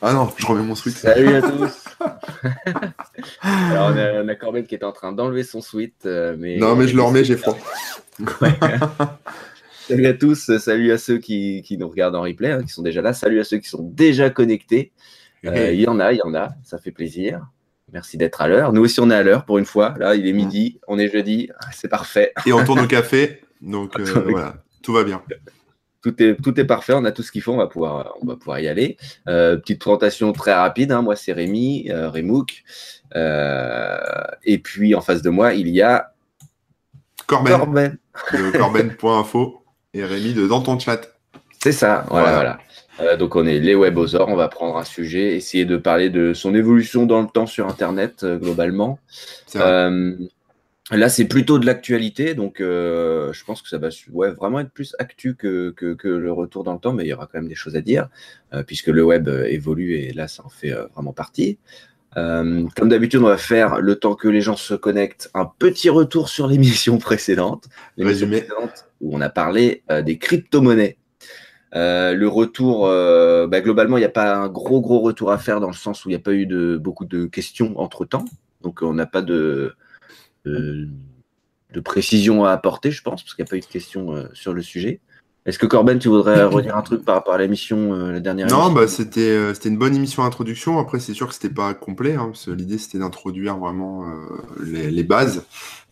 Ah 0.00 0.12
non, 0.12 0.30
je 0.36 0.46
remets 0.46 0.62
mon 0.62 0.74
sweat. 0.74 0.96
Salut 0.96 1.34
à 1.34 1.42
tous. 1.42 1.84
Alors, 3.42 3.90
on 3.92 3.96
a, 3.98 4.22
on 4.22 4.28
a 4.28 4.34
Corben 4.36 4.64
qui 4.66 4.74
est 4.76 4.84
en 4.84 4.92
train 4.92 5.12
d'enlever 5.12 5.42
son 5.42 5.60
sweat. 5.60 5.94
euh, 6.06 6.36
mais 6.38 6.56
Non, 6.56 6.76
mais 6.76 6.86
je 6.86 6.94
le 6.96 7.02
remets, 7.02 7.24
j'ai 7.24 7.36
froid. 7.36 7.58
Salut 9.88 10.06
à 10.06 10.12
tous, 10.12 10.58
salut 10.58 10.92
à 10.92 10.98
ceux 10.98 11.16
qui, 11.16 11.62
qui 11.62 11.78
nous 11.78 11.88
regardent 11.88 12.16
en 12.16 12.20
replay, 12.22 12.50
hein, 12.50 12.62
qui 12.62 12.68
sont 12.68 12.82
déjà 12.82 13.00
là. 13.00 13.14
Salut 13.14 13.40
à 13.40 13.44
ceux 13.44 13.56
qui 13.56 13.70
sont 13.70 13.82
déjà 13.82 14.28
connectés. 14.28 14.92
Euh, 15.46 15.72
Il 15.72 15.80
y 15.80 15.88
en 15.88 15.98
a, 15.98 16.12
il 16.12 16.18
y 16.18 16.22
en 16.22 16.34
a, 16.34 16.50
ça 16.62 16.76
fait 16.78 16.90
plaisir. 16.90 17.46
Merci 17.90 18.18
d'être 18.18 18.42
à 18.42 18.48
l'heure. 18.48 18.74
Nous 18.74 18.82
aussi, 18.82 19.00
on 19.00 19.10
est 19.10 19.14
à 19.14 19.22
l'heure 19.22 19.46
pour 19.46 19.56
une 19.56 19.64
fois. 19.64 19.94
Là, 19.98 20.14
il 20.14 20.26
est 20.26 20.34
midi, 20.34 20.78
on 20.88 20.98
est 20.98 21.10
jeudi, 21.10 21.48
Ah, 21.60 21.68
c'est 21.72 21.88
parfait. 21.88 22.34
Et 22.44 22.52
on 22.52 22.62
tourne 22.64 22.80
au 22.80 22.86
café. 22.86 23.40
Donc 23.62 23.98
euh, 23.98 24.04
voilà, 24.28 24.56
tout 24.82 24.92
va 24.92 25.04
bien. 25.04 25.22
Tout 26.02 26.22
est, 26.22 26.36
tout 26.40 26.58
est 26.60 26.64
parfait, 26.64 26.92
on 26.94 27.04
a 27.04 27.10
tout 27.12 27.22
ce 27.22 27.32
qu'il 27.32 27.42
faut, 27.42 27.52
on 27.52 27.56
va 27.56 27.66
pouvoir, 27.66 28.14
on 28.22 28.26
va 28.26 28.36
pouvoir 28.36 28.60
y 28.60 28.68
aller. 28.68 28.96
Euh, 29.28 29.56
petite 29.56 29.80
présentation 29.80 30.32
très 30.32 30.54
rapide, 30.54 30.92
hein. 30.92 31.02
moi 31.02 31.16
c'est 31.16 31.32
Rémi, 31.32 31.88
euh, 31.90 32.08
Rémouk. 32.08 32.62
Euh, 33.16 33.98
et 34.44 34.58
puis 34.58 34.94
en 34.94 35.00
face 35.00 35.22
de 35.22 35.30
moi, 35.30 35.54
il 35.54 35.68
y 35.68 35.82
a 35.82 36.12
Corben, 37.26 37.58
Corben. 37.58 37.98
de 38.32 38.50
corben.info 38.58 39.64
et 39.92 40.04
Rémi 40.04 40.34
de 40.34 40.46
dans 40.46 40.62
ton 40.62 40.78
chat. 40.78 41.00
C'est 41.60 41.72
ça, 41.72 42.04
voilà, 42.08 42.32
Voilà. 42.32 42.36
voilà. 42.36 42.58
Euh, 43.12 43.16
donc 43.16 43.34
on 43.34 43.46
est 43.46 43.58
les 43.58 43.74
webosaures, 43.74 44.28
on 44.28 44.36
va 44.36 44.48
prendre 44.48 44.76
un 44.76 44.84
sujet, 44.84 45.34
essayer 45.36 45.64
de 45.64 45.76
parler 45.76 46.10
de 46.10 46.32
son 46.32 46.54
évolution 46.54 47.06
dans 47.06 47.20
le 47.20 47.28
temps 47.28 47.46
sur 47.46 47.66
Internet 47.66 48.24
globalement. 48.24 49.00
C'est 49.46 49.58
là 50.90 51.08
c'est 51.08 51.26
plutôt 51.26 51.58
de 51.58 51.66
l'actualité, 51.66 52.34
donc 52.34 52.60
euh, 52.60 53.32
je 53.32 53.44
pense 53.44 53.62
que 53.62 53.68
ça 53.68 53.78
va 53.78 53.88
ouais, 54.12 54.30
vraiment 54.30 54.60
être 54.60 54.70
plus 54.70 54.94
actu 54.98 55.34
que, 55.34 55.70
que, 55.70 55.94
que 55.94 56.08
le 56.08 56.32
retour 56.32 56.64
dans 56.64 56.72
le 56.72 56.78
temps, 56.78 56.92
mais 56.92 57.04
il 57.04 57.08
y 57.08 57.12
aura 57.12 57.26
quand 57.26 57.38
même 57.38 57.48
des 57.48 57.54
choses 57.54 57.76
à 57.76 57.80
dire, 57.80 58.08
euh, 58.54 58.62
puisque 58.62 58.88
le 58.88 59.04
web 59.04 59.28
euh, 59.28 59.44
évolue 59.44 59.94
et 59.94 60.12
là 60.12 60.28
ça 60.28 60.44
en 60.44 60.48
fait 60.48 60.72
euh, 60.72 60.86
vraiment 60.94 61.12
partie. 61.12 61.58
Comme 62.14 62.88
d'habitude, 62.88 63.20
on 63.20 63.28
va 63.28 63.36
faire 63.36 63.80
le 63.80 63.94
temps 63.94 64.16
que 64.16 64.26
les 64.26 64.40
gens 64.40 64.56
se 64.56 64.74
connectent, 64.74 65.30
un 65.34 65.48
petit 65.58 65.88
retour 65.88 66.28
sur 66.28 66.48
l'émission 66.48 66.98
précédente, 66.98 67.68
Résumé. 67.96 68.40
précédente 68.40 68.86
où 69.00 69.16
on 69.16 69.20
a 69.20 69.28
parlé 69.28 69.84
des 70.04 70.18
crypto-monnaies. 70.18 70.98
Euh, 71.74 72.14
le 72.14 72.28
retour, 72.28 72.86
euh, 72.86 73.46
bah, 73.46 73.60
globalement, 73.60 73.96
il 73.98 74.00
n'y 74.00 74.06
a 74.06 74.10
pas 74.10 74.36
un 74.36 74.48
gros 74.48 74.80
gros 74.80 75.00
retour 75.00 75.30
à 75.30 75.38
faire 75.38 75.60
dans 75.60 75.68
le 75.68 75.74
sens 75.74 76.04
où 76.04 76.08
il 76.08 76.12
n'y 76.12 76.16
a 76.16 76.22
pas 76.22 76.32
eu 76.32 76.46
de 76.46 76.78
beaucoup 76.78 77.04
de 77.04 77.26
questions 77.26 77.78
entre 77.78 78.04
temps, 78.04 78.24
donc 78.62 78.82
on 78.82 78.94
n'a 78.94 79.06
pas 79.06 79.22
de, 79.22 79.74
de 80.48 80.88
de 81.74 81.80
précision 81.80 82.46
à 82.46 82.52
apporter, 82.52 82.90
je 82.90 83.02
pense, 83.02 83.22
parce 83.22 83.34
qu'il 83.34 83.42
n'y 83.44 83.48
a 83.48 83.50
pas 83.50 83.56
eu 83.56 83.60
de 83.60 83.66
questions 83.66 84.14
euh, 84.14 84.24
sur 84.32 84.54
le 84.54 84.62
sujet. 84.62 85.00
Est-ce 85.44 85.58
que 85.58 85.66
Corben, 85.66 85.98
tu 85.98 86.08
voudrais 86.08 86.44
redire 86.44 86.76
un 86.76 86.82
truc 86.82 87.04
par 87.04 87.14
rapport 87.14 87.34
à 87.34 87.38
l'émission, 87.38 87.94
euh, 87.94 88.12
la 88.12 88.20
dernière 88.20 88.48
Non, 88.48 88.70
bah, 88.70 88.86
c'était 88.86 89.20
euh, 89.20 89.54
c'était 89.54 89.68
une 89.68 89.78
bonne 89.78 89.94
émission 89.94 90.24
introduction. 90.24 90.78
Après, 90.78 90.98
c'est 90.98 91.14
sûr 91.14 91.28
que 91.28 91.34
c'était 91.34 91.48
pas 91.48 91.72
complet, 91.74 92.14
hein, 92.14 92.26
parce 92.26 92.46
que 92.46 92.50
l'idée 92.50 92.76
c'était 92.78 92.98
d'introduire 92.98 93.56
vraiment 93.56 94.04
euh, 94.04 94.64
les, 94.64 94.90
les 94.90 95.04
bases. 95.04 95.44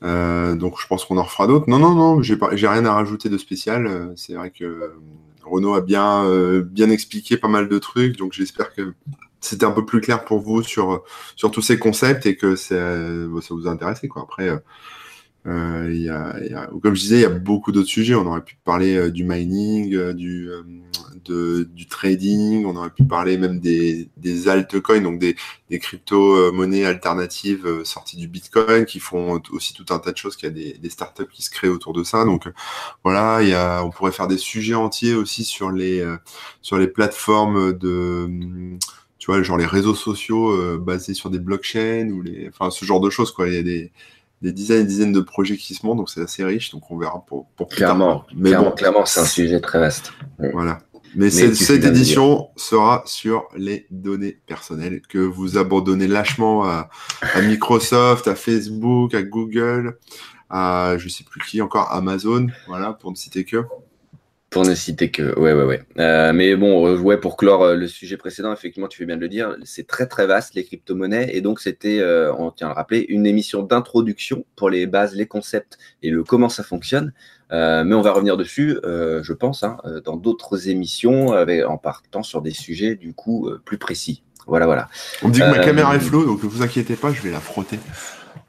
Euh, 0.02 0.56
donc, 0.56 0.80
je 0.80 0.86
pense 0.86 1.04
qu'on 1.04 1.16
en 1.16 1.22
refera 1.22 1.46
d'autres. 1.46 1.68
Non, 1.68 1.78
non, 1.78 1.94
non, 1.94 2.22
j'ai 2.22 2.36
pas, 2.36 2.54
j'ai 2.54 2.68
rien 2.68 2.84
à 2.84 2.92
rajouter 2.92 3.28
de 3.28 3.38
spécial. 3.38 3.86
Euh, 3.86 4.12
C'est 4.16 4.34
vrai 4.34 4.50
que 4.50 4.64
euh, 4.64 5.00
Renaud 5.44 5.74
a 5.74 5.80
bien 5.80 6.24
euh, 6.24 6.62
bien 6.62 6.90
expliqué 6.90 7.36
pas 7.36 7.48
mal 7.48 7.68
de 7.68 7.78
trucs, 7.78 8.16
donc 8.18 8.32
j'espère 8.32 8.74
que 8.74 8.94
c'était 9.46 9.66
un 9.66 9.72
peu 9.72 9.84
plus 9.86 10.00
clair 10.00 10.24
pour 10.24 10.40
vous 10.40 10.62
sur 10.62 11.04
sur 11.36 11.50
tous 11.50 11.62
ces 11.62 11.78
concepts 11.78 12.26
et 12.26 12.36
que 12.36 12.54
euh, 12.72 13.40
ça 13.40 13.54
vous 13.54 13.66
a 13.66 13.70
intéressé 13.70 14.08
quoi. 14.08 14.22
Après. 14.22 14.48
euh, 14.48 14.58
euh, 15.46 15.94
y 15.94 16.08
a, 16.08 16.66
comme 16.82 16.94
je 16.94 17.00
disais, 17.02 17.16
il 17.18 17.22
y 17.22 17.24
a 17.24 17.28
beaucoup 17.30 17.70
d'autres 17.72 17.88
sujets. 17.88 18.14
On 18.14 18.26
aurait 18.26 18.42
pu 18.44 18.56
parler 18.64 19.10
du 19.12 19.22
mining, 19.24 20.12
du, 20.12 20.50
du 21.24 21.86
trading, 21.86 22.64
on 22.66 22.74
aurait 22.76 22.90
pu 22.90 23.04
parler 23.04 23.38
même 23.38 23.60
des, 23.60 24.08
des 24.16 24.48
altcoins, 24.48 25.00
donc 25.02 25.20
des, 25.20 25.36
des 25.70 25.78
crypto-monnaies 25.78 26.84
alternatives 26.84 27.84
sorties 27.84 28.16
du 28.16 28.26
Bitcoin 28.28 28.86
qui 28.86 28.98
font 28.98 29.40
aussi 29.50 29.72
tout 29.72 29.86
un 29.90 29.98
tas 30.00 30.12
de 30.12 30.16
choses, 30.16 30.36
qu'il 30.36 30.48
y 30.48 30.70
a 30.72 30.78
des, 30.78 30.90
startups 30.90 31.28
qui 31.32 31.42
se 31.42 31.50
créent 31.50 31.68
autour 31.68 31.92
de 31.92 32.02
ça. 32.02 32.24
Donc 32.24 32.48
voilà, 33.04 33.42
il 33.42 33.48
y 33.50 33.54
a, 33.54 33.84
on 33.84 33.90
pourrait 33.90 34.12
faire 34.12 34.28
des 34.28 34.38
sujets 34.38 34.74
entiers 34.74 35.14
aussi 35.14 35.44
sur 35.44 35.70
les, 35.70 36.04
sur 36.60 36.76
les 36.78 36.88
plateformes 36.88 37.72
de... 37.72 38.76
Tu 39.26 39.32
vois, 39.32 39.42
genre 39.42 39.56
les 39.56 39.66
réseaux 39.66 39.96
sociaux 39.96 40.50
euh, 40.52 40.78
basés 40.78 41.12
sur 41.12 41.30
des 41.30 41.40
blockchains 41.40 42.10
ou 42.10 42.22
les, 42.22 42.48
enfin 42.48 42.70
ce 42.70 42.84
genre 42.84 43.00
de 43.00 43.10
choses 43.10 43.32
quoi. 43.32 43.48
Il 43.48 43.54
y 43.54 43.58
a 43.58 43.62
des, 43.64 43.90
des 44.40 44.52
dizaines 44.52 44.82
et 44.82 44.82
des 44.82 44.86
dizaines 44.86 45.12
de 45.12 45.20
projets 45.20 45.56
qui 45.56 45.74
se 45.74 45.84
montent, 45.84 45.96
donc 45.96 46.10
c'est 46.10 46.20
assez 46.20 46.44
riche. 46.44 46.70
Donc 46.70 46.88
on 46.92 46.96
verra 46.96 47.24
pour, 47.26 47.48
pour 47.56 47.66
plus 47.66 47.80
tard, 47.80 47.96
Clairement, 47.96 48.20
quoi. 48.20 48.26
Mais 48.36 48.50
clairement, 48.50 48.68
bon, 48.68 48.76
clairement, 48.76 49.04
c'est 49.04 49.18
un 49.18 49.24
sujet 49.24 49.60
très 49.60 49.80
vaste. 49.80 50.12
voilà. 50.52 50.78
Mais, 51.16 51.30
cette 51.30 51.84
édition 51.84 52.50
sera 52.54 53.02
sur 53.04 53.48
les 53.56 53.88
données 53.90 54.38
personnelles 54.46 55.00
que 55.08 55.18
vous 55.18 55.58
abandonnez 55.58 56.06
lâchement 56.06 56.62
à, 56.62 56.88
à 57.20 57.40
Microsoft, 57.40 58.28
à 58.28 58.36
Facebook, 58.36 59.12
à 59.12 59.24
Google, 59.24 59.98
à 60.50 60.94
je 60.98 61.08
sais 61.08 61.24
plus 61.24 61.40
qui 61.40 61.60
encore, 61.60 61.90
Amazon, 61.90 62.46
voilà, 62.68 62.92
pour 62.92 63.10
ne 63.10 63.16
citer 63.16 63.44
que. 63.44 63.64
Pour 64.56 64.64
ne 64.64 64.74
citer 64.74 65.10
que. 65.10 65.38
Ouais, 65.38 65.52
ouais, 65.52 65.64
ouais. 65.64 65.82
Euh, 65.98 66.32
mais 66.32 66.56
bon, 66.56 66.86
euh, 66.86 66.96
ouais, 66.98 67.18
pour 67.18 67.36
clore 67.36 67.62
euh, 67.62 67.76
le 67.76 67.86
sujet 67.88 68.16
précédent, 68.16 68.54
effectivement, 68.54 68.88
tu 68.88 68.96
fais 68.96 69.04
bien 69.04 69.16
de 69.16 69.20
le 69.20 69.28
dire, 69.28 69.54
c'est 69.64 69.86
très, 69.86 70.06
très 70.06 70.26
vaste, 70.26 70.54
les 70.54 70.64
crypto-monnaies. 70.64 71.28
Et 71.36 71.42
donc, 71.42 71.60
c'était, 71.60 72.00
euh, 72.00 72.32
on 72.38 72.50
tient 72.52 72.68
à 72.68 72.70
le 72.70 72.74
rappeler, 72.74 73.04
une 73.10 73.26
émission 73.26 73.62
d'introduction 73.62 74.46
pour 74.56 74.70
les 74.70 74.86
bases, 74.86 75.14
les 75.14 75.26
concepts 75.26 75.76
et 76.02 76.08
le 76.08 76.24
comment 76.24 76.48
ça 76.48 76.62
fonctionne. 76.62 77.12
Euh, 77.52 77.84
mais 77.84 77.94
on 77.94 78.00
va 78.00 78.12
revenir 78.12 78.38
dessus, 78.38 78.78
je 78.82 79.32
pense, 79.34 79.62
hein, 79.62 79.76
dans 80.06 80.16
d'autres 80.16 80.70
émissions, 80.70 81.32
avec, 81.32 81.62
en 81.66 81.76
partant 81.76 82.22
sur 82.22 82.40
des 82.40 82.52
sujets, 82.52 82.94
du 82.94 83.12
coup, 83.12 83.50
plus 83.66 83.76
précis. 83.76 84.22
Voilà, 84.46 84.64
voilà. 84.64 84.88
On 85.22 85.28
me 85.28 85.34
dit 85.34 85.40
que 85.40 85.50
ma 85.50 85.58
caméra 85.58 85.94
est 85.96 86.00
floue, 86.00 86.24
donc 86.24 86.42
ne 86.42 86.48
vous 86.48 86.62
inquiétez 86.62 86.96
pas, 86.96 87.12
je 87.12 87.20
vais 87.20 87.30
la 87.30 87.40
frotter. 87.40 87.78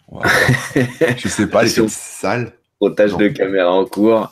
Voilà. 0.09 0.31
je 1.17 1.27
sais 1.27 1.47
pas, 1.47 1.63
elle 1.63 1.67
est 1.67 1.71
Attention. 1.71 1.83
peut-être 1.83 1.91
sale. 1.91 2.53
Frottage 2.77 3.11
Non. 3.11 3.17
de 3.17 3.27
caméra 3.27 3.73
en 3.73 3.83
cours. 3.85 4.31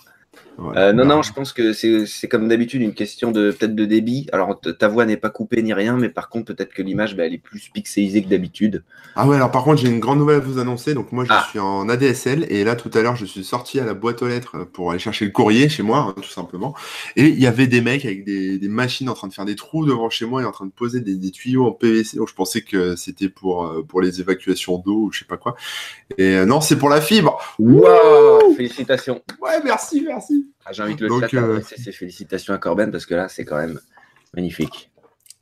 Euh, 0.58 0.64
non, 0.64 0.72
Voilà. 0.74 0.94
non, 1.04 1.22
je 1.22 1.34
pense 1.34 1.52
que 1.54 1.74
c'est 1.74 2.28
comme 2.30 2.48
d'habitude 2.48 2.82
une 2.82 2.94
question 2.94 3.32
de 3.32 3.52
peut-être 3.52 3.76
de 3.76 3.86
débit. 3.86 4.28
Alors 4.32 4.60
ta 4.60 4.88
voix 4.88 5.06
n'est 5.06 5.18
pas 5.18 5.30
coupée 5.30 5.62
ni 5.62 5.74
rien, 5.74 5.98
mais 5.98 6.10
par 6.10 6.30
contre 6.30 6.54
peut-être 6.54 6.74
que 6.74 6.82
l'image 6.82 7.16
bah, 7.18 7.26
elle 7.26 7.34
est 7.34 7.38
plus 7.38 7.70
pixelisée 7.74 8.24
que 8.24 8.30
d'habitude. 8.30 8.84
Ah 9.16 9.28
ouais, 9.28 9.36
alors 9.36 9.52
par 9.52 9.64
contre, 9.64 9.82
j'ai 9.82 9.90
une 9.90 10.00
grande 10.00 10.20
nouvelle 10.20 10.38
à 10.38 10.40
vous 10.40 10.60
annoncer. 10.60 10.94
Donc 10.94 11.12
moi, 11.12 11.26
je 11.26 11.30
Ah. 11.34 11.46
suis 11.50 11.60
en 11.60 11.90
ADSL 11.90 12.46
et 12.50 12.64
là, 12.64 12.76
tout 12.76 12.90
à 12.94 13.02
l'heure, 13.02 13.16
je 13.16 13.26
suis 13.26 13.44
sorti 13.44 13.80
à 13.80 13.86
la 13.86 13.94
boîte 13.94 14.22
aux 14.22 14.28
lettres 14.28 14.64
pour 14.72 14.92
aller 14.92 15.00
chercher 15.00 15.26
le 15.26 15.32
courrier 15.32 15.68
chez 15.70 15.84
moi, 15.84 15.98
hein, 16.00 16.14
tout 16.22 16.30
simplement. 16.30 16.74
Et 17.16 17.28
il 17.28 17.40
y 17.40 17.48
avait 17.48 17.68
des 17.68 17.82
mecs 17.82 18.06
avec 18.06 18.24
des, 18.24 18.58
des 18.58 18.70
machines 18.70 19.10
en 19.10 19.14
train 19.14 19.28
de 19.28 19.34
faire 19.34 19.46
des 19.46 19.56
trous 19.56 19.86
devant 19.86 20.10
chez 20.10 20.26
moi 20.26 20.42
et 20.42 20.46
en 20.46 20.52
train 20.52 20.66
de 20.66 20.72
poser 20.72 21.02
des, 21.02 21.16
des 21.16 21.32
tuyaux 21.32 21.66
en 21.66 21.72
PVC. 21.72 22.18
Donc 22.18 22.30
je 22.30 22.34
pensais 22.34 22.62
que 22.62 22.96
c'était 22.96 23.30
pour 23.30 23.66
euh, 23.66 23.84
pour 23.88 24.02
les 24.02 24.22
évacuations 24.22 24.78
d'eau 24.78 25.06
ou 25.08 25.12
je 25.12 25.20
sais 25.20 25.26
pas 25.26 25.38
quoi. 25.38 25.56
Et 26.18 26.36
euh, 26.36 26.46
non, 26.46 26.62
c'est 26.62 26.78
pour 26.78 26.90
la 26.90 27.02
fibre. 27.02 27.40
Waouh 27.60 28.54
Félicitations. 28.56 29.22
Ouais, 29.42 29.62
merci, 29.64 30.02
merci. 30.06 30.45
Ah, 30.66 30.74
J'invite 30.74 31.00
le 31.02 31.08
Donc, 31.10 31.28
chat 31.28 31.38
à 31.40 31.44
euh, 31.44 31.58
passer 31.60 31.78
ses 31.82 31.92
félicitations 31.92 32.54
à 32.54 32.58
Corben 32.58 32.92
parce 32.92 33.06
que 33.06 33.16
là 33.16 33.28
c'est 33.30 33.46
quand 33.46 33.58
même 33.58 33.80
magnifique. 34.36 34.92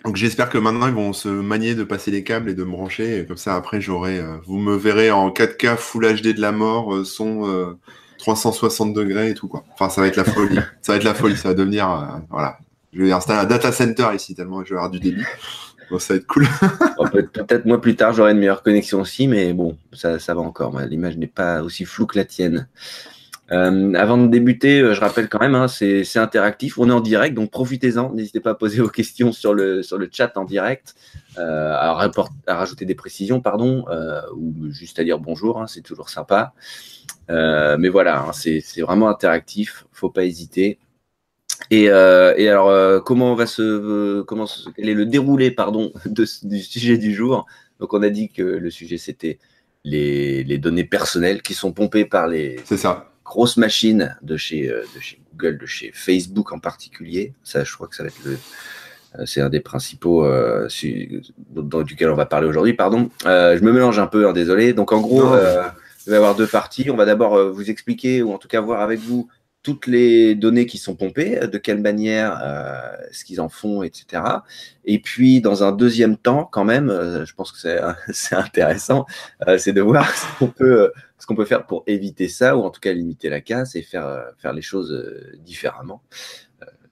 Donc 0.06 0.18
j'espère 0.18 0.50
que 0.50 0.58
maintenant 0.58 0.88
ils 0.88 0.94
vont 0.94 1.14
se 1.14 1.30
manier 1.30 1.76
de 1.76 1.84
passer 1.86 2.12
les 2.12 2.24
câbles 2.26 2.50
et 2.50 2.54
de 2.56 2.64
me 2.66 2.72
brancher. 2.72 3.20
Et 3.20 3.26
comme 3.26 3.38
ça, 3.38 3.56
après, 3.56 3.80
j'aurai. 3.80 4.20
euh, 4.20 4.36
vous 4.46 4.58
me 4.58 4.76
verrez 4.76 5.12
en 5.12 5.30
4K 5.30 5.78
Full 5.78 6.22
HD 6.22 6.36
de 6.36 6.42
la 6.42 6.52
mort, 6.52 6.94
euh, 6.94 7.06
son 7.06 7.48
euh, 7.48 7.78
360 8.18 8.94
degrés 8.94 9.30
et 9.30 9.34
tout 9.34 9.48
quoi. 9.48 9.64
Enfin, 9.74 9.90
ça 9.90 10.02
va 10.02 10.08
être 10.08 10.18
la 10.18 10.26
folie. 10.26 10.60
ça 10.82 10.92
va 10.92 10.98
être 10.98 11.04
la 11.06 11.14
folie. 11.14 11.38
Ça 11.38 11.50
va 11.50 11.54
devenir. 11.54 11.90
euh, 11.90 12.20
voilà. 12.30 12.58
Je 12.92 13.02
vais 13.02 13.12
installer 13.14 13.40
un 13.40 13.46
data 13.46 13.72
center 13.72 14.08
ici 14.14 14.36
tellement 14.36 14.64
je 14.64 14.70
vais 14.72 14.76
avoir 14.76 14.92
du 14.92 15.00
débit. 15.00 15.24
Donc 15.90 16.02
ça 16.02 16.14
va 16.14 16.18
être 16.20 16.28
cool. 16.28 16.46
Bon, 16.98 17.08
Peut-être 17.08 17.66
moi 17.66 17.80
plus 17.82 17.96
tard 17.96 18.14
j'aurai 18.14 18.34
une 18.34 18.40
meilleure 18.40 18.62
connexion 18.62 19.02
aussi, 19.02 19.28
mais 19.28 19.54
bon, 19.54 19.78
ça, 19.94 20.20
ça 20.20 20.34
va 20.36 20.42
encore. 20.42 20.80
L'image 20.82 21.18
n'est 21.18 21.28
pas 21.28 21.62
aussi 21.64 21.86
floue 21.86 22.06
que 22.08 22.18
la 22.18 22.26
tienne. 22.26 22.68
Euh, 23.52 23.94
avant 23.96 24.18
de 24.18 24.28
débuter, 24.28 24.80
euh, 24.80 24.94
je 24.94 25.02
rappelle 25.02 25.28
quand 25.28 25.40
même, 25.40 25.56
hein, 25.56 25.68
c'est 25.68 26.18
interactif, 26.18 26.78
on 26.78 26.90
est 26.90 26.94
en 26.94 27.02
direct, 27.02 27.36
donc 27.36 27.52
profitez-en. 27.52 28.14
N'hésitez 28.14 28.40
pas 28.40 28.52
à 28.52 28.56
poser 28.56 28.82
vos 28.82 28.88
questions 28.88 29.32
sur 29.32 29.54
le, 29.54 29.84
sur 29.84 29.98
le 29.98 30.10
chat 30.12 30.36
en 30.38 30.46
direct, 30.46 30.96
euh, 31.38 31.74
à, 31.74 31.94
rajouter 32.48 32.86
des 32.86 32.96
précisions, 32.96 33.42
pardon, 33.42 33.86
ou 34.36 34.70
juste 34.70 35.00
à 35.00 35.04
dire 35.04 35.20
bonjour, 35.20 35.62
hein, 35.62 35.68
c'est 35.68 35.82
toujours 35.82 36.10
sympa. 36.10 36.54
Mais 37.30 37.90
voilà, 37.90 38.22
hein, 38.22 38.32
c'est 38.34 38.82
vraiment 38.82 39.10
interactif, 39.10 39.86
faut 39.92 40.10
pas 40.10 40.24
hésiter. 40.24 40.80
Et, 41.70 41.90
alors, 41.90 43.04
comment 43.04 43.36
va 43.36 43.46
se, 43.46 44.22
comment 44.22 44.46
quel 44.76 44.90
est 44.90 44.94
le 44.94 45.06
déroulé, 45.06 45.52
pardon, 45.52 45.92
du 46.06 46.60
sujet 46.62 46.98
du 46.98 47.14
jour? 47.14 47.46
Donc, 47.80 47.94
on 47.94 48.02
a 48.04 48.10
dit 48.10 48.30
que 48.30 48.44
le 48.44 48.70
sujet 48.70 48.98
c'était 48.98 49.40
les, 49.84 50.46
les 50.46 50.58
données 50.58 50.86
personnelles 50.86 51.42
qui 51.42 51.54
sont 51.54 51.74
pompées 51.74 52.06
par 52.06 52.28
les 52.28 52.62
C'est 52.64 52.78
ça. 52.78 53.13
De 54.22 54.38
chez, 54.38 54.70
euh, 54.70 54.84
de 54.96 55.00
chez 55.02 55.20
Google, 55.36 55.58
de 55.58 55.66
chez 55.66 55.92
Facebook 55.94 56.52
en 56.52 56.60
particulier. 56.60 57.34
Ça, 57.44 57.64
je 57.64 57.74
crois 57.74 57.88
que 57.88 57.96
ça 57.96 58.04
va 58.04 58.10
être 58.10 58.24
le, 58.26 58.38
euh, 59.20 59.26
c'est 59.26 59.42
un 59.42 59.50
des 59.50 59.60
principaux 59.60 60.26
euh, 60.26 60.68
su- 60.70 61.22
dans, 61.50 61.82
duquel 61.84 62.10
on 62.10 62.16
va 62.16 62.26
parler 62.26 62.48
aujourd'hui. 62.48 62.74
Pardon, 62.74 63.10
Euh, 63.26 63.58
je 63.58 63.64
me 63.64 63.72
mélange 63.72 64.00
un 64.00 64.08
peu, 64.08 64.28
hein, 64.28 64.34
désolé. 64.34 64.74
Donc, 64.74 64.92
en 64.92 65.02
gros, 65.02 65.34
euh, 65.34 65.64
il 66.06 66.10
va 66.10 66.16
y 66.16 66.18
avoir 66.18 66.36
deux 66.36 66.48
parties. 66.48 66.90
On 66.90 66.96
va 66.96 67.06
d'abord 67.06 67.52
vous 67.52 67.70
expliquer 67.70 68.22
ou 68.22 68.34
en 68.34 68.38
tout 68.38 68.48
cas 68.48 68.62
voir 68.62 68.82
avec 68.82 69.00
vous 69.00 69.28
toutes 69.62 69.88
les 69.88 70.36
données 70.36 70.66
qui 70.66 70.78
sont 70.78 70.94
pompées, 70.94 71.40
de 71.48 71.58
quelle 71.58 71.80
manière, 71.80 72.38
ce 73.14 73.24
qu'ils 73.24 73.40
en 73.40 73.48
font, 73.48 73.82
etc. 73.82 74.22
Et 74.84 75.00
puis, 75.00 75.40
dans 75.40 75.64
un 75.64 75.72
deuxième 75.72 76.18
temps, 76.18 76.50
quand 76.52 76.66
même, 76.66 76.90
je 77.26 77.34
pense 77.34 77.54
que 77.54 77.58
c'est 78.12 78.36
intéressant, 78.36 79.06
c'est 79.58 79.72
de 79.72 79.80
voir 79.80 80.10
ce 80.18 80.26
qu'on 80.38 80.48
peut, 80.48 80.92
ce 81.24 81.26
qu'on 81.26 81.36
peut 81.36 81.46
faire 81.46 81.66
pour 81.66 81.86
éviter 81.88 82.28
ça, 82.28 82.58
ou 82.58 82.64
en 82.64 82.70
tout 82.70 82.82
cas 82.82 82.92
limiter 82.92 83.30
la 83.30 83.40
casse 83.40 83.78
et 83.78 83.82
faire, 83.82 84.26
faire 84.38 84.52
les 84.52 84.62
choses 84.62 84.94
différemment. 85.40 86.04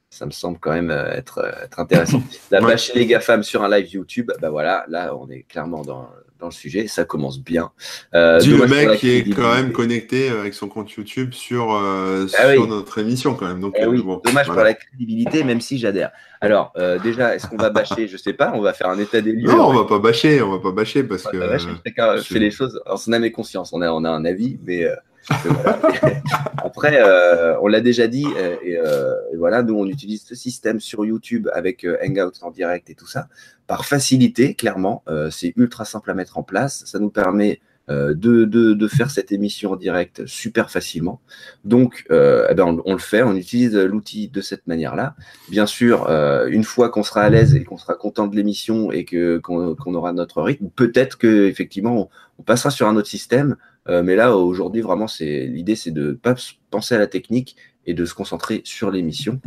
ça 0.10 0.26
me 0.26 0.32
semble 0.32 0.58
quand 0.58 0.72
même 0.72 0.90
être, 0.90 1.46
être 1.62 1.82
intéressant. 1.82 2.24
La 2.52 2.62
bâcher 2.62 2.94
les 2.98 3.08
GAFAM 3.08 3.44
sur 3.44 3.62
un 3.62 3.70
live 3.70 3.92
YouTube, 3.92 4.32
bah 4.42 4.50
voilà, 4.50 4.86
là, 4.88 5.14
on 5.18 5.30
est 5.30 5.44
clairement 5.44 5.82
dans, 5.82 6.08
dans 6.42 6.48
le 6.48 6.52
sujet. 6.52 6.88
Ça 6.88 7.06
commence 7.06 7.40
bien. 7.40 7.72
Euh, 8.14 8.40
Dis 8.40 8.50
le 8.50 8.68
mec 8.68 9.00
qui 9.00 9.10
est 9.10 9.30
quand 9.30 9.54
même 9.54 9.72
connecté 9.72 10.30
euh, 10.30 10.42
avec 10.42 10.54
son 10.54 10.68
compte 10.68 10.92
YouTube 10.92 11.34
sur, 11.34 11.74
euh, 11.74 12.26
ah 12.38 12.54
sur 12.54 12.68
notre 12.68 12.98
émission 12.98 13.36
quand 13.36 13.48
même. 13.48 13.62
Donc, 13.62 13.76
eh 13.78 13.86
oui. 13.86 14.04
Dommage 14.26 14.48
pour 14.48 14.56
la 14.56 14.74
crédibilité, 14.74 15.44
même 15.44 15.62
si 15.62 15.78
j'adhère. 15.78 16.12
Alors, 16.42 16.74
déjà, 17.04 17.36
est-ce 17.36 17.48
qu'on 17.48 17.58
va 17.58 17.70
bâcher? 17.72 18.08
Je 18.08 18.18
sais 18.18 18.34
pas. 18.34 18.52
On 18.56 18.62
va 18.62 18.74
faire 18.74 18.90
un 18.90 19.00
état 19.00 19.22
des 19.22 19.32
lieux. 19.32 19.48
Non, 19.50 19.70
on 19.70 19.74
va 19.74 19.86
pas 19.86 20.00
bâcher. 20.00 20.42
On 20.42 20.52
va 20.52 20.60
pas 20.60 20.72
bâcher 20.72 21.04
parce 21.04 21.24
que. 21.24 21.38
Chacun 21.86 22.18
fait 22.18 22.40
les 22.40 22.52
choses 22.52 22.82
en 22.86 22.98
son 22.98 23.14
âme 23.14 23.24
et 23.24 23.32
conscience. 23.32 23.72
On 23.74 23.82
a, 23.82 23.92
on 23.92 24.04
a 24.04 24.10
un 24.10 24.26
avis, 24.26 24.60
mais. 24.64 24.88
Après, 26.64 27.02
euh, 27.02 27.60
on 27.62 27.68
l'a 27.68 27.82
déjà 27.82 28.08
dit, 28.08 28.26
euh, 28.38 28.56
euh, 28.66 29.16
et, 29.34 29.38
voilà, 29.38 29.62
nous 29.64 29.76
on 29.76 29.86
utilise 29.86 30.24
ce 30.24 30.36
système 30.36 30.80
sur 30.80 31.06
YouTube 31.06 31.48
avec 31.54 31.86
Hangouts 32.04 32.42
en 32.42 32.52
direct 32.52 32.90
et 32.90 32.96
tout 32.96 33.08
ça, 33.08 33.28
par 33.68 33.86
facilité, 33.86 34.56
clairement, 34.56 35.04
c'est 35.30 35.54
ultra 35.56 35.86
simple 35.86 36.12
à 36.12 36.14
mettre 36.14 36.38
en 36.38 36.44
place, 36.44 36.84
ça 36.86 37.00
nous 37.00 37.10
permet 37.10 37.62
de, 37.90 38.46
de, 38.46 38.88
faire 38.88 39.12
cette 39.12 39.34
émission 39.34 39.72
en 39.72 39.76
direct 39.76 40.26
super 40.26 40.72
facilement. 40.72 41.20
Donc, 41.66 42.06
eh 42.10 42.54
ben 42.54 42.80
on, 42.86 42.94
le 42.94 43.00
fait, 43.00 43.22
on 43.22 43.36
utilise 43.36 43.76
l'outil 43.76 44.30
de 44.30 44.40
cette 44.40 44.66
manière-là. 44.66 45.16
Bien 45.50 45.66
sûr, 45.66 46.10
une 46.48 46.64
fois 46.64 46.90
qu'on 46.90 47.04
sera 47.04 47.24
à 47.24 47.30
l'aise 47.30 47.54
et 47.54 47.66
qu'on 47.66 47.78
sera 47.78 47.96
content 47.96 48.28
de 48.28 48.36
l'émission 48.36 48.92
et 48.92 49.04
que 49.04 49.40
qu'on 49.40 49.94
aura 49.94 50.14
notre 50.14 50.42
rythme, 50.42 50.70
peut-être 50.74 51.18
que 51.18 51.48
effectivement 51.48 52.10
on 52.40 52.44
passera 52.44 52.70
sur 52.70 52.88
un 52.88 52.96
autre 52.96 53.10
système 53.10 53.58
euh, 53.90 54.04
mais 54.04 54.16
là, 54.16 54.36
aujourd'hui, 54.36 54.82
vraiment, 54.82 55.08
c'est 55.08 55.46
l'idée, 55.46 55.76
c'est 55.76 55.92
de 55.92 56.14
pas 56.14 56.36
penser 56.70 56.96
à 56.96 57.00
la 57.00 57.08
technique 57.08 57.56
et 57.86 57.94
de 57.94 58.06
se 58.06 58.14
concentrer 58.14 58.62
sur 58.64 58.92
l'émission. 58.92 59.42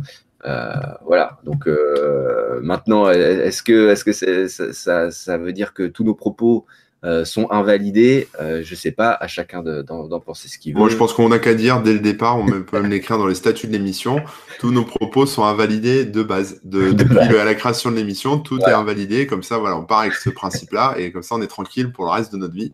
Euh, 0.45 0.73
voilà. 1.05 1.39
Donc 1.43 1.67
euh, 1.67 2.59
maintenant, 2.61 3.09
est-ce 3.09 3.63
que, 3.63 3.89
est-ce 3.89 4.03
que 4.03 4.11
ça, 4.73 5.11
ça, 5.11 5.37
veut 5.37 5.53
dire 5.53 5.73
que 5.73 5.87
tous 5.87 6.03
nos 6.03 6.15
propos 6.15 6.65
sont 7.23 7.51
invalidés 7.51 8.27
Je 8.39 8.75
sais 8.75 8.91
pas. 8.91 9.11
À 9.11 9.27
chacun 9.27 9.61
d'en 9.61 10.19
penser 10.19 10.47
ce 10.47 10.57
qu'il 10.57 10.73
veut. 10.73 10.79
Moi, 10.79 10.89
je 10.89 10.95
pense 10.95 11.13
qu'on 11.13 11.29
n'a 11.29 11.39
qu'à 11.39 11.53
dire 11.53 11.81
dès 11.81 11.93
le 11.93 11.99
départ. 11.99 12.37
On 12.39 12.45
peut 12.45 12.65
même 12.73 12.89
l'écrire 12.89 13.17
dans 13.17 13.27
les 13.27 13.35
statuts 13.35 13.67
de 13.67 13.71
l'émission. 13.71 14.21
Tous 14.59 14.71
nos 14.71 14.83
propos 14.83 15.25
sont 15.25 15.43
invalidés 15.43 16.05
de 16.05 16.23
base. 16.23 16.59
De, 16.63 16.91
depuis 16.91 17.35
la 17.35 17.55
création 17.55 17.91
de 17.91 17.95
l'émission, 17.95 18.39
tout 18.39 18.59
est 18.59 18.71
invalidé. 18.71 19.27
Comme 19.27 19.43
ça, 19.43 19.57
voilà, 19.57 19.77
on 19.77 19.83
part 19.83 19.99
avec 19.99 20.13
ce 20.13 20.29
principe-là 20.29 20.95
et 20.97 21.11
comme 21.11 21.23
ça, 21.23 21.35
on 21.35 21.41
est 21.41 21.47
tranquille 21.47 21.91
pour 21.91 22.05
le 22.05 22.11
reste 22.11 22.31
de 22.31 22.37
notre 22.37 22.53
vie. 22.53 22.73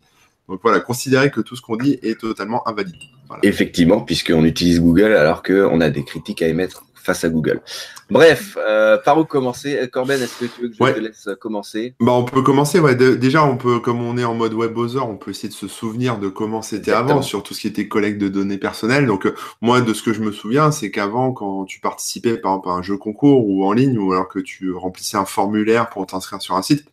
Donc 0.49 0.59
voilà, 0.63 0.79
considérez 0.79 1.31
que 1.31 1.39
tout 1.39 1.55
ce 1.55 1.61
qu'on 1.61 1.77
dit 1.77 1.97
est 2.01 2.19
totalement 2.19 2.67
invalide. 2.67 2.95
Effectivement, 3.43 4.01
puisqu'on 4.01 4.43
utilise 4.43 4.81
Google 4.81 5.13
alors 5.13 5.43
qu'on 5.43 5.79
a 5.79 5.89
des 5.89 6.03
critiques 6.03 6.41
à 6.41 6.47
émettre 6.47 6.83
face 7.03 7.23
à 7.23 7.29
Google. 7.29 7.61
Bref, 8.09 8.57
euh, 8.57 8.97
par 8.97 9.17
où 9.17 9.25
commencer? 9.25 9.89
Corben, 9.91 10.21
est-ce 10.21 10.39
que 10.39 10.45
tu 10.45 10.61
veux 10.61 10.69
que 10.69 10.75
je 10.75 10.93
te 10.93 10.99
laisse 10.99 11.29
commencer? 11.39 11.95
Bah, 11.99 12.11
On 12.11 12.23
peut 12.23 12.41
commencer, 12.41 12.79
ouais. 12.79 12.95
déjà, 12.95 13.43
on 13.43 13.57
peut, 13.57 13.79
comme 13.79 14.01
on 14.01 14.17
est 14.17 14.23
en 14.23 14.33
mode 14.33 14.53
web 14.53 14.73
browser, 14.73 14.99
on 14.99 15.17
peut 15.17 15.31
essayer 15.31 15.49
de 15.49 15.53
se 15.53 15.67
souvenir 15.67 16.17
de 16.17 16.27
comment 16.27 16.61
c'était 16.61 16.91
avant, 16.91 17.21
sur 17.21 17.43
tout 17.43 17.53
ce 17.53 17.61
qui 17.61 17.67
était 17.67 17.87
collecte 17.87 18.19
de 18.19 18.27
données 18.27 18.57
personnelles. 18.57 19.05
Donc, 19.05 19.25
euh, 19.25 19.35
moi, 19.61 19.81
de 19.81 19.93
ce 19.93 20.03
que 20.03 20.13
je 20.13 20.21
me 20.21 20.31
souviens, 20.31 20.71
c'est 20.71 20.91
qu'avant, 20.91 21.31
quand 21.31 21.65
tu 21.65 21.79
participais, 21.79 22.37
par 22.37 22.53
exemple, 22.53 22.69
à 22.69 22.71
un 22.73 22.81
jeu 22.81 22.97
concours 22.97 23.47
ou 23.47 23.65
en 23.65 23.73
ligne, 23.73 23.97
ou 23.97 24.11
alors 24.13 24.27
que 24.27 24.39
tu 24.39 24.73
remplissais 24.73 25.17
un 25.17 25.25
formulaire 25.25 25.89
pour 25.89 26.05
t'inscrire 26.05 26.41
sur 26.41 26.55
un 26.55 26.61
site, 26.61 26.85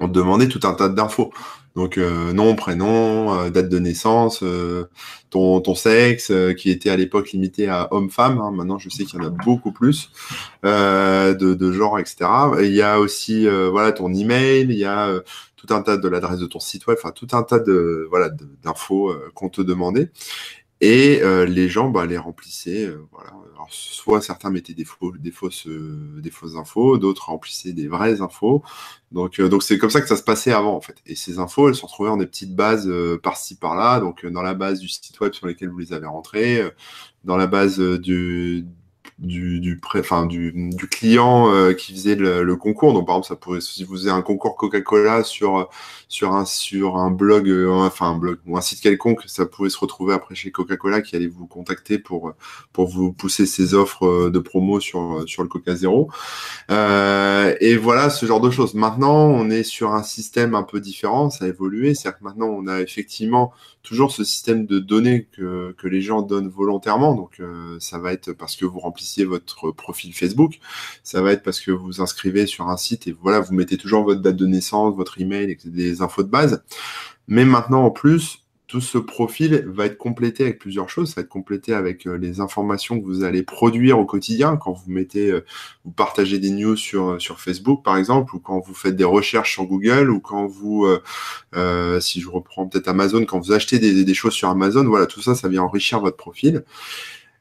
on 0.00 0.08
te 0.08 0.12
demandait 0.12 0.48
tout 0.48 0.60
un 0.64 0.74
tas 0.74 0.88
d'infos. 0.88 1.32
Donc 1.76 1.98
euh, 1.98 2.32
nom, 2.32 2.56
prénom, 2.56 3.38
euh, 3.38 3.50
date 3.50 3.68
de 3.68 3.78
naissance, 3.78 4.42
euh, 4.42 4.88
ton, 5.28 5.60
ton 5.60 5.74
sexe, 5.74 6.32
qui 6.56 6.70
était 6.70 6.88
à 6.88 6.96
l'époque 6.96 7.32
limité 7.32 7.68
à 7.68 7.92
homme-femme. 7.92 8.38
Hein. 8.40 8.50
Maintenant, 8.50 8.78
je 8.78 8.88
sais 8.88 9.04
qu'il 9.04 9.20
y 9.20 9.22
en 9.22 9.26
a 9.26 9.30
beaucoup 9.30 9.72
plus 9.72 10.10
de, 10.64 11.34
de 11.34 11.72
genre, 11.72 11.98
etc. 11.98 12.16
il 12.62 12.72
y 12.72 12.82
a 12.82 12.98
aussi 12.98 13.46
voilà 13.70 13.92
ton 13.92 14.12
email, 14.12 14.62
il 14.62 14.78
y 14.78 14.86
a 14.86 15.10
tout 15.56 15.66
un 15.74 15.82
tas 15.82 15.98
de 15.98 16.08
l'adresse 16.08 16.38
de 16.38 16.46
ton 16.46 16.60
site 16.60 16.86
web, 16.86 16.96
enfin 16.98 17.12
tout 17.12 17.28
un 17.32 17.42
tas 17.42 17.58
de 17.58 18.06
voilà 18.08 18.30
d'infos 18.62 19.14
qu'on 19.34 19.50
te 19.50 19.60
demandait. 19.60 20.10
Et 20.80 21.20
les 21.46 21.68
gens 21.68 21.88
bah, 21.88 22.06
les 22.06 22.18
remplissaient, 22.18 22.92
voilà, 23.10 23.32
soit 23.68 24.20
certains 24.20 24.50
mettaient 24.50 24.74
des, 24.74 24.86
des, 25.18 25.30
fausses, 25.30 25.66
euh, 25.66 26.20
des 26.20 26.30
fausses 26.30 26.56
infos, 26.56 26.98
d'autres 26.98 27.26
remplissaient 27.26 27.72
des 27.72 27.88
vraies 27.88 28.20
infos. 28.20 28.62
Donc, 29.12 29.40
euh, 29.40 29.48
donc 29.48 29.62
c'est 29.62 29.78
comme 29.78 29.90
ça 29.90 30.00
que 30.00 30.08
ça 30.08 30.16
se 30.16 30.22
passait 30.22 30.52
avant, 30.52 30.74
en 30.74 30.80
fait. 30.80 30.96
Et 31.06 31.14
ces 31.14 31.38
infos, 31.38 31.68
elles 31.68 31.74
sont 31.74 31.86
retrouvées 31.86 32.10
dans 32.10 32.16
des 32.16 32.26
petites 32.26 32.54
bases 32.54 32.88
euh, 32.88 33.18
par-ci, 33.18 33.56
par-là. 33.56 34.00
Donc, 34.00 34.26
dans 34.26 34.42
la 34.42 34.54
base 34.54 34.80
du 34.80 34.88
site 34.88 35.18
web 35.20 35.32
sur 35.32 35.46
lequel 35.46 35.70
vous 35.70 35.78
les 35.78 35.92
avez 35.92 36.06
rentrées, 36.06 36.62
dans 37.24 37.36
la 37.36 37.46
base 37.46 37.80
du, 37.80 38.66
du, 39.18 39.60
du, 39.60 39.80
enfin, 39.94 40.26
du, 40.26 40.52
du 40.52 40.88
client 40.88 41.50
euh, 41.50 41.72
qui 41.72 41.94
faisait 41.94 42.16
le, 42.16 42.56
concours. 42.56 42.92
Donc, 42.92 43.06
par 43.06 43.16
exemple, 43.16 43.28
ça 43.28 43.36
pourrait, 43.36 43.60
si 43.60 43.84
vous 43.84 43.94
faisiez 43.94 44.10
un 44.10 44.20
concours 44.20 44.56
Coca-Cola 44.56 45.24
sur, 45.24 45.70
sur, 46.08 46.34
un, 46.34 46.44
sur 46.44 46.96
un 46.96 47.10
blog, 47.10 47.48
euh, 47.48 47.70
enfin, 47.70 48.10
un 48.10 48.18
blog 48.18 48.38
ou 48.46 48.58
un 48.58 48.60
site 48.60 48.80
quelconque, 48.80 49.22
ça 49.26 49.46
pourrait 49.46 49.70
se 49.70 49.78
retrouver 49.78 50.12
après 50.12 50.34
chez 50.34 50.50
Coca-Cola 50.50 51.00
qui 51.00 51.16
allait 51.16 51.28
vous 51.28 51.46
contacter 51.46 51.98
pour, 51.98 52.34
pour 52.72 52.88
vous 52.88 53.12
pousser 53.12 53.46
ses 53.46 53.72
offres 53.72 54.06
euh, 54.06 54.30
de 54.30 54.38
promo 54.38 54.80
sur, 54.80 55.24
sur 55.26 55.42
le 55.42 55.48
Coca 55.48 55.74
Zéro. 55.74 56.10
Euh, 56.70 57.54
et 57.60 57.76
voilà, 57.76 58.10
ce 58.10 58.26
genre 58.26 58.40
de 58.40 58.50
choses. 58.50 58.74
Maintenant, 58.74 59.26
on 59.26 59.48
est 59.48 59.62
sur 59.64 59.94
un 59.94 60.02
système 60.02 60.54
un 60.54 60.62
peu 60.62 60.80
différent, 60.80 61.30
ça 61.30 61.46
a 61.46 61.48
évolué. 61.48 61.94
C'est-à-dire 61.94 62.18
que 62.18 62.24
maintenant, 62.24 62.48
on 62.48 62.66
a 62.66 62.80
effectivement 62.80 63.52
toujours 63.82 64.10
ce 64.12 64.24
système 64.24 64.66
de 64.66 64.78
données 64.78 65.26
que, 65.32 65.74
que 65.78 65.88
les 65.88 66.02
gens 66.02 66.20
donnent 66.20 66.48
volontairement. 66.48 67.14
Donc, 67.14 67.40
ça 67.78 67.98
va 67.98 68.12
être 68.12 68.32
parce 68.32 68.56
que 68.56 68.64
vous 68.64 68.80
remplissez 68.80 69.05
votre 69.24 69.70
profil 69.70 70.14
Facebook. 70.14 70.58
Ça 71.02 71.22
va 71.22 71.32
être 71.32 71.42
parce 71.42 71.60
que 71.60 71.70
vous 71.70 72.00
inscrivez 72.00 72.46
sur 72.46 72.68
un 72.68 72.76
site 72.76 73.06
et 73.06 73.12
voilà, 73.12 73.40
vous 73.40 73.54
mettez 73.54 73.76
toujours 73.76 74.04
votre 74.04 74.20
date 74.20 74.36
de 74.36 74.46
naissance, 74.46 74.94
votre 74.94 75.20
email 75.20 75.50
et 75.50 75.58
des 75.64 76.02
infos 76.02 76.22
de 76.22 76.28
base. 76.28 76.62
Mais 77.28 77.44
maintenant, 77.44 77.84
en 77.84 77.90
plus, 77.90 78.46
tout 78.66 78.80
ce 78.80 78.98
profil 78.98 79.64
va 79.68 79.86
être 79.86 79.96
complété 79.96 80.42
avec 80.42 80.58
plusieurs 80.58 80.90
choses. 80.90 81.10
Ça 81.10 81.20
va 81.20 81.22
être 81.22 81.28
complété 81.28 81.72
avec 81.72 82.06
euh, 82.06 82.16
les 82.16 82.40
informations 82.40 83.00
que 83.00 83.04
vous 83.04 83.22
allez 83.22 83.42
produire 83.42 83.98
au 83.98 84.04
quotidien 84.04 84.56
quand 84.56 84.72
vous 84.72 84.90
mettez, 84.90 85.30
euh, 85.30 85.44
vous 85.84 85.92
partagez 85.92 86.38
des 86.38 86.50
news 86.50 86.76
sur, 86.76 87.10
euh, 87.10 87.18
sur 87.20 87.40
Facebook 87.40 87.84
par 87.84 87.96
exemple, 87.96 88.34
ou 88.34 88.40
quand 88.40 88.58
vous 88.58 88.74
faites 88.74 88.96
des 88.96 89.04
recherches 89.04 89.52
sur 89.52 89.66
Google, 89.66 90.10
ou 90.10 90.20
quand 90.20 90.46
vous, 90.46 90.86
si 92.00 92.20
je 92.20 92.28
reprends 92.28 92.66
peut-être 92.66 92.88
Amazon, 92.88 93.24
quand 93.24 93.38
vous 93.38 93.52
achetez 93.52 93.78
des, 93.78 94.04
des, 94.04 94.14
choses 94.14 94.34
sur 94.34 94.48
Amazon, 94.48 94.84
voilà, 94.84 95.06
tout 95.06 95.22
ça, 95.22 95.34
ça 95.34 95.48
vient 95.48 95.62
enrichir 95.62 96.00
votre 96.00 96.16
profil. 96.16 96.64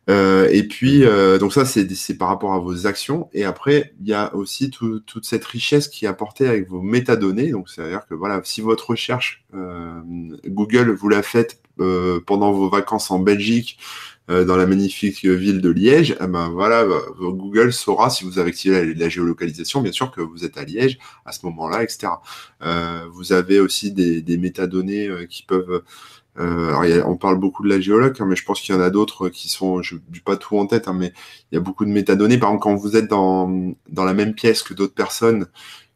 Euh, 0.09 0.47
et 0.51 0.63
puis, 0.63 1.03
euh, 1.03 1.37
donc 1.37 1.53
ça, 1.53 1.65
c'est 1.65 2.17
par 2.17 2.27
rapport 2.27 2.53
à 2.53 2.59
vos 2.59 2.87
actions. 2.87 3.29
Et 3.33 3.43
après, 3.43 3.93
il 4.01 4.07
y 4.07 4.13
a 4.13 4.33
aussi 4.35 4.69
toute 4.69 5.25
cette 5.25 5.45
richesse 5.45 5.87
qui 5.87 6.05
est 6.05 6.07
apportée 6.07 6.47
avec 6.47 6.69
vos 6.69 6.81
métadonnées. 6.81 7.51
Donc, 7.51 7.69
c'est-à-dire 7.69 8.05
que 8.07 8.13
voilà, 8.13 8.41
si 8.43 8.61
votre 8.61 8.91
recherche 8.91 9.43
euh, 9.53 10.01
Google 10.47 10.91
vous 10.91 11.09
l'a 11.09 11.23
faite 11.23 11.61
pendant 12.25 12.53
vos 12.53 12.69
vacances 12.69 13.11
en 13.11 13.19
Belgique, 13.19 13.77
dans 14.29 14.55
la 14.55 14.65
magnifique 14.65 15.25
ville 15.25 15.59
de 15.59 15.69
Liège, 15.69 16.15
eh 16.21 16.25
ben 16.25 16.47
voilà, 16.49 16.87
Google 17.19 17.73
saura 17.73 18.09
si 18.09 18.23
vous 18.23 18.39
avez 18.39 18.49
activé 18.51 18.95
la, 18.95 19.09
géolocalisation, 19.09 19.81
bien 19.81 19.91
sûr 19.91 20.09
que 20.09 20.21
vous 20.21 20.45
êtes 20.45 20.57
à 20.57 20.63
Liège 20.63 20.97
à 21.25 21.33
ce 21.33 21.45
moment-là, 21.47 21.83
etc. 21.83 22.13
vous 23.11 23.33
avez 23.33 23.59
aussi 23.59 23.91
des, 23.91 24.21
des 24.21 24.37
métadonnées 24.37 25.09
qui 25.29 25.43
peuvent 25.43 25.83
euh, 26.37 26.75
alors, 26.75 27.09
on 27.09 27.15
parle 27.15 27.37
beaucoup 27.39 27.63
de 27.63 27.69
la 27.69 27.79
géologue, 27.79 28.15
hein, 28.19 28.25
mais 28.27 28.35
je 28.35 28.43
pense 28.43 28.61
qu'il 28.61 28.75
y 28.75 28.77
en 28.77 28.81
a 28.81 28.89
d'autres 28.89 29.29
qui 29.29 29.49
sont, 29.49 29.81
je 29.81 29.95
n'ai 29.95 30.19
pas 30.23 30.37
tout 30.37 30.57
en 30.57 30.67
tête, 30.67 30.87
hein, 30.87 30.93
mais 30.93 31.13
il 31.51 31.55
y 31.55 31.57
a 31.57 31.61
beaucoup 31.61 31.85
de 31.85 31.91
métadonnées. 31.91 32.37
Par 32.37 32.49
exemple, 32.49 32.63
quand 32.63 32.75
vous 32.75 32.95
êtes 32.95 33.07
dans, 33.07 33.73
dans 33.89 34.03
la 34.03 34.13
même 34.13 34.33
pièce 34.33 34.61
que 34.63 34.73
d'autres 34.73 34.93
personnes 34.93 35.47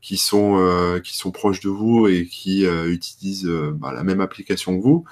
qui 0.02 0.18
sont, 0.18 0.58
euh, 0.60 1.00
qui 1.00 1.18
sont 1.18 1.32
proches 1.32 1.60
de 1.60 1.70
vous 1.70 2.08
et 2.08 2.26
qui 2.26 2.66
euh, 2.66 2.90
utilisent 2.90 3.52
bah, 3.74 3.92
la 3.94 4.04
même 4.04 4.22
application 4.22 4.78
que 4.78 4.84
vous, 4.84 5.04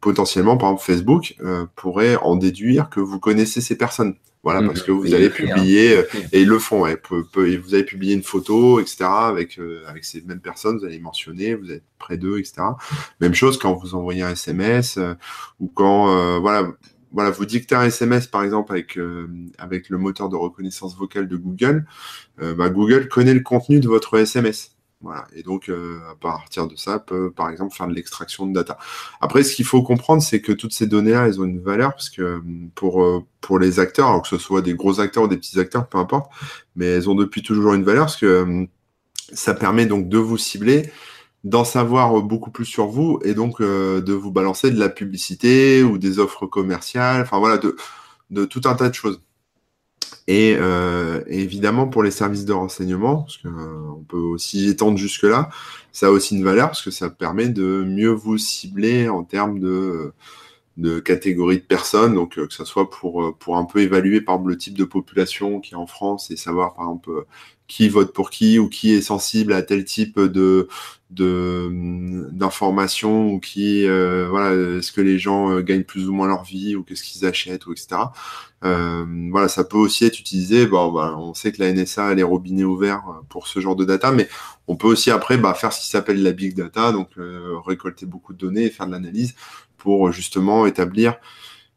potentiellement, 0.00 0.56
par 0.56 0.70
exemple, 0.70 0.84
Facebook 0.84 1.36
pourrait 1.76 2.16
en 2.16 2.36
déduire 2.36 2.90
que 2.90 3.00
vous 3.00 3.20
connaissez 3.20 3.60
ces 3.60 3.76
personnes. 3.76 4.16
Voilà, 4.42 4.60
mm. 4.60 4.66
parce 4.66 4.82
que 4.82 4.90
vous 4.90 5.14
allez 5.14 5.30
publier, 5.30 5.96
euh, 5.96 6.02
et 6.32 6.42
ils 6.42 6.48
le 6.48 6.58
font, 6.58 6.82
ouais, 6.82 7.00
vous 7.10 7.74
avez 7.74 7.84
publié 7.84 8.14
une 8.14 8.22
photo, 8.22 8.80
etc., 8.80 9.04
avec, 9.04 9.58
euh, 9.58 9.84
avec 9.86 10.04
ces 10.04 10.20
mêmes 10.22 10.40
personnes, 10.40 10.78
vous 10.78 10.84
allez 10.84 10.98
mentionner, 10.98 11.54
vous 11.54 11.70
êtes 11.70 11.84
près 11.98 12.16
d'eux, 12.16 12.38
etc. 12.38 12.62
Même 13.20 13.34
chose 13.34 13.58
quand 13.58 13.74
vous 13.74 13.94
envoyez 13.94 14.22
un 14.22 14.30
SMS, 14.30 14.96
euh, 14.96 15.14
ou 15.60 15.68
quand, 15.68 16.40
voilà, 16.40 16.68
voilà, 17.12 17.30
vous 17.30 17.44
dictez 17.44 17.74
un 17.74 17.84
SMS, 17.84 18.26
par 18.26 18.42
exemple, 18.42 18.72
avec, 18.72 18.98
avec 19.58 19.90
le 19.90 19.98
moteur 19.98 20.28
de 20.28 20.36
reconnaissance 20.36 20.96
vocale 20.96 21.28
de 21.28 21.36
Google, 21.36 21.84
bah, 22.38 22.70
Google 22.70 23.08
connaît 23.08 23.34
le 23.34 23.40
contenu 23.40 23.80
de 23.80 23.86
votre 23.86 24.18
SMS. 24.18 24.72
Voilà. 25.02 25.26
Et 25.34 25.42
donc, 25.42 25.68
euh, 25.68 25.98
à 26.10 26.14
partir 26.14 26.68
de 26.68 26.76
ça, 26.76 27.00
peut, 27.00 27.32
par 27.32 27.50
exemple, 27.50 27.74
faire 27.74 27.88
de 27.88 27.94
l'extraction 27.94 28.46
de 28.46 28.52
data. 28.52 28.78
Après, 29.20 29.42
ce 29.42 29.54
qu'il 29.54 29.64
faut 29.64 29.82
comprendre, 29.82 30.22
c'est 30.22 30.40
que 30.40 30.52
toutes 30.52 30.72
ces 30.72 30.86
données-là, 30.86 31.26
elles 31.26 31.40
ont 31.40 31.44
une 31.44 31.60
valeur, 31.60 31.92
parce 31.92 32.08
que 32.08 32.40
pour, 32.76 33.02
euh, 33.02 33.24
pour 33.40 33.58
les 33.58 33.80
acteurs, 33.80 34.08
alors 34.08 34.22
que 34.22 34.28
ce 34.28 34.38
soit 34.38 34.62
des 34.62 34.74
gros 34.74 35.00
acteurs 35.00 35.24
ou 35.24 35.28
des 35.28 35.36
petits 35.36 35.58
acteurs, 35.58 35.88
peu 35.88 35.98
importe, 35.98 36.30
mais 36.76 36.86
elles 36.86 37.10
ont 37.10 37.16
depuis 37.16 37.42
toujours 37.42 37.74
une 37.74 37.82
valeur, 37.82 38.04
parce 38.06 38.16
que 38.16 38.26
euh, 38.26 38.66
ça 39.32 39.54
permet 39.54 39.86
donc 39.86 40.08
de 40.08 40.18
vous 40.18 40.38
cibler, 40.38 40.92
d'en 41.44 41.64
savoir 41.64 42.22
beaucoup 42.22 42.52
plus 42.52 42.64
sur 42.66 42.86
vous, 42.86 43.18
et 43.24 43.34
donc 43.34 43.60
de 43.60 44.12
vous 44.12 44.30
balancer 44.30 44.70
de 44.70 44.78
la 44.78 44.88
publicité 44.88 45.82
ou 45.82 45.98
des 45.98 46.20
offres 46.20 46.46
commerciales, 46.46 47.22
enfin 47.22 47.38
voilà, 47.40 47.58
de, 47.58 47.76
de 48.30 48.44
tout 48.44 48.62
un 48.66 48.74
tas 48.74 48.88
de 48.88 48.94
choses. 48.94 49.20
Et, 50.28 50.56
euh, 50.58 51.22
évidemment, 51.26 51.88
pour 51.88 52.02
les 52.02 52.10
services 52.10 52.44
de 52.44 52.52
renseignement, 52.52 53.22
parce 53.22 53.38
qu'on 53.38 53.48
euh, 53.48 54.04
peut 54.08 54.16
aussi 54.16 54.68
étendre 54.68 54.96
jusque-là, 54.96 55.50
ça 55.92 56.06
a 56.06 56.10
aussi 56.10 56.36
une 56.36 56.44
valeur 56.44 56.68
parce 56.68 56.82
que 56.82 56.90
ça 56.90 57.10
permet 57.10 57.48
de 57.48 57.84
mieux 57.86 58.10
vous 58.10 58.38
cibler 58.38 59.08
en 59.08 59.24
termes 59.24 59.58
de, 59.58 60.12
de 60.76 61.00
catégories 61.00 61.58
de 61.58 61.62
personnes, 61.62 62.14
donc 62.14 62.38
euh, 62.38 62.46
que 62.46 62.54
ce 62.54 62.64
soit 62.64 62.90
pour, 62.90 63.36
pour 63.38 63.56
un 63.56 63.64
peu 63.64 63.80
évaluer 63.80 64.20
par 64.20 64.38
le 64.38 64.56
type 64.56 64.76
de 64.76 64.84
population 64.84 65.60
qui 65.60 65.74
est 65.74 65.76
en 65.76 65.86
France 65.86 66.30
et 66.30 66.36
savoir 66.36 66.74
par 66.74 66.86
exemple 66.86 67.24
qui 67.72 67.88
vote 67.88 68.12
pour 68.12 68.30
qui 68.30 68.58
ou 68.58 68.68
qui 68.68 68.92
est 68.92 69.00
sensible 69.00 69.54
à 69.54 69.62
tel 69.62 69.84
type 69.84 70.20
de 70.20 70.68
d'informations 71.10 73.32
ou 73.32 73.40
qui 73.40 73.86
euh, 73.86 74.28
voilà 74.30 74.78
est-ce 74.78 74.92
que 74.92 75.00
les 75.00 75.18
gens 75.18 75.50
euh, 75.50 75.60
gagnent 75.60 75.84
plus 75.84 76.08
ou 76.08 76.12
moins 76.12 76.26
leur 76.26 76.42
vie 76.42 76.74
ou 76.74 76.82
qu'est-ce 76.82 77.02
qu'ils 77.02 77.26
achètent 77.26 77.66
ou 77.66 77.72
etc 77.72 78.00
euh, 78.64 79.04
voilà 79.30 79.48
ça 79.48 79.64
peut 79.64 79.76
aussi 79.76 80.04
être 80.04 80.18
utilisé. 80.18 80.66
Bon 80.66 80.92
bah, 80.92 81.14
on 81.18 81.34
sait 81.34 81.52
que 81.52 81.62
la 81.62 81.72
NSA 81.72 82.08
a 82.08 82.14
les 82.14 82.22
robinets 82.22 82.64
ouverts 82.64 83.04
pour 83.28 83.46
ce 83.46 83.60
genre 83.60 83.76
de 83.76 83.84
data 83.84 84.12
mais 84.12 84.28
on 84.68 84.76
peut 84.76 84.88
aussi 84.88 85.10
après 85.10 85.36
bah, 85.36 85.54
faire 85.54 85.72
ce 85.72 85.80
qui 85.80 85.88
s'appelle 85.88 86.22
la 86.22 86.32
big 86.32 86.54
data 86.54 86.92
donc 86.92 87.10
récolter 87.66 88.06
beaucoup 88.06 88.32
de 88.32 88.38
données 88.38 88.64
et 88.64 88.70
faire 88.70 88.86
de 88.86 88.92
l'analyse 88.92 89.34
pour 89.82 90.12
justement 90.12 90.66
établir 90.66 91.16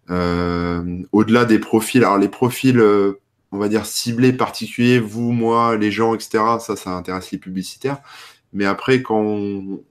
au-delà 0.09 1.45
des 1.45 1.57
profils 1.57 2.03
alors 2.03 2.19
les 2.19 2.29
profils 2.29 2.79
on 3.55 3.57
va 3.57 3.69
dire, 3.69 3.85
ciblé 3.85 4.33
particulier, 4.33 5.00
vous, 5.00 5.31
moi, 5.31 5.77
les 5.77 5.91
gens, 5.91 6.13
etc. 6.13 6.43
Ça, 6.59 6.75
ça 6.75 6.91
intéresse 6.91 7.31
les 7.31 7.38
publicitaires. 7.38 7.97
Mais 8.53 8.65
après, 8.65 9.01
quand 9.01 9.21
on, 9.21 9.81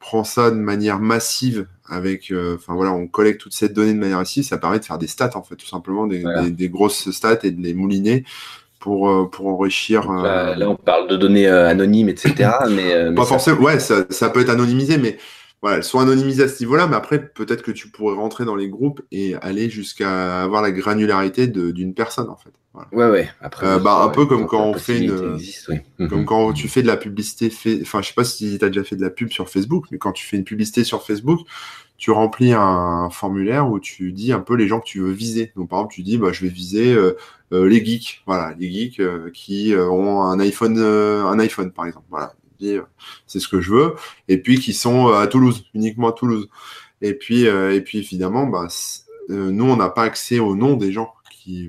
prend 0.00 0.24
ça 0.24 0.50
de 0.50 0.56
manière 0.56 0.98
massive, 0.98 1.68
avec, 1.88 2.32
euh, 2.32 2.56
enfin 2.56 2.74
voilà, 2.74 2.92
on 2.92 3.06
collecte 3.06 3.40
toutes 3.40 3.54
ces 3.54 3.68
données 3.68 3.94
de 3.94 3.98
manière 3.98 4.18
massive, 4.18 4.42
ça 4.42 4.58
permet 4.58 4.80
de 4.80 4.84
faire 4.84 4.98
des 4.98 5.06
stats, 5.06 5.36
en 5.36 5.42
fait, 5.42 5.54
tout 5.54 5.66
simplement, 5.66 6.06
des, 6.06 6.68
grosses 6.68 7.10
stats 7.10 7.38
et 7.44 7.52
de 7.52 7.62
les 7.62 7.74
mouliner 7.74 8.24
pour, 8.80 9.08
euh, 9.08 9.26
pour 9.30 9.46
enrichir. 9.46 10.10
Euh, 10.10 10.56
là, 10.56 10.68
on 10.68 10.74
parle 10.74 11.08
de 11.08 11.16
données 11.16 11.46
anonymes, 11.46 12.08
etc. 12.08 12.50
mais, 12.70 13.14
Pas 13.14 13.24
forcément, 13.24 13.60
ouais, 13.60 13.78
ça, 13.78 14.04
ça, 14.10 14.30
peut 14.30 14.40
être 14.40 14.50
anonymisé, 14.50 14.98
mais 14.98 15.16
voilà, 15.60 15.78
elles 15.78 15.84
sont 15.84 15.98
anonymisées 15.98 16.44
à 16.44 16.48
ce 16.48 16.62
niveau-là, 16.62 16.86
mais 16.86 16.94
après, 16.94 17.30
peut-être 17.30 17.62
que 17.62 17.72
tu 17.72 17.88
pourrais 17.88 18.14
rentrer 18.14 18.44
dans 18.44 18.54
les 18.54 18.68
groupes 18.68 19.02
et 19.10 19.34
aller 19.36 19.68
jusqu'à 19.68 20.42
avoir 20.42 20.62
la 20.62 20.70
granularité 20.70 21.48
d'une 21.48 21.94
personne, 21.94 22.28
en 22.28 22.36
fait. 22.36 22.52
Ouais, 22.92 23.08
ouais. 23.10 23.28
Après, 23.40 23.66
euh, 23.66 23.78
bah, 23.80 24.02
un 24.02 24.08
peu 24.08 24.26
comme 24.26 24.46
quand 24.46 24.64
on 24.64 24.74
fait 24.74 25.00
une, 25.00 26.08
comme 26.08 26.24
quand 26.24 26.52
tu 26.52 26.68
fais 26.68 26.82
de 26.82 26.86
la 26.86 26.96
publicité, 26.96 27.50
fait... 27.50 27.80
enfin, 27.82 28.02
je 28.02 28.08
sais 28.08 28.14
pas 28.14 28.22
si 28.22 28.56
tu 28.56 28.64
as 28.64 28.68
déjà 28.68 28.84
fait 28.84 28.94
de 28.94 29.02
la 29.02 29.10
pub 29.10 29.30
sur 29.30 29.48
Facebook, 29.48 29.86
mais 29.90 29.98
quand 29.98 30.12
tu 30.12 30.24
fais 30.24 30.36
une 30.36 30.44
publicité 30.44 30.84
sur 30.84 31.02
Facebook, 31.02 31.40
tu 31.96 32.12
remplis 32.12 32.52
un 32.52 33.10
formulaire 33.10 33.68
où 33.68 33.80
tu 33.80 34.12
dis 34.12 34.32
un 34.32 34.38
peu 34.38 34.54
les 34.54 34.68
gens 34.68 34.78
que 34.78 34.86
tu 34.86 35.00
veux 35.00 35.10
viser. 35.10 35.52
Donc, 35.56 35.70
par 35.70 35.80
exemple, 35.80 35.94
tu 35.94 36.02
dis, 36.02 36.18
bah, 36.18 36.30
je 36.30 36.42
vais 36.44 36.50
viser 36.50 36.94
euh, 36.94 37.16
euh, 37.52 37.68
les 37.68 37.84
geeks, 37.84 38.22
voilà, 38.26 38.54
les 38.56 38.70
geeks 38.70 39.02
qui 39.32 39.74
ont 39.74 40.22
un 40.22 40.38
iPhone, 40.38 40.78
un 40.78 41.38
iPhone, 41.40 41.72
par 41.72 41.86
exemple. 41.86 42.06
Voilà, 42.10 42.34
c'est 43.26 43.40
ce 43.40 43.48
que 43.48 43.60
je 43.60 43.72
veux. 43.72 43.94
Et 44.28 44.38
puis 44.38 44.58
qui 44.58 44.72
sont 44.72 45.08
à 45.08 45.26
Toulouse, 45.26 45.64
uniquement 45.74 46.08
à 46.08 46.12
Toulouse. 46.12 46.48
Et 47.00 47.14
puis, 47.14 47.44
et 47.44 47.80
puis 47.80 47.98
évidemment, 47.98 48.46
bah, 48.46 48.66
nous, 49.28 49.64
on 49.64 49.76
n'a 49.76 49.88
pas 49.88 50.02
accès 50.02 50.38
au 50.38 50.56
nom 50.56 50.76
des 50.76 50.92
gens 50.92 51.12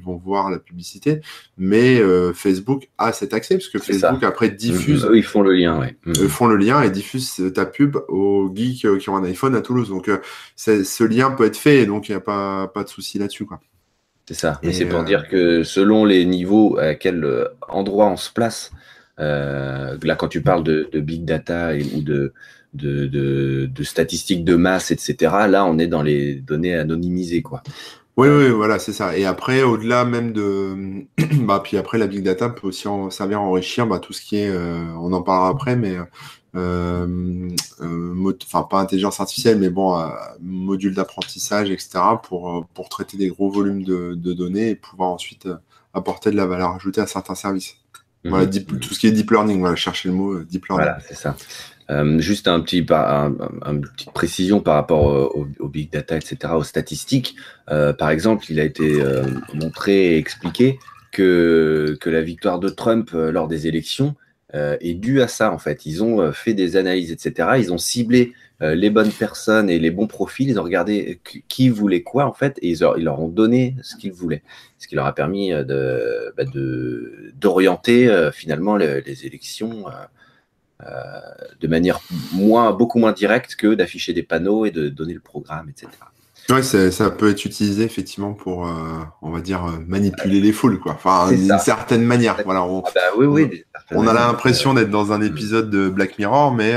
vont 0.03 0.17
voir 0.17 0.50
la 0.50 0.60
publicité, 0.60 1.22
mais 1.58 2.00
euh, 2.00 2.34
Facebook 2.34 2.89
a 2.98 3.12
cet 3.13 3.34
accès 3.34 3.55
parce 3.55 3.69
que 3.69 3.79
Facebook 3.79 4.24
après 4.24 4.50
diffuse. 4.50 5.05
Eux, 5.05 5.17
ils 5.17 5.24
font 5.24 5.41
le 5.41 5.53
lien, 5.53 5.79
ouais. 5.79 5.96
Eux 6.08 6.27
font 6.27 6.48
le 6.48 6.58
lien 6.58 6.81
et 6.81 6.89
diffusent 6.89 7.51
ta 7.53 7.65
pub 7.65 7.98
aux 8.08 8.51
geeks 8.53 8.86
euh, 8.86 8.98
qui 8.98 9.10
ont 9.10 9.15
un 9.15 9.24
iPhone 9.24 9.55
à 9.55 9.62
Toulouse. 9.62 9.89
Donc 9.89 10.10
euh, 10.10 10.19
ce 10.55 11.03
lien 11.03 11.31
peut 11.31 11.46
être 11.46 11.58
fait, 11.58 11.86
donc 11.86 12.10
il 12.10 12.12
n'y 12.12 12.17
a 12.17 12.22
pas, 12.22 12.67
pas 12.67 12.84
de 12.84 12.89
souci 12.89 13.19
là-dessus, 13.19 13.46
quoi. 13.46 13.60
C'est 14.27 14.36
ça. 14.36 14.60
Et, 14.62 14.74
c'est 14.74 14.86
pour 14.86 15.03
dire 15.03 15.27
que 15.27 15.63
selon 15.63 16.05
les 16.05 16.24
niveaux 16.24 16.77
à 16.77 16.93
quel 16.93 17.48
endroit 17.67 18.08
on 18.08 18.17
se 18.17 18.31
place, 18.31 18.72
là 19.20 20.16
quand 20.18 20.28
tu 20.28 20.42
parles 20.42 20.64
de, 20.64 21.00
big 21.00 21.26
data 21.26 21.72
ou 21.96 22.02
de, 22.02 22.34
statistiques 23.84 24.44
de 24.44 24.56
masse, 24.56 24.92
etc. 24.92 25.16
Là, 25.50 25.66
on 25.66 25.78
est 25.78 25.88
dans 25.88 26.04
les 26.04 26.36
données 26.36 26.76
anonymisées, 26.76 27.42
quoi. 27.42 27.62
Oui, 28.20 28.28
oui, 28.28 28.50
voilà, 28.50 28.80
c'est 28.80 28.92
ça. 28.92 29.18
Et 29.18 29.26
après, 29.26 29.64
au-delà 29.64 30.04
même 30.04 30.34
de, 30.34 31.06
bah, 31.46 31.62
puis 31.64 31.78
après, 31.78 31.98
la 31.98 32.06
big 32.06 32.22
data 32.22 32.50
peut 32.50 32.68
aussi 32.68 32.86
en 32.90 33.10
servir 33.10 33.38
à 33.38 33.42
enrichir 33.44 33.88
bah, 33.88 34.00
tout 34.00 34.12
ce 34.12 34.22
qui 34.22 34.36
est, 34.36 34.50
euh, 34.50 34.76
on 35.00 35.14
en 35.14 35.22
parlera 35.22 35.48
après, 35.48 35.78
mais 35.78 35.96
euh, 36.56 37.50
euh, 37.80 38.34
enfin 38.44 38.64
pas 38.64 38.82
intelligence 38.82 39.22
artificielle, 39.22 39.58
mais 39.58 39.70
bon, 39.70 39.98
module 40.42 40.94
d'apprentissage, 40.96 41.72
etc., 41.72 42.00
pour 42.22 42.90
traiter 42.90 43.16
des 43.16 43.30
gros 43.30 43.50
volumes 43.50 43.84
de, 43.86 44.14
données 44.34 44.72
et 44.72 44.76
pouvoir 44.76 45.12
ensuite 45.12 45.48
apporter 45.94 46.30
de 46.32 46.36
la 46.36 46.46
valeur 46.46 46.72
ajoutée 46.76 47.00
à 47.00 47.08
certains 47.08 47.36
services. 47.36 47.78
Voilà, 48.26 48.46
mhm. 48.46 48.80
tout 48.80 48.94
ce 48.94 49.00
qui 49.00 49.08
est 49.08 49.12
deep 49.12 49.32
learning, 49.32 49.60
voilà, 49.60 49.76
chercher 49.76 50.10
le 50.10 50.16
mot 50.16 50.40
deep 50.40 50.66
learning. 50.68 50.86
Voilà, 50.86 51.00
c'est 51.00 51.16
ça. 51.16 51.36
Euh, 51.90 52.20
juste 52.20 52.48
un 52.48 52.60
petit, 52.60 52.86
un, 52.90 53.36
une 53.66 53.82
petite 53.82 54.12
précision 54.12 54.60
par 54.60 54.76
rapport 54.76 55.36
au, 55.36 55.68
big 55.68 55.92
data, 55.92 56.18
etc., 56.18 56.54
aux 56.56 56.64
statistiques. 56.64 57.36
Euh, 57.72 57.94
par 57.94 58.12
exemple, 58.12 58.46
il 58.50 58.60
a 58.60 58.64
été 58.64 59.02
euh, 59.02 59.24
montré 59.56 60.14
et 60.14 60.18
expliqué 60.18 60.78
que, 61.12 61.98
que 62.00 62.10
la 62.10 62.22
victoire 62.22 62.60
de 62.60 62.70
Trump 62.70 63.10
lors 63.14 63.48
des 63.48 63.68
élections 63.68 64.16
est 64.54 64.96
due 64.96 65.22
à 65.22 65.28
ça, 65.28 65.52
en 65.52 65.60
fait. 65.60 65.86
Ils 65.86 66.04
ont 66.04 66.32
fait 66.32 66.56
des 66.56 66.76
analyses, 66.76 67.12
etc. 67.12 67.50
Ils 67.58 67.72
ont 67.72 67.78
ciblé 67.78 68.34
les 68.62 68.89
bonnes 68.89 69.12
personnes 69.12 69.70
et 69.70 69.80
les 69.80 69.92
bons 69.92 70.08
profils. 70.08 70.50
Ils 70.50 70.60
ont 70.60 70.63
regardé 70.63 71.22
qui 71.48 71.70
voulait 71.70 72.04
quoi, 72.04 72.25
en 72.25 72.34
fait, 72.34 72.58
et 72.62 72.70
ils, 72.70 72.86
ils 72.98 73.04
leur 73.04 73.22
ont 73.22 73.30
donné 73.30 73.75
ce 73.84 73.96
qu'ils 73.96 74.12
voulaient. 74.12 74.44
Ce 74.78 74.88
qui 74.88 74.96
leur 74.96 75.06
a 75.06 75.16
permis 75.16 75.51
de, 75.51 76.34
bah, 76.36 76.44
d'orienter 77.36 78.30
finalement 78.34 78.75
les, 78.75 79.01
les 79.01 79.25
élections 79.25 79.86
euh, 80.88 81.20
de 81.60 81.68
manière 81.68 82.00
moins, 82.32 82.72
beaucoup 82.72 83.00
moins 83.00 83.12
directe 83.12 83.56
que 83.56 83.74
d'afficher 83.74 84.13
des 84.13 84.24
panneaux 84.24 84.66
et 84.66 84.72
de 84.72 84.88
donner 84.88 85.13
le 85.13 85.20
programme, 85.20 85.68
etc. 85.70 85.89
Ouais, 86.50 86.63
ça 86.63 87.12
peut 87.12 87.30
être 87.30 87.44
utilisé 87.44 87.84
effectivement 87.84 88.32
pour, 88.32 88.66
euh, 88.66 88.72
on 89.22 89.30
va 89.30 89.42
dire, 89.42 89.66
euh, 89.66 89.72
manipuler 89.86 90.39
les 90.39 90.54
foules, 90.54 90.80
quoi. 90.80 90.94
Enfin, 90.94 91.32
d'une 91.34 91.60
certaine 91.60 92.04
manière. 92.04 92.38
Voilà, 92.46 92.63
on, 92.63 92.82
ah 92.88 92.92
bah 92.96 93.01
oui, 93.18 93.25
oui, 93.25 93.66
on, 93.92 94.08
a 94.08 94.13
l'impression 94.13 94.74
d'être 94.74 94.89
dans 94.89 95.12
un 95.12 95.22
épisode 95.22 95.70
de 95.70 95.89
Black 95.89 96.18
Mirror, 96.18 96.54
mais, 96.54 96.74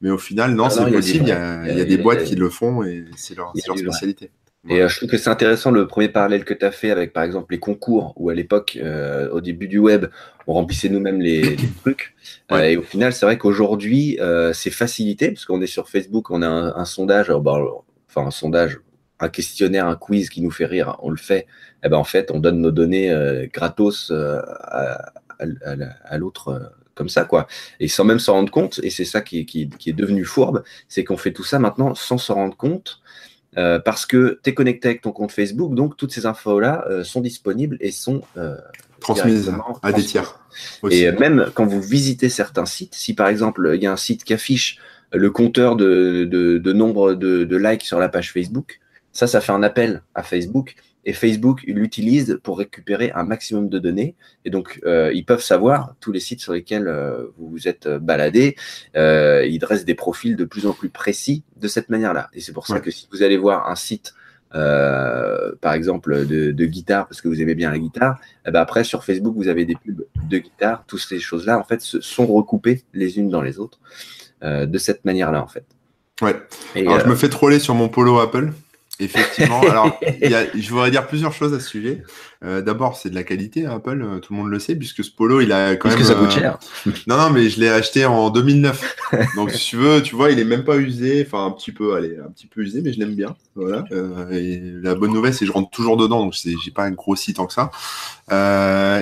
mais 0.00 0.10
au 0.10 0.18
final, 0.18 0.54
non, 0.54 0.64
ah 0.64 0.70
c'est 0.70 0.90
possible. 0.90 1.24
Il 1.24 1.28
y 1.28 1.32
a, 1.32 1.68
il 1.68 1.78
y 1.78 1.80
a 1.80 1.84
des 1.84 1.98
boîtes 1.98 2.24
qui 2.24 2.36
le 2.36 2.50
font 2.50 2.82
et 2.82 3.04
c'est 3.16 3.36
leur, 3.36 3.52
leur 3.66 3.78
spécialité. 3.78 4.30
Et 4.68 4.82
euh, 4.82 4.88
je 4.88 4.96
trouve 4.96 5.08
que 5.08 5.16
c'est 5.16 5.30
intéressant 5.30 5.70
le 5.70 5.86
premier 5.86 6.08
parallèle 6.08 6.44
que 6.44 6.54
tu 6.54 6.64
as 6.64 6.72
fait 6.72 6.90
avec, 6.90 7.12
par 7.12 7.22
exemple, 7.22 7.52
les 7.52 7.60
concours, 7.60 8.12
où 8.16 8.30
à 8.30 8.34
l'époque, 8.34 8.78
euh, 8.82 9.30
au 9.30 9.40
début 9.40 9.68
du 9.68 9.78
web, 9.78 10.06
on 10.46 10.54
remplissait 10.54 10.88
nous-mêmes 10.88 11.20
les, 11.20 11.56
trucs. 11.82 12.14
Euh, 12.50 12.62
et 12.62 12.76
au 12.76 12.82
final, 12.82 13.12
c'est 13.12 13.26
vrai 13.26 13.38
qu'aujourd'hui, 13.38 14.18
c'est 14.52 14.70
facilité, 14.70 15.30
parce 15.30 15.44
qu'on 15.44 15.60
est 15.60 15.66
sur 15.66 15.88
Facebook, 15.88 16.30
on 16.30 16.42
a 16.42 16.48
un, 16.48 16.84
sondage, 16.84 17.28
bah, 17.28 17.60
enfin 18.08 18.26
un 18.26 18.30
sondage, 18.30 18.80
un 19.20 19.28
questionnaire, 19.28 19.86
un 19.86 19.96
quiz 19.96 20.28
qui 20.30 20.42
nous 20.42 20.50
fait 20.50 20.66
rire, 20.66 20.96
on 21.00 21.10
le 21.10 21.16
fait. 21.16 21.46
Et 21.82 21.86
eh 21.86 21.88
ben 21.88 21.96
en 21.96 22.04
fait, 22.04 22.30
on 22.30 22.40
donne 22.40 22.60
nos 22.60 22.70
données 22.70 23.48
gratos 23.52 24.10
à, 24.10 25.12
à, 25.38 26.18
l'autre 26.18 26.72
comme 26.96 27.08
ça, 27.08 27.24
quoi. 27.24 27.46
Et 27.78 27.86
sans 27.86 28.04
même 28.04 28.18
s'en 28.18 28.32
rendre 28.32 28.50
compte, 28.50 28.80
et 28.82 28.90
c'est 28.90 29.04
ça 29.04 29.20
qui, 29.20 29.46
qui, 29.46 29.68
qui, 29.68 29.90
est 29.90 29.92
devenu 29.92 30.24
fourbe, 30.24 30.64
c'est 30.88 31.04
qu'on 31.04 31.16
fait 31.16 31.32
tout 31.32 31.44
ça 31.44 31.60
maintenant 31.60 31.94
sans 31.94 32.18
s'en 32.18 32.34
rendre 32.34 32.56
compte. 32.56 33.00
Euh, 33.58 33.78
parce 33.78 34.04
que 34.04 34.38
tu 34.42 34.50
es 34.50 34.54
connecté 34.54 34.88
avec 34.88 35.00
ton 35.00 35.12
compte 35.12 35.32
Facebook, 35.32 35.74
donc 35.74 35.96
toutes 35.96 36.12
ces 36.12 36.26
infos-là 36.26 36.84
euh, 36.90 37.04
sont 37.04 37.22
disponibles 37.22 37.78
et 37.80 37.90
sont 37.90 38.20
euh, 38.36 38.54
transmises 39.00 39.50
à 39.82 39.92
des 39.92 40.02
tiers. 40.02 40.40
Et 40.90 41.10
même 41.12 41.50
quand 41.54 41.64
vous 41.64 41.80
visitez 41.80 42.28
certains 42.28 42.66
sites, 42.66 42.94
si 42.94 43.14
par 43.14 43.28
exemple 43.28 43.72
il 43.74 43.82
y 43.82 43.86
a 43.86 43.92
un 43.92 43.96
site 43.96 44.24
qui 44.24 44.34
affiche 44.34 44.78
le 45.10 45.30
compteur 45.30 45.76
de, 45.76 46.72
nombre 46.72 47.14
de, 47.14 47.56
likes 47.56 47.84
sur 47.84 47.98
la 47.98 48.10
page 48.10 48.30
Facebook, 48.30 48.78
ça, 49.12 49.26
ça 49.26 49.40
fait 49.40 49.52
un 49.52 49.62
appel 49.62 50.02
à 50.14 50.22
Facebook 50.22 50.74
et 51.06 51.12
Facebook 51.12 51.62
l'utilise 51.66 52.40
pour 52.42 52.58
récupérer 52.58 53.12
un 53.14 53.22
maximum 53.22 53.68
de 53.68 53.78
données. 53.78 54.16
Et 54.44 54.50
donc, 54.50 54.80
euh, 54.84 55.12
ils 55.14 55.24
peuvent 55.24 55.42
savoir 55.42 55.94
tous 56.00 56.10
les 56.10 56.18
sites 56.18 56.40
sur 56.40 56.52
lesquels 56.52 56.88
euh, 56.88 57.28
vous 57.38 57.48
vous 57.48 57.68
êtes 57.68 57.86
euh, 57.86 58.00
baladé. 58.00 58.56
ils 58.94 59.58
dressent 59.60 59.84
des 59.84 59.94
profils 59.94 60.36
de 60.36 60.44
plus 60.44 60.66
en 60.66 60.72
plus 60.72 60.90
précis 60.90 61.44
de 61.56 61.68
cette 61.68 61.88
manière-là. 61.88 62.28
Et 62.34 62.40
c'est 62.40 62.52
pour 62.52 62.66
ça 62.66 62.80
que 62.80 62.90
si 62.90 63.08
vous 63.12 63.22
allez 63.22 63.38
voir 63.38 63.70
un 63.70 63.76
site 63.76 64.14
par 64.50 65.74
exemple, 65.74 66.26
de, 66.26 66.64
guitare 66.64 67.06
parce 67.06 67.20
que 67.20 67.28
vous 67.28 67.42
aimez 67.42 67.54
bien 67.54 67.70
la 67.70 67.78
guitare, 67.78 68.18
eh 68.46 68.50
ben 68.50 68.60
après 68.60 68.84
sur 68.84 69.04
Facebook 69.04 69.34
vous 69.36 69.48
avez 69.48 69.66
des 69.66 69.74
pubs 69.74 70.06
de 70.30 70.38
guitare. 70.38 70.84
Toutes 70.86 71.00
ces 71.00 71.18
choses-là 71.20 71.58
en 71.58 71.64
fait 71.64 71.82
sont 71.82 72.26
recoupées 72.26 72.82
les 72.94 73.18
unes 73.18 73.28
dans 73.28 73.42
les 73.42 73.58
autres 73.58 73.78
de 74.42 74.78
cette 74.78 75.04
manière-là 75.04 75.42
en 75.42 75.46
fait. 75.46 75.66
Ouais. 76.22 76.34
Alors 76.74 77.00
je 77.00 77.06
me 77.06 77.14
fais 77.14 77.28
troller 77.28 77.58
sur 77.58 77.74
mon 77.74 77.88
polo 77.88 78.18
Apple. 78.18 78.52
Effectivement. 78.98 79.60
Alors, 79.62 79.98
je 80.22 80.70
voudrais 80.70 80.90
dire 80.90 81.06
plusieurs 81.06 81.32
choses 81.32 81.52
à 81.54 81.60
ce 81.60 81.68
sujet. 81.68 82.02
Euh, 82.44 82.60
d'abord, 82.60 82.96
c'est 82.96 83.08
de 83.08 83.14
la 83.14 83.22
qualité, 83.22 83.64
Apple, 83.64 84.02
euh, 84.02 84.18
tout 84.18 84.34
le 84.34 84.40
monde 84.40 84.50
le 84.50 84.58
sait, 84.58 84.76
puisque 84.76 85.02
ce 85.02 85.10
polo, 85.10 85.40
il 85.40 85.52
a 85.52 85.76
quand 85.76 85.88
même. 85.88 85.96
Parce 85.96 86.08
que 86.08 86.14
ça 86.14 86.14
coûte 86.14 86.28
euh, 86.36 86.40
cher. 86.40 86.58
non, 87.06 87.16
non, 87.16 87.30
mais 87.30 87.48
je 87.48 87.60
l'ai 87.60 87.68
acheté 87.68 88.04
en 88.04 88.30
2009. 88.30 88.96
Donc, 89.36 89.52
si 89.52 89.70
tu 89.70 89.76
veux, 89.76 90.02
tu 90.02 90.14
vois, 90.14 90.30
il 90.30 90.38
est 90.38 90.44
même 90.44 90.64
pas 90.64 90.76
usé. 90.76 91.24
Enfin, 91.26 91.46
un 91.46 91.50
petit 91.50 91.72
peu, 91.72 91.94
allez, 91.94 92.18
un 92.18 92.30
petit 92.30 92.46
peu 92.46 92.60
usé, 92.60 92.82
mais 92.82 92.92
je 92.92 92.98
l'aime 92.98 93.14
bien. 93.14 93.34
Voilà. 93.54 93.84
et 94.32 94.60
la 94.82 94.94
bonne 94.94 95.14
nouvelle, 95.14 95.32
c'est 95.32 95.40
que 95.40 95.46
je 95.46 95.52
rentre 95.52 95.70
toujours 95.70 95.96
dedans, 95.96 96.22
donc 96.22 96.34
j'ai 96.34 96.70
pas 96.70 96.84
un 96.84 96.90
gros 96.90 97.16
site 97.16 97.36
tant 97.36 97.46
que 97.46 97.54
ça. 97.54 97.70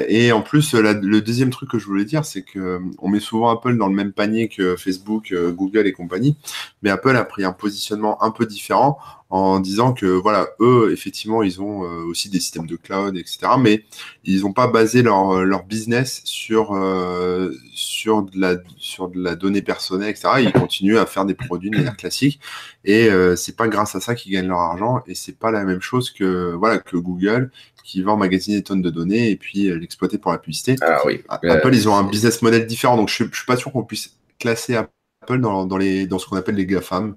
et 0.09 0.31
en 0.31 0.43
plus, 0.43 0.75
le 0.75 1.21
deuxième 1.21 1.51
truc 1.51 1.71
que 1.71 1.81
je 1.81 1.87
voulais 1.87 2.05
dire, 2.05 2.25
c'est 2.25 2.43
que 2.43 2.79
on 2.99 3.09
met 3.09 3.19
souvent 3.19 3.51
Apple 3.51 3.77
dans 3.77 3.89
le 3.89 3.95
même 3.95 4.13
panier 4.13 4.49
que 4.49 4.77
Facebook, 4.77 5.35
Google 5.35 5.89
et 5.89 5.93
compagnie, 5.93 6.37
mais 6.83 6.91
Apple 6.91 7.17
a 7.17 7.25
pris 7.25 7.43
un 7.43 7.53
positionnement 7.53 8.23
un 8.23 8.31
peu 8.31 8.47
différent 8.47 8.97
en 9.29 9.59
disant 9.59 9.93
que 9.93 10.07
voilà, 10.07 10.47
eux, 10.61 10.91
effectivement, 10.93 11.43
ils 11.43 11.61
ont 11.61 11.81
aussi 11.81 12.31
des 12.31 12.39
systèmes 12.39 12.69
de 12.69 12.77
cloud, 12.77 13.17
etc. 13.25 13.53
Mais 13.59 13.85
ils 14.25 14.43
n'ont 14.43 14.53
pas 14.53 14.69
basé 14.69 15.03
leur, 15.03 15.45
leur 15.45 15.65
business 15.65 16.23
sur, 16.25 16.75
euh, 16.75 17.53
sur, 17.75 18.23
de 18.23 18.39
la, 18.39 18.57
sur 18.77 19.09
de 19.09 19.23
la 19.23 19.35
donnée 19.35 19.63
personnelle, 19.63 20.11
etc. 20.11 20.29
Ils 20.41 20.53
continuent 20.53 20.99
à 20.99 21.07
faire 21.07 21.25
des 21.25 21.35
produits 21.35 21.71
de 21.71 21.77
manière 21.77 21.97
classique. 21.97 22.41
Et 22.85 23.09
euh, 23.09 23.37
c'est 23.37 23.57
pas 23.57 23.69
grâce 23.69 23.95
à 23.95 24.01
ça 24.01 24.15
qu'ils 24.15 24.33
gagnent 24.33 24.49
leur 24.49 24.61
argent. 24.61 25.03
Et 25.07 25.15
c'est 25.15 25.39
pas 25.39 25.51
la 25.51 25.65
même 25.65 25.81
chose 25.81 26.11
que, 26.11 26.53
voilà, 26.53 26.79
que 26.79 26.97
Google 26.97 27.51
qui 27.85 28.03
va 28.03 28.13
emmagasiner 28.13 28.57
des 28.57 28.63
tonnes 28.63 28.83
de 28.83 28.91
données 28.91 29.31
et 29.31 29.37
puis 29.37 29.69
euh, 29.69 29.77
l'exploiter 29.77 30.19
pour 30.19 30.33
la 30.33 30.39
publicité. 30.39 30.77
Ah 30.81 31.01
oui. 31.05 31.23
Apple, 31.29 31.75
ils 31.75 31.89
ont 31.89 31.95
un 31.95 32.05
business 32.05 32.41
model 32.41 32.67
différent. 32.67 32.97
Donc 32.97 33.11
je, 33.11 33.25
je 33.31 33.37
suis 33.37 33.47
pas 33.47 33.57
sûr 33.57 33.71
qu'on 33.71 33.85
puisse 33.85 34.17
classer 34.41 34.75
Apple 34.75 35.41
dans, 35.41 35.67
dans, 35.67 35.77
les, 35.77 36.07
dans 36.07 36.19
ce 36.19 36.27
qu'on 36.27 36.37
appelle 36.37 36.57
les 36.57 36.67
GAFAM. 36.67 37.17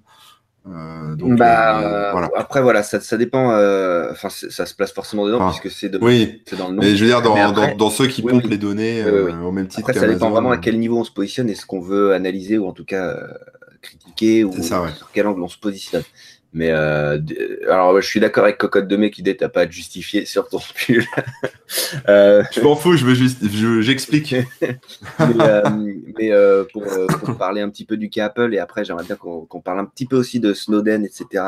Euh, 0.70 1.16
bah, 1.36 1.80
euh, 1.80 2.12
voilà. 2.12 2.30
Après, 2.36 2.62
voilà, 2.62 2.84
ça, 2.84 3.00
ça 3.00 3.18
dépend. 3.18 3.52
Euh, 3.52 4.12
enfin, 4.12 4.30
ça 4.30 4.66
se 4.66 4.74
place 4.74 4.92
forcément 4.92 5.26
dedans 5.26 5.50
puisque 5.50 5.72
c'est 5.72 5.96
oui. 6.02 6.42
dans 6.58 6.70
le 6.70 6.76
nom. 6.76 6.82
Mais 6.82 6.96
je 6.96 7.04
veux 7.04 7.10
dire, 7.10 7.22
dans, 7.22 7.52
dans, 7.52 7.76
dans 7.76 7.90
ceux 7.90 8.08
qui 8.08 8.22
pompent 8.22 8.48
les 8.48 8.58
données 8.58 9.04
au 9.06 9.52
même 9.52 9.68
titre. 9.68 9.90
Après, 9.90 10.00
ça 10.00 10.08
dépend 10.08 10.30
vraiment 10.30 10.52
à 10.52 10.58
quel 10.58 10.80
niveau 10.80 11.00
on 11.00 11.04
se 11.04 11.12
positionne 11.12 11.50
et 11.50 11.56
ce 11.56 11.66
qu'on 11.66 11.82
veut 11.82 12.14
analyser 12.14 12.58
ou 12.58 12.68
en 12.68 12.74
tout 12.74 12.86
cas 12.86 13.18
critiquer 13.82 14.44
ou 14.44 14.52
sur 14.62 15.10
quel 15.14 15.28
angle 15.28 15.42
on 15.42 15.48
se 15.48 15.58
positionne. 15.58 16.04
Mais 16.54 16.72
euh, 16.72 17.20
alors, 17.70 18.00
je 18.02 18.08
suis 18.08 18.20
d'accord 18.20 18.46
avec 18.46 18.58
Cocotte 18.58 18.88
de 18.88 18.96
Mai 18.96 19.12
qui 19.12 19.22
dit 19.22 19.36
t'as 19.36 19.50
pas 19.50 19.62
à 19.62 19.66
te 19.68 19.72
justifier 19.72 20.26
sur 20.26 20.48
ton 20.48 20.60
pull. 20.76 21.04
euh, 22.10 22.44
je 22.52 22.62
m'en 22.62 22.76
fous, 22.76 22.96
je 22.96 23.06
veux 23.06 23.82
j'explique. 23.82 24.34
mais, 24.62 24.76
euh, 25.42 25.62
mais 26.18 26.32
euh, 26.32 26.64
pour, 26.72 26.84
euh, 26.84 27.08
pour, 27.08 27.38
parler 27.38 27.62
un 27.62 27.70
petit 27.70 27.86
peu 27.86 27.98
du 27.98 28.10
cas 28.10 28.26
Apple 28.26 28.54
et 28.54 28.60
après 28.60 28.86
j'aimerais 28.86 29.04
bien 29.04 29.18
qu'on 29.18 29.62
parle 29.62 29.80
un 29.80 29.86
petit 29.86 30.06
peu 30.06 30.16
aussi 30.16 30.40
de 30.40 30.54
Snowden, 30.54 31.06
etc. 31.06 31.44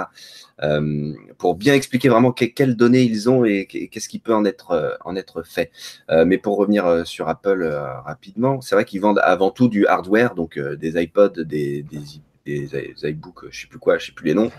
Euh, 0.61 1.13
pour 1.37 1.55
bien 1.55 1.73
expliquer 1.73 2.09
vraiment 2.09 2.33
quelles 2.33 2.75
données 2.75 3.03
ils 3.03 3.29
ont 3.29 3.45
et 3.45 3.65
qu'est-ce 3.65 4.09
qui 4.09 4.19
peut 4.19 4.35
en 4.35 4.43
être 4.43 4.99
en 5.05 5.15
être 5.15 5.43
fait. 5.43 5.71
mais 6.09 6.37
pour 6.37 6.57
revenir 6.57 7.07
sur 7.07 7.29
Apple 7.29 7.63
rapidement, 8.05 8.59
c'est 8.61 8.75
vrai 8.75 8.85
qu'ils 8.85 9.01
vendent 9.01 9.21
avant 9.23 9.51
tout 9.51 9.69
du 9.69 9.87
hardware, 9.87 10.35
donc 10.35 10.59
des 10.59 11.01
iPods, 11.01 11.43
des, 11.45 11.83
des 11.83 11.99
des, 12.49 13.09
iBooks, 13.09 13.45
je 13.51 13.61
sais 13.61 13.67
plus 13.67 13.79
quoi, 13.79 13.97
je 13.97 14.07
sais 14.07 14.11
plus 14.11 14.27
les 14.27 14.33
noms. 14.33 14.51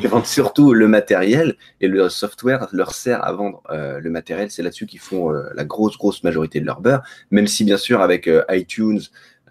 ils 0.00 0.08
vendent 0.08 0.26
surtout 0.26 0.72
le 0.72 0.88
matériel 0.88 1.56
et 1.80 1.88
le 1.88 2.08
software 2.08 2.68
leur 2.72 2.92
sert 2.92 3.24
à 3.24 3.32
vendre 3.32 3.62
euh, 3.70 4.00
le 4.00 4.10
matériel. 4.10 4.50
C'est 4.50 4.62
là-dessus 4.62 4.86
qu'ils 4.86 5.00
font 5.00 5.32
euh, 5.32 5.44
la 5.54 5.64
grosse, 5.64 5.96
grosse 5.96 6.22
majorité 6.24 6.60
de 6.60 6.66
leur 6.66 6.80
beurre. 6.80 7.02
Même 7.30 7.46
si, 7.46 7.64
bien 7.64 7.76
sûr, 7.76 8.00
avec 8.00 8.28
euh, 8.28 8.44
iTunes, 8.50 9.00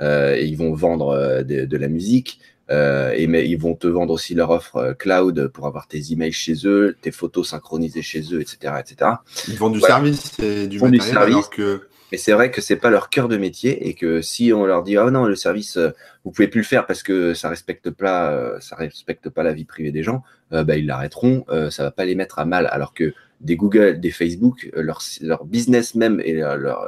ils 0.01 0.55
vont 0.58 0.74
vendre 0.74 1.43
de, 1.43 1.77
la 1.77 1.88
musique. 1.88 2.41
et 2.70 3.25
mais 3.27 3.48
ils 3.48 3.55
vont 3.58 3.74
te 3.74 3.88
vendre 3.88 4.12
aussi 4.12 4.34
leur 4.36 4.50
offre 4.50 4.93
cloud 5.00 5.48
pour 5.48 5.65
avoir 5.65 5.88
tes 5.88 6.12
emails 6.12 6.34
chez 6.34 6.55
eux, 6.65 6.98
tes 7.01 7.12
photos 7.12 7.51
synchronisées 7.51 8.01
chez 8.01 8.22
eux, 8.34 8.41
etc., 8.41 8.74
etc. 8.82 9.12
Ils 9.48 9.58
vendent 9.58 9.75
du 9.75 9.79
service 9.79 10.38
et 10.39 10.67
du 10.67 10.79
matériel 10.82 11.17
alors 11.17 11.50
que 11.50 11.88
mais 12.13 12.17
c'est 12.17 12.34
vrai 12.34 12.51
que 12.51 12.62
c'est 12.62 12.75
pas 12.75 12.91
leur 12.91 13.10
cœur 13.10 13.27
de 13.27 13.38
métier 13.38 13.88
et 13.88 13.96
que 13.96 14.22
si 14.22 14.53
on 14.53 14.67
leur 14.67 14.84
dit 14.84 14.98
ah 14.98 15.10
non 15.10 15.25
le 15.25 15.36
service 15.36 15.77
euh, 15.77 15.89
vous 16.24 16.29
pouvez 16.29 16.48
plus 16.48 16.60
le 16.60 16.65
faire 16.65 16.86
parce 16.86 17.01
que 17.01 17.33
ça 17.33 17.50
respecte 17.50 17.90
pas 17.90 18.31
euh, 18.31 18.59
ça 18.59 18.75
respecte 18.75 19.29
pas 19.29 19.42
la 19.42 19.51
vie 19.51 19.66
privée 19.66 19.92
des 19.92 20.03
gens, 20.03 20.22
euh, 20.51 20.64
bah, 20.64 20.77
ils 20.77 20.85
l'arrêteront, 20.85 21.44
ça 21.72 21.81
va 21.81 21.90
pas 21.90 22.05
les 22.05 22.14
mettre 22.14 22.38
à 22.38 22.46
mal. 22.46 22.68
Alors 22.68 22.94
que 22.94 23.16
des 23.42 23.55
Google, 23.55 24.00
des 24.00 24.11
Facebook, 24.11 24.70
leur, 24.75 25.01
leur 25.22 25.44
business 25.46 25.96
même 25.96 26.22
et 26.24 26.33
leur, 26.33 26.55
leur, 26.55 26.88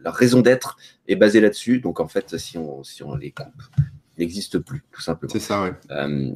leur, 0.00 0.14
raison 0.14 0.42
d'être 0.42 0.76
est 1.08 1.16
basée 1.16 1.40
là-dessus. 1.40 1.80
Donc 1.80 1.98
en 1.98 2.06
fait 2.06 2.38
si 2.38 2.56
on 2.56 2.84
si 2.84 3.02
on 3.02 3.16
les 3.16 3.32
coupe 3.32 3.48
n'existe 4.16 4.60
plus, 4.60 4.84
tout 4.92 5.00
simplement. 5.02 5.32
C'est 5.32 5.40
ça, 5.40 5.62
ouais. 5.62 5.72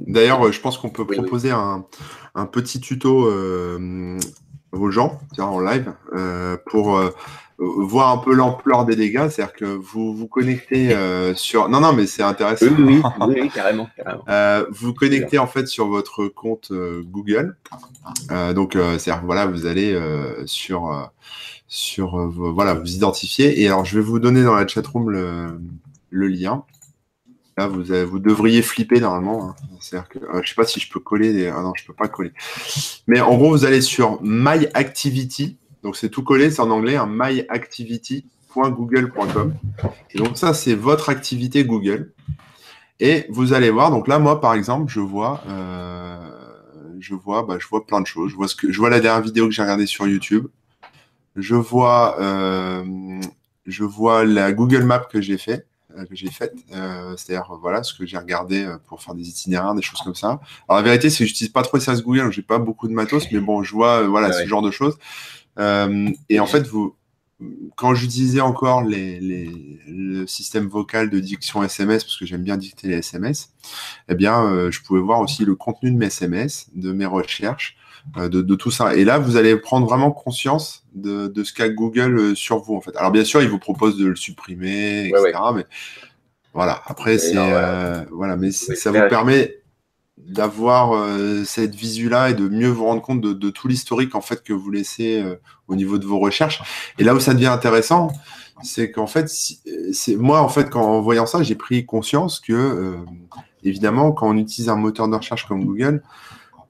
D'ailleurs, 0.09 0.51
je 0.51 0.61
pense 0.61 0.79
qu'on 0.79 0.91
peut 0.91 1.07
proposer 1.07 1.53
Un, 1.53 1.87
un, 2.35 2.47
petit 2.47 2.81
tuto 2.81 3.31
aux 4.73 4.91
gens, 4.91 5.21
en 5.39 5.61
live, 5.61 5.93
pour 6.67 6.99
voir 7.59 8.11
un 8.11 8.19
peu 8.19 8.35
l'ampleur 8.35 8.85
des 8.85 8.97
dégâts, 8.97 9.29
c'est-à-dire 9.29 9.53
que 9.53 9.65
vous 9.65 10.15
vous 10.15 10.27
connectez 10.27 10.93
euh, 10.93 11.35
sur. 11.35 11.69
Non, 11.69 11.81
non, 11.81 11.93
mais 11.93 12.07
c'est 12.07 12.23
intéressant. 12.23 12.67
Oui, 12.67 13.01
oui, 13.21 13.51
carrément. 13.51 13.89
carrément. 13.97 14.25
Euh, 14.29 14.65
vous 14.71 14.95
connectez 14.95 15.39
en 15.39 15.47
fait 15.47 15.67
sur 15.67 15.87
votre 15.87 16.27
compte 16.27 16.71
euh, 16.71 17.03
Google. 17.05 17.57
donc, 18.55 18.73
c'est-à-dire 18.73 19.23
voilà, 19.25 19.47
vous 19.47 19.67
allez 19.67 19.99
sur 20.47 21.11
sur 21.69 22.17
voilà, 22.29 22.75
vous 22.75 22.95
identifiez. 22.95 23.61
Et 23.61 23.67
alors, 23.67 23.85
je 23.85 23.99
vais 23.99 24.05
vous 24.05 24.19
donner 24.19 24.43
dans 24.43 24.55
la 24.55 24.67
chatroom 24.67 25.11
le, 25.11 25.61
le 26.11 26.29
lien. 26.29 26.65
Là, 27.57 27.69
vous, 27.69 27.85
vous 28.07 28.19
devriez 28.19 28.63
flipper 28.63 29.01
normalement. 29.01 29.51
Hein. 29.51 29.55
C'est-à-dire 29.81 30.09
que 30.09 30.19
je 30.43 30.49
sais 30.49 30.55
pas 30.55 30.67
si 30.67 30.81
je 30.81 30.91
peux 30.91 31.01
coller. 31.01 31.49
Ah 31.49 31.63
non, 31.63 31.73
je 31.77 31.85
peux 31.85 31.93
pas 31.93 32.09
coller. 32.09 32.33
Mais 33.07 33.21
en 33.21 33.37
gros, 33.37 33.51
vous 33.51 33.65
allez 33.65 33.81
sur 33.81 34.21
My 34.23 34.67
Activity 34.75 35.59
donc 35.85 35.97
c'est 35.97 36.09
tout 36.09 36.25
collé, 36.25 36.51
c'est 36.51 36.63
en 36.63 36.71
anglais, 36.71 36.97
un 36.97 37.07
myactivity.google.com. 37.07 39.55
Et 40.11 40.19
donc 40.19 40.37
ça, 40.39 40.55
c'est 40.55 40.75
votre 40.75 41.11
activité 41.11 41.65
Google. 41.65 42.15
Et 43.01 43.27
vous 43.29 43.53
allez 43.53 43.69
voir, 43.69 43.91
donc 43.91 44.09
là, 44.09 44.19
moi, 44.19 44.41
par 44.41 44.55
exemple, 44.55 44.91
je 44.91 45.01
vois, 45.01 45.43
euh, 45.47 46.27
je 47.01 47.15
vois, 47.15 47.43
bah, 47.43 47.59
je 47.61 47.69
vois 47.69 47.85
plein 47.85 48.01
de 48.01 48.07
choses. 48.07 48.31
Je 48.31 48.37
vois 48.37 48.49
ce 48.49 48.55
que, 48.55 48.73
je 48.73 48.79
vois 48.79 48.89
la 48.89 49.01
dernière 49.01 49.23
vidéo 49.23 49.45
que 49.47 49.53
j'ai 49.53 49.61
regardée 49.61 49.85
sur 49.85 50.07
YouTube. 50.07 50.47
Je 51.37 51.55
vois, 51.55 52.19
euh, 52.19 53.21
je 53.67 53.85
vois 53.85 54.25
la 54.25 54.53
Google 54.53 54.85
Map 54.85 55.01
que 55.01 55.21
j'ai 55.21 55.37
fait, 55.37 55.67
euh, 55.99 56.07
que 56.07 56.17
j'ai 56.17 56.31
faite. 56.31 56.55
C'est-à-dire, 56.71 57.53
voilà, 57.61 57.83
ce 57.83 57.93
que 57.93 58.07
j'ai 58.07 58.17
regardé 58.17 58.67
pour 58.87 59.03
faire 59.03 59.15
des 59.15 59.29
itinéraires, 59.29 59.75
des 59.75 59.83
choses 59.83 60.01
comme 60.01 60.15
ça. 60.15 60.41
Alors 60.67 60.81
la 60.81 60.83
vérité, 60.83 61.11
c'est 61.11 61.25
que 61.25 61.29
j'utilise 61.29 61.53
pas 61.53 61.61
trop 61.61 61.77
les 61.77 61.83
services 61.83 62.03
Google, 62.03 62.33
j'ai 62.33 62.41
pas 62.41 62.59
beaucoup 62.59 62.89
de 62.89 62.95
matos, 62.95 63.31
mais 63.31 63.41
bon, 63.41 63.63
je 63.63 63.75
vois, 63.75 64.05
voilà, 64.05 64.33
ce 64.33 64.47
genre 64.47 64.63
de 64.63 64.71
choses. 64.71 64.97
Euh, 65.59 66.11
et 66.29 66.41
en 66.41 66.47
fait, 66.47 66.67
vous, 66.67 66.97
quand 67.77 67.95
j'utilisais 67.95 68.41
encore 68.41 68.83
les, 68.83 69.21
les, 69.21 69.51
le 69.87 70.27
système 70.27 70.67
vocal 70.67 71.11
de 71.11 71.21
diction 71.21 71.63
SMS, 71.63 72.05
parce 72.05 72.17
que 72.17 72.27
j'aime 72.27 72.43
bien 72.43 72.57
dicter 72.57 72.89
les 72.89 72.99
SMS, 72.99 73.51
eh 74.09 74.15
bien, 74.15 74.45
euh, 74.45 74.71
je 74.71 74.83
pouvais 74.83 75.01
voir 75.01 75.21
aussi 75.21 75.45
le 75.45 75.55
contenu 75.55 75.91
de 75.91 75.97
mes 75.97 76.07
SMS, 76.07 76.69
de 76.75 76.93
mes 76.93 77.07
recherches, 77.07 77.77
euh, 78.17 78.29
de, 78.29 78.43
de, 78.43 78.55
tout 78.55 78.71
ça. 78.71 78.95
Et 78.95 79.05
là, 79.05 79.19
vous 79.19 79.37
allez 79.37 79.57
prendre 79.57 79.87
vraiment 79.87 80.11
conscience 80.11 80.85
de, 80.95 81.27
de 81.27 81.45
ce 81.45 81.53
qu'a 81.53 81.69
Google 81.69 82.37
sur 82.37 82.59
vous, 82.59 82.77
en 82.77 82.81
fait. 82.81 82.97
Alors, 82.97 83.11
bien 83.11 83.25
sûr, 83.25 83.43
il 83.43 83.49
vous 83.49 83.59
propose 83.59 83.97
de 83.97 84.07
le 84.07 84.17
supprimer, 84.17 85.09
etc. 85.09 85.33
Mais 85.55 85.67
voilà, 86.53 86.83
après, 86.87 87.19
c'est. 87.19 87.35
voilà, 88.11 88.37
mais 88.37 88.53
ça 88.53 88.91
vous 88.91 89.09
permet 89.09 89.64
d'avoir 90.17 90.93
euh, 90.93 91.43
cette 91.45 91.75
visu-là 91.75 92.31
et 92.31 92.35
de 92.35 92.49
mieux 92.49 92.69
vous 92.69 92.85
rendre 92.85 93.03
compte 93.03 93.21
de, 93.21 93.51
tout 93.51 93.69
l'historique 93.69 94.15
en 94.15 94.21
fait 94.21 94.43
que 94.43 94.53
vous 94.53 94.71
laissez 94.71 95.21
euh, 95.21 95.37
au 95.69 95.75
niveau 95.75 95.99
de 95.99 96.07
vos 96.07 96.19
recherches. 96.19 96.63
Et 96.99 97.05
là 97.05 97.15
où 97.15 97.21
ça 97.21 97.35
devient 97.35 97.47
intéressant, 97.47 98.13
c'est 98.63 98.91
qu'en 98.93 99.09
fait, 99.09 99.29
c'est 99.29 100.17
moi 100.17 100.41
en 100.41 100.49
fait 100.49 100.71
quand 100.71 100.83
en 100.83 101.01
voyant 101.01 101.27
ça, 101.27 101.43
j'ai 101.43 101.57
pris 101.57 101.85
conscience 101.85 102.39
que 102.39 102.53
euh, 102.53 102.97
évidemment 103.65 104.13
quand 104.13 104.29
on 104.29 104.37
utilise 104.37 104.69
un 104.69 104.77
moteur 104.77 105.09
de 105.09 105.17
recherche 105.17 105.47
comme 105.49 105.65
Google, 105.65 106.03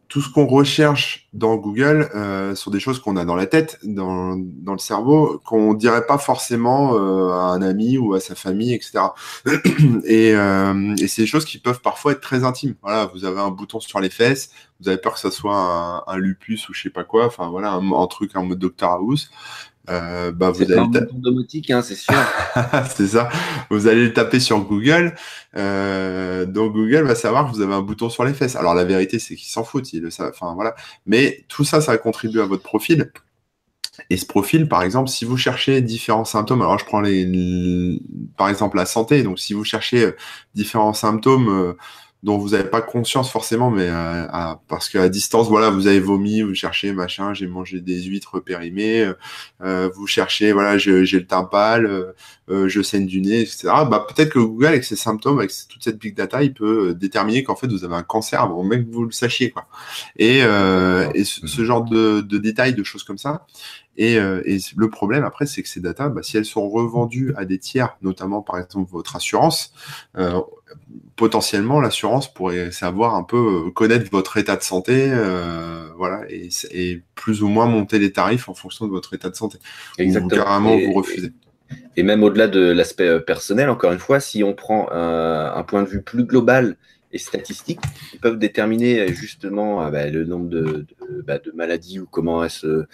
tout 0.09 0.21
ce 0.21 0.31
qu'on 0.31 0.47
recherche 0.47 1.29
dans 1.33 1.57
Google 1.57 2.09
euh, 2.15 2.55
sont 2.55 2.71
des 2.71 2.81
choses 2.81 3.01
qu'on 3.01 3.17
a 3.17 3.25
dans 3.25 3.35
la 3.35 3.47
tête, 3.47 3.79
dans, 3.83 4.37
le 4.37 4.79
cerveau, 4.79 5.41
qu'on 5.45 5.75
dirait 5.75 6.07
pas 6.07 6.19
forcément 6.19 6.95
euh, 6.95 7.33
à 7.33 7.47
un 7.47 7.63
ami 7.63 7.99
ou 7.99 8.15
à 8.15 8.21
sa 8.21 8.35
famille, 8.35 8.75
etc. 8.75 9.01
et, 10.05 10.35
euh, 10.35 10.95
et 10.97 11.09
c'est 11.09 11.23
des 11.23 11.27
choses 11.27 11.45
qui 11.45 11.59
peuvent 11.59 11.81
parfois 11.81 12.13
être 12.13 12.21
très 12.21 12.45
intimes. 12.45 12.75
Voilà, 12.83 13.07
vous 13.07 13.25
avez 13.25 13.41
un 13.41 13.51
bouton 13.51 13.81
sur 13.81 14.01
les 14.01 14.11
fesses, 14.11 14.51
vous 14.81 14.89
avez 14.89 14.99
peur 14.99 15.15
que 15.15 15.21
ça 15.21 15.31
soit 15.31 16.05
un, 16.07 16.17
lupus 16.17 16.69
ou 16.69 16.75
je 16.75 16.83
sais 16.83 16.91
pas 16.91 17.05
quoi, 17.05 17.27
enfin 17.27 17.49
voilà, 17.49 17.73
un, 17.73 18.07
truc 18.07 18.37
en 18.37 18.45
mode 18.45 18.59
Doctor 18.59 18.93
House. 18.93 19.31
Euh, 19.91 20.33
bah, 20.33 20.51
vous 20.51 20.63
allez 20.63 20.83
domotique, 21.13 21.71
hein, 21.71 21.83
c'est 21.83 21.95
sûr. 21.95 22.15
c'est 22.97 23.09
ça. 23.09 23.29
Vous 23.71 23.87
allez 23.87 24.05
le 24.05 24.13
taper 24.13 24.41
sur 24.41 24.61
Google. 24.61 25.15
Euh, 25.57 26.47
donc 26.47 26.73
Google 26.73 27.03
va 27.03 27.15
savoir 27.15 27.47
que 27.47 27.55
vous 27.55 27.61
avez 27.61 27.75
un 27.75 27.83
bouton 27.83 28.09
sur 28.09 28.25
les 28.25 28.33
fesses. 28.33 28.57
Alors 28.57 28.75
la 28.75 28.85
vérité, 28.85 29.19
c'est 29.19 29.35
qu'il 29.35 29.49
s'en 29.49 29.65
fout. 29.65 29.93
Il 29.93 30.03
le 30.03 30.09
Enfin 30.09 30.55
voilà. 30.55 30.75
Mais 31.07 31.45
tout 31.49 31.65
ça, 31.65 31.81
ça 31.81 31.93
a 31.93 31.99
contribué 31.99 32.41
à 32.41 32.47
votre 32.47 32.63
profil. 32.63 33.11
Et 34.11 34.17
ce 34.17 34.27
profil, 34.27 34.69
par 34.69 34.83
exemple, 34.83 35.09
si 35.09 35.25
vous 35.25 35.37
cherchez 35.37 35.81
différents 35.81 36.25
symptômes, 36.25 36.63
alors 36.63 36.79
je 36.79 36.85
prends 36.85 37.01
les, 37.01 38.01
par 38.37 38.49
exemple 38.49 38.77
la 38.77 38.87
santé. 38.87 39.23
Donc 39.23 39.39
si 39.39 39.53
vous 39.53 39.65
cherchez 39.65 40.05
euh, 40.05 40.17
différents 40.55 40.95
symptômes. 40.95 41.49
Euh, 41.49 41.73
dont 42.25 42.39
vous 42.39 42.51
n'avez 42.51 42.65
pas 42.71 42.81
conscience 42.81 43.31
forcément, 43.31 43.71
mais 43.71 43.87
euh, 43.87 44.55
parce 44.67 44.89
qu'à 44.89 45.11
distance, 45.11 45.49
voilà, 45.49 45.69
vous 45.69 45.87
avez 45.87 46.01
vomi, 46.01 46.41
vous 46.41 46.55
cherchez 46.55 46.95
machin, 46.95 47.35
j'ai 47.35 47.47
mangé 47.47 47.83
des 47.83 48.01
huîtres 48.03 48.41
périmées, 48.41 49.03
euh, 49.03 49.13
euh, 49.63 49.91
vous 49.95 50.07
cherchez, 50.07 50.53
voilà, 50.53 50.79
j'ai 50.79 51.03
le 51.03 51.27
teint 51.27 51.45
pâle, 51.45 52.15
je 52.49 52.83
saigne 52.83 53.05
du 53.05 53.21
nez, 53.21 53.43
etc. 53.43 53.69
Bah, 53.91 54.07
peut-être 54.09 54.31
que 54.31 54.39
Google, 54.39 54.67
avec 54.67 54.85
ses 54.85 54.97
symptômes, 54.97 55.39
avec 55.39 55.53
toute 55.69 55.85
cette 55.85 55.99
big 55.99 56.15
data, 56.17 56.43
il 56.43 56.55
peut 56.55 56.95
déterminer 56.95 57.45
qu'en 57.45 57.57
fait 57.57 57.67
vous 57.67 57.85
avez 57.85 57.95
un 57.95 58.03
cancer 58.03 58.41
avant 58.41 58.65
même 58.65 58.87
que 58.87 58.95
vous 58.95 59.05
le 59.05 59.13
sachiez, 59.13 59.51
quoi. 59.51 59.67
Et, 60.17 60.39
et 60.39 61.25
ce, 61.25 61.65
genre 61.65 61.85
de, 61.85 62.23
de 62.23 62.39
détails, 62.39 62.73
de 62.73 62.85
choses 62.85 63.05
comme 63.05 63.19
ça. 63.19 63.47
Et, 63.97 64.15
et, 64.15 64.59
le 64.77 64.91
problème 64.91 65.25
après, 65.25 65.47
c'est 65.47 65.63
que 65.63 65.69
ces 65.69 65.81
data, 65.81 66.09
bah, 66.09 66.23
si 66.23 66.37
elles 66.37 66.45
sont 66.47 66.69
revendues 66.69 67.35
à 67.37 67.45
des 67.45 67.59
tiers, 67.59 67.97
notamment 68.03 68.43
par 68.43 68.59
exemple 68.59 68.91
votre 68.91 69.15
assurance, 69.15 69.73
euh, 70.17 70.41
potentiellement 71.17 71.81
l'assurance 71.81 72.33
pourrait 72.33 72.71
savoir 72.71 73.15
un 73.15 73.23
peu 73.23 73.67
euh, 73.67 73.71
connaître 73.71 74.11
votre 74.11 74.37
état 74.37 74.57
de 74.57 74.63
santé, 74.63 75.11
euh, 75.11 75.89
voilà, 75.97 76.23
et, 76.29 77.03
plus 77.15 77.43
ou 77.43 77.49
moins 77.49 77.67
monter 77.67 77.99
les 77.99 78.13
tarifs 78.13 78.49
en 78.49 78.55
fonction 78.55 78.87
de 78.87 78.91
votre 78.91 79.15
état 79.15 79.31
de 79.31 79.37
santé. 79.37 79.59
Exactement. 79.99 80.43
Ou 80.43 80.45
carrément 80.45 80.79
vous 80.79 80.93
refusez. 80.93 81.33
Et 81.97 82.03
même 82.03 82.23
au-delà 82.23 82.49
de 82.49 82.61
l'aspect 82.61 83.09
euh, 83.09 83.21
personnel, 83.21 83.71
encore 83.71 83.93
une 83.93 83.99
fois, 83.99 84.21
si 84.21 84.45
on 84.45 84.55
prend 84.55 84.89
un, 84.91 85.63
point 85.65 85.83
de 85.83 85.89
vue 85.89 86.03
plus 86.03 86.25
global 86.25 86.77
et 87.13 87.19
statistique, 87.19 87.81
ils 88.13 88.19
peuvent 88.19 88.39
déterminer 88.39 89.09
justement 89.15 89.89
bah, 89.91 90.07
le 90.09 90.25
nombre 90.25 90.49
de, 90.49 90.85
bah, 91.25 91.39
de, 91.39 91.53
maladies 91.53 92.01
ou 92.01 92.07
comment 92.07 92.43
elles 92.43 92.51
se. 92.51 92.87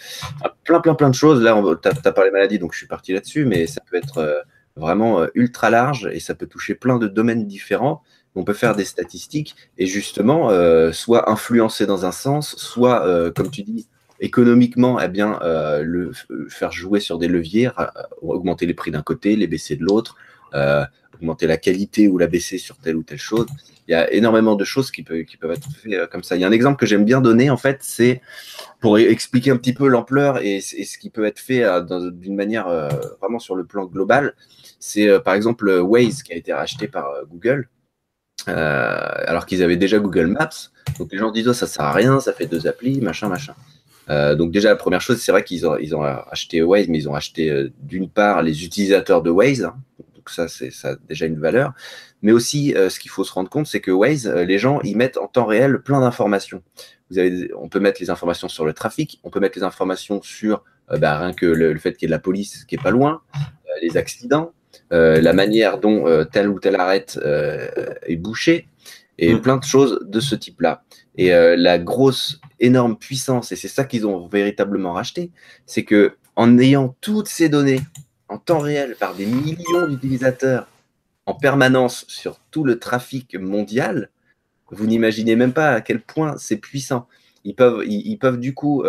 plein, 0.64 0.80
plein, 0.80 0.94
plein 0.94 1.08
de 1.08 1.14
choses. 1.14 1.42
Là, 1.42 1.60
tu 1.82 1.88
as, 1.88 1.92
as, 2.04 2.12
parlé 2.12 2.30
maladie, 2.30 2.58
donc 2.58 2.72
je 2.74 2.78
suis 2.78 2.86
parti 2.86 3.14
là-dessus, 3.14 3.46
mais 3.46 3.66
ça 3.66 3.80
peut 3.90 3.96
être 3.96 4.44
vraiment 4.76 5.26
ultra 5.35 5.70
large 5.70 6.09
et 6.12 6.20
ça 6.20 6.35
peut 6.35 6.46
toucher 6.46 6.74
plein 6.74 6.98
de 6.98 7.06
domaines 7.06 7.46
différents 7.46 8.02
on 8.35 8.44
peut 8.44 8.54
faire 8.54 8.76
des 8.76 8.85
statistiques 8.85 9.56
et 9.78 9.87
justement 9.87 10.50
euh, 10.50 10.92
soit 10.92 11.30
influencer 11.30 11.87
dans 11.87 12.06
un 12.06 12.12
sens, 12.12 12.56
soit, 12.56 13.06
euh, 13.06 13.30
comme 13.30 13.50
tu 13.50 13.62
dis, 13.62 13.88
économiquement, 14.20 15.00
eh 15.00 15.09
bien, 15.09 15.40
euh, 15.42 15.83
le 15.83 16.12
faire 16.48 16.72
jouer 16.72 17.00
sur 17.00 17.18
des 17.18 17.26
leviers, 17.26 17.70
augmenter 18.20 18.66
les 18.66 18.74
prix 18.74 18.90
d'un 18.90 19.02
côté, 19.02 19.35
les 19.35 19.46
baisser 19.46 19.76
de 19.76 19.85
l'autre, 19.85 20.16
augmenter 21.14 21.46
la 21.46 21.56
qualité 21.56 22.06
ou 22.06 22.18
la 22.18 22.26
baisser 22.26 22.59
sur 22.59 22.76
telle 22.76 22.96
ou 22.96 23.02
telle 23.02 23.18
chose. 23.18 23.46
Il 23.88 23.92
y 23.92 23.94
a 23.94 24.12
énormément 24.12 24.56
de 24.56 24.64
choses 24.64 24.90
qui, 24.90 25.02
peuvent, 25.02 25.24
qui 25.24 25.37
peuvent 25.37 25.52
être 25.52 25.66
faites 25.83 26.11
comme 26.11 26.22
ça. 26.22 26.37
Il 26.37 26.42
y 26.42 26.44
a 26.44 26.48
un 26.48 26.52
exemple 26.52 26.78
que 26.78 26.87
j'aime 26.87 27.04
bien 27.04 27.20
donner, 27.20 27.50
en 27.50 27.56
fait, 27.56 27.78
c'est 27.80 28.20
pour 28.78 28.98
expliquer 28.98 29.50
un 29.50 29.56
petit 29.56 29.72
peu 29.72 29.88
l'ampleur 29.88 30.38
et, 30.44 30.61
ce 30.61 30.98
qui 30.98 31.09
peut 31.09 31.24
être 31.24 31.38
fait 31.38 31.64
d'une 32.12 32.37
manière 32.37 32.68
vraiment 33.20 33.38
sur 33.38 33.56
le 33.56 33.64
plan 33.64 33.87
global. 33.87 34.35
C'est 34.81 35.21
par 35.21 35.35
exemple 35.35 35.71
Waze 35.71 36.23
qui 36.23 36.33
a 36.33 36.37
été 36.37 36.53
racheté 36.53 36.88
par 36.88 37.07
Google. 37.31 37.69
Euh, 38.49 38.99
alors 39.27 39.47
qu'ils 39.47 39.62
avaient 39.62 39.77
déjà 39.77 39.99
Google 39.99 40.27
Maps. 40.27 40.71
Donc 40.99 41.12
les 41.12 41.19
gens 41.19 41.31
disent 41.31 41.49
oh, 41.49 41.53
ça 41.53 41.66
sert 41.66 41.85
à 41.85 41.93
rien, 41.93 42.21
ça 42.21 42.33
fait 42.33 42.47
deux 42.47 42.66
applis, 42.66 43.01
machin, 43.01 43.29
machin. 43.29 43.55
Euh, 44.09 44.35
donc 44.35 44.51
déjà 44.51 44.71
la 44.71 44.77
première 44.77 45.01
chose, 45.01 45.21
c'est 45.21 45.31
vrai 45.31 45.45
qu'ils 45.45 45.66
ont, 45.66 45.77
ils 45.77 45.95
acheté 46.31 46.62
Waze, 46.62 46.88
mais 46.88 46.99
ils 46.99 47.09
ont 47.09 47.14
acheté 47.14 47.51
euh, 47.51 47.71
d'une 47.81 48.09
part 48.09 48.43
les 48.43 48.64
utilisateurs 48.64 49.23
de 49.23 49.31
Waze. 49.31 49.64
Hein. 49.64 49.77
donc 50.14 50.31
ça, 50.31 50.49
c'est 50.49 50.71
ça 50.71 50.90
a 50.90 50.97
déjà 51.09 51.27
une 51.27 51.38
valeur. 51.38 51.73
Mais 52.23 52.33
aussi, 52.33 52.75
ce 52.77 53.01
qu'il 53.01 53.11
faut 53.11 53.25
se 53.25 53.33
rendre 53.33 53.49
compte, 53.49 53.66
c'est 53.66 53.81
que 53.81 53.90
Waze, 53.90 54.27
les 54.29 54.59
gens, 54.59 54.81
ils 54.83 54.95
mettent 54.95 55.16
en 55.16 55.27
temps 55.27 55.47
réel 55.47 55.81
plein 55.81 56.01
d'informations. 56.01 56.62
On 57.57 57.71
peut 57.71 57.81
mettre 57.81 57.99
les 57.99 58.11
informations 58.11 58.49
sur 58.49 58.66
le 58.66 58.75
trafic, 58.75 59.21
on 59.25 59.31
peut 59.31 59.40
mettre 59.40 59.57
les 59.57 59.64
informations 59.64 60.21
sur 60.21 60.62
bah, 60.99 61.19
rien 61.19 61.33
que 61.33 61.47
le, 61.47 61.79
fait 61.79 61.95
qu'il 61.95 62.03
y 62.03 62.05
ait 62.05 62.09
de 62.09 62.14
la 62.14 62.19
police 62.19 62.66
qui 62.66 62.75
est 62.75 62.83
pas 62.83 62.90
loin, 62.90 63.23
les 63.81 63.97
accidents, 63.97 64.53
euh, 64.92 65.20
la 65.20 65.33
manière 65.33 65.78
dont 65.78 66.06
euh, 66.06 66.24
telle 66.24 66.48
ou 66.48 66.59
telle 66.59 66.74
arrête 66.74 67.18
euh, 67.22 67.68
est 68.06 68.16
bouchée, 68.16 68.66
et 69.18 69.35
mm. 69.35 69.40
plein 69.40 69.56
de 69.56 69.64
choses 69.64 70.00
de 70.04 70.18
ce 70.18 70.35
type-là. 70.35 70.83
Et 71.16 71.30
la 71.30 71.78
grosse, 71.78 72.40
énorme 72.61 72.96
puissance, 72.96 73.52
et 73.52 73.56
c'est 73.56 73.68
ça 73.68 73.85
qu'ils 73.85 74.06
ont 74.06 74.26
véritablement 74.26 74.94
racheté, 74.94 75.30
c'est 75.66 75.85
que 75.85 76.14
en 76.35 76.56
ayant 76.59 76.96
toutes 77.02 77.28
ces 77.28 77.50
données 77.50 77.80
en 78.28 78.38
temps 78.38 78.61
réel 78.61 78.96
par 78.98 79.14
des 79.14 79.26
millions 79.26 79.87
d'utilisateurs 79.87 80.66
en 81.26 81.35
permanence 81.35 82.06
sur 82.09 82.40
tout 82.50 82.64
le 82.64 82.78
trafic 82.78 83.35
mondial, 83.35 84.09
vous 84.70 84.87
n'imaginez 84.87 85.37
même 85.37 85.52
pas 85.52 85.72
à 85.72 85.80
quel 85.83 86.00
point 86.00 86.37
c'est 86.38 86.56
puissant. 86.56 87.06
Ils 87.44 87.54
peuvent, 87.54 87.85
ils, 87.87 88.16
peuvent 88.16 88.40
du 88.40 88.54
coup 88.54 88.85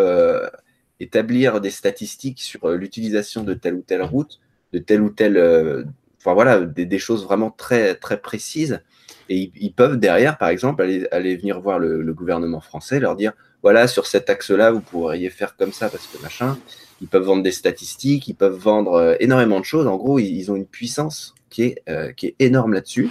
établir 1.00 1.60
des 1.60 1.70
statistiques 1.70 2.40
sur 2.40 2.70
l'utilisation 2.70 3.42
de 3.42 3.52
telle 3.52 3.74
ou 3.74 3.82
telle 3.82 4.02
route 4.02 4.40
de 4.72 4.78
telle 4.78 5.02
ou 5.02 5.10
telle, 5.10 5.36
euh, 5.36 5.84
enfin 6.18 6.34
voilà, 6.34 6.60
des, 6.60 6.98
choses 6.98 7.24
vraiment 7.24 7.50
très 7.50 7.94
très 7.94 8.20
précises. 8.20 8.80
Et 9.28 9.50
ils, 9.54 9.72
peuvent 9.72 9.98
derrière, 9.98 10.36
par 10.36 10.48
exemple, 10.48 10.82
aller, 10.82 11.06
aller 11.10 11.36
venir 11.36 11.60
voir 11.60 11.78
le, 11.78 12.12
gouvernement 12.12 12.60
français, 12.60 13.00
leur 13.00 13.16
dire 13.16 13.32
voilà, 13.62 13.86
sur 13.86 14.06
cet 14.06 14.28
axe-là, 14.28 14.72
vous 14.72 14.80
pourriez 14.80 15.30
faire 15.30 15.56
comme 15.56 15.72
ça 15.72 15.88
parce 15.88 16.06
que 16.06 16.20
machin. 16.22 16.58
Ils 17.00 17.08
peuvent 17.08 17.24
vendre 17.24 17.42
des 17.42 17.50
statistiques, 17.50 18.28
ils 18.28 18.34
peuvent 18.34 18.56
vendre 18.56 18.92
euh, 18.92 19.14
énormément 19.18 19.58
de 19.58 19.64
choses. 19.64 19.88
En 19.88 19.96
gros, 19.96 20.20
ils, 20.20 20.50
ont 20.52 20.56
une 20.56 20.66
puissance 20.66 21.34
qui 21.50 21.62
est, 21.62 21.82
euh, 21.88 22.12
qui 22.12 22.26
est 22.28 22.36
énorme 22.38 22.74
là-dessus. 22.74 23.10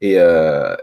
Et, 0.00 0.12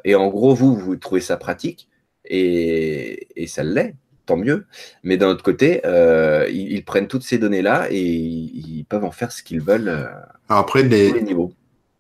et, 0.04 0.16
en 0.16 0.28
gros, 0.28 0.54
vous, 0.54 0.76
vous 0.76 0.96
trouvez 0.98 1.22
ça 1.22 1.38
pratique 1.38 1.88
et, 2.26 3.28
et 3.42 3.48
ça 3.48 3.64
l'est 3.64 3.96
tant 4.26 4.38
mieux. 4.38 4.66
Mais 5.04 5.18
d'un 5.18 5.30
autre 5.30 5.44
côté, 5.44 5.82
euh, 5.86 6.48
ils, 6.52 6.84
prennent 6.84 7.08
toutes 7.08 7.24
ces 7.24 7.38
données-là 7.38 7.88
et 7.92 8.02
ils, 8.02 8.86
peuvent 8.88 9.06
en 9.06 9.12
faire 9.12 9.32
ce 9.32 9.44
qu'ils 9.44 9.62
veulent. 9.62 9.90
Euh, 9.90 10.06
après, 10.50 10.84
les, 10.84 11.22
niveaux. 11.22 11.54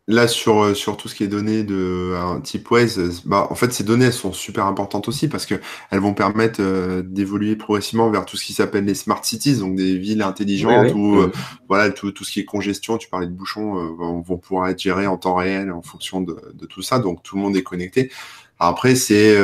Là, 0.07 0.27
sur, 0.27 0.63
euh, 0.63 0.73
sur 0.75 0.97
tout 0.97 1.07
ce 1.07 1.15
qui 1.15 1.23
est 1.23 1.27
donné 1.27 1.63
de 1.63 2.13
un 2.15 2.39
type 2.39 2.69
Waze, 2.69 3.23
bah, 3.25 3.47
en 3.49 3.55
fait, 3.55 3.73
ces 3.73 3.83
données 3.83 4.05
elles 4.05 4.13
sont 4.13 4.33
super 4.33 4.67
importantes 4.67 5.07
aussi 5.07 5.27
parce 5.27 5.47
qu'elles 5.47 5.59
vont 5.91 6.13
permettre 6.13 6.61
d'évoluer 7.01 7.55
progressivement 7.55 8.11
vers 8.11 8.25
tout 8.25 8.37
ce 8.37 8.45
qui 8.45 8.53
s'appelle 8.53 8.85
les 8.85 8.93
smart 8.93 9.23
cities, 9.23 9.57
donc 9.57 9.75
des 9.75 9.97
villes 9.97 10.21
intelligentes 10.21 10.93
où 10.93 11.23
voilà, 11.67 11.89
tout, 11.89 12.11
tout, 12.11 12.23
ce 12.23 12.31
qui 12.31 12.41
est 12.41 12.45
congestion, 12.45 12.97
tu 12.99 13.09
parlais 13.09 13.25
de 13.25 13.31
bouchons, 13.31 13.73
vont, 13.95 14.21
vont, 14.21 14.37
pouvoir 14.37 14.67
être 14.67 14.79
gérés 14.79 15.07
en 15.07 15.17
temps 15.17 15.35
réel 15.35 15.71
en 15.71 15.81
fonction 15.81 16.21
de, 16.21 16.37
de, 16.53 16.65
tout 16.67 16.83
ça. 16.83 16.99
Donc, 16.99 17.23
tout 17.23 17.35
le 17.35 17.41
monde 17.41 17.57
est 17.57 17.63
connecté. 17.63 18.11
Après, 18.59 18.93
c'est 18.93 19.35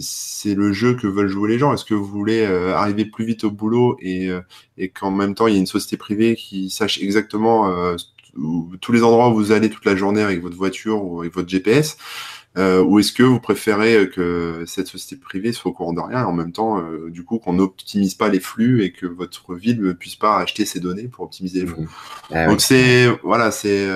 c'est 0.00 0.54
le 0.54 0.72
jeu 0.72 0.94
que 0.94 1.06
veulent 1.06 1.28
jouer 1.28 1.50
les 1.50 1.58
gens. 1.58 1.72
Est-ce 1.72 1.84
que 1.84 1.94
vous 1.94 2.04
voulez 2.04 2.40
euh, 2.40 2.74
arriver 2.74 3.04
plus 3.04 3.24
vite 3.24 3.44
au 3.44 3.50
boulot 3.50 3.96
et, 4.00 4.28
euh, 4.28 4.40
et 4.78 4.88
qu'en 4.88 5.10
même 5.10 5.34
temps 5.34 5.46
il 5.46 5.54
y 5.54 5.56
ait 5.56 5.60
une 5.60 5.66
société 5.66 5.96
privée 5.96 6.36
qui 6.36 6.70
sache 6.70 7.00
exactement 7.00 7.70
euh, 7.70 7.96
tous 8.80 8.92
les 8.92 9.02
endroits 9.02 9.28
où 9.30 9.34
vous 9.34 9.52
allez 9.52 9.70
toute 9.70 9.84
la 9.84 9.96
journée 9.96 10.22
avec 10.22 10.40
votre 10.40 10.56
voiture 10.56 11.04
ou 11.04 11.20
avec 11.20 11.34
votre 11.34 11.48
GPS 11.48 11.96
ou 12.56 12.98
est-ce 12.98 13.12
que 13.12 13.22
vous 13.22 13.38
préférez 13.38 14.10
que 14.10 14.64
cette 14.66 14.88
société 14.88 15.20
privée 15.20 15.52
soit 15.52 15.70
au 15.70 15.74
courant 15.74 15.92
de 15.92 16.00
rien 16.00 16.20
et 16.20 16.24
en 16.24 16.32
même 16.32 16.50
temps, 16.50 16.82
du 17.08 17.24
coup, 17.24 17.38
qu'on 17.38 17.52
n'optimise 17.52 18.16
pas 18.16 18.28
les 18.28 18.40
flux 18.40 18.82
et 18.82 18.90
que 18.90 19.06
votre 19.06 19.54
ville 19.54 19.80
ne 19.80 19.92
puisse 19.92 20.16
pas 20.16 20.38
acheter 20.38 20.64
ces 20.64 20.80
données 20.80 21.04
pour 21.04 21.24
optimiser 21.24 21.60
les 21.60 21.66
flux? 21.68 21.82
Mmh. 21.82 21.88
Ah 22.32 22.46
Donc 22.48 22.60
c'est 22.60 23.06
voilà, 23.22 23.52
c'est 23.52 23.86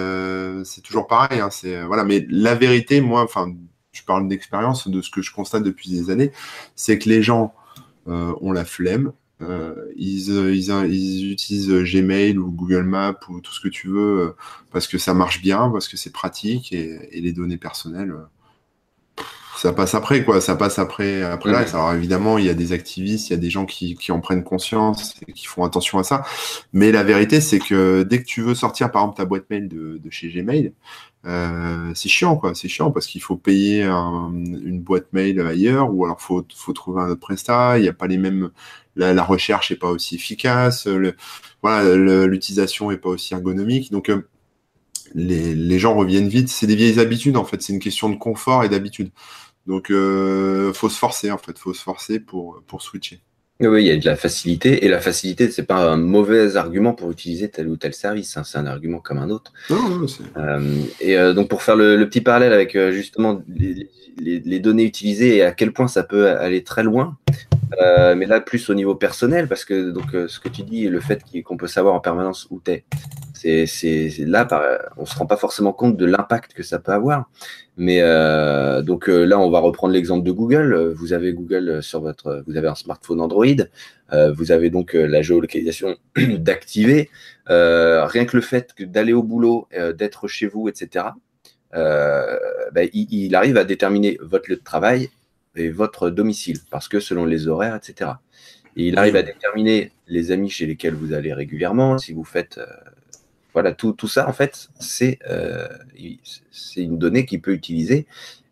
c'est 0.64 0.82
toujours 0.82 1.08
pareil. 1.08 1.40
Hein, 1.40 1.50
c'est 1.50 1.82
voilà, 1.82 2.04
mais 2.04 2.26
la 2.30 2.54
vérité, 2.54 3.00
moi, 3.00 3.24
enfin 3.24 3.52
je 3.94 4.04
parle 4.04 4.28
d'expérience, 4.28 4.88
de 4.88 5.00
ce 5.00 5.10
que 5.10 5.22
je 5.22 5.32
constate 5.32 5.62
depuis 5.62 5.90
des 5.90 6.10
années, 6.10 6.32
c'est 6.74 6.98
que 6.98 7.08
les 7.08 7.22
gens 7.22 7.54
euh, 8.06 8.34
ont 8.42 8.52
la 8.52 8.64
flemme. 8.64 9.12
Euh, 9.42 9.74
ils, 9.96 10.30
euh, 10.30 10.54
ils, 10.54 11.32
utilisent 11.32 11.70
Gmail 11.70 12.38
ou 12.38 12.50
Google 12.50 12.84
Maps 12.84 13.18
ou 13.28 13.40
tout 13.40 13.52
ce 13.52 13.60
que 13.60 13.68
tu 13.68 13.88
veux 13.88 14.36
parce 14.70 14.86
que 14.86 14.98
ça 14.98 15.14
marche 15.14 15.40
bien, 15.42 15.70
parce 15.70 15.88
que 15.88 15.96
c'est 15.96 16.12
pratique 16.12 16.72
et, 16.72 17.08
les 17.12 17.32
données 17.32 17.56
personnelles, 17.56 18.14
ça 19.56 19.72
passe 19.72 19.94
après 19.94 20.24
quoi. 20.24 20.40
Ça 20.40 20.54
passe 20.54 20.78
après 20.78 21.22
après 21.22 21.50
là. 21.50 21.64
Alors 21.72 21.94
évidemment, 21.94 22.38
il 22.38 22.44
y 22.44 22.50
a 22.50 22.54
des 22.54 22.72
activistes, 22.72 23.30
il 23.30 23.32
y 23.32 23.36
a 23.36 23.38
des 23.38 23.50
gens 23.50 23.64
qui, 23.66 23.96
en 24.10 24.20
prennent 24.20 24.44
conscience 24.44 25.14
et 25.26 25.32
qui 25.32 25.46
font 25.46 25.64
attention 25.64 25.98
à 25.98 26.04
ça. 26.04 26.24
Mais 26.72 26.92
la 26.92 27.02
vérité, 27.02 27.40
c'est 27.40 27.58
que 27.58 28.02
dès 28.02 28.18
que 28.18 28.26
tu 28.26 28.42
veux 28.42 28.54
sortir 28.54 28.90
par 28.92 29.02
exemple 29.02 29.16
ta 29.16 29.24
boîte 29.24 29.48
mail 29.50 29.68
de, 29.68 29.98
de 29.98 30.10
chez 30.10 30.28
Gmail, 30.28 30.72
euh, 31.26 31.92
c'est 31.94 32.08
chiant, 32.08 32.36
quoi. 32.36 32.54
C'est 32.54 32.68
chiant 32.68 32.90
parce 32.90 33.06
qu'il 33.06 33.22
faut 33.22 33.36
payer 33.36 33.84
une 33.84 34.80
boîte 34.80 35.12
mail 35.12 35.40
ailleurs 35.40 35.92
ou 35.94 36.04
alors 36.04 36.20
faut 36.20 36.46
faut 36.54 36.72
trouver 36.72 37.02
un 37.02 37.08
autre 37.08 37.20
prestat. 37.20 37.78
Il 37.78 37.82
n'y 37.82 37.88
a 37.88 37.92
pas 37.92 38.06
les 38.06 38.18
mêmes. 38.18 38.50
La, 38.96 39.24
recherche 39.24 39.70
n'est 39.70 39.76
pas 39.76 39.90
aussi 39.90 40.16
efficace. 40.16 40.86
Le, 40.86 41.16
voilà, 41.62 42.26
l'utilisation 42.26 42.90
est 42.90 42.98
pas 42.98 43.08
aussi 43.10 43.34
ergonomique. 43.34 43.90
Donc 43.90 44.10
euh, 44.10 44.28
les, 45.14 45.54
les, 45.54 45.78
gens 45.78 45.94
reviennent 45.94 46.28
vite. 46.28 46.48
C'est 46.48 46.66
des 46.66 46.76
vieilles 46.76 47.00
habitudes 47.00 47.36
en 47.36 47.44
fait. 47.44 47.62
C'est 47.62 47.72
une 47.72 47.80
question 47.80 48.08
de 48.10 48.16
confort 48.16 48.64
et 48.64 48.68
d'habitude. 48.68 49.10
Donc 49.66 49.90
euh, 49.90 50.72
faut 50.74 50.88
se 50.90 50.98
forcer 50.98 51.30
en 51.30 51.38
fait. 51.38 51.58
Faut 51.58 51.74
se 51.74 51.82
forcer 51.82 52.20
pour 52.20 52.62
pour 52.66 52.82
switcher. 52.82 53.22
Oui, 53.60 53.84
il 53.84 53.86
y 53.86 53.90
a 53.92 53.96
de 53.96 54.04
la 54.04 54.16
facilité, 54.16 54.84
et 54.84 54.88
la 54.88 55.00
facilité, 55.00 55.48
c'est 55.48 55.62
pas 55.62 55.92
un 55.92 55.96
mauvais 55.96 56.56
argument 56.56 56.92
pour 56.92 57.12
utiliser 57.12 57.48
tel 57.48 57.68
ou 57.68 57.76
tel 57.76 57.94
service, 57.94 58.36
hein. 58.36 58.42
c'est 58.44 58.58
un 58.58 58.66
argument 58.66 58.98
comme 58.98 59.18
un 59.18 59.30
autre. 59.30 59.52
euh, 60.36 60.82
et 61.00 61.16
euh, 61.16 61.32
donc 61.34 61.48
pour 61.48 61.62
faire 61.62 61.76
le, 61.76 61.96
le, 61.96 62.08
petit 62.08 62.20
parallèle 62.20 62.52
avec 62.52 62.74
euh, 62.74 62.90
justement 62.90 63.42
les, 63.48 63.88
les, 64.18 64.40
les, 64.40 64.58
données 64.58 64.82
utilisées 64.82 65.36
et 65.36 65.42
à 65.42 65.52
quel 65.52 65.72
point 65.72 65.86
ça 65.86 66.02
peut 66.02 66.30
aller 66.30 66.64
très 66.64 66.82
loin, 66.82 67.16
euh, 67.80 68.14
mais 68.14 68.26
là 68.26 68.40
plus 68.40 68.70
au 68.70 68.74
niveau 68.74 68.94
personnel, 68.94 69.48
parce 69.48 69.64
que 69.64 69.90
donc 69.90 70.10
ce 70.12 70.40
que 70.40 70.48
tu 70.48 70.62
dis, 70.62 70.88
le 70.88 71.00
fait 71.00 71.22
qu'on 71.44 71.56
peut 71.56 71.66
savoir 71.66 71.94
en 71.94 72.00
permanence 72.00 72.46
où 72.50 72.60
tu 72.64 72.72
es, 72.72 72.84
c'est 73.66 74.12
là, 74.20 74.48
on 74.96 75.04
se 75.04 75.16
rend 75.16 75.26
pas 75.26 75.36
forcément 75.36 75.72
compte 75.72 75.96
de 75.96 76.06
l'impact 76.06 76.54
que 76.54 76.62
ça 76.62 76.78
peut 76.78 76.92
avoir. 76.92 77.28
Mais 77.76 78.00
euh, 78.00 78.82
donc 78.82 79.08
euh, 79.08 79.24
là, 79.24 79.38
on 79.38 79.50
va 79.50 79.58
reprendre 79.58 79.92
l'exemple 79.92 80.24
de 80.24 80.32
Google. 80.32 80.92
Vous 80.96 81.12
avez 81.12 81.32
Google 81.32 81.82
sur 81.82 82.00
votre, 82.00 82.42
vous 82.46 82.56
avez 82.56 82.68
un 82.68 82.74
smartphone 82.74 83.20
Android. 83.20 83.46
Euh, 84.12 84.32
vous 84.32 84.52
avez 84.52 84.70
donc 84.70 84.94
la 84.94 85.22
géolocalisation 85.22 85.96
d'activer. 86.16 87.10
rien 87.46 88.24
que 88.24 88.36
le 88.36 88.42
fait 88.42 88.70
d'aller 88.80 89.12
au 89.12 89.22
boulot, 89.22 89.68
d'être 89.96 90.28
chez 90.28 90.46
vous, 90.46 90.68
etc. 90.68 91.06
Ben, 91.72 92.88
il, 92.92 93.34
arrive 93.34 93.56
à 93.56 93.64
déterminer 93.64 94.16
votre 94.22 94.48
lieu 94.48 94.56
de 94.56 94.62
travail 94.62 95.10
et 95.56 95.70
votre 95.70 96.10
domicile, 96.10 96.58
parce 96.70 96.88
que 96.88 97.00
selon 97.00 97.24
les 97.24 97.48
horaires, 97.48 97.76
etc. 97.76 98.12
Et 98.76 98.88
il 98.88 98.98
arrive 98.98 99.16
à 99.16 99.22
déterminer 99.22 99.92
les 100.08 100.32
amis 100.32 100.50
chez 100.50 100.66
lesquels 100.66 100.94
vous 100.94 101.12
allez 101.12 101.32
régulièrement, 101.32 101.98
si 101.98 102.12
vous 102.12 102.24
faites 102.24 102.58
voilà, 103.54 103.72
tout, 103.72 103.92
tout 103.92 104.08
ça, 104.08 104.28
en 104.28 104.32
fait, 104.32 104.68
c'est 104.80 105.20
euh, 105.30 105.68
une 106.76 106.98
donnée 106.98 107.24
qu'il 107.24 107.40
peut 107.40 107.52
utiliser. 107.52 108.06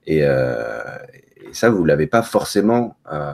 Et, 0.06 0.20
euh, 0.22 0.80
et 1.44 1.52
ça, 1.52 1.70
vous 1.70 1.82
ne 1.82 1.88
l'avez 1.88 2.06
pas 2.06 2.22
forcément, 2.22 2.96
euh, 3.12 3.32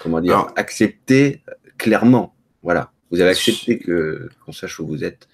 comment 0.00 0.20
dire, 0.20 0.38
Alors, 0.38 0.52
accepté 0.54 1.42
clairement. 1.78 2.32
Voilà. 2.62 2.92
Vous 3.10 3.20
avez 3.20 3.30
accepté 3.30 3.80
qu'on 4.44 4.52
sache 4.52 4.78
où 4.78 4.86
vous 4.86 5.02
êtes. 5.02 5.28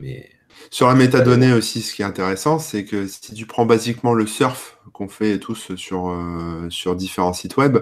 Mais 0.00 0.28
sur 0.70 0.88
la 0.88 0.94
métadonnée 0.94 1.52
aussi, 1.52 1.80
ce 1.80 1.94
qui 1.94 2.02
est 2.02 2.04
intéressant, 2.04 2.58
c'est 2.58 2.84
que 2.84 3.06
si 3.06 3.34
tu 3.34 3.46
prends 3.46 3.66
basiquement 3.66 4.14
le 4.14 4.26
surf 4.26 4.78
qu'on 4.92 5.08
fait 5.08 5.38
tous 5.38 5.74
sur, 5.76 6.08
euh, 6.08 6.68
sur 6.70 6.96
différents 6.96 7.32
sites 7.32 7.56
web, 7.56 7.78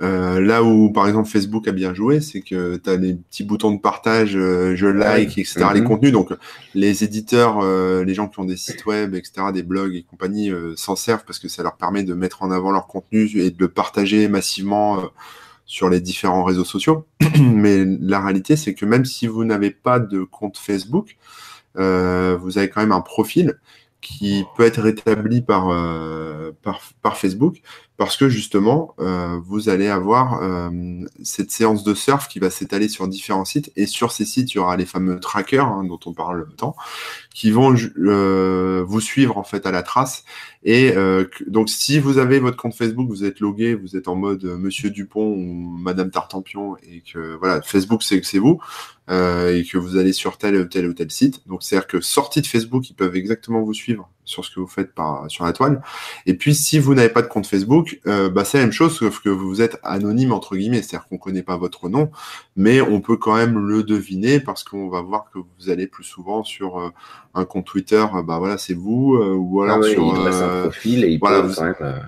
euh, 0.00 0.40
là 0.40 0.62
où 0.62 0.92
par 0.92 1.08
exemple 1.08 1.28
Facebook 1.28 1.66
a 1.66 1.72
bien 1.72 1.94
joué, 1.94 2.20
c'est 2.20 2.40
que 2.40 2.76
tu 2.76 2.90
as 2.90 2.96
les 2.96 3.14
petits 3.14 3.44
boutons 3.44 3.72
de 3.72 3.80
partage, 3.80 4.36
euh, 4.36 4.76
je 4.76 4.86
like, 4.86 5.36
etc., 5.38 5.54
mm 5.56 5.62
-hmm. 5.62 5.74
les 5.74 5.84
contenus. 5.84 6.12
Donc 6.12 6.32
les 6.74 7.04
éditeurs, 7.04 7.62
les 8.04 8.14
gens 8.14 8.28
qui 8.28 8.38
ont 8.40 8.44
des 8.44 8.56
sites 8.56 8.86
web, 8.86 9.14
etc., 9.14 9.32
des 9.52 9.62
blogs 9.62 9.94
et 9.94 10.02
compagnie 10.02 10.50
s'en 10.76 10.96
servent 10.96 11.24
parce 11.26 11.38
que 11.38 11.48
ça 11.48 11.62
leur 11.62 11.76
permet 11.76 12.02
de 12.04 12.14
mettre 12.14 12.42
en 12.42 12.50
avant 12.50 12.70
leur 12.70 12.86
contenu 12.86 13.22
et 13.36 13.50
de 13.50 13.58
le 13.58 13.68
partager 13.68 14.28
massivement 14.28 15.10
sur 15.66 15.88
les 15.90 16.00
différents 16.00 16.44
réseaux 16.44 16.64
sociaux. 16.64 17.06
Mais 17.40 17.84
la 17.84 18.20
réalité, 18.20 18.56
c'est 18.56 18.74
que 18.74 18.86
même 18.86 19.04
si 19.04 19.26
vous 19.26 19.44
n'avez 19.44 19.70
pas 19.70 19.98
de 20.00 20.24
compte 20.24 20.56
Facebook, 20.56 21.16
vous 21.74 22.58
avez 22.58 22.68
quand 22.68 22.80
même 22.80 22.92
un 22.92 23.00
profil 23.00 23.58
qui 24.00 24.44
peut 24.56 24.64
être 24.64 24.86
établi 24.86 25.42
par, 25.42 25.70
euh, 25.70 26.52
par, 26.62 26.80
par, 27.02 27.16
Facebook 27.16 27.60
parce 27.98 28.16
que 28.16 28.28
justement, 28.28 28.94
euh, 29.00 29.40
vous 29.44 29.68
allez 29.68 29.88
avoir 29.88 30.40
euh, 30.40 30.70
cette 31.24 31.50
séance 31.50 31.82
de 31.82 31.94
surf 31.94 32.28
qui 32.28 32.38
va 32.38 32.48
s'étaler 32.48 32.88
sur 32.88 33.08
différents 33.08 33.44
sites 33.44 33.72
et 33.74 33.86
sur 33.86 34.12
ces 34.12 34.24
sites, 34.24 34.54
il 34.54 34.58
y 34.58 34.60
aura 34.60 34.76
les 34.76 34.86
fameux 34.86 35.18
trackers 35.18 35.66
hein, 35.66 35.82
dont 35.82 35.98
on 36.06 36.14
parle 36.14 36.46
tant, 36.56 36.76
qui 37.34 37.50
vont 37.50 37.74
euh, 37.98 38.84
vous 38.86 39.00
suivre 39.00 39.36
en 39.36 39.42
fait 39.42 39.66
à 39.66 39.72
la 39.72 39.82
trace. 39.82 40.22
Et 40.62 40.92
euh, 40.96 41.24
donc, 41.48 41.68
si 41.70 41.98
vous 41.98 42.18
avez 42.18 42.38
votre 42.38 42.56
compte 42.56 42.74
Facebook, 42.74 43.08
vous 43.08 43.24
êtes 43.24 43.40
logué, 43.40 43.74
vous 43.74 43.96
êtes 43.96 44.06
en 44.06 44.14
mode 44.14 44.44
Monsieur 44.44 44.90
Dupont 44.90 45.32
ou 45.32 45.76
Madame 45.80 46.12
Tartampion 46.12 46.76
et 46.88 47.02
que 47.02 47.34
voilà, 47.34 47.62
Facebook 47.62 48.04
c'est 48.04 48.20
que 48.20 48.26
c'est 48.28 48.38
vous 48.38 48.60
euh, 49.10 49.56
et 49.56 49.64
que 49.64 49.76
vous 49.76 49.96
allez 49.96 50.12
sur 50.12 50.38
tel 50.38 50.54
ou 50.56 50.64
tel 50.66 50.86
ou 50.86 50.94
tel 50.94 51.10
site. 51.10 51.42
Donc, 51.48 51.64
c'est-à-dire 51.64 51.88
que 51.88 52.00
sortis 52.00 52.42
de 52.42 52.46
Facebook, 52.46 52.88
ils 52.90 52.94
peuvent 52.94 53.16
exactement 53.16 53.60
vous 53.62 53.74
suivre 53.74 54.08
sur 54.28 54.44
ce 54.44 54.54
que 54.54 54.60
vous 54.60 54.66
faites 54.66 54.94
par, 54.94 55.24
sur 55.28 55.44
la 55.44 55.52
toile. 55.52 55.82
Et 56.26 56.34
puis, 56.34 56.54
si 56.54 56.78
vous 56.78 56.94
n'avez 56.94 57.08
pas 57.08 57.22
de 57.22 57.26
compte 57.26 57.46
Facebook, 57.46 58.00
euh, 58.06 58.28
bah, 58.28 58.44
c'est 58.44 58.58
la 58.58 58.64
même 58.64 58.72
chose, 58.72 58.96
sauf 58.96 59.20
que 59.20 59.28
vous 59.28 59.62
êtes 59.62 59.78
anonyme, 59.82 60.32
entre 60.32 60.56
guillemets. 60.56 60.82
C'est-à-dire 60.82 61.08
qu'on 61.08 61.16
ne 61.16 61.20
connaît 61.20 61.42
pas 61.42 61.56
votre 61.56 61.88
nom, 61.88 62.10
mais 62.56 62.80
on 62.80 63.00
peut 63.00 63.16
quand 63.16 63.36
même 63.36 63.58
le 63.58 63.82
deviner 63.82 64.40
parce 64.40 64.64
qu'on 64.64 64.88
va 64.88 65.00
voir 65.00 65.26
que 65.32 65.38
vous 65.38 65.70
allez 65.70 65.86
plus 65.86 66.04
souvent 66.04 66.44
sur 66.44 66.78
euh, 66.78 66.90
un 67.34 67.44
compte 67.44 67.66
Twitter, 67.66 68.04
bah 68.24 68.38
voilà, 68.38 68.58
c'est 68.58 68.74
vous, 68.74 69.14
euh, 69.14 69.34
ou 69.34 69.62
alors 69.62 69.76
ah 69.76 69.80
ouais, 69.80 69.90
sur. 69.90 70.14
Il 70.16 70.24
passe 70.24 70.42
un 70.42 70.62
profil 70.62 71.04
et 71.04 71.08
il 71.08 71.18
voilà, 71.18 71.42
peut 71.42 71.52
quand 71.54 71.64
même. 71.64 71.74
Euh, 71.80 71.98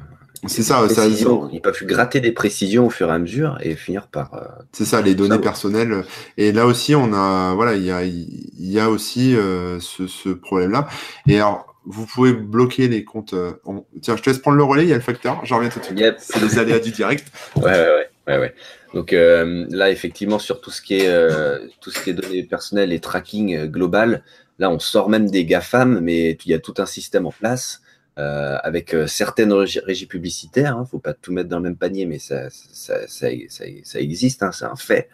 c'est 0.47 0.63
ça, 0.63 0.89
ça, 0.89 1.07
ils 1.07 1.61
peuvent 1.61 1.85
gratter 1.85 2.21
des 2.21 2.33
précisions 2.33 2.87
au 2.87 2.91
fur 2.91 3.09
et 3.11 3.13
à 3.13 3.19
mesure 3.19 3.59
et 3.61 3.77
finir 3.77 4.07
par. 4.07 4.33
Euh, 4.33 4.47
c'est 4.73 4.87
ça, 4.87 5.03
les 5.03 5.15
données 5.15 5.35
ça, 5.35 5.39
personnelles. 5.39 6.03
Et 6.39 6.51
là 6.53 6.65
aussi, 6.67 6.95
on 6.95 7.13
a, 7.13 7.53
voilà, 7.55 7.75
il 7.75 7.85
y 7.85 7.91
a, 7.91 8.05
il 8.05 8.49
y 8.59 8.81
a 8.81 8.89
aussi 8.89 9.37
euh, 9.37 9.79
ce, 9.81 10.07
ce 10.07 10.31
problème-là. 10.31 10.89
Et 11.27 11.37
alors, 11.37 11.70
vous 11.91 12.07
pouvez 12.07 12.33
bloquer 12.33 12.89
les 12.89 13.05
comptes. 13.05 13.35
Euh, 13.35 13.53
on... 13.65 13.85
Tiens, 14.01 14.17
je 14.17 14.23
te 14.23 14.31
laisse 14.31 14.39
prendre 14.39 14.57
le 14.57 14.65
relais, 14.65 14.85
il 14.85 14.89
y 14.89 14.93
a 14.93 14.97
le 14.97 15.03
facteur, 15.03 15.45
j'en 15.45 15.57
reviens 15.57 15.71
tout 15.71 15.81
de 15.81 15.85
suite. 15.85 15.99
Yep. 15.99 16.17
C'est 16.19 16.41
les 16.41 16.59
aléas 16.59 16.79
du 16.79 16.91
direct. 16.91 17.27
Ouais, 17.57 17.65
ouais, 17.65 17.71
ouais. 17.73 18.09
ouais, 18.29 18.39
ouais. 18.39 18.55
Donc 18.95 19.13
euh, 19.13 19.67
là, 19.71 19.91
effectivement, 19.91 20.39
sur 20.39 20.61
tout 20.61 20.71
ce 20.71 20.83
qui 20.83 20.95
est, 20.95 21.09
euh, 21.09 21.59
tout 21.81 21.91
ce 21.91 22.03
qui 22.03 22.11
est 22.11 22.15
données 22.15 22.43
personnelles 22.43 22.93
et 22.93 23.01
tracking 23.01 23.67
global, 23.67 24.23
là, 24.59 24.71
on 24.71 24.79
sort 24.79 25.09
même 25.09 25.31
des 25.31 25.45
GAFAM, 25.45 26.01
mais 26.01 26.33
il 26.45 26.51
y 26.51 26.55
a 26.55 26.59
tout 26.59 26.75
un 26.79 26.87
système 26.87 27.27
en 27.27 27.33
place. 27.33 27.83
Euh, 28.19 28.59
avec 28.65 28.95
certaines 29.07 29.53
régies 29.53 30.07
publicitaires. 30.07 30.75
Il 30.75 30.79
hein, 30.79 30.81
ne 30.81 30.85
faut 30.85 30.99
pas 30.99 31.15
tout 31.15 31.33
mettre 31.33 31.49
dans 31.49 31.57
le 31.57 31.63
même 31.63 31.77
panier, 31.77 32.05
mais 32.05 32.19
ça, 32.19 32.51
ça, 32.51 33.07
ça, 33.07 33.29
ça 33.49 34.01
existe, 34.01 34.43
hein, 34.43 34.51
c'est 34.53 34.67
un 34.67 34.77
fait, 34.77 35.09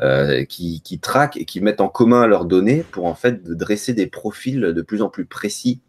euh, 0.00 0.44
qui, 0.44 0.80
qui 0.80 0.98
traquent 0.98 1.36
et 1.36 1.44
qui 1.44 1.60
mettent 1.60 1.80
en 1.80 1.88
commun 1.88 2.26
leurs 2.26 2.46
données 2.46 2.84
pour 2.90 3.04
en 3.04 3.14
fait 3.14 3.44
dresser 3.44 3.92
des 3.92 4.08
profils 4.08 4.60
de 4.60 4.82
plus 4.82 5.02
en 5.02 5.08
plus 5.08 5.24
précis 5.24 5.80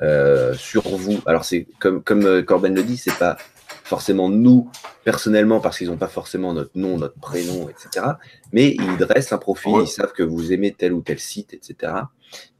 euh, 0.00 0.54
sur 0.54 0.88
vous. 0.88 1.20
Alors 1.26 1.44
c'est 1.44 1.66
comme, 1.78 2.02
comme 2.02 2.42
Corben 2.44 2.74
le 2.74 2.82
dit, 2.82 2.96
c'est 2.96 3.18
pas 3.18 3.36
forcément 3.84 4.28
nous 4.28 4.70
personnellement 5.04 5.60
parce 5.60 5.78
qu'ils 5.78 5.88
n'ont 5.88 5.96
pas 5.96 6.08
forcément 6.08 6.52
notre 6.52 6.76
nom, 6.76 6.98
notre 6.98 7.18
prénom, 7.18 7.68
etc. 7.68 8.06
Mais 8.52 8.70
ils 8.70 8.96
dressent 8.98 9.32
un 9.32 9.38
profil, 9.38 9.72
ils 9.80 9.88
savent 9.88 10.12
que 10.12 10.22
vous 10.22 10.52
aimez 10.52 10.72
tel 10.72 10.92
ou 10.92 11.00
tel 11.00 11.18
site, 11.18 11.54
etc 11.54 11.92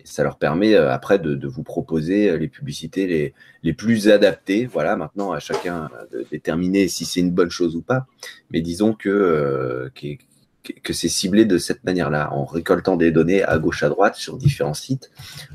ça 0.09 0.23
leur 0.23 0.39
permet 0.39 0.75
euh, 0.75 0.93
après 0.93 1.19
de, 1.19 1.35
de, 1.35 1.49
vous 1.49 1.63
proposer 1.63 2.31
euh, 2.31 2.39
les 2.39 2.49
publicités 2.49 3.07
les, 3.07 3.35
les, 3.63 3.73
plus 3.73 4.09
adaptées. 4.09 4.67
Voilà, 4.67 4.97
maintenant 4.97 5.33
à 5.33 5.39
chacun 5.39 5.91
de 6.13 6.27
déterminer 6.31 6.89
si 6.89 7.05
c'est 7.05 7.21
une 7.21 7.31
bonne 7.31 7.51
chose 7.51 7.77
ou 7.77 7.83
pas. 7.83 8.07
Mais 8.51 8.61
disons 8.61 8.95
que, 8.95 9.09
euh, 9.09 9.91
que, 9.95 10.17
que 10.83 10.93
c'est 10.93 11.09
ciblé 11.09 11.45
de 11.45 11.59
cette 11.59 11.85
manière-là, 11.85 12.33
en 12.33 12.45
récoltant 12.45 12.97
des 12.97 13.11
données 13.11 13.43
à 13.43 13.59
gauche, 13.59 13.83
à 13.83 13.89
droite 13.89 14.17
sur 14.17 14.37
différents 14.37 14.75
sites, 14.75 15.11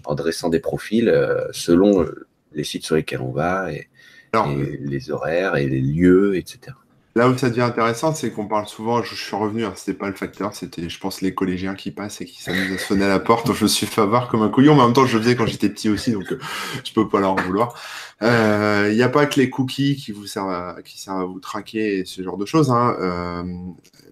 en 0.06 0.16
dressant 0.16 0.50
des 0.50 0.60
profils 0.60 1.10
euh, 1.10 1.46
selon 1.52 2.06
les 2.54 2.64
sites 2.64 2.86
sur 2.86 2.96
lesquels 2.96 3.22
on 3.22 3.32
va 3.32 3.72
et, 3.72 3.90
Alors, 4.34 4.50
et 4.50 4.78
les 4.82 5.12
horaires 5.12 5.56
et 5.56 5.68
les 5.68 5.82
lieux, 5.82 6.36
etc. 6.38 6.76
Là 7.16 7.30
où 7.30 7.38
ça 7.38 7.50
devient 7.50 7.62
intéressant, 7.62 8.16
c'est 8.16 8.32
qu'on 8.32 8.48
parle 8.48 8.68
souvent, 8.68 9.04
je, 9.04 9.14
suis 9.14 9.36
revenu, 9.36 9.66
hein, 9.66 9.74
c'était 9.76 9.96
pas 9.96 10.10
le 10.10 10.16
facteur, 10.16 10.56
c'était, 10.56 10.90
je 10.90 11.00
pense, 11.00 11.22
les 11.22 11.36
collégiens 11.36 11.76
qui 11.76 11.92
passent 11.92 12.22
et 12.22 12.26
qui 12.26 12.42
s'amusent 12.42 12.74
à 12.74 12.80
sonner 12.80 13.06
à 13.06 13.08
la 13.08 13.20
porte. 13.20 13.54
Je 13.54 13.64
me 13.66 13.68
suis 13.68 13.86
fait 13.86 14.02
avoir 14.02 14.30
comme 14.30 14.42
un 14.42 14.50
couillon, 14.50 14.74
mais 14.74 14.82
en 14.82 14.86
même 14.86 14.96
temps, 14.96 15.06
je 15.06 15.18
le 15.18 15.24
faisais 15.24 15.36
quand 15.36 15.46
j'étais 15.46 15.70
petit 15.70 15.90
aussi, 15.90 16.12
donc 16.12 16.32
euh, 16.32 16.40
je 16.84 16.92
peux 16.92 17.08
pas 17.08 17.20
leur 17.20 17.34
en 17.34 17.36
vouloir. 17.36 17.76
Il 18.20 18.28
euh, 18.28 18.94
n'y 18.96 19.04
a 19.04 19.10
pas 19.10 19.28
que 19.28 19.40
les 19.40 19.52
cookies 19.52 19.96
qui 19.96 20.12
vous 20.12 20.26
servent 20.26 20.50
à, 20.50 20.78
qui 20.84 21.00
servent 21.00 21.22
à 21.22 21.26
vous 21.26 21.40
traquer 21.40 22.00
et 22.00 22.06
ce 22.06 22.24
genre 22.24 22.38
de 22.38 22.48
choses. 22.48 22.72
Hein. 22.72 22.96
Euh, 23.00 23.44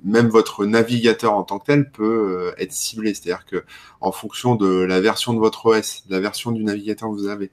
même 0.04 0.28
votre 0.28 0.68
navigateur 0.68 1.34
en 1.34 1.42
tant 1.42 1.58
que 1.58 1.66
tel 1.66 1.90
peut 1.90 2.54
être 2.60 2.72
ciblé, 2.72 3.16
c'est-à-dire 3.16 3.46
que 3.46 3.64
en 4.00 4.12
fonction 4.12 4.54
de 4.54 4.68
la 4.68 5.02
version 5.02 5.34
de 5.34 5.40
votre 5.40 5.66
OS, 5.66 6.04
de 6.08 6.14
la 6.14 6.20
version 6.20 6.52
du 6.52 6.64
navigateur 6.64 7.10
que 7.10 7.16
vous 7.16 7.28
avez, 7.28 7.50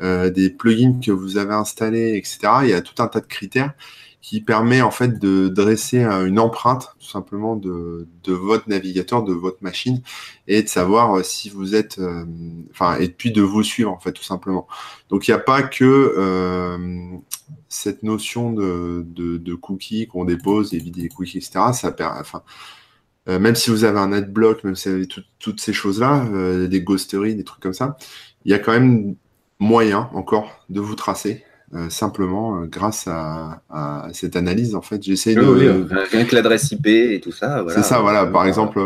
des 0.00 0.50
plugins 0.50 1.00
que 1.00 1.12
vous 1.12 1.38
avez 1.38 1.54
installés, 1.54 2.16
etc. 2.16 2.38
Il 2.62 2.70
y 2.70 2.72
a 2.72 2.82
tout 2.82 3.00
un 3.00 3.06
tas 3.06 3.20
de 3.20 3.26
critères 3.26 3.72
qui 4.22 4.40
permet 4.40 4.80
en 4.80 4.92
fait 4.92 5.18
de 5.18 5.48
dresser 5.48 6.04
une 6.04 6.38
empreinte 6.38 6.94
tout 7.00 7.08
simplement 7.08 7.56
de, 7.56 8.06
de 8.22 8.32
votre 8.32 8.68
navigateur, 8.68 9.24
de 9.24 9.32
votre 9.32 9.58
machine 9.62 10.00
et 10.46 10.62
de 10.62 10.68
savoir 10.68 11.18
euh, 11.18 11.22
si 11.24 11.50
vous 11.50 11.74
êtes, 11.74 11.98
euh, 11.98 12.24
enfin 12.70 12.96
et 12.98 13.08
puis 13.08 13.32
de 13.32 13.42
vous 13.42 13.64
suivre 13.64 13.90
en 13.90 13.98
fait 13.98 14.12
tout 14.12 14.22
simplement. 14.22 14.68
Donc 15.10 15.26
il 15.26 15.32
n'y 15.32 15.34
a 15.34 15.40
pas 15.40 15.62
que 15.62 15.84
euh, 15.84 16.78
cette 17.68 18.04
notion 18.04 18.52
de, 18.52 19.04
de, 19.08 19.38
de 19.38 19.54
cookies 19.56 20.06
qu'on 20.06 20.24
dépose, 20.24 20.72
éviter 20.72 21.02
les 21.02 21.08
cookies, 21.08 21.38
etc. 21.38 21.72
Ça 21.72 21.90
permet, 21.90 22.20
enfin 22.20 22.44
euh, 23.28 23.40
même 23.40 23.56
si 23.56 23.70
vous 23.70 23.82
avez 23.82 23.98
un 23.98 24.12
adblock, 24.12 24.62
même 24.62 24.76
si 24.76 24.88
vous 24.88 24.94
avez 24.94 25.06
tout, 25.08 25.22
toutes 25.40 25.60
ces 25.60 25.72
choses-là, 25.72 26.68
des 26.68 26.80
ghosteries, 26.80 27.34
des 27.34 27.44
trucs 27.44 27.62
comme 27.62 27.72
ça, 27.72 27.96
il 28.44 28.52
y 28.52 28.54
a 28.54 28.60
quand 28.60 28.72
même 28.72 29.16
moyen 29.58 30.10
encore 30.12 30.64
de 30.70 30.80
vous 30.80 30.94
tracer 30.94 31.44
euh, 31.74 31.88
simplement 31.88 32.60
euh, 32.60 32.66
grâce 32.66 33.08
à, 33.08 33.62
à, 33.70 34.08
cette 34.12 34.36
analyse 34.36 34.74
en 34.74 34.82
fait 34.82 35.02
j'essaie 35.02 35.34
de 35.34 35.40
oui, 35.40 35.86
rien 36.10 36.26
que 36.26 36.34
l'adresse 36.34 36.70
IP 36.70 36.86
et 36.86 37.18
tout 37.18 37.32
ça 37.32 37.62
voilà. 37.62 37.80
c'est 37.80 37.88
ça 37.88 38.00
voilà 38.00 38.26
par 38.26 38.46
exemple 38.46 38.78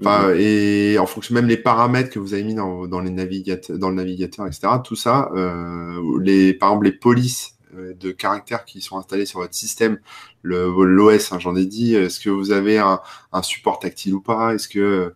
enfin, 0.00 0.28
mmh. 0.28 0.36
et 0.38 0.98
en 0.98 1.06
fonction 1.06 1.32
même 1.32 1.46
les 1.46 1.56
paramètres 1.56 2.10
que 2.10 2.18
vous 2.18 2.34
avez 2.34 2.42
mis 2.42 2.56
dans, 2.56 2.88
dans 2.88 2.98
les 2.98 3.10
navigateurs 3.10 3.78
dans 3.78 3.88
le 3.88 3.94
navigateur 3.94 4.48
etc 4.48 4.66
tout 4.82 4.96
ça 4.96 5.30
euh, 5.36 6.00
les 6.22 6.54
par 6.54 6.70
exemple 6.70 6.86
les 6.86 6.92
polices 6.92 7.54
de 7.74 8.10
caractères 8.10 8.64
qui 8.64 8.80
sont 8.80 8.98
installés 8.98 9.26
sur 9.26 9.40
votre 9.40 9.54
système, 9.54 9.98
l'OS, 10.42 11.32
hein, 11.32 11.38
j'en 11.38 11.56
ai 11.56 11.66
dit. 11.66 11.94
Est-ce 11.94 12.20
que 12.20 12.30
vous 12.30 12.50
avez 12.50 12.78
un, 12.78 13.00
support 13.42 13.78
tactile 13.78 14.14
ou 14.14 14.20
pas? 14.20 14.54
Est-ce 14.54 14.68
que 14.68 15.14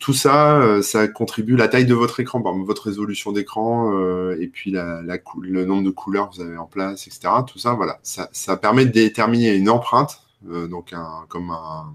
tout, 0.00 0.12
ça, 0.12 0.82
ça 0.82 1.08
contribue 1.08 1.56
la 1.56 1.68
taille 1.68 1.86
de 1.86 1.94
votre 1.94 2.20
écran, 2.20 2.40
votre 2.64 2.84
résolution 2.84 3.32
d'écran, 3.32 3.92
et 4.32 4.48
puis 4.48 4.70
la, 4.70 5.02
le 5.40 5.64
nombre 5.64 5.84
de 5.84 5.90
couleurs 5.90 6.30
que 6.30 6.36
vous 6.36 6.42
avez 6.42 6.56
en 6.56 6.66
place, 6.66 7.06
etc. 7.06 7.32
Tout 7.46 7.58
ça, 7.58 7.74
voilà, 7.74 7.98
ça, 8.02 8.28
ça 8.32 8.56
permet 8.56 8.86
de 8.86 8.92
déterminer 8.92 9.54
une 9.54 9.70
empreinte 9.70 10.20
euh, 10.50 10.66
donc 10.66 10.92
un, 10.92 11.24
comme 11.28 11.50
un, 11.50 11.92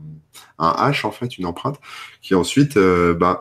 un, 0.58 0.70
hash 0.70 1.06
en 1.06 1.12
fait, 1.12 1.38
une 1.38 1.46
empreinte, 1.46 1.80
qui 2.22 2.36
ensuite, 2.36 2.78
euh, 2.78 3.14
bah, 3.14 3.40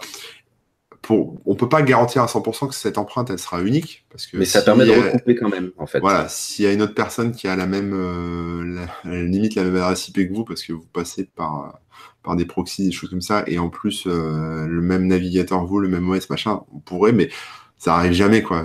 pour, 1.08 1.40
on 1.46 1.54
peut 1.54 1.70
pas 1.70 1.80
garantir 1.80 2.22
à 2.22 2.26
100% 2.26 2.68
que 2.68 2.74
cette 2.74 2.98
empreinte 2.98 3.30
elle 3.30 3.38
sera 3.38 3.62
unique 3.62 4.04
parce 4.10 4.26
que 4.26 4.36
mais 4.36 4.44
ça 4.44 4.60
permet 4.60 4.84
de 4.84 4.90
recouper 4.90 5.36
quand 5.36 5.48
même 5.48 5.70
en 5.78 5.86
fait. 5.86 6.00
Voilà, 6.00 6.28
s'il 6.28 6.66
y 6.66 6.68
a 6.68 6.72
une 6.74 6.82
autre 6.82 6.92
personne 6.92 7.32
qui 7.32 7.48
a 7.48 7.56
la 7.56 7.64
même 7.64 7.94
euh, 7.94 8.86
la, 9.06 9.24
limite 9.24 9.54
la 9.54 9.64
même 9.64 9.76
adresse 9.76 10.06
IP 10.08 10.28
que 10.28 10.34
vous 10.34 10.44
parce 10.44 10.62
que 10.62 10.74
vous 10.74 10.84
passez 10.92 11.24
par 11.24 11.80
par 12.22 12.36
des 12.36 12.44
proxys 12.44 12.84
des 12.84 12.92
choses 12.92 13.08
comme 13.08 13.22
ça 13.22 13.42
et 13.46 13.58
en 13.58 13.70
plus 13.70 14.04
le 14.04 14.82
même 14.82 15.06
navigateur 15.06 15.64
vous 15.64 15.80
le 15.80 15.88
même 15.88 16.06
OS 16.10 16.28
machin, 16.28 16.60
on 16.74 16.78
pourrait 16.80 17.12
mais 17.12 17.30
ça 17.78 17.94
arrive 17.94 18.12
jamais 18.12 18.42
quoi. 18.42 18.62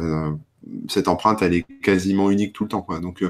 Cette 0.89 1.07
empreinte 1.07 1.41
elle 1.43 1.53
est 1.53 1.65
quasiment 1.81 2.29
unique 2.29 2.51
tout 2.51 2.65
le 2.65 2.69
temps 2.69 2.81
quoi. 2.81 2.99
Donc 2.99 3.23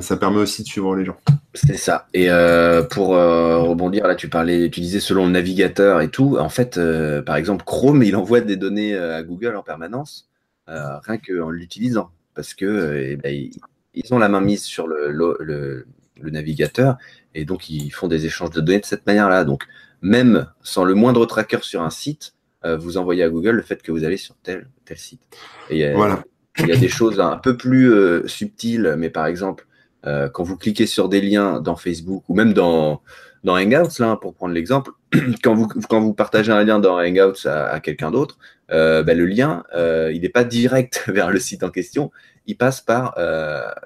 ça, 0.00 0.16
permet 0.16 0.38
aussi 0.38 0.62
de 0.62 0.68
suivre 0.68 0.94
les 0.94 1.04
gens. 1.04 1.16
C'est 1.54 1.76
ça. 1.76 2.06
Et 2.14 2.30
euh, 2.30 2.82
pour 2.82 3.14
euh, 3.14 3.58
rebondir, 3.58 4.06
là, 4.06 4.14
tu 4.14 4.28
parlais, 4.28 4.70
tu 4.70 4.80
disais 4.80 5.00
selon 5.00 5.26
le 5.26 5.32
navigateur 5.32 6.00
et 6.00 6.08
tout. 6.08 6.36
En 6.38 6.48
fait, 6.48 6.78
euh, 6.78 7.20
par 7.20 7.36
exemple, 7.36 7.64
Chrome, 7.64 8.02
il 8.02 8.14
envoie 8.14 8.40
des 8.40 8.56
données 8.56 8.96
à 8.96 9.22
Google 9.22 9.56
en 9.56 9.62
permanence, 9.62 10.28
rien 10.68 11.18
qu'en 11.18 11.50
l'utilisant, 11.50 12.10
parce 12.34 12.54
que 12.54 12.94
eh 13.10 13.16
ben, 13.16 13.50
ils 13.94 14.14
ont 14.14 14.18
la 14.18 14.28
main 14.28 14.40
mise 14.40 14.62
sur 14.62 14.86
le, 14.86 15.10
le, 15.10 15.86
navigateur 16.30 16.98
et 17.34 17.44
donc 17.44 17.68
ils 17.68 17.90
font 17.90 18.06
des 18.06 18.26
échanges 18.26 18.50
de 18.50 18.60
données 18.60 18.78
de 18.78 18.84
cette 18.84 19.04
manière-là. 19.06 19.42
Donc, 19.42 19.64
même 20.00 20.46
sans 20.62 20.84
le 20.84 20.94
moindre 20.94 21.26
tracker 21.26 21.58
sur 21.62 21.82
un 21.82 21.90
site, 21.90 22.34
vous 22.64 22.96
envoyez 22.96 23.24
à 23.24 23.28
Google 23.28 23.56
le 23.56 23.62
fait 23.62 23.82
que 23.82 23.90
vous 23.90 24.04
allez 24.04 24.16
sur 24.16 24.36
tel 24.44 24.68
tel 24.84 24.96
site. 24.96 25.20
Et, 25.68 25.92
voilà. 25.92 26.22
Il 26.58 26.68
y 26.68 26.72
a 26.72 26.76
des 26.76 26.88
choses 26.88 27.18
un 27.18 27.38
peu 27.38 27.56
plus 27.56 27.92
subtiles, 28.28 28.94
mais 28.96 29.10
par 29.10 29.26
exemple, 29.26 29.66
euh, 30.06 30.28
quand 30.28 30.42
vous 30.42 30.56
cliquez 30.56 30.86
sur 30.86 31.08
des 31.08 31.20
liens 31.20 31.60
dans 31.60 31.76
Facebook 31.76 32.24
ou 32.28 32.34
même 32.34 32.52
dans, 32.52 33.02
dans 33.44 33.56
Hangouts, 33.56 33.98
là, 33.98 34.16
pour 34.16 34.34
prendre 34.34 34.54
l'exemple, 34.54 34.90
quand 35.42 35.54
vous, 35.54 35.66
quand 35.66 36.00
vous 36.00 36.14
partagez 36.14 36.52
un 36.52 36.64
lien 36.64 36.78
dans 36.78 36.98
Hangouts 36.98 37.46
à, 37.46 37.80
quelqu'un 37.80 38.10
d'autre, 38.10 38.38
euh, 38.70 39.02
ben, 39.02 39.16
le 39.16 39.26
lien, 39.26 39.64
il 39.74 40.20
n'est 40.22 40.28
pas 40.28 40.44
direct 40.44 41.04
vers 41.08 41.30
le 41.30 41.38
site 41.38 41.62
en 41.62 41.70
question, 41.70 42.10
il 42.46 42.56
passe 42.56 42.80
par 42.80 43.16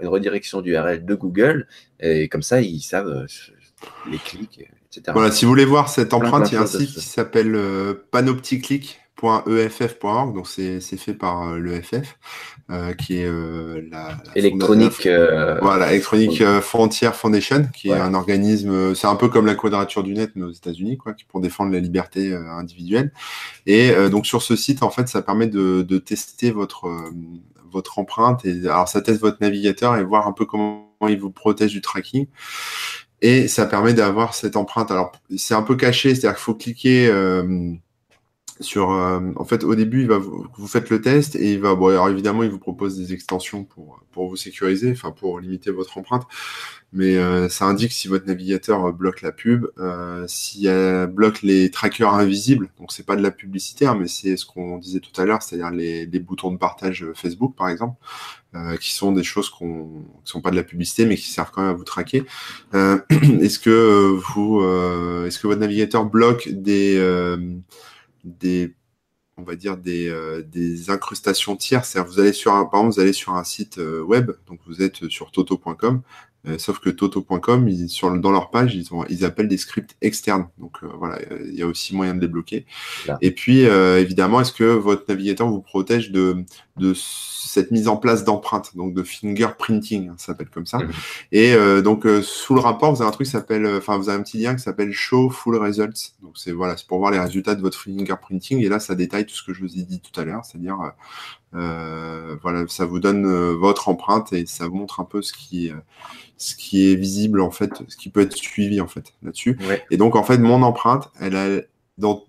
une 0.01 0.09
redirection 0.09 0.63
d'URL 0.63 1.05
de 1.05 1.15
Google, 1.15 1.67
et 2.01 2.29
comme 2.29 2.43
ça, 2.43 2.61
ils 2.61 2.81
savent 2.81 3.27
les 4.11 4.19
clics, 4.19 4.67
etc. 4.91 5.13
Voilà, 5.13 5.31
si 5.31 5.45
vous 5.45 5.51
voulez 5.51 5.67
voir 5.67 5.91
cette 5.91 6.15
empreinte, 6.15 6.51
il 6.51 6.55
y 6.55 6.59
a 6.59 6.63
un 6.63 6.67
site 6.67 6.95
qui 6.95 7.01
s'appelle 7.01 7.59
Panopticlick 8.11 9.01
.eff.org, 9.21 10.35
donc 10.35 10.47
c'est 10.47 10.81
fait 10.81 11.15
par 11.15 11.49
euh, 11.49 11.59
l'EFF, 11.59 12.19
euh, 12.71 12.93
qui 12.93 13.21
est 13.21 13.27
euh, 13.27 13.81
la, 13.91 14.09
la 14.09 14.17
électronique, 14.35 15.09
voilà, 15.63 15.91
électronique 15.91 16.45
Frontier 16.61 17.11
Foundation, 17.13 17.67
qui 17.75 17.89
est 17.89 17.95
un 17.95 18.15
organisme, 18.15 18.95
c'est 18.95 19.07
un 19.07 19.17
peu 19.17 19.29
comme 19.29 19.47
la 19.47 19.55
Quadrature 19.55 20.03
du 20.03 20.13
Net 20.13 20.33
mais 20.35 20.45
aux 20.45 20.53
États-Unis, 20.53 20.99
quoi, 20.99 21.15
qui 21.15 21.25
pour 21.25 21.41
défendre 21.41 21.73
la 21.73 21.81
liberté 21.81 22.35
individuelle. 22.35 23.13
Et 23.65 23.93
donc 24.11 24.27
sur 24.27 24.43
ce 24.43 24.55
site, 24.55 24.83
en 24.83 24.91
fait, 24.91 25.09
ça 25.09 25.23
permet 25.23 25.47
de, 25.47 25.83
de 25.83 25.99
tester 25.99 26.51
votre 26.51 26.91
votre 27.73 27.99
empreinte 27.99 28.45
et 28.45 28.53
alors 28.67 28.89
ça 28.89 29.03
teste 29.03 29.21
votre 29.21 29.39
navigateur 29.41 29.97
et 29.97 30.05
voir 30.05 30.27
un 30.29 30.33
peu 30.33 30.47
comment 30.47 30.87
il 31.09 31.19
vous 31.19 31.31
protège 31.31 31.73
du 31.73 31.81
tracking. 31.81 32.27
Et 33.23 33.49
ça 33.49 33.67
permet 33.67 33.95
d'avoir 33.95 34.35
cette 34.35 34.57
empreinte. 34.57 34.91
Alors 34.91 35.13
c'est 35.37 35.55
un 35.55 35.63
peu 35.63 35.75
caché, 35.75 36.15
c'est-à-dire 36.15 36.37
qu'il 36.37 36.45
faut 36.45 36.55
cliquer 36.55 37.11
sur 38.61 38.93
euh, 38.93 39.21
en 39.37 39.45
fait 39.45 39.65
au 39.65 39.75
début 39.75 40.03
il 40.03 40.09
va 40.09 40.19
vous, 40.19 40.67
faites 40.67 40.89
le 40.91 41.01
test 41.01 41.37
et 41.37 41.53
il 41.53 41.61
va 41.61 41.75
bon 41.75 42.09
évidemment 42.09 42.43
il 42.43 42.51
vous 42.51 42.59
propose 42.59 42.97
des 42.97 43.13
extensions 43.13 43.65
pour 43.65 44.01
pour 44.13 44.29
vous 44.29 44.37
sécuriser 44.37 44.93
enfin 44.93 45.11
pour 45.11 45.41
limiter 45.41 45.71
votre 45.71 45.99
empreinte. 45.99 46.23
Mais 46.93 47.17
euh, 47.17 47.49
ça 47.49 47.67
indique 47.67 47.93
si 47.93 48.09
votre 48.09 48.27
navigateur 48.27 48.93
bloque 48.93 49.21
la 49.21 49.33
pub 49.33 49.67
euh, 49.79 50.25
s'il 50.29 50.71
bloque 51.13 51.43
les 51.43 51.71
trackers 51.71 52.15
invisibles. 52.15 52.71
Donc 52.79 52.93
c'est 52.93 53.05
pas 53.05 53.17
de 53.17 53.23
la 53.23 53.31
publicité 53.31 53.87
hein, 53.87 53.97
mais 54.01 54.09
c'est 54.09 54.37
ce 54.37 54.47
qu'on 54.47 54.79
disait 54.79 55.01
tout 55.01 55.21
à 55.21 55.25
l'heure 55.27 55.43
c'est-à-dire 55.43 55.71
les, 55.71 56.07
boutons 56.21 56.51
de 56.51 56.57
partage 56.57 57.05
Facebook 57.15 57.55
par 57.57 57.69
exemple 57.69 57.97
euh, 58.55 58.77
qui 58.79 58.95
sont 58.95 59.13
des 59.13 59.23
choses 59.23 59.51
qu'on 59.51 60.05
qui 60.25 60.33
sont 60.33 60.41
pas 60.41 60.51
de 60.51 60.57
la 60.57 60.63
publicité 60.63 61.05
mais 61.05 61.17
qui 61.17 61.29
servent 61.29 61.51
quand 61.51 61.61
même 61.61 61.73
à 61.73 61.75
vous 61.75 61.85
traquer. 61.85 62.25
Est-ce 62.73 63.59
que 63.59 64.17
vous 64.35 64.63
est-ce 65.27 65.39
que 65.39 65.47
votre 65.47 65.61
navigateur 65.61 66.07
bloque 66.07 66.49
des 66.49 66.97
des 68.27 68.75
on 69.39 69.43
va 69.43 69.55
dire 69.55 69.77
des, 69.77 70.09
euh, 70.09 70.43
des 70.43 70.91
incrustations 70.91 71.57
tierces. 71.57 71.97
Vous 71.97 72.21
allez 72.21 72.33
sur 72.33 72.55
un, 72.55 72.65
par 72.65 72.81
exemple, 72.81 72.95
vous 72.95 73.01
allez 73.01 73.13
sur 73.13 73.35
un 73.35 73.45
site 73.45 73.79
euh, 73.79 74.01
web, 74.01 74.33
donc 74.47 74.61
vous 74.67 74.83
êtes 74.83 75.09
sur 75.09 75.31
toto.com, 75.31 76.03
euh, 76.49 76.59
sauf 76.59 76.79
que 76.79 76.91
toto.com, 76.91 77.69
sur, 77.89 78.17
dans 78.19 78.31
leur 78.31 78.51
page, 78.51 78.75
ils, 78.75 78.95
ont, 78.95 79.05
ils 79.09 79.25
appellent 79.25 79.49
des 79.49 79.57
scripts 79.57 79.97
externes. 80.01 80.49
Donc 80.59 80.79
euh, 80.83 80.89
voilà, 80.97 81.19
il 81.45 81.55
y 81.55 81.63
a 81.63 81.67
aussi 81.67 81.95
moyen 81.97 82.15
de 82.15 82.21
les 82.21 82.29
bloquer. 82.29 82.67
Et 83.21 83.33
puis, 83.33 83.67
euh, 83.67 84.01
évidemment, 84.01 84.41
est-ce 84.41 84.53
que 84.53 84.65
votre 84.65 85.05
navigateur 85.09 85.49
vous 85.49 85.61
protège 85.61 86.13
de, 86.13 86.45
de 86.77 86.93
cette 86.95 87.71
mise 87.71 87.89
en 87.89 87.97
place 87.97 88.25
d'empreintes, 88.25 88.77
donc 88.77 88.95
de 88.95 89.03
fingerprinting, 89.03 90.09
hein, 90.09 90.15
ça 90.19 90.27
s'appelle 90.27 90.51
comme 90.51 90.67
ça. 90.67 90.79
Mhm. 90.79 90.91
Et 91.33 91.55
donc, 91.83 92.07
sous 92.23 92.55
le 92.55 92.61
rapport, 92.61 92.95
vous 92.95 93.03
avez 93.03 93.09
un 93.09 93.13
truc 93.13 93.27
qui 93.27 93.33
s'appelle, 93.33 93.67
enfin, 93.67 93.97
vous 93.97 94.09
avez 94.09 94.19
un 94.19 94.23
petit 94.23 94.39
lien 94.39 94.55
qui 94.55 94.63
s'appelle 94.63 94.93
Show 94.93 95.31
Full 95.31 95.57
Results. 95.57 96.15
Donc, 96.23 96.33
c'est 96.37 96.53
voilà, 96.53 96.77
c'est 96.77 96.87
pour 96.87 96.99
voir 96.99 97.11
les 97.11 97.19
résultats 97.19 97.55
de 97.55 97.63
votre 97.63 97.79
fingerprinting. 97.79 98.65
Et 98.65 98.69
là, 98.69 98.79
ça 98.79 98.95
détaille 98.95 99.27
tout 99.27 99.35
ce 99.35 99.43
que 99.43 99.53
je 99.53 99.61
vous 99.61 99.79
ai 99.79 99.83
dit 99.83 100.01
tout 100.01 100.19
à 100.21 100.25
l'heure, 100.25 100.45
c'est-à-dire 100.45 100.79
euh, 101.57 102.37
voilà, 102.43 102.65
ça 102.69 102.85
vous 102.85 103.01
donne 103.01 103.27
euh, 103.27 103.55
votre 103.55 103.89
empreinte 103.89 104.33
et 104.33 104.47
ça 104.47 104.69
vous 104.69 104.77
montre 104.77 105.01
un 105.01 105.05
peu 105.05 105.23
ce 105.23 105.33
qui, 105.33 105.71
ce 106.37 106.55
qui 106.55 106.91
est 106.91 106.97
visible 106.97 107.41
en 107.41 107.51
fait, 107.51 107.83
ce 107.89 107.97
qui 107.97 108.11
peut 108.11 108.21
être 108.21 108.37
suivi 108.37 108.81
en 108.81 108.89
fait 108.89 109.15
là-dessus. 109.23 109.59
Et 109.91 109.97
donc 109.97 110.17
en 110.17 110.23
fait, 110.23 110.39
mon 110.39 110.63
empreinte, 110.63 111.11
elle 111.21 111.37
a, 111.37 111.49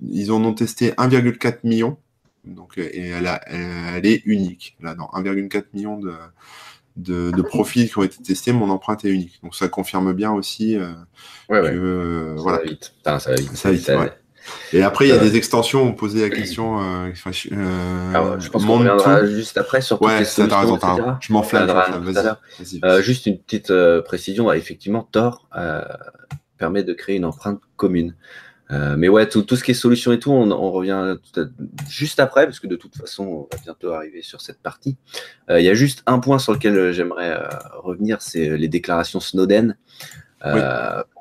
ils 0.01 0.31
en 0.31 0.43
ont 0.43 0.53
testé 0.53 0.91
1,4 0.91 1.59
million, 1.63 1.97
donc 2.45 2.77
et 2.77 3.07
elle, 3.07 3.27
a, 3.27 3.41
elle, 3.47 4.05
est 4.05 4.21
unique. 4.25 4.77
Là, 4.81 4.95
dans 4.95 5.07
1,4 5.07 5.65
million 5.73 5.99
de, 5.99 7.31
de, 7.31 7.41
profils 7.41 7.89
qui 7.89 7.97
ont 7.97 8.03
été 8.03 8.21
testés, 8.23 8.53
mon 8.53 8.69
empreinte 8.69 9.03
est 9.03 9.09
unique. 9.09 9.39
Donc 9.43 9.55
ça 9.55 9.67
confirme 9.67 10.13
bien 10.13 10.31
aussi 10.31 10.77
euh, 10.77 10.93
que 11.49 11.63
ça 11.65 12.41
voilà. 12.41 12.57
Va 12.59 12.63
vite. 12.63 12.93
ça 13.03 13.17
va 13.17 13.35
vite. 13.35 13.55
Ça 13.55 13.69
va 13.69 14.05
vite, 14.05 14.17
et 14.73 14.83
après, 14.83 15.05
il 15.05 15.09
y 15.09 15.11
a 15.11 15.15
euh, 15.15 15.19
des 15.19 15.35
extensions. 15.37 15.83
On 15.83 15.93
posait 15.93 16.29
la 16.29 16.35
question. 16.35 16.79
Euh, 16.81 17.11
euh, 17.51 18.39
je 18.39 18.49
pense 18.49 18.65
qu'on 18.65 18.77
reviendra 18.79 19.25
juste 19.25 19.57
après 19.57 19.81
sur 19.81 19.97
toutes 19.97 20.07
ouais, 20.07 20.19
les 20.19 20.25
solutions, 20.25 20.79
ça, 20.79 21.17
Je 21.21 21.33
m'enflamme. 21.33 21.71
Euh, 22.83 23.01
juste 23.01 23.25
une 23.25 23.39
petite 23.39 23.71
précision. 24.03 24.51
Effectivement, 24.51 25.07
Tor 25.11 25.47
permet 26.57 26.83
de 26.83 26.93
créer 26.93 27.15
une 27.17 27.25
empreinte 27.25 27.61
commune. 27.75 28.15
mais 28.69 29.07
ouais, 29.07 29.27
tout, 29.29 29.43
tout, 29.43 29.55
ce 29.55 29.63
qui 29.63 29.71
est 29.71 29.75
solution 29.75 30.11
et 30.11 30.19
tout, 30.19 30.31
on, 30.31 30.51
on 30.51 30.71
revient 30.71 31.15
juste 31.89 32.19
après, 32.19 32.45
parce 32.45 32.59
que 32.59 32.67
de 32.67 32.75
toute 32.75 32.95
façon, 32.95 33.23
on 33.23 33.55
va 33.55 33.61
bientôt 33.63 33.91
arriver 33.93 34.21
sur 34.21 34.41
cette 34.41 34.61
partie. 34.61 34.97
Il 35.49 35.61
y 35.61 35.69
a 35.69 35.73
juste 35.73 36.03
un 36.05 36.19
point 36.19 36.39
sur 36.39 36.53
lequel 36.53 36.91
j'aimerais 36.91 37.39
revenir, 37.73 38.21
c'est 38.21 38.57
les 38.57 38.67
déclarations 38.67 39.19
Snowden. 39.19 39.77
Oui 40.45 40.61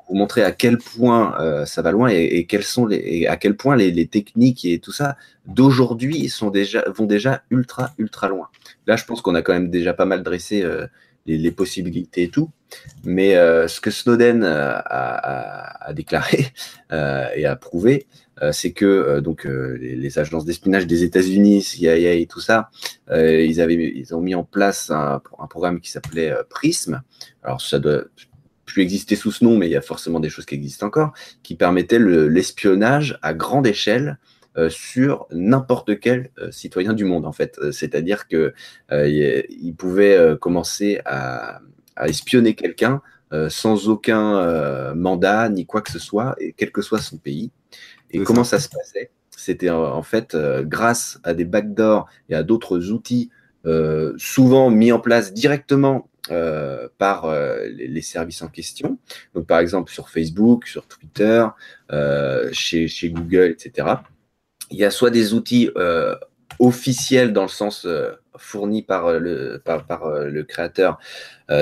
vous 0.07 0.15
montrer 0.15 0.43
à 0.43 0.51
quel 0.51 0.77
point 0.77 1.35
euh, 1.39 1.65
ça 1.65 1.81
va 1.81 1.91
loin 1.91 2.09
et, 2.09 2.45
quels 2.45 2.63
sont 2.63 2.85
les, 2.85 2.97
et 2.97 3.27
à 3.27 3.37
quel 3.37 3.55
point 3.55 3.75
les, 3.75 3.91
les 3.91 4.07
techniques 4.07 4.65
et 4.65 4.79
tout 4.79 4.91
ça 4.91 5.17
d'aujourd'hui 5.45 6.29
sont 6.29 6.49
déjà 6.49 6.83
vont 6.89 7.05
déjà 7.05 7.43
ultra 7.49 7.93
ultra 7.97 8.27
loin. 8.27 8.49
Là, 8.85 8.95
je 8.95 9.05
pense 9.05 9.21
qu'on 9.21 9.35
a 9.35 9.41
quand 9.41 9.53
même 9.53 9.69
déjà 9.69 9.93
pas 9.93 10.05
mal 10.05 10.23
dressé 10.23 10.61
euh, 10.63 10.87
les, 11.25 11.51
possibilités 11.51 12.23
et 12.23 12.29
tout, 12.29 12.49
mais 13.03 13.35
euh, 13.35 13.67
ce 13.67 13.81
que 13.81 13.91
Snowden 13.91 14.45
a, 14.45 14.77
a, 14.77 15.89
a 15.89 15.93
déclaré 15.93 16.47
et 16.91 17.45
a 17.45 17.55
prouvé, 17.57 18.07
c'est 18.51 18.71
que 18.71 19.19
donc 19.19 19.43
les, 19.45 19.95
les, 19.95 20.19
agences 20.19 20.45
d'espionnage 20.45 20.87
des 20.87 21.03
États-Unis, 21.03 21.61
CIA 21.61 22.13
et 22.13 22.27
tout 22.27 22.39
ça, 22.39 22.69
ils 23.11 23.59
avaient 23.59 23.91
ils 23.95 24.15
ont 24.15 24.21
mis 24.21 24.35
en 24.35 24.43
place 24.43 24.89
un, 24.89 25.21
un 25.39 25.47
programme 25.47 25.81
qui 25.81 25.91
s'appelait 25.91 26.33
Prism. 26.49 27.01
Alors 27.43 27.59
ça 27.59 27.79
doit 27.79 28.03
plus 28.67 28.83
exister 28.83 29.15
sous 29.15 29.31
ce 29.31 29.43
nom, 29.43 29.57
mais 29.57 29.67
il 29.67 29.71
y 29.71 29.75
a 29.75 29.81
forcément 29.81 30.19
des 30.19 30.29
choses 30.29 30.45
qui 30.45 30.53
existent 30.53 30.85
encore, 30.85 31.13
qui 31.41 31.55
permettaient 31.55 31.97
l'espionnage 31.97 33.17
à 33.23 33.33
grande 33.33 33.65
échelle 33.65 34.19
euh, 34.57 34.69
sur 34.69 35.27
n'importe 35.31 35.99
quel 35.99 36.31
euh, 36.39 36.51
citoyen 36.51 36.93
du 36.93 37.05
monde, 37.05 37.25
en 37.25 37.31
fait. 37.31 37.57
Euh, 37.59 37.71
c'est-à-dire 37.71 38.27
que 38.27 38.53
il 38.91 39.73
pouvait 39.75 40.35
commencer 40.39 40.99
à, 41.05 41.61
à, 41.95 42.07
espionner 42.07 42.53
quelqu'un 42.55 43.01
sans 43.49 43.89
aucun 43.89 44.93
mandat 44.93 45.49
ni 45.49 45.65
quoi 45.65 45.81
que 45.81 45.91
ce 45.91 45.99
soit, 45.99 46.35
et 46.39 46.53
quel 46.53 46.71
que 46.71 46.81
soit 46.81 46.99
son 46.99 47.17
pays. 47.17 47.51
Et 48.11 48.19
comment 48.19 48.43
ça. 48.43 48.59
se 48.59 48.69
passait? 48.69 49.11
C'était 49.35 49.69
en 49.69 50.01
fait 50.01 50.35
grâce 50.61 51.19
à 51.23 51.33
des 51.33 51.45
backdoors 51.45 52.07
et 52.29 52.35
à 52.35 52.43
d'autres 52.43 52.91
outils 52.91 53.29
souvent 54.17 54.69
mis 54.69 54.91
en 54.91 54.99
place 54.99 55.33
directement 55.33 56.09
par 56.97 57.33
les, 57.69 58.01
services 58.01 58.41
en 58.41 58.47
question. 58.47 58.97
Donc, 59.33 59.47
par 59.47 59.59
exemple, 59.59 59.91
sur 59.91 60.09
Facebook, 60.09 60.67
sur 60.67 60.85
Twitter, 60.87 61.45
chez, 62.51 63.09
Google, 63.09 63.51
etc. 63.51 63.87
Il 64.71 64.77
y 64.77 64.83
a 64.83 64.91
soit 64.91 65.09
des 65.09 65.33
outils 65.33 65.69
officiels 66.59 67.33
dans 67.33 67.43
le 67.43 67.47
sens 67.47 67.87
fourni 68.37 68.83
par 68.83 69.19
le, 69.19 69.61
par, 69.63 69.85
le 70.09 70.43
créateur 70.43 70.99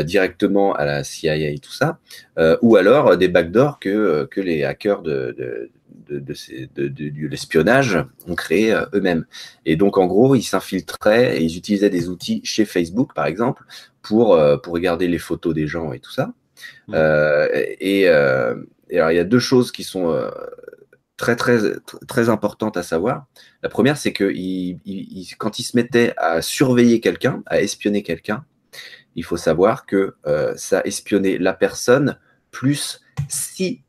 directement 0.04 0.74
à 0.74 0.86
la 0.86 1.04
CIA 1.04 1.36
et 1.36 1.60
tout 1.60 1.74
ça, 1.74 2.00
ou 2.62 2.76
alors 2.76 3.18
des 3.18 3.28
backdoors 3.28 3.80
que, 3.80 4.28
que 4.32 4.42
les 4.42 4.64
hackers 4.64 5.04
de, 5.04 5.70
de, 6.08 7.28
l'espionnage 7.28 7.98
ont 8.28 8.36
créé 8.36 8.74
euh, 8.74 8.86
eux-mêmes. 8.94 9.26
Et 9.66 9.76
donc, 9.76 9.98
en 9.98 10.06
gros, 10.06 10.36
ils 10.36 10.44
s'infiltraient 10.44 11.38
et 11.38 11.44
ils 11.44 11.58
utilisaient 11.58 11.90
des 11.90 12.10
outils 12.10 12.42
chez 12.44 12.66
Facebook, 12.66 13.14
par 13.14 13.26
exemple, 13.26 13.64
pour, 14.02 14.36
euh, 14.36 14.58
pour 14.58 14.74
regarder 14.74 15.08
les 15.08 15.18
photos 15.18 15.54
des 15.54 15.68
gens 15.68 15.94
et 15.94 16.00
tout 16.00 16.12
ça. 16.12 16.34
Mmh. 16.88 16.94
Euh, 16.96 17.48
et, 17.80 18.08
alors, 18.08 19.12
il 19.12 19.16
y 19.16 19.20
a 19.20 19.24
deux 19.24 19.40
choses 19.40 19.72
qui 19.72 19.84
sont 19.84 20.16
très, 21.18 21.36
très, 21.36 21.60
très 22.08 22.30
importantes 22.30 22.78
à 22.78 22.84
savoir. 22.84 23.26
La 23.64 23.70
première, 23.70 23.98
c'est 23.98 24.14
que 24.14 24.32
quand 25.38 25.60
ils 25.60 25.64
se 25.64 25.76
mettaient 25.76 26.14
à 26.18 26.42
surveiller 26.42 27.00
quelqu'un, 27.00 27.44
à 27.48 27.62
espionner 27.62 28.04
quelqu'un, 28.04 28.46
il 29.16 29.24
faut 29.24 29.38
savoir 29.38 29.86
que 29.86 30.16
ça 30.56 30.82
espionnait 30.86 31.40
la 31.40 31.54
personne 31.54 32.20
plus 32.52 33.02
six 33.28 33.82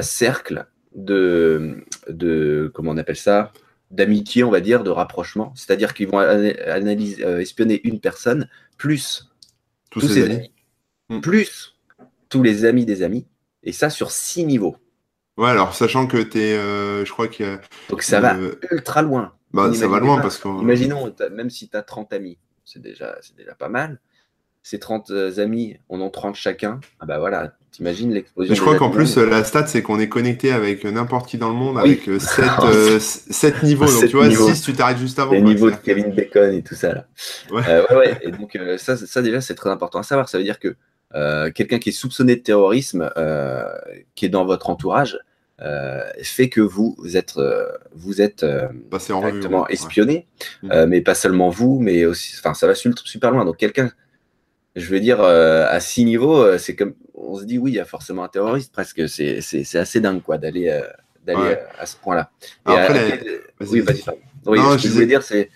cercles 0.00 0.66
de, 0.94 1.84
de 2.08 2.70
comment 2.74 2.92
on 2.92 2.96
appelle 2.96 3.16
ça 3.16 3.52
d'amitié, 3.90 4.44
on 4.44 4.50
va 4.50 4.60
dire, 4.60 4.84
de 4.84 4.90
rapprochement. 4.90 5.52
C'est-à-dire 5.56 5.94
qu'ils 5.94 6.08
vont 6.08 6.18
analyser, 6.18 7.24
euh, 7.24 7.40
espionner 7.40 7.80
une 7.84 8.00
personne, 8.00 8.48
plus 8.76 9.30
tous, 9.90 10.00
ses 10.00 10.24
amis, 10.24 10.52
hmm. 11.08 11.20
plus 11.20 11.76
tous 12.28 12.42
les 12.42 12.64
amis 12.64 12.84
des 12.84 13.02
amis, 13.02 13.26
et 13.62 13.72
ça 13.72 13.90
sur 13.90 14.10
six 14.12 14.44
niveaux. 14.44 14.76
Ouais, 15.36 15.50
alors 15.50 15.74
sachant 15.74 16.06
que 16.06 16.18
tu 16.18 16.38
es, 16.38 16.52
euh, 16.52 17.04
je 17.04 17.12
crois 17.12 17.28
que. 17.28 17.58
Donc 17.88 18.02
ça 18.02 18.20
va 18.20 18.36
ultra 18.70 19.02
loin. 19.02 19.32
Bah, 19.52 19.72
ça 19.74 19.88
va 19.88 19.98
loin 19.98 20.20
parce 20.20 20.38
que. 20.38 20.48
Imaginons, 20.48 21.12
même 21.32 21.50
si 21.50 21.68
tu 21.68 21.76
as 21.76 21.82
30 21.82 22.12
amis, 22.12 22.38
c'est 22.64 22.80
déjà, 22.80 23.18
déjà 23.36 23.54
pas 23.54 23.68
mal. 23.68 24.00
Ces 24.62 24.78
30 24.78 25.10
euh, 25.10 25.38
amis, 25.38 25.78
on 25.88 26.00
en 26.00 26.10
30 26.10 26.34
chacun. 26.34 26.80
Ah 27.00 27.06
bah 27.06 27.18
voilà, 27.18 27.54
T'imagines 27.70 28.12
l'explosion. 28.12 28.52
Je 28.52 28.60
crois 28.60 28.76
qu'en 28.76 28.90
plus, 28.90 29.16
la 29.16 29.44
stat, 29.44 29.68
c'est 29.68 29.80
qu'on 29.80 30.00
est 30.00 30.08
connecté 30.08 30.50
avec 30.50 30.84
n'importe 30.84 31.28
qui 31.28 31.38
dans 31.38 31.50
le 31.50 31.54
monde 31.54 31.78
avec 31.78 32.02
7, 32.02 32.10
euh, 32.64 32.98
euh, 33.44 33.50
niveaux. 33.62 33.86
Donc, 33.86 34.08
tu 34.08 34.16
vois, 34.16 34.28
6, 34.28 34.62
tu 34.62 34.72
t'arrêtes 34.72 34.98
juste 34.98 35.20
avant. 35.20 35.32
Les 35.32 35.40
niveaux 35.40 35.70
de 35.70 35.76
Kevin 35.76 36.10
Bacon 36.10 36.52
et 36.52 36.62
tout 36.62 36.74
ça. 36.74 36.92
Là. 36.92 37.06
Ouais. 37.52 37.62
Euh, 37.68 37.84
ouais, 37.90 37.96
ouais. 37.96 38.18
Et 38.22 38.32
donc, 38.32 38.58
ça, 38.78 38.96
ça, 38.96 39.22
déjà, 39.22 39.40
c'est 39.40 39.54
très 39.54 39.70
important 39.70 40.00
à 40.00 40.02
savoir. 40.02 40.28
Ça 40.28 40.38
veut 40.38 40.44
dire 40.44 40.58
que 40.58 40.74
quelqu'un 41.52 41.78
qui 41.78 41.90
est 41.90 41.92
soupçonné 41.92 42.34
de 42.34 42.40
terrorisme, 42.40 43.08
qui 44.16 44.26
est 44.26 44.30
dans 44.30 44.44
votre 44.44 44.68
entourage, 44.68 45.20
fait 46.24 46.48
que 46.48 46.60
vous 46.60 46.96
êtes, 47.14 47.38
vous 47.94 48.20
êtes 48.20 48.44
directement 48.90 49.68
espionné, 49.68 50.26
mm. 50.64 50.86
mais 50.86 51.02
pas 51.02 51.14
seulement 51.14 51.50
vous, 51.50 51.78
mais 51.78 52.04
aussi, 52.04 52.34
enfin, 52.36 52.54
ça 52.54 52.66
va 52.66 52.74
super 52.74 53.30
loin. 53.30 53.44
Donc, 53.44 53.58
quelqu'un 53.58 53.92
je 54.80 54.90
veux 54.90 55.00
dire, 55.00 55.20
à 55.20 55.80
six 55.80 56.04
niveaux, 56.04 56.58
c'est 56.58 56.74
comme 56.74 56.94
on 57.20 57.38
se 57.38 57.44
dit 57.44 57.58
oui, 57.58 57.72
il 57.72 57.74
y 57.74 57.80
a 57.80 57.84
forcément 57.84 58.24
un 58.24 58.28
terroriste 58.28 58.72
presque. 58.72 59.08
C'est 59.08 59.76
assez 59.76 60.00
dingue 60.00 60.22
quoi 60.22 60.38
d'aller 60.38 60.68
euh, 60.68 60.82
d'aller 61.24 61.54
euh, 61.54 61.66
à 61.78 61.86
ce 61.86 61.96
point-là. 61.96 62.30
Oui, 63.60 63.80
vas-y. 63.80 64.02
Oui, 64.46 64.58
ce 64.58 64.82
que 64.82 64.88
je 64.88 64.92
voulais 64.94 65.06
dire, 65.06 65.22
c'est 65.22 65.50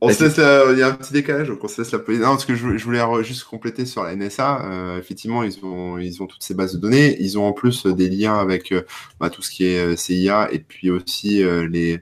on 0.00 0.08
se 0.10 0.24
laisse 0.24 0.36
il 0.72 0.78
y 0.78 0.82
a 0.82 0.88
un 0.88 0.92
petit 0.92 1.12
décalage, 1.12 1.48
donc 1.48 1.62
on 1.62 1.68
se 1.68 1.80
laisse 1.80 1.92
la 1.92 1.98
Non, 1.98 2.30
parce 2.30 2.44
que 2.44 2.54
je, 2.54 2.84
voulais 2.84 3.00
juste 3.22 3.44
compléter 3.44 3.86
sur 3.86 4.02
la 4.02 4.14
NSA. 4.14 4.62
Euh, 4.64 4.98
effectivement, 4.98 5.42
ils 5.42 5.64
ont, 5.64 5.98
ils 5.98 6.22
ont 6.22 6.26
toutes 6.26 6.42
ces 6.42 6.54
bases 6.54 6.74
de 6.74 6.78
données. 6.78 7.16
Ils 7.20 7.38
ont 7.38 7.46
en 7.46 7.52
plus 7.52 7.86
des 7.86 8.08
liens 8.08 8.38
avec 8.38 8.74
bah, 9.20 9.30
tout 9.30 9.42
ce 9.42 9.50
qui 9.50 9.64
est 9.64 9.96
CIA 9.96 10.48
et 10.52 10.58
puis 10.58 10.90
aussi 10.90 11.42
les, 11.70 12.00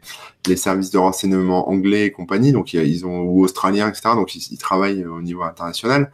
les 0.49 0.57
services 0.57 0.91
de 0.91 0.99
renseignement 0.99 1.69
anglais 1.69 2.07
et 2.07 2.11
compagnie, 2.11 2.53
donc 2.53 2.73
ils 2.73 3.07
ont 3.07 3.21
ou 3.21 3.45
australiens, 3.45 3.89
etc. 3.89 4.11
Donc 4.15 4.35
ils, 4.35 4.59
travaillent 4.59 5.05
au 5.05 5.23
niveau 5.23 5.43
international. 5.43 6.11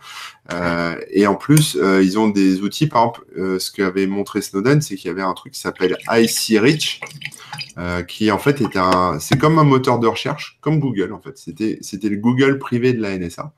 Euh, 0.51 0.97
et 1.11 1.27
en 1.27 1.35
plus, 1.35 1.77
euh, 1.77 2.03
ils 2.03 2.19
ont 2.19 2.29
des 2.29 2.63
outils. 2.63 2.87
Par 2.87 3.03
exemple, 3.03 3.25
euh, 3.37 3.59
ce 3.59 3.71
qu'avait 3.71 4.07
montré 4.07 4.41
Snowden, 4.41 4.81
c'est 4.81 4.97
qu'il 4.97 5.09
y 5.09 5.11
avait 5.11 5.23
un 5.23 5.35
truc 5.35 5.53
qui 5.53 5.61
s'appelle 5.61 5.97
IC 6.11 6.59
Reach, 6.59 7.01
qui 8.09 8.31
en 8.31 8.39
fait 8.39 8.61
est 8.61 8.77
un, 8.77 9.19
c'est 9.21 9.39
comme 9.39 9.59
un 9.59 9.65
moteur 9.65 9.99
de 9.99 10.07
recherche, 10.07 10.59
comme 10.61 10.81
Google 10.81 11.13
en 11.13 11.21
fait. 11.21 11.37
C'était 11.39 11.79
c'était 11.81 12.09
le 12.09 12.17
Google 12.17 12.59
privé 12.59 12.93
de 12.93 13.01
la 13.01 13.17
NSA. 13.17 13.53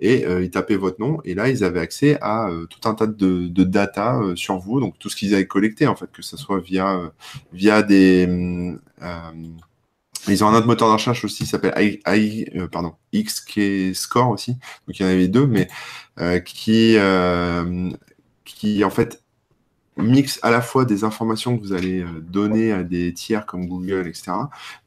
Et 0.00 0.24
ils 0.40 0.50
tapaient 0.50 0.76
votre 0.76 1.00
nom, 1.00 1.20
et 1.24 1.34
là, 1.34 1.48
ils 1.48 1.62
avaient 1.62 1.78
accès 1.78 2.18
à 2.20 2.50
tout 2.68 2.88
un 2.88 2.94
tas 2.94 3.06
de, 3.06 3.46
data 3.62 4.20
sur 4.34 4.58
vous, 4.58 4.80
donc 4.80 4.98
tout 4.98 5.08
ce 5.08 5.14
qu'ils 5.14 5.32
avaient 5.32 5.46
collecté, 5.46 5.86
en 5.86 5.94
fait, 5.94 6.10
que 6.12 6.22
ce 6.22 6.36
soit 6.36 6.58
via, 6.58 7.12
via 7.52 7.84
des, 7.84 8.26
ils 10.28 10.44
ont 10.44 10.48
un 10.48 10.54
autre 10.54 10.66
moteur 10.66 10.88
de 10.88 10.92
recherche 10.92 11.24
aussi 11.24 11.44
qui 11.44 11.50
s'appelle 11.50 11.74
I, 11.76 12.46
euh, 12.54 12.68
XK 13.14 13.94
Score 13.94 14.30
aussi. 14.30 14.52
Donc 14.86 14.98
il 14.98 15.02
y 15.02 15.04
en 15.04 15.08
avait 15.08 15.28
deux, 15.28 15.46
mais 15.46 15.62
euh, 15.62 15.66
qui, 16.44 16.96
euh, 16.96 17.90
qui 18.44 18.84
en 18.84 18.90
fait 18.90 19.22
mixe 19.96 20.38
à 20.42 20.50
la 20.50 20.62
fois 20.62 20.84
des 20.84 21.04
informations 21.04 21.56
que 21.56 21.62
vous 21.62 21.72
allez 21.72 22.04
donner 22.22 22.72
à 22.72 22.82
des 22.82 23.12
tiers 23.12 23.44
comme 23.46 23.66
Google, 23.66 24.06
etc., 24.08 24.32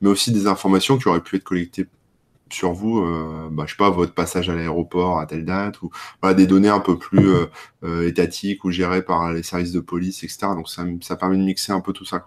mais 0.02 0.10
aussi 0.10 0.32
des 0.32 0.48
informations 0.48 0.98
qui 0.98 1.08
auraient 1.08 1.22
pu 1.22 1.36
être 1.36 1.44
collectées 1.44 1.86
sur 2.52 2.74
vous, 2.74 3.00
euh, 3.00 3.50
bah, 3.52 3.64
je 3.66 3.72
sais 3.72 3.78
pas, 3.78 3.90
votre 3.90 4.14
passage 4.14 4.50
à 4.50 4.56
l'aéroport 4.56 5.20
à 5.20 5.26
telle 5.26 5.46
date, 5.46 5.82
ou 5.82 5.90
voilà, 6.22 6.36
des 6.36 6.48
données 6.48 6.70
un 6.70 6.80
peu 6.80 6.98
plus 6.98 7.30
étatiques 8.04 8.64
ou 8.66 8.72
gérées 8.72 9.04
par 9.04 9.32
les 9.34 9.44
services 9.44 9.72
de 9.72 9.80
police, 9.80 10.24
etc. 10.24 10.48
Donc 10.56 10.70
ça, 10.70 10.86
ça 11.02 11.16
permet 11.16 11.38
de 11.38 11.44
mixer 11.44 11.72
un 11.72 11.82
peu 11.82 11.94
tout 11.94 12.06
ça. 12.06 12.26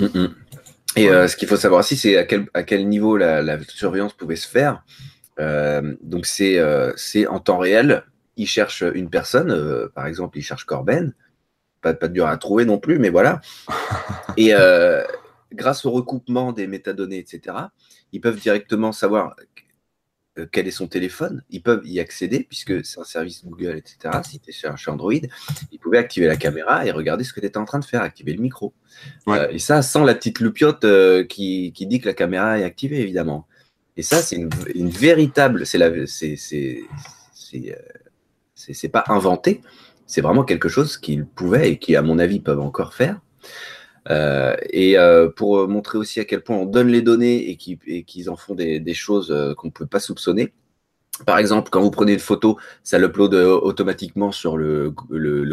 Mm, 0.00 0.04
mm. 0.04 0.34
Et 0.96 1.10
euh, 1.10 1.28
ce 1.28 1.36
qu'il 1.36 1.46
faut 1.46 1.56
savoir 1.56 1.80
aussi, 1.80 1.96
c'est 1.96 2.16
à 2.16 2.24
quel, 2.24 2.46
à 2.54 2.62
quel 2.62 2.88
niveau 2.88 3.16
la, 3.16 3.58
surveillance 3.68 4.14
pouvait 4.14 4.36
se 4.36 4.48
faire. 4.48 4.82
Euh, 5.38 5.94
donc 6.02 6.26
euh, 6.40 6.92
c'est 6.96 7.26
en 7.26 7.38
temps 7.38 7.58
réel. 7.58 8.04
Il 8.36 8.46
cherche 8.46 8.82
une 8.82 9.10
personne, 9.10 9.88
par 9.94 10.06
exemple, 10.06 10.38
il 10.38 10.42
cherche 10.42 10.64
Corben. 10.64 11.14
Pas, 11.82 11.94
pas 11.94 12.08
dur 12.08 12.26
à 12.26 12.36
trouver 12.36 12.64
non 12.64 12.78
plus, 12.78 12.98
mais 12.98 13.10
voilà. 13.10 13.40
Et 14.36 14.52
grâce 15.52 15.84
au 15.84 15.90
recoupement 15.90 16.52
des 16.52 16.66
métadonnées, 16.66 17.18
etc., 17.18 17.56
ils 18.12 18.20
peuvent 18.20 18.38
directement 18.38 18.92
savoir 18.92 19.34
euh, 20.38 20.46
quel 20.50 20.66
est 20.66 20.72
son 20.72 20.86
téléphone, 20.86 21.42
ils 21.50 21.62
peuvent 21.62 21.86
y 21.86 21.98
accéder 21.98 22.44
puisque 22.44 22.84
c'est 22.84 23.00
un 23.00 23.04
service 23.04 23.44
Google, 23.44 23.76
etc. 23.76 24.20
Si 24.22 24.38
tu 24.38 24.50
es 24.50 24.52
sur, 24.52 24.92
Android, 24.92 25.12
ils 25.72 25.78
pouvaient 25.78 25.98
activer 25.98 26.26
la 26.26 26.36
caméra 26.36 26.84
et 26.84 26.90
regarder 26.90 27.24
ce 27.24 27.32
que 27.32 27.40
tu 27.40 27.46
étais 27.46 27.56
en 27.56 27.64
train 27.64 27.78
de 27.78 27.84
faire, 27.84 28.02
activer 28.02 28.34
le 28.34 28.42
micro. 28.42 28.74
Euh, 29.28 29.48
et 29.50 29.58
ça, 29.58 29.82
sans 29.82 30.04
la 30.04 30.14
petite 30.14 30.40
loupiote 30.40 30.84
euh, 30.84 31.24
qui, 31.24 31.72
dit 31.72 32.00
que 32.00 32.06
la 32.06 32.14
caméra 32.14 32.58
est 32.58 32.64
activée, 32.64 33.00
évidemment. 33.00 33.46
Et 33.96 34.02
ça, 34.02 34.20
c'est 34.20 34.36
une, 34.36 34.90
véritable. 34.90 35.64
C'est 35.64 35.78
la, 35.78 35.90
c'est, 36.06 36.84
c'est, 38.56 38.88
pas 38.88 39.04
inventé. 39.08 39.60
C'est 40.06 40.20
vraiment 40.20 40.44
quelque 40.44 40.68
chose 40.68 40.96
qu'ils 40.96 41.26
pouvaient 41.26 41.72
et 41.72 41.78
qui, 41.78 41.94
à 41.94 42.02
mon 42.02 42.18
avis, 42.18 42.40
peuvent 42.40 42.60
encore 42.60 42.94
faire. 42.94 43.20
Euh, 44.10 44.56
et 44.70 44.98
euh, 44.98 45.28
pour 45.28 45.68
montrer 45.68 45.98
aussi 45.98 46.20
à 46.20 46.24
quel 46.24 46.40
point 46.40 46.56
on 46.56 46.66
donne 46.66 46.88
les 46.88 47.02
données 47.02 47.50
et 47.50 47.56
qu'ils 48.04 48.30
en 48.30 48.36
font 48.36 48.54
des, 48.54 48.94
choses 48.94 49.30
euh, 49.32 49.54
qu'on 49.54 49.68
ne 49.68 49.72
peut 49.72 49.86
pas 49.86 50.00
soupçonner. 50.00 50.52
Par 51.24 51.38
exemple, 51.38 51.70
quand 51.70 51.80
vous 51.80 51.90
prenez 51.90 52.12
une 52.12 52.18
photo, 52.18 52.58
ça 52.82 52.98
l'upload 52.98 53.34
automatiquement 53.34 54.32
sur 54.32 54.58
le, 54.58 54.92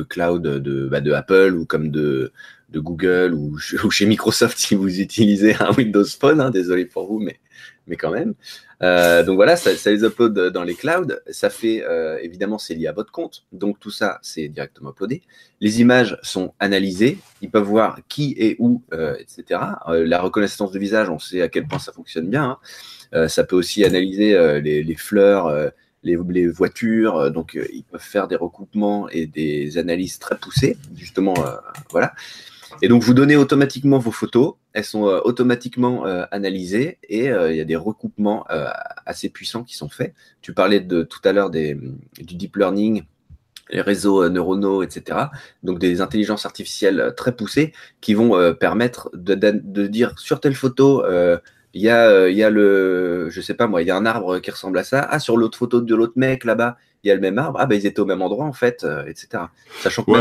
cloud 0.09 0.41
de, 0.41 0.87
bah, 0.87 0.99
de, 0.99 1.11
Apple 1.13 1.55
ou 1.57 1.65
comme 1.65 1.89
de, 1.89 2.31
Google 2.73 3.33
ou, 3.33 3.57
ou, 3.83 3.91
chez 3.91 4.05
Microsoft 4.05 4.57
si 4.57 4.75
vous 4.75 4.99
utilisez 4.99 5.55
un 5.59 5.71
Windows 5.73 6.05
Phone. 6.05 6.41
Hein, 6.41 6.49
désolé 6.51 6.85
pour 6.85 7.07
vous, 7.07 7.19
mais 7.19 7.39
mais 7.87 7.95
quand 7.95 8.11
même. 8.11 8.33
Euh, 8.81 9.23
donc 9.23 9.35
voilà, 9.35 9.55
ça, 9.55 9.71
les 9.71 10.03
upload 10.03 10.37
dans 10.49 10.63
les 10.63 10.75
clouds. 10.75 11.15
Ça 11.29 11.49
fait, 11.49 11.83
euh, 11.83 12.17
évidemment, 12.21 12.57
c'est 12.57 12.75
lié 12.75 12.87
à 12.87 12.91
votre 12.91 13.11
compte. 13.11 13.45
Donc 13.51 13.79
tout 13.79 13.91
ça, 13.91 14.19
c'est 14.21 14.47
directement 14.47 14.91
uploadé. 14.91 15.21
Les 15.61 15.81
images 15.81 16.17
sont 16.21 16.53
analysées. 16.59 17.17
Ils 17.41 17.49
peuvent 17.49 17.63
voir 17.63 17.99
qui 18.09 18.35
est 18.37 18.55
où, 18.59 18.81
euh, 18.93 19.15
etc. 19.19 19.59
la 19.87 20.21
reconnaissance 20.21 20.71
de 20.71 20.79
visage, 20.79 21.09
on 21.09 21.19
sait 21.19 21.41
à 21.41 21.49
quel 21.49 21.67
point 21.67 21.79
ça 21.79 21.91
fonctionne 21.91 22.29
bien. 22.29 22.57
Hein. 23.13 23.27
ça 23.27 23.43
peut 23.43 23.55
aussi 23.55 23.85
analyser 23.85 24.61
les, 24.61 24.95
fleurs, 24.95 25.71
les, 26.03 26.17
les, 26.17 26.47
voitures. 26.47 27.31
donc 27.31 27.57
ils 27.71 27.83
peuvent 27.83 28.01
faire 28.01 28.27
des 28.27 28.35
recoupements 28.35 29.07
et 29.09 29.27
des 29.27 29.77
analyses 29.77 30.19
très 30.19 30.37
poussées. 30.37 30.77
Justement, 30.95 31.35
voilà. 31.91 32.13
Et 32.81 32.87
donc, 32.87 33.03
vous 33.03 33.13
donnez 33.13 33.35
automatiquement 33.35 33.99
vos 33.99 34.11
photos, 34.11 34.55
elles 34.73 34.83
sont 34.83 35.07
euh, 35.07 35.19
automatiquement 35.23 36.05
euh, 36.05 36.25
analysées 36.31 36.97
et 37.07 37.29
euh, 37.29 37.51
il 37.51 37.57
y 37.57 37.61
a 37.61 37.65
des 37.65 37.75
recoupements 37.75 38.45
assez 39.05 39.29
puissants 39.29 39.63
qui 39.63 39.75
sont 39.75 39.89
faits. 39.89 40.13
Tu 40.41 40.53
parlais 40.53 40.79
de 40.79 41.03
tout 41.03 41.21
à 41.23 41.31
l'heure 41.31 41.49
du 41.49 41.77
deep 42.17 42.55
learning, 42.55 43.03
les 43.69 43.81
réseaux 43.81 44.27
neuronaux, 44.29 44.83
etc. 44.83 45.19
Donc, 45.63 45.79
des 45.79 46.01
intelligences 46.01 46.45
artificielles 46.45 47.13
très 47.15 47.35
poussées 47.35 47.73
qui 48.01 48.13
vont 48.13 48.53
permettre 48.55 49.09
de, 49.13 49.35
de, 49.35 49.87
dire 49.87 50.17
sur 50.19 50.39
telle 50.39 50.55
photo, 50.55 51.03
il 51.73 51.81
y 51.81 51.89
a, 51.89 52.29
il 52.29 52.37
y 52.37 52.43
a 52.43 52.49
le, 52.49 53.29
je 53.29 53.41
sais 53.41 53.53
pas 53.53 53.67
moi, 53.67 53.81
il 53.81 53.87
y 53.87 53.91
a 53.91 53.95
un 53.95 54.05
arbre 54.05 54.39
qui 54.39 54.51
ressemble 54.51 54.77
à 54.77 54.83
ça. 54.83 55.07
Ah, 55.09 55.19
sur 55.19 55.37
l'autre 55.37 55.57
photo 55.57 55.81
de 55.81 55.95
l'autre 55.95 56.13
mec 56.15 56.43
là-bas, 56.43 56.77
il 57.03 57.09
y 57.09 57.11
a 57.11 57.15
le 57.15 57.21
même 57.21 57.37
arbre. 57.37 57.59
Ah, 57.59 57.65
ben 57.65 57.75
ils 57.75 57.85
étaient 57.85 57.99
au 57.99 58.05
même 58.05 58.21
endroit 58.21 58.45
en 58.45 58.53
fait, 58.53 58.85
etc. 59.07 59.43
Sachant 59.81 60.03
que 60.03 60.11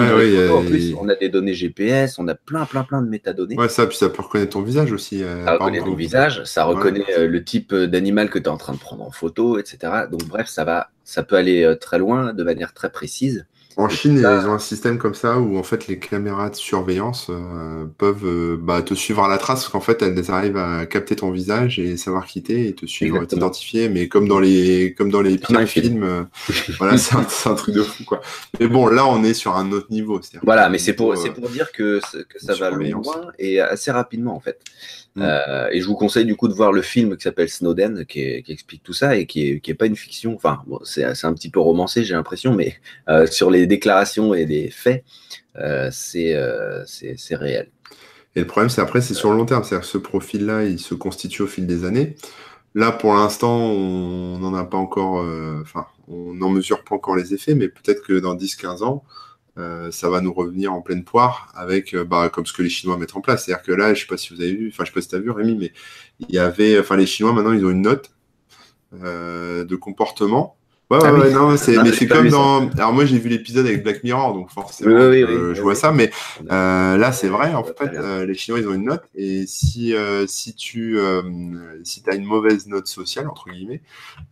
en 0.50 0.64
plus, 0.64 0.94
on 0.98 1.08
a 1.08 1.14
des 1.14 1.28
données 1.28 1.54
GPS, 1.54 2.18
on 2.18 2.26
a 2.28 2.34
plein, 2.34 2.64
plein, 2.64 2.84
plein 2.84 3.02
de 3.02 3.08
métadonnées. 3.08 3.56
Ouais, 3.56 3.68
ça, 3.68 3.86
puis 3.86 3.96
ça 3.96 4.08
peut 4.08 4.22
reconnaître 4.22 4.52
ton 4.52 4.62
visage 4.62 4.92
aussi. 4.92 5.20
ça 5.20 5.52
reconnaît 5.52 5.80
ton 5.80 5.94
visage, 5.94 6.44
ça 6.44 6.64
reconnaît 6.64 7.26
le 7.26 7.44
type 7.44 7.74
d'animal 7.74 8.30
que 8.30 8.38
tu 8.38 8.44
es 8.44 8.48
en 8.48 8.56
train 8.56 8.72
de 8.72 8.78
prendre 8.78 9.04
en 9.04 9.10
photo, 9.10 9.58
etc. 9.58 9.92
Donc 10.10 10.24
bref, 10.24 10.48
ça 10.48 10.64
va, 10.64 10.88
ça 11.04 11.22
peut 11.22 11.36
aller 11.36 11.76
très 11.80 11.98
loin 11.98 12.32
de 12.32 12.42
manière 12.42 12.72
très 12.72 12.90
précise. 12.90 13.46
En 13.76 13.88
Chine, 13.88 14.18
ils 14.18 14.26
ont 14.26 14.52
un 14.52 14.58
système 14.58 14.98
comme 14.98 15.14
ça 15.14 15.38
où 15.38 15.56
en 15.58 15.62
fait 15.62 15.86
les 15.86 15.98
caméras 15.98 16.50
de 16.50 16.56
surveillance 16.56 17.28
euh, 17.30 17.84
peuvent 17.98 18.26
euh, 18.26 18.56
bah, 18.60 18.82
te 18.82 18.94
suivre 18.94 19.24
à 19.24 19.28
la 19.28 19.38
trace, 19.38 19.60
parce 19.60 19.72
qu'en 19.72 19.80
fait 19.80 20.02
elles 20.02 20.30
arrivent 20.30 20.56
à 20.56 20.86
capter 20.86 21.16
ton 21.16 21.30
visage 21.30 21.78
et 21.78 21.96
savoir 21.96 22.26
qui 22.26 22.42
t'es 22.42 22.68
et 22.68 22.74
te 22.74 22.86
suivre, 22.86 23.24
t'identifier. 23.24 23.88
Mais 23.88 24.08
comme 24.08 24.28
dans 24.28 24.40
les 24.40 24.94
comme 24.94 25.10
dans 25.10 25.22
les 25.22 25.38
pires 25.38 25.66
films, 25.66 26.02
euh, 26.02 26.22
voilà, 26.78 26.98
c'est 26.98 27.16
un, 27.16 27.54
truc 27.54 27.74
de 27.74 27.82
fou 27.82 28.04
quoi. 28.04 28.20
Mais 28.60 28.68
bon, 28.68 28.86
là 28.88 29.06
on 29.06 29.24
est 29.24 29.34
sur 29.34 29.56
un 29.56 29.72
autre 29.72 29.88
niveau. 29.90 30.20
Voilà, 30.42 30.68
mais 30.68 30.78
c'est 30.78 30.94
pour 30.94 31.16
c'est 31.16 31.30
pour 31.30 31.48
dire 31.48 31.72
que, 31.72 32.00
que 32.28 32.38
ça 32.38 32.54
va 32.54 32.70
loin 32.70 33.32
et 33.38 33.60
assez 33.60 33.90
rapidement 33.90 34.34
en 34.34 34.40
fait. 34.40 34.58
Mm. 35.14 35.22
Euh, 35.22 35.68
et 35.70 35.80
je 35.80 35.86
vous 35.86 35.94
conseille 35.94 36.24
du 36.24 36.36
coup 36.36 36.48
de 36.48 36.54
voir 36.54 36.72
le 36.72 36.82
film 36.82 37.16
qui 37.16 37.22
s'appelle 37.22 37.48
Snowden, 37.48 38.06
qui, 38.06 38.20
explique 38.20 38.82
tout 38.82 38.92
ça 38.92 39.16
et 39.16 39.26
qui 39.26 39.48
est, 39.48 39.60
qui 39.60 39.70
est 39.70 39.74
pas 39.74 39.86
une 39.86 39.96
fiction. 39.96 40.34
Enfin, 40.34 40.62
bon, 40.66 40.78
c'est 40.84 41.04
un 41.04 41.34
petit 41.34 41.50
peu 41.50 41.60
romancé, 41.60 42.04
j'ai 42.04 42.14
l'impression, 42.14 42.54
mais 42.54 42.76
euh, 43.08 43.26
sur 43.26 43.50
les 43.50 43.66
déclarations 43.66 44.34
et 44.34 44.46
les 44.46 44.70
faits, 44.70 45.04
euh, 45.56 45.90
c'est 45.92 46.34
réel. 47.32 47.68
Et 48.34 48.40
le 48.40 48.46
problème, 48.46 48.70
c'est 48.70 48.80
après, 48.80 49.02
c'est 49.02 49.14
sur 49.14 49.30
le 49.30 49.36
long 49.36 49.44
terme. 49.44 49.62
C'est-à-dire 49.62 49.86
que 49.86 49.92
ce 49.92 49.98
profil-là, 49.98 50.64
il 50.64 50.78
se 50.78 50.94
constitue 50.94 51.42
au 51.42 51.46
fil 51.46 51.66
des 51.66 51.84
années. 51.84 52.16
Là, 52.74 52.90
pour 52.90 53.12
l'instant, 53.12 53.54
on 53.54 54.38
n'en 54.38 54.54
a 54.54 54.64
pas 54.64 54.78
encore, 54.78 55.22
enfin, 55.60 55.86
on 56.08 56.32
n'en 56.32 56.48
mesure 56.48 56.82
pas 56.84 56.94
encore 56.94 57.16
les 57.16 57.34
effets, 57.34 57.54
mais 57.54 57.68
peut-être 57.68 58.02
que 58.02 58.14
dans 58.14 58.34
10-15 58.34 58.82
ans, 58.82 59.04
euh, 59.58 59.90
ça 59.90 60.08
va 60.08 60.20
nous 60.22 60.32
revenir 60.32 60.72
en 60.72 60.80
pleine 60.80 61.04
poire 61.04 61.52
avec 61.54 61.94
euh, 61.94 62.04
bah, 62.04 62.30
comme 62.30 62.46
ce 62.46 62.54
que 62.54 62.62
les 62.62 62.70
Chinois 62.70 62.96
mettent 62.96 63.16
en 63.16 63.20
place. 63.20 63.44
C'est-à-dire 63.44 63.62
que 63.62 63.72
là, 63.72 63.92
je 63.92 64.00
sais 64.00 64.06
pas 64.06 64.16
si 64.16 64.34
vous 64.34 64.40
avez 64.40 64.54
vu, 64.54 64.70
enfin 64.72 64.84
je 64.84 64.90
sais 64.90 64.94
pas 64.94 65.02
si 65.02 65.08
tu 65.08 65.14
as 65.14 65.18
vu 65.18 65.30
Rémi, 65.30 65.56
mais 65.56 65.72
il 66.20 66.34
y 66.34 66.38
avait, 66.38 66.78
enfin 66.78 66.96
les 66.96 67.06
Chinois 67.06 67.32
maintenant 67.32 67.52
ils 67.52 67.64
ont 67.66 67.70
une 67.70 67.82
note 67.82 68.12
euh, 69.02 69.64
de 69.64 69.76
comportement 69.76 70.56
Ouais, 70.92 70.98
ah 71.02 71.14
ouais, 71.14 71.32
non, 71.32 71.56
c'est, 71.56 71.82
mais 71.82 71.90
c'est 71.90 72.06
comme 72.06 72.28
dans. 72.28 72.68
Alors 72.72 72.92
moi 72.92 73.06
j'ai 73.06 73.18
vu 73.18 73.30
l'épisode 73.30 73.64
avec 73.64 73.82
Black 73.82 74.04
Mirror, 74.04 74.34
donc 74.34 74.50
forcément 74.50 74.90
je, 74.90 75.60
vois 75.62 75.74
ça, 75.74 75.90
mais 75.90 76.10
euh, 76.50 76.98
là 76.98 77.12
c'est 77.12 77.28
vrai, 77.28 77.54
en 77.54 77.64
fait, 77.64 77.74
euh, 77.80 78.26
les 78.26 78.34
Chinois 78.34 78.60
ils 78.60 78.68
ont 78.68 78.74
une 78.74 78.84
note, 78.84 79.02
et 79.14 79.46
si 79.46 79.94
euh, 79.94 80.26
si 80.26 80.54
tu 80.54 80.98
si 81.82 82.02
as 82.06 82.14
une 82.14 82.26
mauvaise 82.26 82.66
note 82.66 82.88
sociale 82.88 83.26
entre 83.26 83.48
guillemets, 83.48 83.80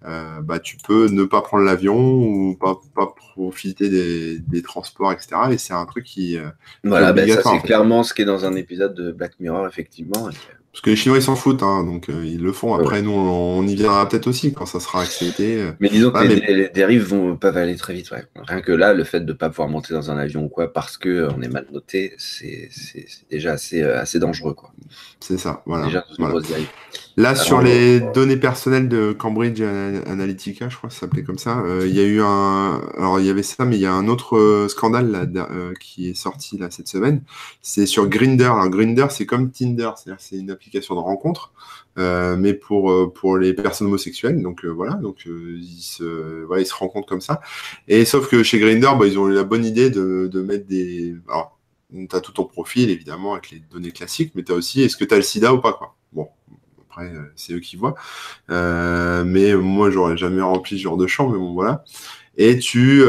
bah 0.03 0.59
tu 0.59 0.77
peux 0.77 1.09
ne 1.09 1.25
pas 1.25 1.41
prendre 1.41 1.65
l'avion 1.65 1.97
ou 1.97 2.57
pas, 2.61 2.79
pas 2.95 3.07
profiter 3.07 3.89
des, 3.89 4.39
des 4.39 4.61
transports, 4.61 5.13
etc. 5.13 5.29
Et 5.53 5.59
c'est 5.59 5.73
un 5.73 5.87
truc 5.87 6.05
qui. 6.05 6.39
voilà, 6.85 7.15
ben, 7.15 7.27
ça 7.27 7.41
c'est 7.43 7.63
clairement 7.63 8.03
ce 8.03 8.13
qui 8.13 8.21
est 8.21 8.27
dans 8.27 8.45
un 8.45 8.55
épisode 8.55 8.95
de 8.95 9.13
Black 9.13 9.41
Mirror 9.41 9.67
effectivement. 9.67 10.29
Parce 10.73 10.83
que 10.83 10.91
les 10.91 10.97
Chinois, 10.97 11.19
ils 11.19 11.23
s'en 11.23 11.35
foutent, 11.35 11.65
hein, 11.65 11.83
donc 11.83 12.09
euh, 12.09 12.25
ils 12.25 12.41
le 12.41 12.53
font. 12.53 12.75
Après, 12.77 13.03
nous, 13.03 13.11
on, 13.11 13.67
y 13.67 13.75
viendra 13.75 14.09
peut-être 14.09 14.29
aussi 14.29 14.53
quand 14.53 14.67
ça 14.67 14.79
sera 14.79 15.03
accepté. 15.03 15.65
Mais 15.81 15.89
disons 15.89 16.13
que 16.13 16.23
les, 16.23 16.69
dérives 16.69 17.03
vont, 17.03 17.37
peuvent 17.37 17.57
aller 17.57 17.75
très 17.75 17.93
vite. 17.93 18.13
Ouais. 18.13 18.23
Rien 18.37 18.61
que 18.61 18.71
là, 18.71 18.95
le 18.95 19.03
fait 19.03 19.21
de 19.21 19.33
ne 19.33 19.37
pas 19.37 19.49
pouvoir 19.49 19.69
monter 19.69 19.95
dans 19.95 20.13
un 20.13 20.17
avion 20.17 20.45
ou 20.45 20.49
quoi 20.49 20.73
parce 20.73 20.97
qu'on 20.97 21.09
euh, 21.09 21.29
on 21.37 21.43
est 21.43 21.49
mal 21.49 21.67
noté, 21.73 22.15
c'est 22.19 22.69
déjà 23.31 23.53
assez, 23.53 23.83
euh, 23.83 24.01
assez 24.01 24.21
dangereux. 24.21 24.55
C'est 25.19 25.39
ça, 25.39 25.63
voilà. 25.67 25.87
Déjà, 25.87 26.05
voilà. 26.19 26.39
Là, 27.17 27.35
sur 27.35 27.61
les 27.61 28.01
données 28.15 28.37
personnelles 28.37 28.89
de 28.89 29.13
Cambridge 29.13 29.61
Analytica, 29.61 30.69
je 30.69 30.77
crois 30.77 30.89
que 30.89 30.95
ça 30.95 31.01
s'appelait 31.01 31.25
comme 31.25 31.39
ça, 31.39 31.63
il 31.85 31.93
y 31.95 32.01
a 32.01 32.05
eu 32.05 32.21
un. 32.23 32.81
Alors, 32.97 33.19
il 33.19 33.27
y 33.27 33.31
avait 33.31 33.43
ça, 33.43 33.65
mais 33.65 33.77
il 33.77 33.83
y 33.83 33.87
a 33.87 33.93
un 33.93 34.07
autre 34.07 34.67
scandale 34.69 35.11
là, 35.11 35.49
qui 35.81 36.09
est 36.09 36.15
sorti 36.15 36.57
là, 36.59 36.69
cette 36.71 36.89
semaine. 36.89 37.23
C'est 37.61 37.87
sur 37.87 38.09
Grinder. 38.09 38.45
Alors, 38.45 38.71
Grinder, 38.71 39.07
c'est 39.11 39.27
comme 39.27 39.51
Tinder, 39.51 39.91
c'est-à-dire 39.97 40.21
c'est 40.21 40.37
une 40.37 40.51
application 40.51 40.70
de 40.79 41.01
rencontre, 41.01 41.53
euh, 41.99 42.37
mais 42.37 42.55
pour, 42.55 42.91
euh, 42.91 43.13
pour 43.13 43.37
les 43.37 43.53
personnes 43.55 43.89
homosexuelles. 43.89 44.41
Donc 44.43 44.65
euh, 44.65 44.69
voilà, 44.69 44.95
donc 44.95 45.25
ils, 45.27 45.83
se, 45.83 46.47
ils 46.59 46.67
se 46.67 46.75
rencontrent 46.75 47.09
comme 47.09 47.21
ça. 47.21 47.41
Et 47.89 48.05
sauf 48.05 48.29
que 48.29 48.43
chez 48.43 48.59
Grindr, 48.59 48.97
bah, 48.97 49.07
ils 49.07 49.19
ont 49.19 49.29
eu 49.29 49.35
la 49.35 49.45
bonne 49.45 49.65
idée 49.65 49.91
de, 49.91 50.29
de 50.33 50.41
mettre 50.41 50.67
des. 50.67 51.17
Alors, 51.29 51.59
tu 51.93 52.09
as 52.15 52.21
tout 52.21 52.33
ton 52.33 52.45
profil, 52.45 52.91
évidemment, 52.91 53.33
avec 53.33 53.51
les 53.51 53.59
données 53.59 53.93
classiques, 53.93 54.33
mais 54.35 54.45
tu 54.45 54.53
as 54.53 54.55
aussi 54.55 54.83
est-ce 54.83 54.97
que 54.97 55.05
tu 55.05 55.15
as 55.15 55.19
le 55.19 55.23
sida 55.23 55.53
ou 55.53 55.61
pas. 55.61 55.73
Quoi? 55.73 55.97
Bon, 56.13 56.29
après, 56.89 57.13
c'est 57.37 57.53
eux 57.53 57.61
qui 57.61 57.77
voient. 57.77 57.95
mais 58.49 59.55
moi, 59.57 59.91
j'aurais 59.91 60.17
jamais 60.17 60.43
rempli 60.43 60.79
ce 60.79 60.83
genre 60.83 60.97
de 60.97 61.07
champ, 61.07 61.29
mais 61.29 61.39
bon, 61.39 61.53
voilà. 61.55 61.85
Et 62.43 62.59
tu 62.59 63.03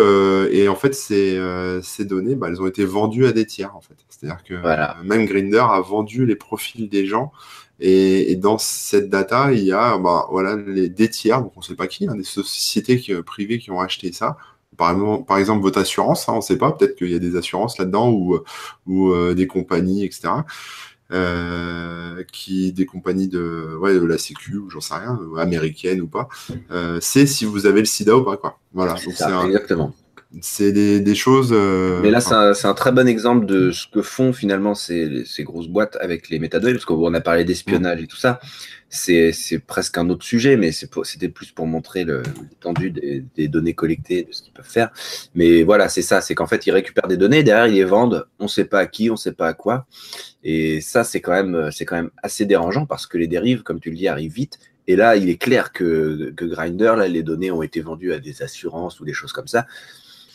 et 0.51 0.67
en 0.67 0.75
fait 0.75 0.93
ces, 0.93 1.39
ces 1.83 2.03
données, 2.03 2.35
bah, 2.35 2.47
elles 2.49 2.61
ont 2.61 2.67
été 2.67 2.83
vendues 2.83 3.25
à 3.25 3.31
des 3.31 3.45
tiers 3.45 3.73
en 3.75 3.79
fait. 3.79 3.95
C'est-à-dire 4.09 4.43
que 4.43 5.03
même 5.03 5.25
Grinder 5.25 5.63
a 5.69 5.79
vendu 5.79 6.25
les 6.25 6.35
profils 6.35 6.89
des 6.89 7.05
gens. 7.05 7.31
Et, 7.81 8.35
dans 8.35 8.59
cette 8.59 9.09
data, 9.09 9.51
il 9.51 9.63
y 9.63 9.71
a 9.71 9.97
bah, 9.97 10.27
voilà, 10.29 10.55
les, 10.55 10.87
des 10.87 11.09
tiers, 11.09 11.41
donc 11.41 11.53
on 11.55 11.61
ne 11.61 11.65
sait 11.65 11.75
pas 11.75 11.87
qui, 11.87 12.07
hein, 12.07 12.15
des 12.15 12.23
sociétés 12.23 13.01
privées 13.23 13.57
qui 13.57 13.71
ont 13.71 13.81
acheté 13.81 14.11
ça. 14.11 14.37
Par 14.77 14.91
exemple, 14.91 15.25
par 15.25 15.37
exemple 15.39 15.61
votre 15.61 15.79
assurance, 15.79 16.29
hein, 16.29 16.33
on 16.33 16.37
ne 16.37 16.41
sait 16.41 16.57
pas, 16.57 16.71
peut-être 16.71 16.95
qu'il 16.95 17.11
y 17.11 17.15
a 17.15 17.19
des 17.19 17.35
assurances 17.35 17.77
là-dedans 17.79 18.11
ou, 18.11 18.39
ou 18.85 19.11
euh, 19.11 19.33
des 19.33 19.47
compagnies, 19.47 20.05
etc. 20.05 20.29
Euh, 21.11 22.23
qui 22.31 22.71
des 22.71 22.85
compagnies 22.85 23.27
de, 23.27 23.75
ouais, 23.81 23.93
de 23.93 24.05
la 24.05 24.17
Sécu 24.17 24.55
ou 24.55 24.69
j'en 24.69 24.79
sais 24.79 24.93
rien, 24.93 25.19
américaine 25.37 25.99
ou 25.99 26.07
pas, 26.07 26.29
euh, 26.71 26.99
c'est 27.01 27.25
si 27.25 27.43
vous 27.43 27.65
avez 27.65 27.81
le 27.81 27.85
sida 27.85 28.15
ou 28.15 28.23
pas. 28.23 28.37
Quoi. 28.37 28.57
Voilà, 28.73 28.95
c'est 28.95 29.09
exactement 29.09 29.93
c'est 30.39 30.71
des, 30.71 31.15
choses. 31.15 31.49
Euh, 31.51 31.99
Mais 32.01 32.09
là, 32.09 32.21
c'est 32.21 32.67
un, 32.67 32.73
très 32.73 32.93
bon 32.93 33.05
exemple 33.07 33.45
de 33.45 33.71
ce 33.71 33.85
que 33.87 34.01
font 34.01 34.31
finalement 34.31 34.75
ces, 34.75 35.25
grosses 35.39 35.67
boîtes 35.67 35.97
avec 35.99 36.29
les 36.29 36.39
métadonnées, 36.39 36.73
parce 36.73 36.85
qu'on 36.85 37.13
a 37.13 37.19
parlé 37.19 37.43
d'espionnage 37.43 38.01
et 38.01 38.07
tout 38.07 38.17
ça. 38.17 38.39
C'est 38.87 39.33
presque 39.67 39.97
un 39.97 40.09
autre 40.09 40.23
sujet, 40.23 40.55
mais 40.55 40.71
c'était 40.71 41.27
plus 41.27 41.51
pour 41.51 41.67
montrer 41.67 42.05
l'étendue 42.05 42.91
des, 42.91 43.47
données 43.49 43.73
collectées, 43.73 44.23
de 44.23 44.31
ce 44.31 44.41
qu'ils 44.41 44.53
peuvent 44.53 44.65
faire. 44.65 44.91
Mais 45.35 45.63
voilà, 45.63 45.89
c'est 45.89 46.01
ça, 46.01 46.21
c'est 46.21 46.33
qu'en 46.33 46.47
fait, 46.47 46.65
ils 46.65 46.71
récupèrent 46.71 47.07
des 47.07 47.17
données, 47.17 47.43
derrière, 47.43 47.67
ils 47.67 47.75
les 47.75 47.83
vendent, 47.83 48.25
on 48.39 48.45
ne 48.45 48.49
sait 48.49 48.65
pas 48.65 48.79
à 48.79 48.85
qui, 48.85 49.09
on 49.09 49.13
ne 49.13 49.19
sait 49.19 49.33
pas 49.33 49.49
à 49.49 49.53
quoi. 49.53 49.85
Et 50.45 50.79
ça, 50.79 51.03
c'est 51.03 51.19
quand, 51.19 51.33
même, 51.33 51.71
quand 51.85 51.95
même 51.95 52.11
assez 52.23 52.45
dérangeant, 52.45 52.85
parce 52.85 53.05
que 53.05 53.17
les 53.17 53.27
dérives, 53.27 53.63
comme 53.63 53.81
tu 53.81 53.89
le 53.89 53.97
dis, 53.97 54.07
arrivent 54.07 54.33
vite. 54.33 54.59
Et 54.87 54.95
là, 54.95 55.15
il 55.15 55.29
est 55.29 55.37
clair 55.37 55.73
que, 55.73 56.33
que 56.35 56.43
Grindr, 56.45 56.95
là, 56.95 57.07
les 57.07 57.21
données 57.21 57.51
ont 57.51 57.61
été 57.61 57.81
vendues 57.81 58.13
à 58.13 58.19
des 58.19 58.41
assurances 58.41 58.99
ou 58.99 59.05
des 59.05 59.13
choses 59.13 59.31
comme 59.31 59.47
ça 59.47 59.67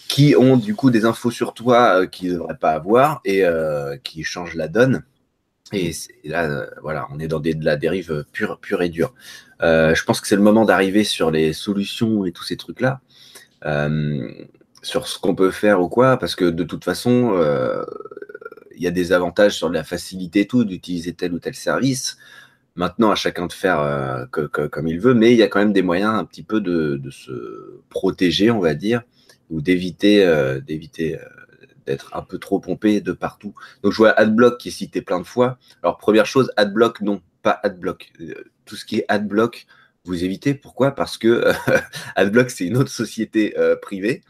qui 0.08 0.36
ont 0.36 0.56
du 0.56 0.74
coup 0.74 0.90
des 0.90 1.04
infos 1.04 1.30
sur 1.30 1.54
toi 1.54 2.02
euh, 2.02 2.06
qu'ils 2.06 2.32
ne 2.32 2.34
devraient 2.34 2.56
pas 2.56 2.72
avoir 2.72 3.20
et 3.24 3.44
euh, 3.44 3.96
qui 4.02 4.22
changent 4.22 4.54
la 4.54 4.68
donne. 4.68 5.04
Et, 5.72 5.90
là, 6.24 6.44
euh, 6.44 6.66
voilà, 6.80 7.08
on 7.10 7.18
est 7.18 7.26
dans 7.26 7.40
de 7.40 7.64
la 7.64 7.76
dérive 7.76 8.24
pure, 8.32 8.60
pure 8.60 8.82
et 8.82 8.88
dure. 8.88 9.14
je 9.60 10.04
pense 10.04 10.20
que 10.20 10.28
c'est 10.28 10.36
le 10.36 10.42
moment 10.42 10.64
d'arriver 10.64 11.02
sur 11.02 11.30
les 11.30 11.52
solutions 11.52 12.24
et 12.24 12.32
tous 12.32 12.44
ces 12.44 12.56
trucs-là, 12.56 13.00
sur 14.82 15.08
ce 15.08 15.18
qu'on 15.18 15.34
peut 15.34 15.50
faire 15.50 15.80
ou 15.80 15.88
quoi, 15.88 16.18
parce 16.18 16.36
que 16.36 16.44
de 16.44 16.62
toute 16.62 16.84
façon, 16.84 17.34
il 18.76 18.82
y 18.82 18.86
a 18.86 18.92
des 18.92 19.10
avantages 19.10 19.56
sur 19.56 19.68
la 19.68 19.82
facilité 19.82 20.42
et 20.42 20.46
tout 20.46 20.64
d'utiliser 20.64 21.14
tel 21.14 21.32
ou 21.32 21.40
tel 21.40 21.56
service. 21.56 22.16
Maintenant, 22.76 23.10
à 23.10 23.16
chacun 23.16 23.48
de 23.48 23.52
faire 23.52 24.28
comme 24.30 24.86
il 24.86 25.00
veut, 25.00 25.14
mais 25.14 25.32
il 25.32 25.38
y 25.38 25.42
a 25.42 25.48
quand 25.48 25.58
même 25.58 25.72
des 25.72 25.82
moyens 25.82 26.14
un 26.14 26.24
petit 26.24 26.44
peu 26.44 26.60
de 26.60 27.10
se 27.10 27.80
protéger, 27.88 28.52
on 28.52 28.60
va 28.60 28.74
dire, 28.74 29.02
ou 29.50 29.60
d'éviter 29.60 30.24
euh, 30.24 30.60
d'éviter 30.60 31.18
euh, 31.18 31.24
d'être 31.86 32.16
un 32.16 32.22
peu 32.22 32.38
trop 32.38 32.58
pompé 32.58 33.00
de 33.00 33.12
partout. 33.12 33.54
Donc 33.82 33.92
je 33.92 33.98
vois 33.98 34.10
Adblock 34.10 34.58
qui 34.58 34.68
est 34.68 34.72
cité 34.72 35.02
plein 35.02 35.20
de 35.20 35.26
fois. 35.26 35.58
Alors 35.82 35.98
première 35.98 36.26
chose, 36.26 36.50
Adblock 36.56 37.00
non, 37.00 37.20
pas 37.42 37.58
Adblock. 37.62 38.12
Euh, 38.20 38.34
tout 38.64 38.76
ce 38.76 38.84
qui 38.84 38.96
est 38.98 39.04
Adblock, 39.08 39.66
vous 40.04 40.24
évitez. 40.24 40.54
Pourquoi? 40.54 40.92
Parce 40.92 41.16
que 41.16 41.44
Adblock 42.16 42.50
c'est 42.50 42.66
une 42.66 42.76
autre 42.76 42.90
société 42.90 43.54
privée 43.80 44.22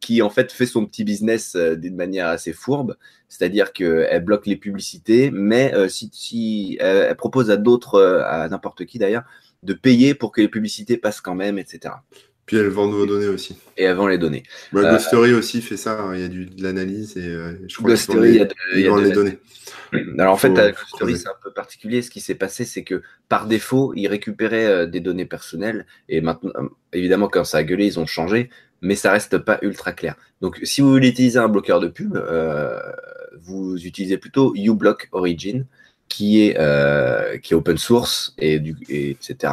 qui 0.00 0.20
en 0.20 0.30
fait 0.30 0.50
fait 0.50 0.66
son 0.66 0.84
petit 0.86 1.04
business 1.04 1.54
d'une 1.54 1.94
manière 1.94 2.26
assez 2.26 2.52
fourbe, 2.52 2.96
c'est-à-dire 3.28 3.72
qu'elle 3.72 4.24
bloque 4.24 4.46
les 4.46 4.56
publicités, 4.56 5.30
mais 5.30 5.72
si, 5.88 6.76
elle 6.80 7.14
propose 7.14 7.50
à 7.50 7.56
d'autres, 7.56 8.02
à 8.02 8.48
n'importe 8.48 8.84
qui 8.84 8.98
d'ailleurs, 8.98 9.22
de 9.62 9.74
payer 9.74 10.14
pour 10.14 10.32
que 10.32 10.40
les 10.40 10.48
publicités 10.48 10.96
passent 10.96 11.20
quand 11.20 11.36
même, 11.36 11.58
etc. 11.58 11.94
Puis 12.46 12.56
elles 12.56 12.68
vendent 12.68 12.92
vos 12.92 13.06
données 13.06 13.28
aussi. 13.28 13.56
Et 13.76 13.84
elles 13.84 13.94
vendent 13.96 14.10
les 14.10 14.18
données. 14.18 14.42
Bah, 14.72 14.98
euh, 15.12 15.38
aussi 15.38 15.62
fait 15.62 15.76
ça, 15.76 16.00
hein. 16.00 16.14
il 16.14 16.20
y 16.20 16.24
a 16.24 16.28
du, 16.28 16.46
de 16.46 16.62
l'analyse 16.62 17.16
et 17.16 17.26
euh, 17.26 17.54
je 17.68 17.76
crois 17.76 17.90
Ghostory, 17.90 18.30
il 18.30 18.34
y 18.36 18.40
a, 18.40 18.44
de, 18.46 19.00
les 19.00 19.12
données. 19.12 19.38
Alors 20.18 20.34
en 20.34 20.36
fait, 20.36 20.56
à 20.58 20.72
Ghostory, 20.72 21.16
c'est 21.16 21.28
un 21.28 21.36
peu 21.42 21.52
particulier. 21.52 22.02
Ce 22.02 22.10
qui 22.10 22.20
s'est 22.20 22.34
passé, 22.34 22.64
c'est 22.64 22.82
que 22.82 23.02
par 23.28 23.46
défaut, 23.46 23.92
ils 23.94 24.08
récupéraient 24.08 24.66
euh, 24.66 24.86
des 24.86 25.00
données 25.00 25.24
personnelles 25.24 25.86
et 26.08 26.20
maintenant, 26.20 26.50
euh, 26.56 26.68
évidemment, 26.92 27.28
quand 27.28 27.44
ça 27.44 27.58
a 27.58 27.62
gueulé, 27.62 27.86
ils 27.86 28.00
ont 28.00 28.06
changé, 28.06 28.50
mais 28.80 28.96
ça 28.96 29.12
reste 29.12 29.38
pas 29.38 29.58
ultra 29.62 29.92
clair. 29.92 30.16
Donc 30.40 30.58
si 30.64 30.80
vous 30.80 30.90
voulez 30.90 31.08
utiliser 31.08 31.38
un 31.38 31.48
bloqueur 31.48 31.78
de 31.78 31.88
pub, 31.88 32.18
vous 33.40 33.76
utilisez 33.76 34.18
plutôt 34.18 34.52
uBlock 34.56 35.08
Origin 35.12 35.64
qui 36.08 36.42
est, 36.42 36.54
qui 37.40 37.54
est 37.54 37.56
open 37.56 37.78
source 37.78 38.34
et, 38.38 38.58
du, 38.58 38.76
et 38.88 39.10
etc. 39.10 39.52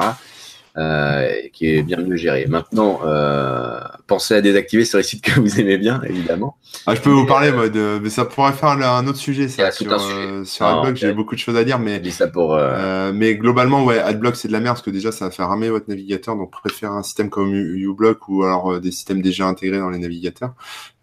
Euh, 0.77 1.27
qui 1.51 1.75
est 1.75 1.81
bien 1.81 1.97
mieux 1.97 2.15
géré. 2.15 2.45
Maintenant, 2.47 2.99
euh, 3.03 3.79
pensez 4.05 4.35
à 4.35 4.41
désactiver 4.41 4.85
sur 4.85 4.99
les 4.99 5.03
sites 5.03 5.23
que 5.23 5.39
vous 5.39 5.59
aimez 5.59 5.77
bien, 5.77 5.99
évidemment. 6.07 6.57
Ah, 6.85 6.93
je 6.93 7.01
peux 7.01 7.09
vous 7.09 7.25
parler, 7.25 7.51
moi, 7.51 7.69
de, 7.69 7.99
mais 8.01 8.09
ça 8.09 8.23
pourrait 8.23 8.53
faire 8.53 8.69
un 8.69 9.07
autre 9.07 9.17
sujet. 9.17 9.47
Ça, 9.47 9.71
sur, 9.71 9.91
euh, 9.91 10.43
sur 10.45 10.67
Adblock, 10.67 10.95
j'ai 10.95 11.11
beaucoup 11.11 11.33
de 11.33 11.39
choses 11.39 11.57
à 11.57 11.63
dire, 11.63 11.79
mais, 11.79 12.07
ça 12.11 12.27
pour, 12.27 12.53
euh, 12.53 13.11
mais 13.13 13.35
globalement, 13.35 13.83
ouais, 13.83 13.97
Adblock, 13.97 14.35
c'est 14.35 14.47
de 14.47 14.53
la 14.53 14.59
merde 14.59 14.75
parce 14.75 14.85
que 14.85 14.91
déjà, 14.91 15.11
ça 15.11 15.25
va 15.25 15.31
faire 15.31 15.49
ramer 15.49 15.69
votre 15.69 15.89
navigateur. 15.89 16.35
Donc, 16.35 16.51
préférez 16.51 16.93
un 16.93 17.03
système 17.03 17.31
comme 17.31 17.53
uBlock 17.53 18.29
ou 18.29 18.43
alors 18.43 18.79
des 18.79 18.91
systèmes 18.91 19.21
déjà 19.21 19.47
intégrés 19.47 19.79
dans 19.79 19.89
les 19.89 19.99
navigateurs. 19.99 20.53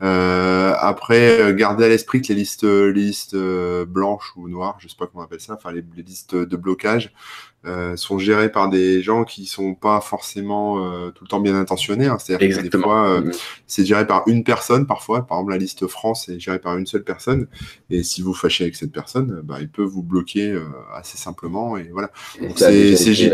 Après, 0.01 1.55
gardez 1.55 1.85
à 1.85 1.89
l'esprit 1.89 2.23
que 2.23 2.29
les 2.29 2.35
listes, 2.35 2.65
les 2.65 2.93
listes 2.93 3.37
blanches 3.37 4.33
ou 4.37 4.49
noires, 4.49 4.77
je 4.79 4.89
sais 4.89 4.97
pas 4.99 5.07
comment 5.07 5.23
on 5.23 5.25
appelle 5.25 5.41
ça, 5.41 5.55
enfin 5.55 5.73
les, 5.73 5.85
les 5.97 6.03
listes 6.03 6.35
de 6.35 6.57
blocage, 6.57 7.13
euh, 7.67 7.97
sont 7.97 8.21
gérés 8.21 8.53
par 8.53 8.69
des 8.69 9.03
gens 9.03 9.25
qui 9.25 9.45
sont 9.47 9.75
pas 9.75 10.01
forcément 10.01 10.85
euh, 10.85 11.11
tout 11.11 11.25
le 11.25 11.29
temps 11.29 11.41
bien 11.41 11.57
intentionnés. 11.57 12.07
Hein. 12.07 12.17
C'est-à-dire 12.21 12.63
que 12.63 12.69
des 12.69 12.79
fois, 12.79 13.09
euh, 13.09 13.21
mm. 13.23 13.33
c'est 13.67 13.85
géré 13.85 14.07
par 14.07 14.23
une 14.29 14.45
personne 14.45 14.87
parfois. 14.87 15.27
Par 15.27 15.39
exemple, 15.39 15.51
la 15.51 15.59
liste 15.59 15.89
France 15.89 16.29
est 16.29 16.39
gérée 16.39 16.61
par 16.61 16.77
une 16.77 16.87
seule 16.87 17.03
personne. 17.03 17.49
Et 17.91 18.05
si 18.05 18.23
vous 18.23 18.35
fâchez 18.35 18.63
avec 18.63 18.77
cette 18.77 18.93
personne, 18.93 19.41
bah, 19.43 19.57
il 19.61 19.69
peut 19.69 19.83
vous 19.83 20.05
bloquer 20.05 20.57
assez 20.95 21.19
simplement. 21.19 21.77
Et 21.77 21.89
voilà. 21.93 22.13
C'est 22.55 23.33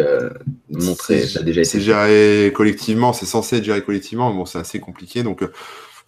montré. 0.71 1.27
C'est 1.27 1.81
géré 1.81 2.53
collectivement. 2.55 3.13
C'est 3.13 3.27
censé 3.27 3.57
être 3.57 3.65
géré 3.65 3.83
collectivement. 3.83 4.33
Bon, 4.33 4.47
c'est 4.47 4.59
assez 4.59 4.81
compliqué. 4.81 5.23
Donc, 5.23 5.45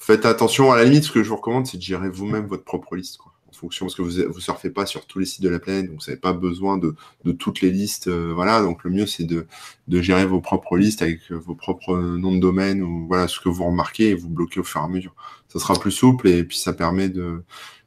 faites 0.07 0.27
attention. 0.27 0.73
À 0.73 0.77
la 0.77 0.85
limite, 0.85 1.05
ce 1.05 1.13
que 1.13 1.23
je 1.23 1.29
vous 1.29 1.37
recommande, 1.37 1.67
c'est 1.67 1.79
de 1.79 1.83
gérer 1.83 2.09
vous-même 2.09 2.47
votre 2.47 2.65
propre 2.65 2.97
liste. 2.97 3.19
Quoi 3.19 3.35
fonction, 3.55 3.87
parce 3.87 3.95
que 3.95 4.03
vous 4.03 4.35
ne 4.35 4.41
surfez 4.41 4.71
pas 4.71 4.87
sur 4.87 5.07
tous 5.07 5.19
les 5.19 5.27
sites 5.27 5.43
de 5.43 5.49
la 5.49 5.59
planète, 5.59 5.87
donc 5.87 6.01
vous 6.01 6.07
n'avez 6.07 6.21
pas 6.21 6.33
besoin 6.33 6.79
de, 6.79 6.95
toutes 7.33 7.61
les 7.61 7.71
listes. 7.71 8.09
Euh, 8.09 8.33
voilà, 8.35 8.61
donc 8.61 8.85
le 8.85 8.91
mieux, 8.91 9.07
c'est 9.07 9.25
de, 9.25 9.47
gérer 9.89 10.27
vos 10.27 10.41
propres 10.41 10.77
listes 10.77 11.03
avec 11.03 11.21
euh, 11.31 11.37
vos 11.37 11.55
propres 11.55 11.97
noms 11.97 12.35
de 12.35 12.41
domaine 12.41 12.83
ou 12.83 13.07
voilà 13.07 13.29
ce 13.29 13.41
que 13.41 13.49
vous 13.49 13.65
remarquez 13.65 14.11
et 14.11 14.15
vous 14.15 14.29
bloquez 14.29 14.61
au 14.61 14.65
fur 14.65 14.81
et 14.81 14.85
à 14.85 14.89
mesure. 14.89 15.15
Ça 15.49 15.59
sera 15.59 15.75
plus 15.75 15.93
souple 15.93 16.29
et 16.29 16.45
puis 16.45 16.59
ça 16.59 16.73
permet 16.73 17.09
de 17.09 17.43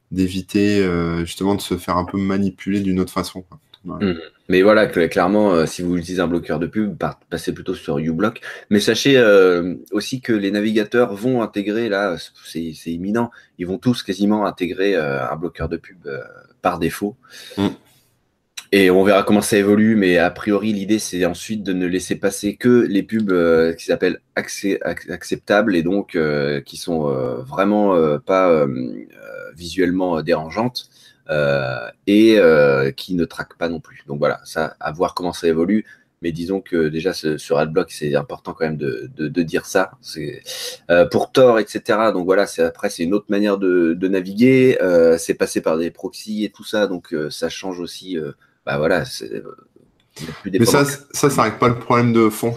d'éviter 0.09 0.79
euh, 0.79 1.25
justement 1.25 1.53
de 1.53 1.61
se 1.61 1.77
faire 1.77 1.97
un 1.97 2.05
peu 2.05 2.17
manipuler 2.17 2.79
d'une 2.79 2.99
autre 3.01 3.11
façon. 3.11 3.43
Mmh. 3.83 4.13
Mais 4.49 4.61
voilà, 4.61 4.87
clairement, 4.87 5.51
euh, 5.51 5.65
si 5.65 5.81
vous 5.81 5.97
utilisez 5.97 6.21
un 6.21 6.27
bloqueur 6.27 6.59
de 6.59 6.67
pub, 6.67 6.97
passez 7.29 7.53
plutôt 7.53 7.75
sur 7.75 7.99
uBlock. 7.99 8.41
Mais 8.69 8.79
sachez 8.79 9.17
euh, 9.17 9.75
aussi 9.91 10.21
que 10.21 10.31
les 10.31 10.51
navigateurs 10.51 11.13
vont 11.13 11.41
intégrer, 11.41 11.89
là, 11.89 12.15
c'est 12.45 12.71
imminent, 12.85 13.29
ils 13.57 13.67
vont 13.67 13.77
tous 13.77 14.03
quasiment 14.03 14.45
intégrer 14.45 14.95
euh, 14.95 15.29
un 15.29 15.35
bloqueur 15.35 15.67
de 15.67 15.77
pub 15.77 16.07
par 16.61 16.79
défaut. 16.79 17.17
Mmh. 17.57 17.67
Et 18.73 18.89
on 18.89 19.03
verra 19.03 19.23
comment 19.23 19.41
ça 19.41 19.57
évolue, 19.57 19.95
mais 19.95 20.17
a 20.17 20.29
priori, 20.29 20.73
l'idée, 20.73 20.99
c'est 20.99 21.25
ensuite 21.25 21.63
de 21.63 21.71
ne 21.71 21.85
laisser 21.85 22.15
passer 22.15 22.57
que 22.57 22.85
les 22.85 23.01
pubs 23.01 23.33
qui 23.77 23.85
s'appellent 23.85 24.19
acceptables 24.35 25.73
et 25.73 25.83
donc 25.83 26.17
qui 26.65 26.75
sont 26.75 27.09
vraiment 27.47 28.19
pas 28.19 28.67
visuellement 29.55 30.21
dérangeantes. 30.21 30.89
Euh, 31.29 31.89
et 32.05 32.39
euh, 32.39 32.91
qui 32.91 33.15
ne 33.15 33.25
traque 33.25 33.57
pas 33.57 33.69
non 33.69 33.79
plus. 33.79 34.03
Donc 34.07 34.19
voilà, 34.19 34.39
ça, 34.45 34.75
à 34.79 34.91
voir 34.91 35.13
comment 35.13 35.33
ça 35.33 35.47
évolue. 35.47 35.85
Mais 36.23 36.31
disons 36.31 36.61
que 36.61 36.87
déjà 36.87 37.13
sur 37.13 37.59
AdBlock, 37.59 37.91
c'est 37.91 38.15
important 38.15 38.53
quand 38.53 38.65
même 38.65 38.77
de, 38.77 39.07
de, 39.15 39.43
dire 39.43 39.67
ça. 39.67 39.91
C'est 40.01 40.41
euh, 40.89 41.05
pour 41.05 41.31
Tor, 41.31 41.59
etc. 41.59 41.81
Donc 42.11 42.25
voilà, 42.25 42.47
c'est 42.47 42.63
après 42.63 42.89
c'est 42.89 43.03
une 43.03 43.13
autre 43.13 43.27
manière 43.29 43.59
de, 43.59 43.93
de 43.93 44.07
naviguer. 44.07 44.77
c'est 45.19 45.35
passé 45.35 45.61
par 45.61 45.77
des 45.77 45.91
proxys 45.91 46.43
et 46.43 46.49
tout 46.49 46.63
ça, 46.63 46.87
donc 46.87 47.13
ça 47.29 47.49
change 47.49 47.79
aussi. 47.79 48.17
bah 48.65 48.79
voilà, 48.79 49.03
mais 50.45 50.65
ça, 50.65 50.85
ça, 51.11 51.29
ça 51.29 51.43
règle 51.43 51.59
pas 51.59 51.67
le 51.67 51.77
problème 51.77 52.13
de 52.13 52.29
fond. 52.29 52.55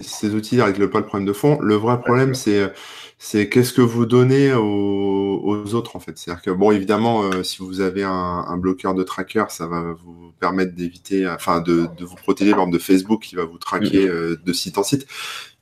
Ces 0.00 0.34
outils 0.34 0.56
ne 0.56 0.62
règlent 0.62 0.88
pas 0.88 1.00
le 1.00 1.04
problème 1.04 1.26
de 1.26 1.34
fond. 1.34 1.58
Le 1.60 1.74
vrai 1.74 2.00
problème, 2.00 2.34
c'est 2.34 2.72
c'est 3.18 3.48
qu'est-ce 3.48 3.72
que 3.72 3.80
vous 3.80 4.06
donnez 4.06 4.52
aux, 4.52 5.74
autres 5.74 5.96
en 5.96 6.00
fait. 6.00 6.16
C'est-à-dire 6.18 6.42
que 6.42 6.50
bon, 6.50 6.70
évidemment, 6.70 7.24
euh, 7.24 7.42
si 7.42 7.58
vous 7.58 7.80
avez 7.80 8.02
un, 8.04 8.56
bloqueur 8.56 8.94
de 8.94 9.02
tracker, 9.02 9.44
ça 9.48 9.66
va 9.66 9.94
vous 10.04 10.32
permettre 10.40 10.74
d'éviter, 10.74 11.26
enfin, 11.28 11.60
de, 11.60 11.88
vous 12.00 12.16
protéger 12.16 12.50
par 12.50 12.60
exemple 12.60 12.74
de 12.74 12.82
Facebook 12.82 13.22
qui 13.22 13.34
va 13.34 13.44
vous 13.44 13.58
traquer 13.58 14.08
euh, 14.08 14.36
de 14.44 14.52
site 14.52 14.78
en 14.78 14.82
site. 14.82 15.06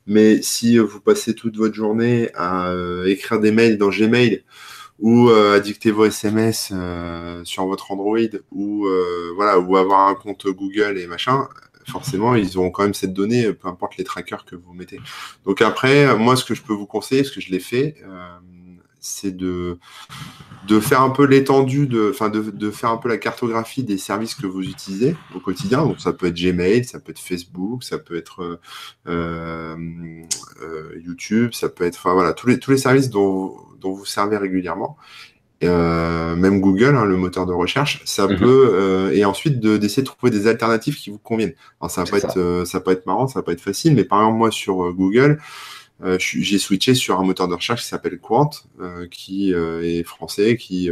Mais 0.05 0.41
si 0.41 0.77
vous 0.77 0.99
passez 0.99 1.33
toute 1.33 1.55
votre 1.55 1.73
journée 1.73 2.29
à 2.35 2.69
euh, 2.71 3.05
écrire 3.05 3.39
des 3.39 3.51
mails 3.51 3.77
dans 3.77 3.89
Gmail 3.89 4.43
ou 4.99 5.29
à 5.29 5.59
dicter 5.59 5.91
vos 5.91 6.05
SMS 6.05 6.71
sur 7.43 7.65
votre 7.65 7.91
Android 7.91 8.17
ou 8.51 8.87
voilà 9.35 9.59
ou 9.59 9.75
avoir 9.75 10.07
un 10.07 10.15
compte 10.15 10.47
Google 10.47 10.97
et 10.97 11.07
machin, 11.07 11.47
forcément, 11.89 12.35
ils 12.35 12.57
auront 12.57 12.71
quand 12.71 12.83
même 12.83 12.93
cette 12.93 13.13
donnée, 13.13 13.53
peu 13.53 13.67
importe 13.67 13.97
les 13.97 14.03
trackers 14.03 14.45
que 14.45 14.55
vous 14.55 14.73
mettez. 14.73 14.99
Donc 15.45 15.61
après, 15.61 16.15
moi, 16.17 16.35
ce 16.35 16.45
que 16.45 16.55
je 16.55 16.61
peux 16.61 16.73
vous 16.73 16.85
conseiller, 16.85 17.23
ce 17.23 17.31
que 17.31 17.41
je 17.41 17.51
l'ai 17.51 17.59
fait, 17.59 17.95
euh, 18.03 18.37
c'est 18.99 19.35
de, 19.35 19.77
faire 20.79 21.01
un 21.01 21.09
peu 21.09 21.25
l'étendue, 21.25 21.87
de, 21.87 22.11
faire 22.11 22.89
un 22.89 22.97
peu 22.97 23.09
la 23.09 23.17
cartographie 23.17 23.83
des 23.83 23.97
services 23.97 24.33
que 24.33 24.47
vous 24.47 24.61
utilisez 24.61 25.15
au 25.35 25.39
quotidien. 25.39 25.83
Donc 25.85 25.99
ça 25.99 26.13
peut 26.13 26.27
être 26.27 26.35
Gmail, 26.35 26.85
ça 26.85 26.99
peut 26.99 27.11
être 27.11 27.19
Facebook, 27.19 27.83
ça 27.83 27.97
peut 27.99 28.15
être 28.15 28.59
euh, 29.07 29.77
euh, 30.61 30.95
YouTube, 31.03 31.53
ça 31.53 31.67
peut 31.67 31.83
être, 31.83 32.09
voilà, 32.09 32.33
tous 32.33 32.47
les, 32.47 32.77
services 32.77 33.09
dont 33.09 33.57
vous 33.81 34.05
servez 34.05 34.37
régulièrement. 34.37 34.97
Euh, 35.63 36.35
même 36.35 36.59
Google, 36.59 36.95
hein, 36.95 37.05
le 37.05 37.15
moteur 37.15 37.45
de 37.45 37.53
recherche, 37.53 38.01
ça 38.05 38.27
mhm. 38.27 38.37
peut, 38.37 38.71
euh, 38.73 39.11
et 39.11 39.23
ensuite 39.23 39.59
d'essayer 39.59 40.03
de, 40.03 40.07
trouver 40.07 40.31
des 40.31 40.47
alternatives 40.47 40.97
qui 40.97 41.09
vous 41.09 41.19
conviennent. 41.19 41.53
Alors 41.79 41.91
ça 41.91 42.03
va 42.03 42.11
pas 42.11 42.17
être, 42.17 42.37
euh, 42.37 42.65
ça 42.65 42.79
va 42.79 42.83
pas 42.83 42.91
être 42.91 43.05
marrant, 43.05 43.27
ça 43.27 43.39
va 43.39 43.43
pas 43.43 43.53
être 43.53 43.61
facile, 43.61 43.95
mais 43.95 44.03
par 44.03 44.19
exemple 44.19 44.37
moi 44.37 44.51
sur 44.51 44.93
Google, 44.93 45.39
j'ai 46.17 46.59
switché 46.59 46.95
sur 46.95 47.19
un 47.19 47.23
moteur 47.23 47.47
de 47.47 47.53
recherche 47.53 47.81
qui 47.83 47.87
s'appelle 47.87 48.19
Quant, 48.19 48.49
qui 49.09 49.53
est 49.53 50.03
français, 50.03 50.57
qui 50.57 50.89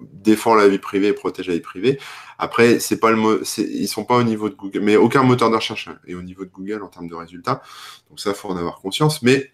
défend 0.00 0.54
la 0.54 0.68
vie 0.68 0.78
privée 0.78 1.08
et 1.08 1.12
protège 1.12 1.46
la 1.46 1.54
vie 1.54 1.60
privée. 1.60 1.98
Après, 2.38 2.80
c'est 2.80 2.98
pas 2.98 3.10
le 3.12 3.42
ils 3.58 3.86
sont 3.86 4.04
pas 4.04 4.16
au 4.16 4.24
niveau 4.24 4.48
de 4.48 4.54
Google, 4.54 4.80
mais 4.80 4.96
aucun 4.96 5.22
moteur 5.22 5.50
de 5.50 5.54
recherche 5.54 5.88
est 6.06 6.14
au 6.14 6.22
niveau 6.22 6.44
de 6.44 6.50
Google 6.50 6.82
en 6.82 6.88
termes 6.88 7.08
de 7.08 7.14
résultats. 7.14 7.62
Donc 8.10 8.18
ça, 8.18 8.34
faut 8.34 8.48
en 8.48 8.56
avoir 8.56 8.80
conscience. 8.80 9.22
Mais 9.22 9.52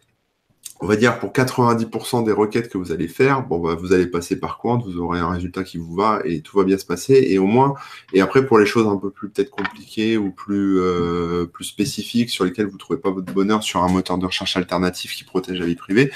on 0.83 0.87
va 0.87 0.97
dire 0.97 1.21
pour 1.21 1.31
90% 1.31 2.25
des 2.25 2.33
requêtes 2.33 2.69
que 2.69 2.77
vous 2.77 2.91
allez 2.91 3.07
faire, 3.07 3.47
bon, 3.47 3.61
bah, 3.61 3.77
vous 3.79 3.93
allez 3.93 4.07
passer 4.07 4.39
par 4.39 4.59
Quant, 4.59 4.79
vous 4.79 4.99
aurez 4.99 5.21
un 5.21 5.31
résultat 5.31 5.63
qui 5.63 5.79
vous 5.79 5.95
va 5.95 6.21
et 6.25 6.41
tout 6.41 6.59
va 6.59 6.65
bien 6.65 6.77
se 6.77 6.85
passer. 6.85 7.25
Et 7.29 7.39
au 7.39 7.47
moins, 7.47 7.75
et 8.13 8.21
après 8.21 8.45
pour 8.45 8.59
les 8.59 8.67
choses 8.67 8.89
un 8.89 8.97
peu 8.97 9.11
plus 9.11 9.31
peut-être 9.31 9.51
compliquées 9.51 10.17
ou 10.17 10.33
plus 10.33 10.81
euh, 10.81 11.47
plus 11.47 11.65
spécifiques 11.65 12.31
sur 12.31 12.45
lesquelles 12.45 12.67
vous 12.67 12.79
trouvez 12.79 12.99
pas 12.99 13.13
votre 13.13 13.33
bonheur 13.33 13.63
sur 13.63 13.85
un 13.85 13.89
moteur 13.89 14.19
de 14.19 14.27
recherche 14.27 14.57
alternatif 14.57 15.15
qui 15.15 15.23
protège 15.23 15.61
la 15.61 15.67
vie 15.67 15.77
privée, 15.77 16.11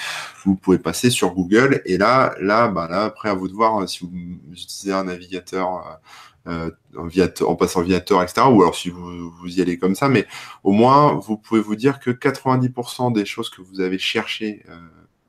vous 0.45 0.57
pouvez 0.57 0.79
passer 0.79 1.11
sur 1.11 1.33
Google. 1.33 1.81
Et 1.85 1.97
là, 1.97 2.35
là, 2.41 2.67
bah 2.67 2.89
là, 2.91 3.05
après 3.05 3.29
à 3.29 3.35
vous 3.35 3.47
de 3.47 3.55
voir 3.55 3.83
euh, 3.83 3.87
si 3.87 4.01
vous 4.01 4.11
utilisez 4.53 4.93
un 4.93 5.05
navigateur. 5.05 5.77
Euh, 5.77 5.95
euh, 6.47 6.70
en, 7.47 7.57
passant 7.57 7.82
via 7.82 8.01
Tor, 8.01 8.22
etc. 8.22 8.42
Ou 8.51 8.62
alors 8.62 8.74
si 8.74 8.90
vous, 8.90 9.30
vous 9.30 9.59
y 9.59 9.61
allez 9.61 9.78
comme 9.78 9.94
ça, 9.94 10.09
mais 10.09 10.26
au 10.64 10.72
moins 10.72 11.14
vous 11.14 11.36
pouvez 11.36 11.61
vous 11.61 11.76
dire 11.76 12.01
que 12.01 12.11
90% 12.11 13.12
des 13.12 13.24
choses 13.24 13.51
que 13.51 13.62
vous 13.62 13.80
avez 13.80 13.99
cherchées 13.99 14.62
euh, 14.68 14.78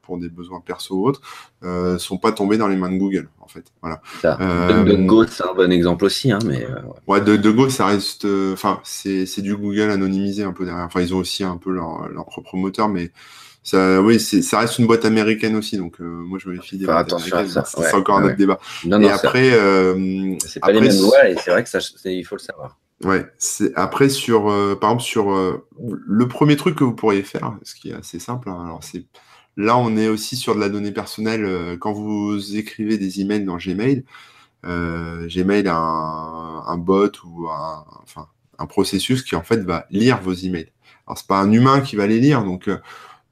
pour 0.01 0.17
des 0.17 0.29
besoins 0.29 0.61
perso 0.61 0.95
ou 0.95 1.07
autres 1.07 1.21
euh, 1.63 1.97
sont 1.97 2.17
pas 2.17 2.31
tombées 2.31 2.57
dans 2.57 2.67
les 2.67 2.77
mains 2.77 2.91
de 2.91 2.97
Google 2.97 3.29
en 3.39 3.47
fait. 3.47 3.65
Voilà. 3.81 4.01
Euh, 4.25 4.83
DuckDuckGo 4.83 5.27
c'est 5.27 5.43
un 5.43 5.53
bon 5.53 5.71
exemple 5.71 6.05
aussi, 6.05 6.31
hein, 6.31 6.39
mais 6.45 6.65
ouais, 7.07 7.21
DuckDuckGo 7.21 7.69
ça 7.69 7.87
reste, 7.87 8.25
enfin 8.53 8.79
c'est 8.83 9.41
du 9.41 9.55
Google 9.55 9.89
anonymisé 9.89 10.43
un 10.43 10.53
peu 10.53 10.65
derrière. 10.65 10.85
Enfin 10.85 11.01
ils 11.01 11.13
ont 11.13 11.19
aussi 11.19 11.43
un 11.43 11.57
peu 11.57 11.71
leur, 11.71 12.07
leur 12.09 12.25
propre 12.25 12.55
moteur, 12.55 12.89
mais 12.89 13.11
ça, 13.67 14.01
oui, 14.01 14.17
ça 14.17 14.59
reste 14.59 14.79
une 14.79 14.87
boîte 14.87 15.03
américaine 15.03 15.57
aussi, 15.57 15.75
donc 15.75 15.99
euh, 15.99 16.05
moi 16.05 16.39
je 16.41 16.47
me 16.47 16.55
méfie 16.55 16.77
des 16.77 16.85
boîtes 16.85 17.11
américaines. 17.11 17.63
C'est 17.65 17.93
encore 17.93 18.19
un 18.19 18.23
autre 18.23 18.37
débat. 18.37 18.59
Non, 18.85 18.97
non, 18.97 19.09
et 19.09 19.11
après, 19.11 19.51
euh, 19.51 20.37
c'est 20.39 20.61
pas 20.61 20.71
les 20.71 20.79
mêmes 20.79 20.97
lois 21.01 21.27
et 21.27 21.35
c'est 21.35 21.51
vrai 21.51 21.65
que 21.65 21.69
ça, 21.69 21.79
il 22.05 22.23
faut 22.23 22.35
le 22.35 22.39
savoir. 22.39 22.77
Ouais, 23.03 23.25
c'est 23.37 23.73
après 23.75 24.07
sur, 24.07 24.49
euh, 24.49 24.77
par 24.79 24.91
exemple 24.91 25.03
sur 25.03 25.59
le 25.77 26.27
premier 26.29 26.55
truc 26.55 26.77
que 26.77 26.85
vous 26.85 26.95
pourriez 26.95 27.23
faire, 27.23 27.57
ce 27.63 27.75
qui 27.75 27.89
est 27.89 27.93
assez 27.93 28.19
simple. 28.19 28.49
Hein, 28.49 28.57
alors 28.63 28.85
c'est 28.85 29.03
là 29.57 29.77
on 29.77 29.97
est 29.97 30.07
aussi 30.07 30.37
sur 30.37 30.55
de 30.55 30.61
la 30.61 30.69
donnée 30.69 30.93
personnelle. 30.93 31.77
quand 31.81 31.91
vous 31.91 32.55
écrivez 32.55 32.97
des 32.97 33.19
emails 33.19 33.43
dans 33.43 33.57
Gmail, 33.57 34.05
Gmail 34.63 35.67
a 35.67 35.75
un, 35.75 36.63
un 36.65 36.77
bot 36.77 37.11
ou 37.25 37.49
un, 37.49 37.83
enfin 38.01 38.27
un 38.59 38.65
processus 38.65 39.23
qui 39.23 39.35
en 39.35 39.43
fait 39.43 39.61
va 39.65 39.87
lire 39.91 40.21
vos 40.21 40.31
emails. 40.31 40.71
Alors 41.05 41.17
c'est 41.17 41.27
pas 41.27 41.39
un 41.39 41.51
humain 41.51 41.81
qui 41.81 41.97
va 41.97 42.07
les 42.07 42.21
lire, 42.21 42.45
donc 42.45 42.69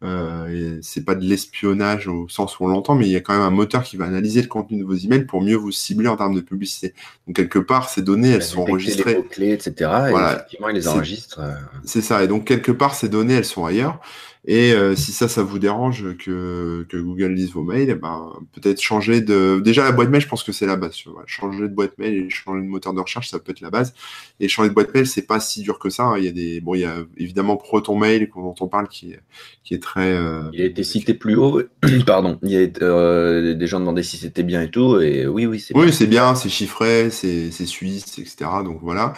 euh, 0.05 0.79
c'est 0.81 1.03
pas 1.03 1.15
de 1.15 1.25
l'espionnage 1.25 2.07
au 2.07 2.27
sens 2.29 2.59
où 2.59 2.65
on 2.65 2.67
l'entend, 2.67 2.95
mais 2.95 3.07
il 3.07 3.11
y 3.11 3.15
a 3.15 3.21
quand 3.21 3.33
même 3.33 3.41
un 3.41 3.49
moteur 3.49 3.83
qui 3.83 3.97
va 3.97 4.05
analyser 4.05 4.41
le 4.41 4.47
contenu 4.47 4.79
de 4.79 4.83
vos 4.83 4.95
emails 4.95 5.25
pour 5.25 5.41
mieux 5.41 5.55
vous 5.55 5.71
cibler 5.71 6.07
en 6.07 6.17
termes 6.17 6.35
de 6.35 6.41
publicité. 6.41 6.93
Donc 7.27 7.35
quelque 7.35 7.59
part, 7.59 7.89
ces 7.89 8.01
données, 8.01 8.29
elles 8.29 8.43
sont 8.43 8.61
enregistrées. 8.61 9.15
Les 9.15 9.23
clés, 9.23 9.51
etc. 9.51 9.73
Voilà. 9.79 10.31
Et 10.31 10.35
effectivement, 10.35 10.69
ils 10.69 10.75
les 10.75 10.87
enregistrent. 10.87 11.39
Euh. 11.39 11.53
C'est 11.83 12.01
ça. 12.01 12.23
Et 12.23 12.27
donc 12.27 12.45
quelque 12.45 12.71
part, 12.71 12.95
ces 12.95 13.09
données, 13.09 13.35
elles 13.35 13.45
sont 13.45 13.65
ailleurs. 13.65 13.99
Et 14.47 14.73
euh, 14.73 14.95
si 14.95 15.11
ça, 15.11 15.27
ça 15.27 15.41
vous 15.41 15.57
dérange 15.57 16.15
que, 16.17 16.85
que 16.87 16.97
Google 16.97 17.33
lise 17.33 17.51
vos 17.51 17.63
mails, 17.63 17.89
eh 17.89 17.95
ben, 17.95 18.31
peut-être 18.53 18.79
changer 18.79 19.21
de. 19.21 19.59
Déjà, 19.63 19.83
la 19.83 19.91
boîte 19.91 20.09
mail, 20.09 20.21
je 20.21 20.27
pense 20.27 20.43
que 20.43 20.51
c'est 20.51 20.67
la 20.67 20.75
base. 20.75 20.95
Changer 21.25 21.63
de 21.63 21.73
boîte 21.73 21.97
mail 21.97 22.13
et 22.13 22.29
changer 22.29 22.61
de 22.61 22.67
moteur 22.67 22.93
de 22.93 22.99
recherche, 22.99 23.29
ça 23.29 23.39
peut 23.39 23.51
être 23.51 23.61
la 23.61 23.71
base. 23.71 23.95
Et 24.39 24.47
changer 24.47 24.69
de 24.69 24.75
boîte 24.75 24.93
mail, 24.93 25.07
c'est 25.07 25.23
pas 25.25 25.39
si 25.39 25.61
dur 25.61 25.79
que 25.79 25.89
ça. 25.89 26.03
Hein. 26.03 26.17
Il 26.19 26.25
y 26.25 26.27
a 26.27 26.31
des. 26.31 26.61
Bon, 26.61 26.75
il 26.75 26.81
y 26.81 26.85
a 26.85 26.97
évidemment 27.17 27.57
Proton 27.57 27.97
Mail 27.97 28.29
dont 28.35 28.53
on 28.59 28.67
parle 28.67 28.87
qui 28.87 29.13
est, 29.13 29.19
qui 29.63 29.73
est 29.73 29.81
très. 29.81 30.13
Euh, 30.13 30.43
il 30.53 30.61
a 30.61 30.65
été 30.65 30.83
cité 30.83 31.15
plus 31.15 31.35
haut. 31.35 31.63
Pardon. 32.05 32.37
Il 32.43 32.51
y 32.51 32.57
a 32.57 32.67
euh, 32.83 33.55
des 33.55 33.67
gens 33.67 33.79
demandaient 33.79 34.03
si 34.03 34.17
c'était 34.17 34.43
bien 34.43 34.61
et 34.61 34.69
tout. 34.69 34.99
Et 34.99 35.25
oui, 35.25 35.47
oui, 35.47 35.59
c'est 35.59 35.75
Oui, 35.75 35.91
c'est 35.91 36.07
bien, 36.07 36.35
c'est 36.35 36.49
chiffré, 36.49 37.09
c'est 37.09 37.49
suisse, 37.65 38.19
etc. 38.19 38.35
Donc 38.63 38.79
voilà. 38.83 39.13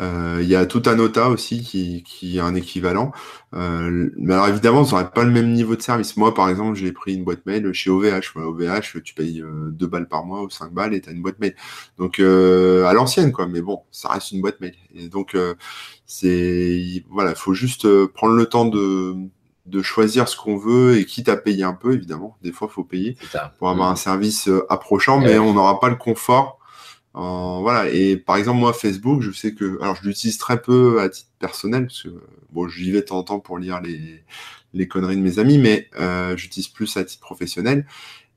Euh, 0.00 0.38
il 0.40 0.48
y 0.48 0.54
a 0.54 0.64
tout 0.66 0.82
un 0.86 0.98
OTA 0.98 1.28
aussi 1.28 1.62
qui, 1.62 2.02
qui 2.04 2.38
a 2.38 2.44
un 2.44 2.54
équivalent. 2.54 3.12
Euh, 3.54 4.10
mais 4.16 4.34
alors 4.34 4.48
évidemment, 4.48 4.82
vous 4.82 4.92
n'aurez 4.92 5.10
pas 5.10 5.24
le 5.24 5.30
même 5.30 5.52
niveau 5.52 5.76
de 5.76 5.82
service. 5.82 6.16
Moi, 6.16 6.34
par 6.34 6.48
exemple, 6.48 6.76
j'ai 6.76 6.92
pris 6.92 7.14
une 7.14 7.24
boîte 7.24 7.44
mail 7.46 7.72
chez 7.72 7.90
OVH. 7.90 8.36
OVH, 8.36 9.02
tu 9.02 9.14
payes 9.14 9.42
2 9.44 9.86
balles 9.86 10.08
par 10.08 10.24
mois 10.24 10.42
ou 10.42 10.50
5 10.50 10.72
balles 10.72 10.94
et 10.94 11.00
tu 11.00 11.08
as 11.08 11.12
une 11.12 11.22
boîte 11.22 11.38
mail. 11.40 11.54
Donc 11.98 12.20
à 12.20 12.92
l'ancienne, 12.92 13.32
quoi. 13.32 13.46
Mais 13.46 13.60
bon, 13.60 13.82
ça 13.90 14.08
reste 14.10 14.32
une 14.32 14.40
boîte 14.40 14.60
mail. 14.60 14.74
Et 14.94 15.08
donc 15.08 15.36
c'est 16.06 17.04
voilà, 17.10 17.30
il 17.30 17.36
faut 17.36 17.54
juste 17.54 18.06
prendre 18.06 18.34
le 18.34 18.46
temps 18.46 18.66
de 18.66 19.28
de 19.68 19.82
choisir 19.82 20.28
ce 20.28 20.36
qu'on 20.36 20.56
veut 20.56 20.98
et 20.98 21.04
quitte 21.04 21.28
à 21.28 21.36
payer 21.36 21.64
un 21.64 21.74
peu, 21.74 21.92
évidemment. 21.92 22.36
Des 22.42 22.52
fois, 22.52 22.68
il 22.70 22.74
faut 22.74 22.84
payer 22.84 23.16
pour 23.58 23.68
avoir 23.68 23.90
mmh. 23.90 23.92
un 23.92 23.96
service 23.96 24.48
euh, 24.48 24.66
approchant, 24.70 25.20
mais 25.20 25.38
on 25.38 25.52
n'aura 25.54 25.78
pas 25.78 25.88
le 25.88 25.96
confort. 25.96 26.57
Voilà. 27.14 27.90
Et 27.90 28.16
par 28.16 28.36
exemple, 28.36 28.60
moi, 28.60 28.72
Facebook, 28.72 29.22
je 29.22 29.32
sais 29.32 29.54
que, 29.54 29.80
alors, 29.82 29.96
je 29.96 30.08
l'utilise 30.08 30.38
très 30.38 30.60
peu 30.60 31.00
à 31.00 31.08
titre 31.08 31.30
personnel, 31.38 31.86
parce 31.86 32.02
que, 32.02 32.08
bon, 32.50 32.68
j'y 32.68 32.90
vais 32.90 33.00
de 33.00 33.06
temps 33.06 33.18
en 33.18 33.24
temps 33.24 33.40
pour 33.40 33.58
lire 33.58 33.80
les, 33.80 34.22
les 34.74 34.88
conneries 34.88 35.16
de 35.16 35.22
mes 35.22 35.38
amis, 35.38 35.58
mais 35.58 35.88
euh, 35.98 36.36
j'utilise 36.36 36.68
plus 36.68 36.96
à 36.96 37.04
titre 37.04 37.20
professionnel 37.20 37.86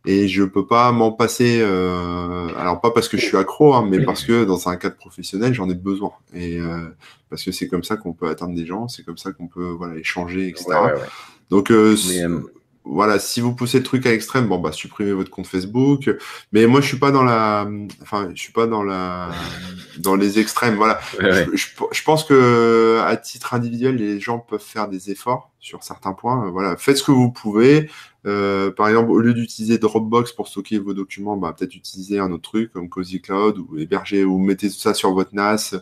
et 0.05 0.27
je 0.27 0.43
peux 0.43 0.65
pas 0.65 0.91
m'en 0.91 1.11
passer. 1.11 1.59
Euh, 1.61 2.47
alors 2.57 2.81
pas 2.81 2.91
parce 2.91 3.07
que 3.07 3.17
je 3.17 3.25
suis 3.25 3.37
accro, 3.37 3.73
hein, 3.73 3.85
mais 3.89 4.03
parce 4.03 4.23
que 4.23 4.45
dans 4.45 4.67
un 4.67 4.75
cadre 4.75 4.95
professionnel, 4.95 5.53
j'en 5.53 5.69
ai 5.69 5.75
besoin. 5.75 6.11
Et 6.33 6.59
euh, 6.59 6.89
parce 7.29 7.43
que 7.43 7.51
c'est 7.51 7.67
comme 7.67 7.83
ça 7.83 7.97
qu'on 7.97 8.13
peut 8.13 8.27
atteindre 8.27 8.55
des 8.55 8.65
gens, 8.65 8.87
c'est 8.87 9.03
comme 9.03 9.17
ça 9.17 9.31
qu'on 9.31 9.47
peut 9.47 9.69
voilà 9.69 9.97
échanger, 9.97 10.47
etc. 10.47 10.65
Donc 11.49 11.71
euh, 11.71 11.95
voilà, 12.83 13.19
si 13.19 13.41
vous 13.41 13.53
poussez 13.53 13.77
le 13.77 13.83
truc 13.83 14.05
à 14.05 14.11
l'extrême, 14.11 14.47
bon 14.47 14.59
bah 14.59 14.71
supprimez 14.71 15.13
votre 15.13 15.29
compte 15.29 15.47
Facebook. 15.47 16.09
Mais 16.51 16.65
moi 16.67 16.81
je 16.81 16.87
suis 16.87 16.97
pas 16.97 17.11
dans 17.11 17.23
la, 17.23 17.67
enfin 18.01 18.31
je 18.33 18.41
suis 18.41 18.53
pas 18.53 18.67
dans 18.67 18.83
la, 18.83 19.31
dans 19.99 20.15
les 20.15 20.39
extrêmes. 20.39 20.75
Voilà, 20.75 20.99
je, 21.19 21.45
je, 21.53 22.03
pense 22.03 22.23
que 22.23 22.99
à 23.05 23.15
titre 23.17 23.53
individuel, 23.53 23.95
les 23.95 24.19
gens 24.19 24.39
peuvent 24.39 24.59
faire 24.59 24.87
des 24.87 25.11
efforts 25.11 25.51
sur 25.59 25.83
certains 25.83 26.13
points. 26.13 26.49
Voilà, 26.49 26.75
faites 26.75 26.97
ce 26.97 27.03
que 27.03 27.11
vous 27.11 27.31
pouvez. 27.31 27.89
Euh, 28.25 28.71
par 28.71 28.87
exemple, 28.87 29.11
au 29.11 29.19
lieu 29.19 29.33
d'utiliser 29.33 29.77
Dropbox 29.77 30.33
pour 30.33 30.47
stocker 30.47 30.79
vos 30.79 30.93
documents, 30.93 31.37
bah, 31.37 31.53
peut-être 31.57 31.75
utiliser 31.75 32.19
un 32.19 32.31
autre 32.31 32.49
truc 32.49 32.71
comme 32.73 32.89
Cozy 32.89 33.21
Cloud 33.21 33.57
ou 33.57 33.77
héberger 33.77 34.23
ou 34.23 34.37
mettez 34.37 34.69
tout 34.69 34.77
ça 34.77 34.93
sur 34.93 35.13
votre 35.13 35.33
NAS 35.33 35.75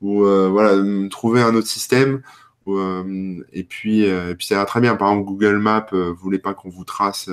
ou 0.00 0.24
euh, 0.24 0.48
voilà, 0.48 0.82
trouver 1.08 1.40
un 1.42 1.54
autre 1.54 1.68
système. 1.68 2.22
Euh, 2.68 3.44
et 3.52 3.64
puis, 3.64 4.06
euh, 4.06 4.30
et 4.30 4.34
puis 4.34 4.46
ça 4.46 4.56
va 4.56 4.64
très 4.64 4.80
bien. 4.80 4.96
Par 4.96 5.10
exemple, 5.10 5.26
Google 5.28 5.58
Maps, 5.58 5.86
euh, 5.92 6.10
vous 6.10 6.22
voulez 6.22 6.38
pas 6.38 6.54
qu'on 6.54 6.68
vous 6.68 6.84
trace, 6.84 7.30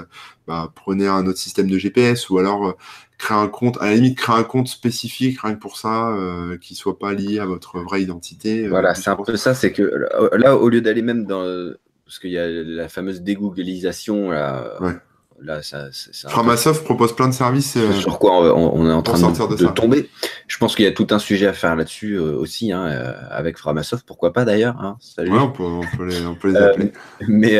bah, 0.48 0.72
prenez 0.76 1.08
un 1.08 1.26
autre 1.28 1.38
système 1.38 1.70
de 1.70 1.78
GPS 1.78 2.30
ou 2.30 2.38
alors 2.38 2.76
créer 3.18 3.38
un 3.38 3.48
compte. 3.48 3.78
À 3.82 3.86
la 3.86 3.96
limite, 3.96 4.18
créer 4.18 4.36
un 4.36 4.44
compte 4.44 4.68
spécifique 4.68 5.40
rien 5.42 5.56
que 5.56 5.60
pour 5.60 5.78
ça, 5.78 6.16
qui 6.62 6.76
soit 6.76 6.98
pas 6.98 7.14
lié 7.14 7.40
à 7.40 7.46
votre 7.46 7.80
vraie 7.80 8.02
identité. 8.02 8.68
Voilà, 8.68 8.96
c'est 8.96 9.10
un 9.10 9.16
peu 9.16 9.36
ça. 9.36 9.54
C'est 9.54 9.72
que 9.72 10.08
là, 10.34 10.56
au 10.56 10.70
lieu 10.70 10.82
d'aller 10.82 11.02
même 11.02 11.26
dans 11.26 11.74
parce 12.06 12.18
qu'il 12.18 12.32
y 12.32 12.40
a 12.40 12.48
la 12.48 12.90
fameuse 12.90 13.22
dégooglisation 13.22 14.32
là, 14.32 14.82
ouais. 14.82 14.94
Là, 15.42 15.62
ça, 15.64 15.90
Framasoft 16.28 16.84
propose 16.84 17.16
plein 17.16 17.28
de 17.28 17.34
services. 17.34 17.78
Euh, 17.78 17.94
sur 17.94 18.20
quoi 18.20 18.54
on, 18.56 18.90
est 18.90 18.94
en 18.94 19.02
train 19.02 19.18
de, 19.18 19.68
tomber. 19.68 20.10
Je 20.48 20.58
pense 20.58 20.76
qu'il 20.76 20.86
y 20.86 20.88
a 20.88 20.92
tout 20.92 21.08
un 21.12 21.20
sujet 21.20 21.48
à 21.48 21.54
faire 21.54 21.76
là-dessus 21.76 22.16
euh, 22.16 22.36
aussi, 22.36 22.72
hein, 22.72 22.86
euh, 22.86 23.14
avec 23.30 23.58
Framasoft, 23.58 24.06
pourquoi 24.06 24.34
pas 24.34 24.46
d'ailleurs. 24.46 24.76
Hein, 24.82 24.98
on, 25.18 25.50
peut, 25.52 26.06
les, 26.06 26.56
appeler. 26.58 26.92
mais, 27.28 27.60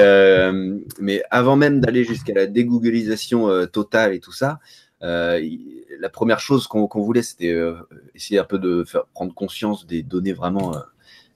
mais 1.00 1.24
avant 1.32 1.56
même 1.56 1.80
d'aller 1.80 2.04
jusqu'à 2.04 2.34
la 2.34 2.48
dégooglisation 2.48 3.66
totale 3.68 4.14
et 4.14 4.20
tout 4.20 4.34
ça, 4.34 4.60
la 5.02 6.10
première 6.12 6.40
chose 6.40 6.68
qu'on 6.68 6.88
voulait, 6.94 7.24
c'était 7.24 7.56
essayer 8.16 8.40
un 8.40 8.46
peu 8.46 8.60
de 8.60 8.84
faire 8.84 9.06
prendre 9.14 9.34
conscience 9.34 9.86
des 9.86 10.04
données 10.04 10.34
vraiment 10.34 10.76
euh, 10.76 10.80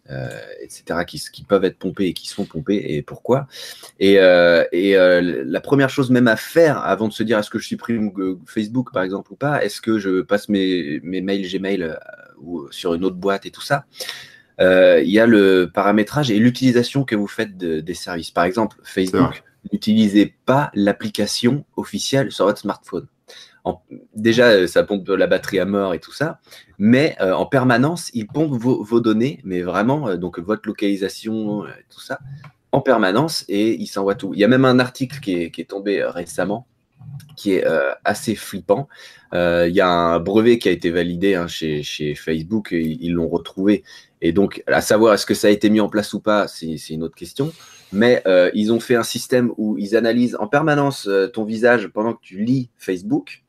etc., 0.10 1.00
qui, 1.08 1.22
qui, 1.32 1.44
peuvent 1.44 1.64
être 1.64 1.78
pompés 1.78 2.08
et 2.08 2.14
qui 2.14 2.28
sont 2.28 2.46
pompés 2.46 2.84
et 2.90 3.02
pourquoi? 3.02 3.48
Et, 4.00 4.20
euh, 4.20 4.66
et 4.72 4.98
euh, 4.98 5.44
la 5.46 5.62
première 5.62 5.90
chose 5.90 6.12
même 6.12 6.28
à 6.28 6.36
faire 6.36 6.84
avant 6.84 7.08
de 7.08 7.14
se 7.14 7.24
dire 7.24 7.40
est-ce 7.40 7.50
que 7.50 7.60
je 7.60 7.68
supprime 7.68 8.12
Facebook 8.46 8.92
par 8.92 9.04
exemple 9.04 9.32
ou 9.32 9.36
pas, 9.36 9.64
est-ce 9.64 9.82
que 9.82 10.00
je 10.00 10.22
passe 10.22 10.50
mes, 10.50 11.00
mes 11.04 11.22
mails 11.22 11.50
Gmail 11.50 11.98
ou 12.42 12.68
sur 12.72 12.94
une 12.94 13.06
autre 13.06 13.16
boîte 13.16 13.46
et 13.46 13.52
tout 13.52 13.62
ça, 13.62 13.86
il 14.60 15.10
y 15.10 15.20
a 15.20 15.26
le 15.26 15.72
paramétrage 15.74 16.32
et 16.32 16.38
l'utilisation 16.38 17.06
que 17.06 17.16
vous 17.16 17.28
faites 17.28 17.58
des 17.58 17.94
services. 17.94 18.32
Par 18.32 18.44
exemple, 18.44 18.78
Facebook, 18.84 19.44
n'utilisez 19.72 20.36
pas 20.46 20.70
l'application 20.74 21.66
officielle 21.78 22.32
sur 22.32 22.46
votre 22.46 22.60
smartphone 22.60 23.08
déjà, 24.16 24.48
euh, 24.50 24.68
ça 24.68 24.84
pompe 24.84 25.08
la 25.10 25.28
batterie 25.28 25.60
à 25.60 25.66
mort 25.66 25.94
et 25.94 26.00
tout 26.00 26.12
ça, 26.12 26.40
mais 26.86 27.16
euh, 27.22 27.32
en 27.32 27.46
permanence, 27.46 28.12
il 28.14 28.28
pompe 28.28 28.52
vos, 28.52 29.00
données, 29.00 29.40
mais 29.46 29.62
vraiment, 29.62 30.10
euh, 30.10 30.18
donc 30.18 30.38
votre 30.40 30.68
localisation, 30.68 31.64
tout 31.90 32.02
ça, 32.02 32.20
en 32.74 32.82
permanence, 32.82 33.46
et 33.48 33.82
il 33.82 33.88
s'envoie 33.88 34.16
tout. 34.16 34.34
Il 34.34 34.42
y 34.42 34.44
a 34.44 34.50
même 34.50 34.66
un 34.66 34.80
article 34.80 35.22
qui 35.22 35.44
est, 35.44 35.70
tombé 35.70 36.04
récemment, 36.04 36.68
qui 37.38 37.54
est 37.54 37.66
assez 38.04 38.36
flippant. 38.36 38.90
il 39.32 39.72
y 39.72 39.80
a 39.80 39.88
un 39.88 40.20
brevet 40.20 40.58
qui 40.58 40.68
a 40.68 40.74
été 40.74 40.90
validé 40.90 41.36
hein, 41.36 41.48
chez, 41.48 42.16
Facebook, 42.16 42.72
ils 42.74 43.14
l'ont 43.14 43.30
retrouvé. 43.30 43.84
Et 44.20 44.34
donc, 44.34 44.62
à 44.68 44.82
savoir 44.82 45.14
est-ce 45.14 45.26
que 45.26 45.36
ça 45.36 45.48
a 45.48 45.52
été 45.52 45.70
mis 45.70 45.80
en 45.80 45.88
place 45.88 46.14
ou 46.14 46.20
pas, 46.20 46.50
c'est 46.50 46.76
une 46.90 47.04
autre 47.04 47.16
question. 47.16 47.54
Mais 47.94 48.22
ils 48.54 48.74
ont 48.74 48.82
fait 48.82 48.96
un 48.96 49.04
système 49.04 49.54
où 49.56 49.78
ils 49.78 49.96
analysent 49.96 50.36
en 50.38 50.48
permanence 50.48 51.08
ton 51.32 51.46
visage 51.46 51.88
pendant 51.88 52.12
que 52.12 52.22
tu 52.22 52.44
lis 52.44 52.72
Facebook 52.78 53.44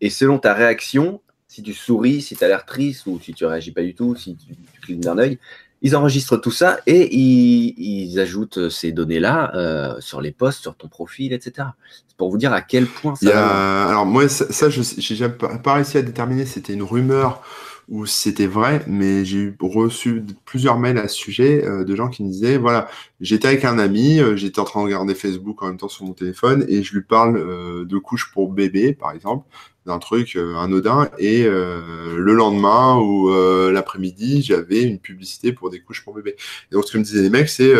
et 0.00 0.10
selon 0.10 0.38
ta 0.38 0.54
réaction, 0.54 1.20
si 1.56 1.62
tu 1.62 1.72
souris, 1.72 2.20
si 2.20 2.36
tu 2.36 2.44
as 2.44 2.48
l'air 2.48 2.66
triste 2.66 3.06
ou 3.06 3.18
si 3.18 3.32
tu 3.32 3.46
réagis 3.46 3.72
pas 3.72 3.80
du 3.80 3.94
tout, 3.94 4.14
si 4.14 4.36
tu, 4.36 4.54
clignes 4.82 5.00
d'un 5.00 5.16
œil, 5.16 5.38
ils 5.80 5.96
enregistrent 5.96 6.38
tout 6.38 6.50
ça 6.50 6.80
et 6.86 7.16
ils, 7.16 8.20
ajoutent 8.20 8.68
ces 8.68 8.92
données-là 8.92 9.52
euh, 9.54 9.98
sur 10.00 10.20
les 10.20 10.32
posts, 10.32 10.60
sur 10.60 10.76
ton 10.76 10.88
profil, 10.88 11.32
etc. 11.32 11.68
C'est 12.08 12.16
pour 12.18 12.30
vous 12.30 12.36
dire 12.36 12.52
à 12.52 12.60
quel 12.60 12.86
point 12.86 13.14
ça. 13.14 13.88
Alors 13.88 14.04
moi, 14.04 14.28
ça, 14.28 14.52
ça 14.52 14.68
je 14.68 14.80
n'ai 15.24 15.28
pas 15.30 15.74
réussi 15.74 15.96
à 15.96 16.02
déterminer. 16.02 16.44
C'était 16.44 16.74
une 16.74 16.82
rumeur 16.82 17.42
ou 17.88 18.04
c'était 18.04 18.48
vrai, 18.48 18.82
mais 18.86 19.24
j'ai 19.24 19.54
reçu 19.58 20.24
plusieurs 20.44 20.78
mails 20.78 20.98
à 20.98 21.08
ce 21.08 21.16
sujet 21.16 21.64
euh, 21.64 21.84
de 21.84 21.96
gens 21.96 22.08
qui 22.08 22.22
me 22.22 22.28
disaient 22.28 22.58
voilà, 22.58 22.88
j'étais 23.22 23.48
avec 23.48 23.64
un 23.64 23.78
ami, 23.78 24.18
euh, 24.18 24.36
j'étais 24.36 24.58
en 24.58 24.64
train 24.64 24.80
de 24.80 24.86
regarder 24.86 25.14
Facebook 25.14 25.62
en 25.62 25.68
même 25.68 25.78
temps 25.78 25.88
sur 25.88 26.04
mon 26.04 26.12
téléphone 26.12 26.66
et 26.68 26.82
je 26.82 26.94
lui 26.94 27.02
parle 27.02 27.86
de 27.86 27.98
couches 27.98 28.30
pour 28.34 28.52
bébé, 28.52 28.92
par 28.92 29.12
exemple 29.12 29.46
d'un 29.86 29.98
truc 29.98 30.36
euh, 30.36 30.56
anodin. 30.56 31.08
Et 31.18 31.44
euh, 31.44 32.16
le 32.16 32.34
lendemain 32.34 32.96
ou 32.96 33.30
euh, 33.30 33.72
l'après-midi 33.72 34.42
j'avais 34.42 34.82
une 34.82 34.98
publicité 34.98 35.52
pour 35.52 35.70
des 35.70 35.80
couches 35.80 36.04
pour 36.04 36.14
bébé 36.14 36.36
et 36.70 36.74
donc 36.74 36.84
ce 36.84 36.92
que 36.92 36.98
me 36.98 37.04
disaient 37.04 37.22
les 37.22 37.30
mecs 37.30 37.48
c'est 37.48 37.72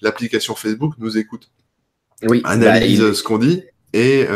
l'application 0.00 0.54
Facebook 0.54 0.94
nous 0.98 1.18
écoute. 1.18 1.50
Oui, 2.22 2.40
analyse 2.44 3.00
bah, 3.00 3.14
ce 3.14 3.22
qu'on 3.22 3.38
dit 3.38 3.62
et, 3.92 4.26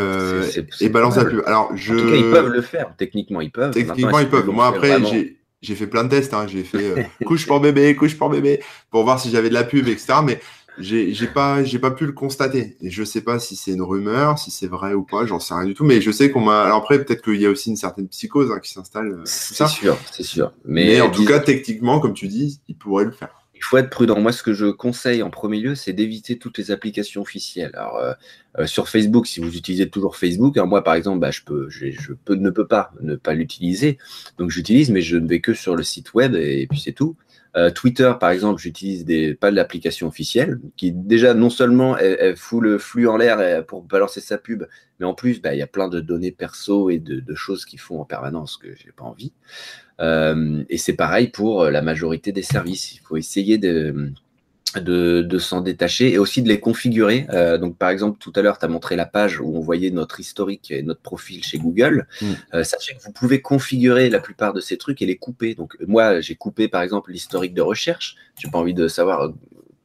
et 0.81 0.89
balance 0.89 1.17
la 1.17 1.25
pub. 1.25 1.43
Alors 1.47 1.71
je 1.77 1.95
en 1.95 1.99
tout 1.99 2.11
cas, 2.11 2.17
ils 2.17 2.31
peuvent 2.31 2.53
le 2.53 2.63
faire. 2.63 2.95
Techniquement 2.97 3.41
ils 3.41 3.51
peuvent. 3.51 3.73
Techniquement 3.73 4.19
ils 4.19 4.29
peuvent. 4.29 4.49
moi 4.49 4.67
après 4.67 5.03
j'ai 5.05 5.39
j'ai 5.61 5.77
fait 5.77 5.87
plein 5.87 6.03
de 6.03 6.09
tests 6.09 6.35
hein. 6.35 6.47
j'ai 6.49 6.65
fait 6.65 7.09
couche 7.25 7.47
pour 7.47 7.61
bébé 7.61 7.95
couche 7.95 8.19
pour 8.19 8.29
bébé 8.29 8.61
pour 8.91 9.05
voir 9.05 9.21
si 9.21 9.31
j'avais 9.31 9.49
de 9.49 9.55
la 9.55 9.63
pub 9.63 9.87
etc 9.87 10.15
mais 10.25 10.41
j'ai 10.79 11.27
pas 11.27 11.63
j'ai 11.65 11.79
pas 11.79 11.91
pu 11.91 12.07
le 12.07 12.13
constater. 12.13 12.77
Et 12.81 12.91
je 12.91 13.05
sais 13.05 13.21
pas 13.21 13.39
si 13.39 13.57
c'est 13.57 13.73
une 13.73 13.83
rumeur 13.83 14.39
si 14.39 14.51
c'est 14.51 14.67
vrai 14.67 14.95
ou 14.95 15.03
pas 15.03 15.27
j'en 15.27 15.39
sais 15.39 15.55
rien 15.55 15.67
du 15.67 15.75
tout. 15.75 15.85
Mais 15.85 16.01
je 16.01 16.11
sais 16.11 16.31
qu'on 16.31 16.41
m'a 16.41 16.63
alors 16.63 16.79
après 16.79 17.05
peut-être 17.05 17.23
qu'il 17.23 17.41
y 17.41 17.47
a 17.47 17.51
aussi 17.51 17.71
une 17.71 17.77
certaine 17.77 18.09
psychose 18.09 18.51
hein, 18.51 18.59
qui 18.61 18.71
s'installe 18.71 19.13
euh, 19.13 19.23
c'est 19.25 19.67
sûr 19.67 19.97
c'est 20.11 20.23
sûr. 20.23 20.53
Mais, 20.65 21.01
en 21.01 21.11
tout 21.11 21.25
cas 21.25 21.41
techniquement 21.41 22.01
comme 22.01 22.15
tu 22.15 22.29
dis 22.29 22.61
il 22.69 22.77
pourrait 22.77 23.05
le 23.05 23.13
faire. 23.13 23.29
Il 23.55 23.65
faut 23.65 23.77
être 23.77 23.91
prudent. 23.91 24.19
Moi 24.19 24.33
ce 24.33 24.43
que 24.43 24.55
je 24.55 24.67
conseille 24.67 25.23
en 25.23 25.31
premier 25.31 25.61
lieu 25.61 25.75
c'est 25.75 25.93
d'éviter 25.93 26.39
toutes 26.39 26.59
les 26.59 26.71
applications 26.71 27.21
officielles. 27.21 27.73
Alors 27.75 27.97
euh, 27.99 28.13
euh, 28.59 28.67
sur 28.67 28.89
Facebook 28.89 29.27
si 29.27 29.41
vous 29.41 29.57
utilisez 29.57 29.89
toujours 29.89 30.17
Facebook 30.17 30.57
hein, 30.57 30.65
moi 30.65 30.83
par 30.83 30.95
exemple 30.95 31.21
bah, 31.21 31.31
je 31.31 31.43
peux 31.43 31.69
je, 31.69 31.91
je 31.91 32.13
peux 32.13 32.35
ne 32.35 32.51
peux 32.51 32.67
pas 32.67 32.93
ne 33.03 33.15
pas 33.15 33.35
l'utiliser. 33.35 33.99
Donc 34.39 34.51
j'utilise 34.51 34.91
mais 34.91 35.03
je 35.03 35.17
ne 35.17 35.29
vais 35.29 35.41
que 35.41 35.55
sur 35.55 35.77
le 35.77 35.83
site 35.83 36.15
web 36.15 36.35
et 36.35 36.67
puis 36.67 36.81
c'est 36.81 36.93
tout 36.93 37.17
euh, 37.57 37.71
Twitter, 37.71 38.13
par 38.19 38.31
exemple, 38.31 38.61
j'utilise 38.61 39.05
des, 39.05 39.35
pas 39.35 39.51
l'application 39.51 40.09
officielle, 40.09 40.61
qui 40.77 40.93
déjà 40.93 41.35
non 41.35 41.51
seulement 41.51 41.97
elle, 41.99 42.37
fout 42.37 42.63
le 42.63 42.79
flux 42.79 43.07
en 43.07 43.17
l'air 43.17 43.65
pour 43.67 43.83
balancer 43.83 44.21
sa 44.21 44.39
pub, 44.39 44.65
mais 44.99 45.07
en 45.07 45.15
plus, 45.15 45.41
bah, 45.41 45.55
il 45.55 45.59
y 45.59 45.63
a 45.63 45.67
plein 45.67 45.89
de 45.89 46.01
données 46.01 46.33
perso 46.33 46.89
et 46.91 46.99
de, 46.99 47.35
choses 47.35 47.65
qu'ils 47.65 47.81
font 47.81 48.01
en 48.01 48.05
permanence 48.05 48.57
que 48.57 48.69
j'ai 48.77 48.93
pas 48.93 49.05
envie. 49.05 49.33
Euh, 50.01 50.65
et 50.69 50.79
c'est 50.79 50.95
pareil 50.95 51.29
pour 51.29 51.65
la 51.65 51.83
majorité 51.83 52.33
des 52.33 52.43
services. 52.43 52.95
Il 52.95 53.01
faut 53.01 53.17
essayer 53.17 53.59
de, 53.59 54.13
de, 54.81 55.39
s'en 55.39 55.61
détacher 55.61 56.13
et 56.13 56.19
aussi 56.19 56.43
de 56.43 56.49
les 56.49 56.61
configurer. 56.61 57.27
Euh, 57.31 57.59
donc, 57.59 57.77
par 57.77 57.91
exemple, 57.91 58.19
tout 58.19 58.33
à 58.37 58.43
l'heure, 58.43 58.59
tu 58.59 58.65
as 58.65 58.69
montré 58.69 58.97
la 58.97 59.07
page 59.07 59.41
où 59.41 59.57
on 59.57 59.61
voyait 59.61 59.91
notre 59.91 60.21
historique 60.21 60.71
et 60.71 60.83
notre 60.83 61.01
profil 61.01 61.45
chez 61.45 61.59
Google. 61.59 62.07
Mm. 62.21 62.27
Euh, 62.55 62.65
sachez 62.65 62.95
que 62.95 63.03
vous 63.03 63.13
pouvez 63.13 63.41
configurer 63.41 64.11
la 64.11 64.21
plupart 64.21 64.53
de 64.53 64.61
ces 64.61 64.77
trucs 64.77 65.03
et 65.03 65.07
les 65.07 65.17
couper. 65.17 65.55
Donc, 65.55 65.77
moi, 65.87 66.21
j'ai 66.21 66.35
coupé, 66.35 66.69
par 66.69 66.83
exemple, 66.83 67.13
l'historique 67.13 67.55
de 67.55 67.63
recherche. 67.63 68.17
J'ai 68.39 68.51
pas 68.51 68.59
envie 68.59 68.75
de 68.75 68.89
savoir 68.89 69.33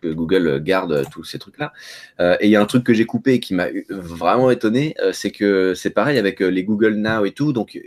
que 0.02 0.08
Google 0.08 0.62
garde 0.64 1.06
tous 1.12 1.24
ces 1.24 1.40
trucs-là. 1.40 1.74
Euh, 2.20 2.38
et 2.40 2.48
il 2.48 2.52
y 2.52 2.56
a 2.56 2.62
un 2.62 2.66
truc 2.66 2.84
que 2.84 2.94
j'ai 2.94 3.06
coupé 3.06 3.34
et 3.34 3.40
qui 3.40 3.54
m'a 3.54 3.68
vraiment 3.90 4.52
étonné, 4.52 4.96
c'est 5.12 5.32
que 5.32 5.74
c'est 5.74 5.90
pareil 5.90 6.18
avec 6.18 6.40
les 6.40 6.64
Google 6.64 6.96
Now 6.96 7.26
et 7.26 7.32
tout. 7.32 7.54
Donc, 7.54 7.80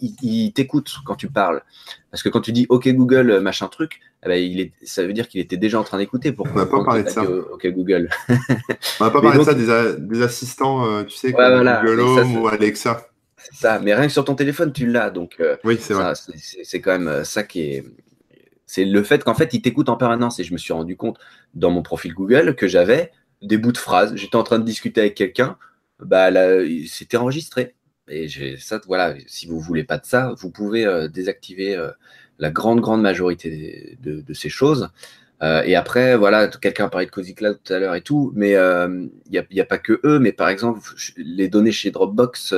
il, 0.00 0.52
t'écoute 0.52 0.92
quand 1.04 1.16
tu 1.16 1.28
parles. 1.28 1.62
Parce 2.10 2.22
que 2.22 2.28
quand 2.28 2.40
tu 2.40 2.52
dis 2.52 2.66
OK 2.68 2.88
Google, 2.88 3.40
machin 3.40 3.68
truc, 3.68 4.00
eh 4.24 4.28
ben, 4.28 4.34
il 4.36 4.60
est, 4.60 4.72
ça 4.84 5.04
veut 5.04 5.12
dire 5.12 5.28
qu'il 5.28 5.40
était 5.40 5.56
déjà 5.56 5.80
en 5.80 5.84
train 5.84 5.98
d'écouter. 5.98 6.34
On 6.38 6.56
n'a 6.56 6.66
pas 6.66 6.84
parlé 6.84 7.02
de 7.02 7.08
ça. 7.08 7.22
OK 7.24 7.66
Google. 7.68 8.08
On 9.00 9.04
n'a 9.04 9.10
pas 9.10 9.20
parlé 9.20 9.38
de 9.38 9.44
ça, 9.44 9.54
des, 9.54 10.22
assistants, 10.22 10.86
euh, 10.86 11.02
tu 11.04 11.16
sais, 11.16 11.32
comme 11.32 11.64
Google 11.64 12.00
Home 12.00 12.36
ou 12.36 12.46
Alexa. 12.46 13.08
C'est 13.36 13.56
ça, 13.56 13.80
mais 13.80 13.92
rien 13.94 14.06
que 14.06 14.12
sur 14.12 14.24
ton 14.24 14.36
téléphone, 14.36 14.72
tu 14.72 14.86
l'as. 14.86 15.10
Donc, 15.10 15.36
euh, 15.40 15.56
oui, 15.64 15.76
c'est 15.80 15.94
vrai. 15.94 16.12
C'est 16.36 16.80
quand 16.80 16.92
même 16.92 17.08
euh, 17.08 17.24
ça 17.24 17.42
qui 17.42 17.62
est. 17.62 17.84
C'est 18.66 18.84
le 18.84 19.02
fait 19.02 19.24
qu'en 19.24 19.34
fait, 19.34 19.52
il 19.54 19.62
t'écoute 19.62 19.88
en 19.88 19.96
permanence. 19.96 20.38
Et 20.40 20.44
je 20.44 20.52
me 20.52 20.58
suis 20.58 20.72
rendu 20.72 20.96
compte 20.96 21.18
dans 21.54 21.70
mon 21.70 21.82
profil 21.82 22.14
Google 22.14 22.54
que 22.54 22.68
j'avais 22.68 23.10
des 23.42 23.58
bouts 23.58 23.72
de 23.72 23.78
phrases. 23.78 24.14
J'étais 24.16 24.36
en 24.36 24.44
train 24.44 24.58
de 24.58 24.64
discuter 24.64 25.00
avec 25.00 25.14
quelqu'un. 25.14 25.56
Bah, 25.98 26.30
c'était 26.86 27.16
enregistré. 27.16 27.74
Et 28.08 28.28
ça, 28.58 28.80
voilà, 28.86 29.14
si 29.26 29.46
vous 29.46 29.60
voulez 29.60 29.84
pas 29.84 29.98
de 29.98 30.04
ça, 30.04 30.34
vous 30.38 30.50
pouvez 30.50 30.84
euh, 30.84 31.08
désactiver 31.08 31.76
euh, 31.76 31.90
la 32.38 32.50
grande, 32.50 32.80
grande 32.80 33.00
majorité 33.00 33.96
de, 34.00 34.34
ces 34.34 34.48
choses. 34.48 34.90
Euh, 35.42 35.62
et 35.62 35.76
après, 35.76 36.16
voilà, 36.16 36.48
quelqu'un 36.48 36.88
parlé 36.88 37.06
de 37.06 37.10
Cozy 37.10 37.34
tout 37.34 37.72
à 37.72 37.78
l'heure 37.78 37.94
et 37.94 38.02
tout, 38.02 38.32
mais 38.34 38.52
il 38.52 39.10
n'y 39.30 39.60
a, 39.60 39.64
pas 39.64 39.78
que 39.78 40.00
eux, 40.04 40.18
mais 40.18 40.32
par 40.32 40.48
exemple, 40.48 40.80
les 41.16 41.48
données 41.48 41.72
chez 41.72 41.90
Dropbox, 41.90 42.54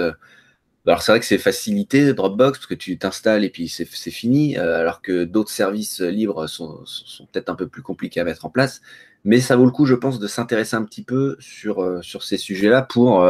alors 0.86 1.02
c'est 1.02 1.12
vrai 1.12 1.20
que 1.20 1.26
c'est 1.26 1.38
facilité 1.38 2.12
Dropbox 2.12 2.58
parce 2.58 2.66
que 2.66 2.74
tu 2.74 2.98
t'installes 2.98 3.44
et 3.44 3.50
puis 3.50 3.68
c'est 3.68 3.84
fini, 3.86 4.56
alors 4.56 5.00
que 5.02 5.24
d'autres 5.24 5.50
services 5.50 6.00
libres 6.00 6.46
sont, 6.46 6.80
sont 6.84 7.26
peut-être 7.26 7.48
un 7.48 7.54
peu 7.54 7.68
plus 7.68 7.82
compliqués 7.82 8.20
à 8.20 8.24
mettre 8.24 8.44
en 8.44 8.50
place. 8.50 8.82
Mais 9.24 9.40
ça 9.40 9.56
vaut 9.56 9.64
le 9.64 9.70
coup, 9.70 9.86
je 9.86 9.94
pense, 9.94 10.18
de 10.18 10.26
s'intéresser 10.26 10.76
un 10.76 10.84
petit 10.84 11.02
peu 11.02 11.36
sur, 11.40 12.04
sur 12.04 12.22
ces 12.22 12.36
sujets-là 12.36 12.82
pour 12.82 13.24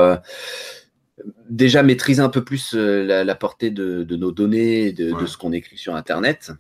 déjà 1.49 1.83
maîtriser 1.83 2.23
un 2.23 2.29
peu 2.29 2.45
plus 2.45 2.75
euh, 2.75 3.25
la, 3.25 3.35
portée 3.35 3.71
de, 3.71 4.05
nos 4.17 4.33
données, 4.33 4.93
de, 4.93 5.13
de 5.19 5.27
ce 5.27 5.37
qu'on 5.37 5.53
écrit 5.53 5.77
sur 5.77 5.95
Internet. 5.95 6.53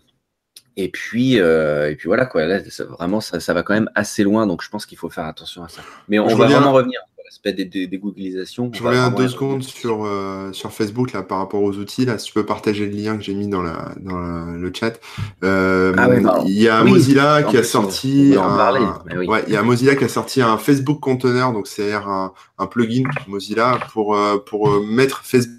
Et 0.76 0.88
puis, 0.90 1.40
euh, 1.40 1.90
et 1.90 1.94
puis 1.94 2.08
voilà, 2.08 2.26
quoi. 2.26 2.46
Là, 2.46 2.60
vraiment, 2.88 3.20
ça, 3.20 3.38
ça, 3.38 3.54
va 3.54 3.62
quand 3.62 3.74
même 3.74 3.90
assez 3.94 4.24
loin, 4.24 4.46
donc 4.46 4.62
je 4.62 4.68
pense 4.68 4.86
qu'il 4.86 4.98
faut 4.98 5.08
faire 5.08 5.24
attention 5.24 5.62
à 5.62 5.68
ça. 5.68 5.82
Mais 6.08 6.18
on 6.18 6.34
va 6.34 6.46
vraiment 6.46 6.72
revenir 6.72 7.00
l'aspect 7.34 7.52
des, 7.52 7.64
des, 7.64 7.86
des, 7.88 7.98
googlisations. 7.98 8.70
Je 8.72 8.82
reviens 8.82 9.10
deux 9.10 9.28
secondes 9.28 9.62
sur, 9.62 10.04
euh, 10.04 10.52
sur 10.52 10.72
Facebook 10.72 11.12
là, 11.12 11.22
par 11.22 11.38
rapport 11.38 11.62
aux 11.62 11.72
outils. 11.74 12.04
Là, 12.04 12.18
si 12.18 12.26
tu 12.26 12.32
peux 12.32 12.46
partager 12.46 12.86
le 12.86 12.96
lien 12.96 13.16
que 13.16 13.24
j'ai 13.24 13.34
mis 13.34 13.48
dans, 13.48 13.62
la, 13.62 13.92
dans 14.00 14.18
le 14.18 14.72
chat. 14.72 15.00
Euh, 15.42 15.92
ah 15.96 16.08
bah, 16.08 16.42
il 16.46 16.52
y 16.52 16.68
a 16.68 16.84
Mozilla 16.84 17.42
qui 17.42 17.56
a 17.56 17.64
sorti. 17.64 18.34
Un, 18.38 19.26
ouais, 19.26 19.44
il 19.48 19.52
y 19.52 19.56
a 19.56 19.62
Mozilla 19.62 19.96
qui 19.96 20.04
a 20.04 20.08
sorti 20.08 20.42
un 20.42 20.58
Facebook 20.58 21.00
Container, 21.00 21.52
donc 21.52 21.66
c'est 21.66 21.92
un, 21.92 22.32
un 22.58 22.66
plugin 22.66 23.08
Mozilla 23.26 23.80
pour, 23.92 24.16
euh, 24.16 24.38
pour 24.38 24.80
mettre 24.82 25.22
Facebook 25.24 25.50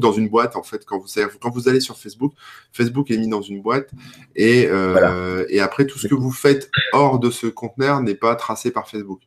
dans 0.00 0.12
une 0.12 0.28
boîte 0.28 0.56
en 0.56 0.64
fait 0.64 0.84
quand 0.84 0.98
vous 0.98 1.06
quand 1.40 1.50
vous 1.50 1.68
allez 1.68 1.78
sur 1.78 1.96
Facebook 1.96 2.32
Facebook 2.72 3.12
est 3.12 3.16
mis 3.16 3.28
dans 3.28 3.42
une 3.42 3.62
boîte 3.62 3.90
et 4.34 4.66
euh, 4.66 5.46
et 5.50 5.60
après 5.60 5.86
tout 5.86 6.00
ce 6.00 6.08
que 6.08 6.16
vous 6.16 6.32
faites 6.32 6.68
hors 6.92 7.20
de 7.20 7.30
ce 7.30 7.46
conteneur 7.46 8.02
n'est 8.02 8.16
pas 8.16 8.34
tracé 8.34 8.72
par 8.72 8.88
Facebook 8.88 9.20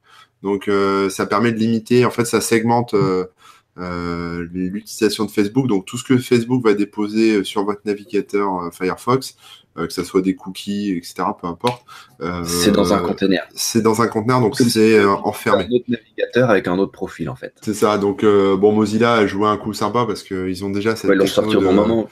donc 0.44 0.68
euh, 0.68 1.10
ça 1.10 1.26
permet 1.26 1.52
de 1.52 1.58
limiter, 1.58 2.06
en 2.06 2.12
fait 2.12 2.26
ça 2.26 2.42
segmente 2.42 2.94
euh, 2.94 3.26
euh, 3.78 4.48
l'utilisation 4.52 5.26
de 5.26 5.32
Facebook. 5.32 5.68
Donc 5.68 5.86
tout 5.86 5.98
ce 5.98 6.04
que 6.04 6.18
Facebook 6.18 6.64
va 6.64 6.74
déposer 6.74 7.44
sur 7.44 7.64
votre 7.64 7.82
navigateur 7.86 8.74
Firefox, 8.74 9.36
que 9.76 9.92
ce 9.92 10.04
soit 10.04 10.22
des 10.22 10.36
cookies, 10.36 10.92
etc., 10.98 11.24
peu 11.40 11.48
importe. 11.48 11.84
c'est 12.44 12.72
dans 12.72 12.94
un 12.94 13.00
conteneur. 13.00 13.44
C'est 13.56 13.82
dans 13.82 14.02
un 14.02 14.08
conteneur, 14.08 14.42
donc 14.42 14.58
c'est 14.58 15.04
enfermé. 15.04 15.66
Un 15.66 15.76
autre 15.76 15.86
navigateur 15.88 16.50
avec 16.50 16.68
un 16.68 16.78
autre 16.78 16.92
profil, 16.92 17.30
en 17.30 17.36
fait. 17.36 17.54
C'est 17.62 17.74
ça. 17.74 17.98
Donc, 17.98 18.24
bon, 18.24 18.72
Mozilla 18.72 19.14
a 19.14 19.26
joué 19.26 19.48
un 19.48 19.58
coup 19.58 19.74
sympa 19.74 20.06
parce 20.06 20.24
qu'ils 20.24 20.66
ont 20.66 20.70
déjà 20.70 20.96
cette. 20.96 21.10
Ouais, 21.10 21.18
ils 21.20 21.28
sorti 21.28 21.56
au 21.56 21.62
bon 21.62 21.74
moment. 21.74 22.10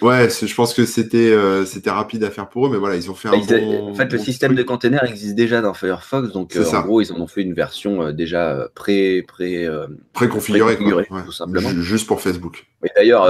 Ouais, 0.00 0.28
je 0.30 0.54
pense 0.54 0.74
que 0.74 0.84
c'était 0.84 1.36
c'était 1.66 1.90
rapide 1.90 2.24
à 2.24 2.30
faire 2.30 2.48
pour 2.48 2.66
eux, 2.66 2.70
mais 2.70 2.78
voilà, 2.78 2.96
ils 2.96 3.10
ont 3.10 3.14
fait 3.14 3.28
un 3.28 3.32
bah, 3.32 3.58
bon, 3.58 3.90
En 3.90 3.94
fait, 3.94 4.12
le 4.12 4.18
système 4.18 4.54
de 4.54 4.62
conteneur 4.62 5.04
existe 5.04 5.34
déjà 5.34 5.60
dans 5.60 5.74
Firefox, 5.74 6.32
donc 6.32 6.56
en 6.56 6.82
gros, 6.82 7.00
ils 7.00 7.12
en 7.12 7.20
ont 7.20 7.26
fait 7.26 7.42
une 7.42 7.54
version 7.54 8.12
déjà 8.12 8.68
pré 8.74 9.24
pré 9.26 9.68
préconfigurée, 10.12 10.76
tout 10.76 11.32
simplement. 11.32 11.70
Juste 11.80 12.06
pour 12.06 12.20
Facebook. 12.20 12.66
D'ailleurs, 12.96 13.28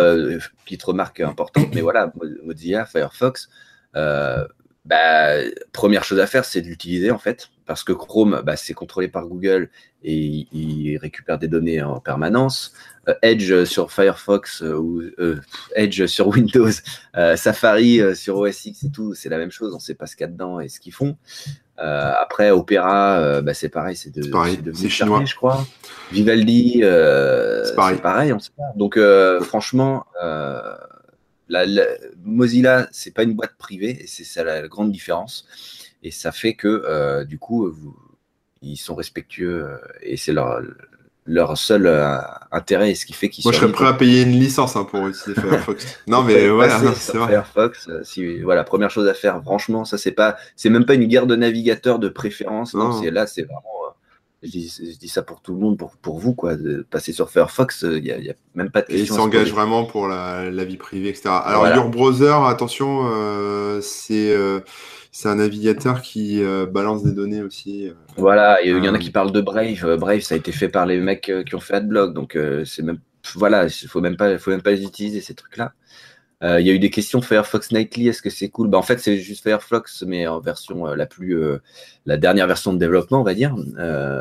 petite 0.64 0.82
remarque 0.82 1.20
importante, 1.20 1.68
mais 1.74 1.80
voilà, 1.80 2.12
Mozilla, 2.44 2.84
Firefox. 2.84 3.48
Euh, 3.96 4.46
bah, 4.84 5.36
première 5.72 6.02
chose 6.02 6.18
à 6.18 6.26
faire, 6.26 6.44
c'est 6.44 6.60
de 6.60 6.66
l'utiliser 6.66 7.12
en 7.12 7.18
fait, 7.18 7.50
parce 7.66 7.84
que 7.84 7.92
Chrome, 7.92 8.42
bah, 8.44 8.56
c'est 8.56 8.74
contrôlé 8.74 9.06
par 9.06 9.26
Google 9.26 9.70
et 10.02 10.48
il 10.52 10.96
récupère 10.98 11.38
des 11.38 11.46
données 11.46 11.80
en 11.82 12.00
permanence. 12.00 12.74
Euh, 13.08 13.14
Edge 13.22 13.64
sur 13.64 13.92
Firefox 13.92 14.62
euh, 14.62 14.76
ou 14.76 15.02
Edge 15.76 16.06
sur 16.06 16.28
Windows, 16.28 16.70
Safari 17.36 18.00
sur 18.16 18.38
OS 18.38 18.64
X 18.66 18.84
et 18.84 18.90
tout, 18.90 19.14
c'est 19.14 19.28
la 19.28 19.38
même 19.38 19.52
chose. 19.52 19.72
On 19.72 19.76
ne 19.76 19.80
sait 19.80 19.94
pas 19.94 20.06
ce 20.06 20.16
qu'il 20.16 20.24
y 20.24 20.28
a 20.28 20.32
dedans 20.32 20.58
et 20.58 20.68
ce 20.68 20.80
qu'ils 20.80 20.94
font. 20.94 21.16
après, 21.76 22.50
Opera, 22.50 23.40
bah, 23.40 23.54
c'est 23.54 23.68
pareil, 23.68 23.94
c'est 23.94 24.12
de, 24.12 24.22
c'est 24.74 24.88
chinois, 24.88 25.24
je 25.24 25.36
crois. 25.36 25.64
Vivaldi, 26.10 26.80
c'est 26.82 27.76
pareil. 27.76 27.98
pareil 27.98 28.32
on 28.32 28.40
sait 28.40 28.50
pas. 28.56 28.64
Donc, 28.74 28.98
franchement 29.42 30.06
la, 31.52 31.66
la, 31.66 31.84
Mozilla, 32.24 32.88
c'est 32.92 33.14
pas 33.14 33.22
une 33.22 33.34
boîte 33.34 33.56
privée 33.58 33.98
et 34.02 34.06
c'est 34.06 34.24
ça 34.24 34.42
la, 34.42 34.66
grande 34.66 34.90
différence. 34.90 35.46
Et 36.02 36.10
ça 36.10 36.32
fait 36.32 36.54
que 36.54 36.66
euh, 36.68 37.24
du 37.24 37.38
coup, 37.38 37.70
vous, 37.70 37.96
ils 38.62 38.76
sont 38.76 38.94
respectueux 38.94 39.64
euh, 39.64 39.76
et 40.00 40.16
c'est 40.16 40.32
leur, 40.32 40.60
leur 41.26 41.56
seul 41.58 41.86
euh, 41.86 42.16
intérêt 42.50 42.90
et 42.90 42.94
ce 42.94 43.04
qui 43.04 43.12
fait 43.12 43.28
qu'ils 43.28 43.44
Moi, 43.44 43.52
je 43.52 43.58
serais 43.58 43.70
prêt 43.70 43.86
à 43.86 43.92
payer 43.92 44.22
une 44.22 44.32
licence 44.32 44.74
hein, 44.76 44.84
pour 44.84 45.06
utiliser 45.06 45.40
Firefox. 45.40 46.00
non, 46.06 46.22
mais 46.22 46.48
voilà, 46.48 46.80
c'est 46.94 47.12
Firefox, 47.12 47.90
si, 48.02 48.40
voilà, 48.40 48.64
première 48.64 48.90
chose 48.90 49.06
à 49.06 49.14
faire, 49.14 49.40
franchement, 49.42 49.84
ça 49.84 49.98
c'est 49.98 50.12
pas, 50.12 50.36
c'est 50.56 50.70
même 50.70 50.86
pas 50.86 50.94
une 50.94 51.06
guerre 51.06 51.26
de 51.26 51.36
navigateur 51.36 51.98
de 51.98 52.08
préférence. 52.08 52.74
Non, 52.74 52.88
non. 52.88 53.10
là, 53.10 53.26
c'est 53.26 53.42
vraiment 53.42 53.81
je 54.42 54.48
dis, 54.98 55.08
ça 55.08 55.22
pour 55.22 55.40
tout 55.40 55.52
le 55.52 55.60
monde, 55.60 55.78
pour, 55.78 55.96
pour 55.96 56.18
vous, 56.18 56.34
quoi. 56.34 56.56
De 56.56 56.84
passer 56.90 57.12
sur 57.12 57.30
Firefox, 57.30 57.82
il 57.82 58.02
n'y 58.02 58.10
a, 58.10 58.34
même 58.54 58.70
pas 58.70 58.80
de 58.80 58.86
question. 58.86 58.98
Et 58.98 59.06
il 59.06 59.06
s'engage 59.06 59.52
vraiment 59.52 59.84
pour 59.84 60.08
la, 60.08 60.50
la, 60.50 60.64
vie 60.64 60.76
privée, 60.76 61.10
etc. 61.10 61.30
Alors, 61.44 61.68
Your 61.68 61.88
Browser, 61.88 62.34
attention, 62.46 63.06
euh, 63.06 63.80
c'est 63.80 64.32
euh, 64.34 64.60
c'est 65.12 65.28
un 65.28 65.36
navigateur 65.36 66.02
qui 66.02 66.42
euh, 66.42 66.66
balance 66.66 67.04
des 67.04 67.12
données 67.12 67.42
aussi. 67.42 67.88
Euh. 67.88 67.92
voilà, 68.16 68.60
il 68.62 68.84
y, 68.84 68.88
en 68.88 68.94
a 68.94 68.98
qui 68.98 69.10
parlent 69.10 69.32
de 69.32 69.40
Brave. 69.40 69.96
Brave, 69.96 70.20
ça 70.20 70.34
a 70.34 70.38
été 70.38 70.50
fait 70.50 70.68
par 70.68 70.86
les 70.86 70.98
mecs 70.98 71.30
qui 71.46 71.54
ont 71.54 71.60
fait 71.60 71.74
AdBlock, 71.74 72.12
donc 72.12 72.36
c'est 72.64 72.82
même. 72.82 72.98
Voilà, 73.36 73.66
il 73.66 73.88
faut 73.88 74.00
même 74.00 74.16
pas, 74.16 74.36
faut 74.38 74.50
même 74.50 74.62
pas 74.62 74.72
les 74.72 74.82
utiliser 74.82 75.20
ces 75.20 75.34
trucs-là. 75.34 75.74
Euh, 76.42 76.60
il 76.60 76.66
y 76.66 76.70
a 76.70 76.72
eu 76.72 76.78
des 76.78 76.90
questions 76.90 77.22
Firefox 77.22 77.70
Nightly, 77.70 78.08
est-ce 78.08 78.22
que 78.22 78.30
c'est 78.30 78.48
cool? 78.48 78.68
Bah, 78.68 78.78
En 78.78 78.82
fait, 78.82 78.98
c'est 78.98 79.18
juste 79.18 79.42
Firefox, 79.42 80.02
mais 80.06 80.26
en 80.26 80.40
version 80.40 80.88
euh, 80.88 80.96
la 80.96 81.06
plus, 81.06 81.36
euh, 81.36 81.58
la 82.04 82.16
dernière 82.16 82.46
version 82.46 82.72
de 82.72 82.78
développement, 82.78 83.20
on 83.20 83.24
va 83.24 83.34
dire. 83.34 83.54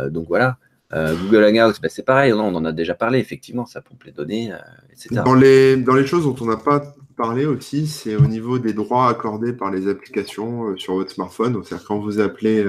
donc 0.09 0.27
voilà. 0.27 0.57
Google 0.93 1.45
Hangouts, 1.45 1.79
bah, 1.81 1.87
c'est 1.87 2.03
pareil, 2.03 2.33
on 2.33 2.39
en 2.39 2.65
a 2.65 2.73
déjà 2.73 2.93
parlé, 2.93 3.19
effectivement, 3.19 3.65
ça 3.65 3.79
pompe 3.79 4.03
les 4.03 4.11
données, 4.11 4.51
etc. 4.91 5.21
Dans 5.23 5.35
les, 5.35 5.77
dans 5.77 5.95
les 5.95 6.05
choses 6.05 6.25
dont 6.25 6.35
on 6.41 6.45
n'a 6.45 6.57
pas 6.57 6.93
parlé 7.21 7.45
aussi, 7.45 7.87
c'est 7.87 8.15
au 8.15 8.25
niveau 8.25 8.57
des 8.57 8.73
droits 8.73 9.07
accordés 9.07 9.53
par 9.53 9.69
les 9.69 9.87
applications 9.87 10.75
sur 10.77 10.95
votre 10.95 11.11
smartphone. 11.11 11.61
C'est-à-dire 11.63 11.85
quand 11.87 11.99
vous 11.99 12.19
appelez, 12.19 12.65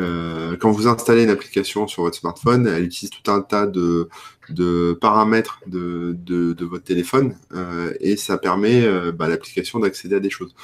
quand 0.61 0.71
vous 0.71 0.89
installez 0.89 1.25
une 1.25 1.31
application 1.31 1.87
sur 1.87 2.03
votre 2.03 2.17
smartphone, 2.17 2.67
elle 2.67 2.85
utilise 2.85 3.11
tout 3.11 3.31
un 3.31 3.41
tas 3.41 3.67
de, 3.67 4.09
de 4.49 4.97
paramètres 5.01 5.61
de, 5.67 6.17
de, 6.19 6.65
votre 6.65 6.85
téléphone 6.85 7.37
euh, 7.55 7.93
et 8.01 8.17
ça 8.17 8.39
permet 8.39 8.85
euh, 8.85 9.13
bah, 9.13 9.29
l'application 9.29 9.81
d'accéder 9.81 10.17
à 10.17 10.21
des 10.21 10.31
choses. 10.31 10.55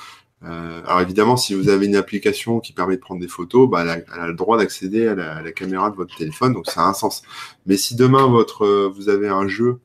Euh, 0.44 0.80
alors 0.86 1.00
évidemment, 1.00 1.36
si 1.36 1.54
vous 1.54 1.68
avez 1.68 1.86
une 1.86 1.96
application 1.96 2.60
qui 2.60 2.72
permet 2.72 2.96
de 2.96 3.00
prendre 3.00 3.20
des 3.20 3.28
photos, 3.28 3.68
bah, 3.68 3.82
elle, 3.82 4.04
a, 4.08 4.26
le 4.28 4.34
droit 4.34 4.56
d'accéder 4.56 5.08
à, 5.08 5.14
la, 5.14 5.52
caméra 5.52 5.90
de 5.90 5.96
votre 5.96 6.16
téléphone, 6.16 6.52
donc 6.52 6.66
ça 6.66 6.82
a 6.82 6.88
un 6.88 6.94
sens. 6.94 7.22
Mais 7.66 7.76
si 7.76 7.96
demain 7.96 8.26
votre, 8.26 8.88
vous 8.94 9.08
avez 9.08 9.28
un 9.28 9.48
jeu 9.48 9.80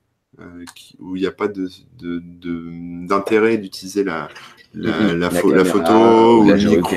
qui, 0.75 0.95
où 0.99 1.15
il 1.15 1.21
n'y 1.21 1.27
a 1.27 1.31
pas 1.31 1.47
d'intérêt 1.47 3.57
de, 3.57 3.63
d'utiliser 3.63 4.03
la, 4.03 4.29
la, 4.73 5.13
la, 5.29 5.29
photo 5.29 6.41
ou, 6.41 6.49
le 6.49 6.55
micro, 6.55 6.95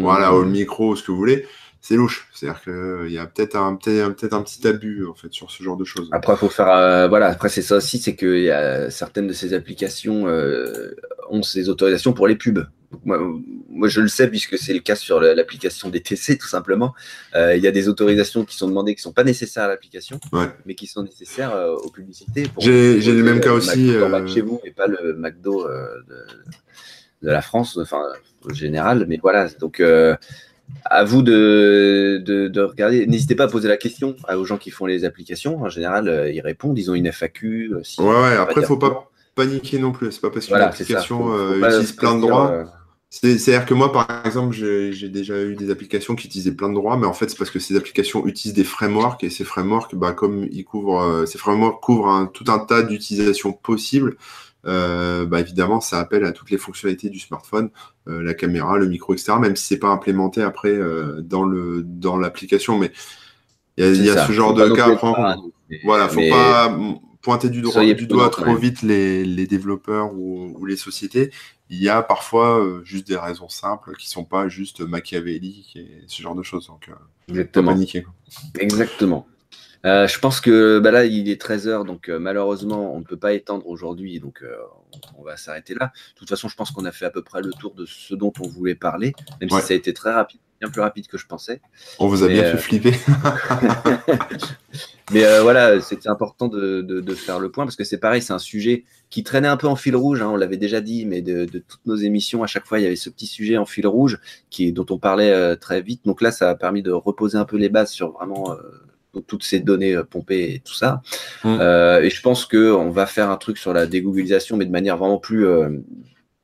voilà, 0.00 0.34
ou 0.34 0.42
le 0.42 0.48
micro, 0.48 0.96
ce 0.96 1.02
que 1.02 1.10
vous 1.10 1.18
voulez, 1.18 1.46
c'est 1.80 1.96
louche. 1.96 2.28
C'est-à-dire 2.32 2.62
qu'il 2.62 3.12
y 3.12 3.18
a 3.18 3.26
peut-être 3.26 3.56
un, 3.56 3.76
peut 3.76 4.14
peut 4.16 4.28
un 4.32 4.42
petit 4.42 4.66
abus 4.66 5.06
en 5.06 5.14
fait 5.14 5.32
sur 5.32 5.50
ce 5.50 5.62
genre 5.62 5.76
de 5.76 5.84
choses. 5.84 6.08
Après, 6.12 6.36
faut 6.36 6.48
faire, 6.48 6.68
euh, 6.68 7.08
voilà. 7.08 7.28
Après, 7.28 7.48
c'est 7.48 7.62
ça 7.62 7.76
aussi, 7.76 7.98
c'est 7.98 8.14
que 8.14 8.38
y 8.38 8.50
a 8.50 8.90
certaines 8.90 9.26
de 9.26 9.32
ces 9.32 9.54
applications 9.54 10.26
euh, 10.26 10.94
ont 11.30 11.42
ces 11.42 11.68
autorisations 11.68 12.12
pour 12.12 12.26
les 12.26 12.36
pubs. 12.36 12.66
Moi, 13.04 13.88
je 13.88 14.00
le 14.00 14.08
sais 14.08 14.28
puisque 14.28 14.58
c'est 14.58 14.74
le 14.74 14.80
cas 14.80 14.96
sur 14.96 15.20
l'application 15.20 15.88
des 15.90 16.00
TC, 16.00 16.38
tout 16.38 16.48
simplement. 16.48 16.94
Euh, 17.34 17.56
il 17.56 17.62
y 17.62 17.68
a 17.68 17.70
des 17.70 17.88
autorisations 17.88 18.44
qui 18.44 18.56
sont 18.56 18.68
demandées 18.68 18.94
qui 18.94 19.00
ne 19.00 19.02
sont 19.02 19.12
pas 19.12 19.24
nécessaires 19.24 19.64
à 19.64 19.68
l'application, 19.68 20.18
mais 20.66 20.74
qui 20.74 20.86
sont 20.86 21.02
nécessaires 21.02 21.54
euh, 21.54 21.74
aux 21.74 21.90
publicités. 21.90 22.44
J'ai 22.58 23.00
le 23.00 23.22
même 23.22 23.40
cas 23.40 23.52
aussi. 23.52 23.92
chez 24.26 24.40
vous 24.40 24.60
et 24.64 24.70
pas 24.70 24.86
le 24.86 25.14
McDo 25.14 25.66
de, 27.22 27.28
la 27.28 27.42
France, 27.42 27.78
enfin, 27.80 28.02
au 28.42 28.52
général. 28.52 29.06
Mais 29.08 29.18
voilà, 29.22 29.48
donc 29.48 29.82
à 30.84 31.04
vous 31.04 31.22
de, 31.22 32.22
de, 32.24 32.60
regarder. 32.60 33.06
N'hésitez 33.06 33.36
pas 33.36 33.44
à 33.44 33.48
poser 33.48 33.68
la 33.68 33.76
question 33.76 34.16
aux 34.28 34.44
gens 34.44 34.58
qui 34.58 34.70
font 34.70 34.86
les 34.86 35.04
applications. 35.04 35.62
En 35.62 35.68
général, 35.68 36.30
ils 36.32 36.40
répondent, 36.40 36.78
ils 36.78 36.90
ont 36.90 36.94
une 36.94 37.06
FAQ. 37.12 37.72
ouais, 37.74 38.04
ouais, 38.04 38.36
après, 38.36 38.54
il 38.56 38.62
ne 38.62 38.66
faut 38.66 38.78
pas 38.78 39.10
paniquer 39.36 39.78
non 39.78 39.92
plus. 39.92 40.10
C'est 40.10 40.20
pas 40.20 40.30
parce 40.30 40.46
qu'une 40.46 40.56
application 40.56 41.56
utilise 41.56 41.92
plein 41.92 42.16
de 42.16 42.22
droits. 42.22 42.79
C'est-à-dire 43.10 43.66
que 43.66 43.74
moi, 43.74 43.90
par 43.90 44.24
exemple, 44.24 44.54
j'ai 44.54 45.08
déjà 45.08 45.42
eu 45.42 45.56
des 45.56 45.70
applications 45.70 46.14
qui 46.14 46.28
utilisaient 46.28 46.54
plein 46.54 46.68
de 46.68 46.74
droits, 46.74 46.96
mais 46.96 47.08
en 47.08 47.12
fait, 47.12 47.28
c'est 47.28 47.36
parce 47.36 47.50
que 47.50 47.58
ces 47.58 47.76
applications 47.76 48.24
utilisent 48.24 48.54
des 48.54 48.64
frameworks 48.64 49.24
et 49.24 49.30
ces 49.30 49.42
frameworks, 49.42 49.96
bah, 49.96 50.12
comme 50.12 50.46
ils 50.52 50.64
couvrent, 50.64 51.02
euh, 51.02 51.26
ces 51.26 51.36
frameworks 51.36 51.82
couvrent 51.82 52.30
tout 52.32 52.44
un 52.46 52.60
tas 52.60 52.82
d'utilisations 52.82 53.52
possibles. 53.52 54.16
Euh, 54.64 55.26
bah, 55.26 55.40
évidemment, 55.40 55.80
ça 55.80 55.98
appelle 55.98 56.24
à 56.24 56.30
toutes 56.30 56.52
les 56.52 56.58
fonctionnalités 56.58 57.08
du 57.08 57.18
smartphone, 57.18 57.70
euh, 58.06 58.22
la 58.22 58.32
caméra, 58.32 58.78
le 58.78 58.86
micro, 58.86 59.12
etc. 59.12 59.32
Même 59.40 59.56
si 59.56 59.66
c'est 59.66 59.80
pas 59.80 59.88
implémenté 59.88 60.40
après 60.40 60.78
dans 61.18 61.42
le 61.42 61.82
dans 61.82 62.16
l'application, 62.16 62.78
mais 62.78 62.92
il 63.76 64.04
y 64.04 64.10
a, 64.10 64.24
ce 64.24 64.32
genre 64.32 64.54
de 64.54 64.68
cas. 64.70 64.88
Hein, 65.02 65.36
voilà, 65.82 66.08
faut 66.08 66.20
pas 66.30 66.78
pointer 67.22 67.50
du, 67.50 67.62
du 67.62 68.06
doigt 68.06 68.30
trop 68.30 68.54
vite 68.54 68.82
les, 68.82 69.24
les 69.24 69.46
développeurs 69.46 70.14
ou, 70.14 70.56
ou, 70.58 70.64
les 70.64 70.76
sociétés 70.76 71.30
il 71.70 71.80
y 71.80 71.88
a 71.88 72.02
parfois 72.02 72.58
euh, 72.60 72.82
juste 72.84 73.06
des 73.06 73.16
raisons 73.16 73.48
simples 73.48 73.94
qui 73.96 74.08
sont 74.08 74.24
pas 74.24 74.48
juste 74.48 74.80
machiavéliques 74.80 75.76
et 75.76 76.02
ce 76.08 76.20
genre 76.20 76.34
de 76.34 76.42
choses. 76.42 76.66
Donc, 76.66 76.88
euh, 76.88 76.94
Exactement. 77.28 77.72
Paniquer, 77.72 78.04
Exactement. 78.58 79.26
Euh, 79.86 80.06
je 80.06 80.18
pense 80.18 80.40
que 80.40 80.78
bah 80.78 80.90
là, 80.90 81.04
il 81.04 81.28
est 81.28 81.40
13h, 81.40 81.86
donc 81.86 82.08
malheureusement, 82.08 82.94
on 82.94 82.98
ne 82.98 83.04
peut 83.04 83.16
pas 83.16 83.32
étendre 83.32 83.66
aujourd'hui, 83.66 84.20
donc 84.20 84.44
on 85.18 85.22
va 85.22 85.36
s'arrêter 85.36 85.74
là. 85.74 85.92
De 86.14 86.18
toute 86.18 86.28
façon, 86.28 86.48
je 86.48 86.56
pense 86.56 86.70
qu'on 86.70 86.84
a 86.84 86.92
fait 86.92 87.06
à 87.06 87.10
peu 87.10 87.22
près 87.22 87.40
le 87.40 87.50
tour 87.50 87.74
de 87.74 87.86
ce 87.86 88.14
dont 88.14 88.32
on 88.40 88.48
voulait 88.48 88.74
parler, 88.74 89.14
même 89.40 89.50
si 89.50 89.60
ça 89.60 89.72
a 89.72 89.76
été 89.76 89.94
très 89.94 90.12
rapide, 90.12 90.40
bien 90.60 90.70
plus 90.70 90.82
rapide 90.82 91.06
que 91.06 91.16
je 91.16 91.26
pensais. 91.26 91.60
On 91.98 92.08
vous 92.08 92.22
a 92.22 92.28
bien 92.28 92.44
fait 92.44 92.58
flipper. 92.58 92.92
Mais 95.12 95.24
euh, 95.24 95.42
voilà, 95.42 95.80
c'était 95.80 96.08
important 96.08 96.46
de, 96.46 96.82
de, 96.82 97.14
faire 97.14 97.40
le 97.40 97.50
point 97.50 97.64
parce 97.64 97.74
que 97.74 97.82
c'est 97.82 97.98
pareil, 97.98 98.22
c'est 98.22 98.32
un 98.32 98.38
sujet 98.38 98.84
qui 99.08 99.24
traînait 99.24 99.48
un 99.48 99.56
peu 99.56 99.66
en 99.66 99.74
fil 99.74 99.96
rouge. 99.96 100.22
Hein, 100.22 100.28
on 100.28 100.36
l'avait 100.36 100.56
déjà 100.56 100.80
dit, 100.80 101.04
mais 101.04 101.20
de, 101.20 101.46
de, 101.46 101.58
toutes 101.58 101.84
nos 101.84 101.96
émissions, 101.96 102.44
à 102.44 102.46
chaque 102.46 102.64
fois, 102.64 102.78
il 102.78 102.82
y 102.82 102.86
avait 102.86 102.94
ce 102.96 103.10
petit 103.10 103.26
sujet 103.26 103.56
en 103.56 103.64
fil 103.64 103.88
rouge 103.88 104.20
qui, 104.50 104.72
dont 104.72 104.86
on 104.90 104.98
parlait 104.98 105.32
euh, 105.32 105.56
très 105.56 105.82
vite. 105.82 106.04
Donc 106.04 106.22
là, 106.22 106.30
ça 106.30 106.48
a 106.50 106.54
permis 106.54 106.82
de 106.82 106.92
reposer 106.92 107.38
un 107.38 107.44
peu 107.44 107.56
les 107.56 107.68
bases 107.68 107.90
sur 107.90 108.12
vraiment 108.12 108.52
euh, 108.52 108.56
toutes 109.26 109.44
ces 109.44 109.60
données 109.60 109.96
pompées 110.08 110.54
et 110.54 110.60
tout 110.60 110.74
ça. 110.74 111.02
Mmh. 111.44 111.60
et 112.02 112.10
je 112.10 112.20
pense 112.22 112.46
que 112.46 112.72
on 112.72 112.90
va 112.90 113.06
faire 113.06 113.30
un 113.30 113.36
truc 113.36 113.58
sur 113.58 113.72
la 113.72 113.86
dégooglisation, 113.86 114.56
mais 114.56 114.66
de 114.66 114.70
manière 114.70 114.96
vraiment 114.96 115.18
plus 115.18 115.46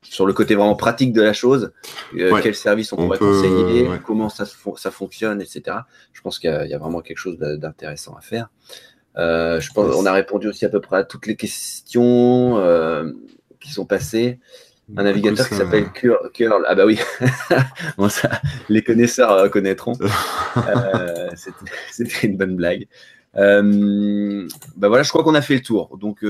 sur 0.09 0.25
le 0.25 0.33
côté 0.33 0.55
vraiment 0.55 0.75
pratique 0.75 1.13
de 1.13 1.21
la 1.21 1.33
chose, 1.33 1.71
euh, 2.15 2.39
quel 2.41 2.55
service 2.55 2.93
on, 2.93 2.97
pourrait 2.97 3.17
conseiller, 3.17 3.87
comment 4.05 4.29
ça, 4.29 4.45
ça 4.77 4.91
fonctionne, 4.91 5.41
etc. 5.41 5.77
Je 6.13 6.21
pense 6.21 6.39
qu'il 6.39 6.49
y, 6.49 6.73
a 6.73 6.77
vraiment 6.77 7.01
quelque 7.01 7.17
chose 7.17 7.37
d'intéressant 7.37 8.15
à 8.15 8.21
faire. 8.21 8.49
Euh, 9.17 9.59
je 9.59 9.71
pense, 9.73 9.95
on 9.95 10.05
a 10.05 10.11
répondu 10.11 10.47
aussi 10.47 10.65
à 10.65 10.69
peu 10.69 10.79
près 10.79 10.97
à 10.97 11.03
toutes 11.03 11.25
les 11.25 11.35
questions 11.35 12.57
euh, 12.57 13.11
qui 13.59 13.71
sont 13.71 13.85
passées. 13.85 14.39
Un 14.95 15.03
navigateur 15.03 15.47
qui 15.49 15.55
s'appelle 15.55 15.91
Curl. 15.91 16.65
Ah 16.67 16.75
bah 16.75 16.85
oui, 16.85 16.99
bon, 17.97 18.07
ça, 18.07 18.41
les 18.69 18.81
connaisseurs 18.81 19.51
connaîtront. 19.51 19.93
C'était 21.91 22.27
une 22.27 22.37
bonne 22.37 22.55
blague. 22.55 22.87
bah 23.33 24.87
voilà, 24.87 25.03
je 25.03 25.09
crois 25.09 25.23
qu'on 25.23 25.35
a 25.35 25.41
fait 25.41 25.55
le 25.55 25.61
tour. 25.61 25.97
Donc 25.97 26.23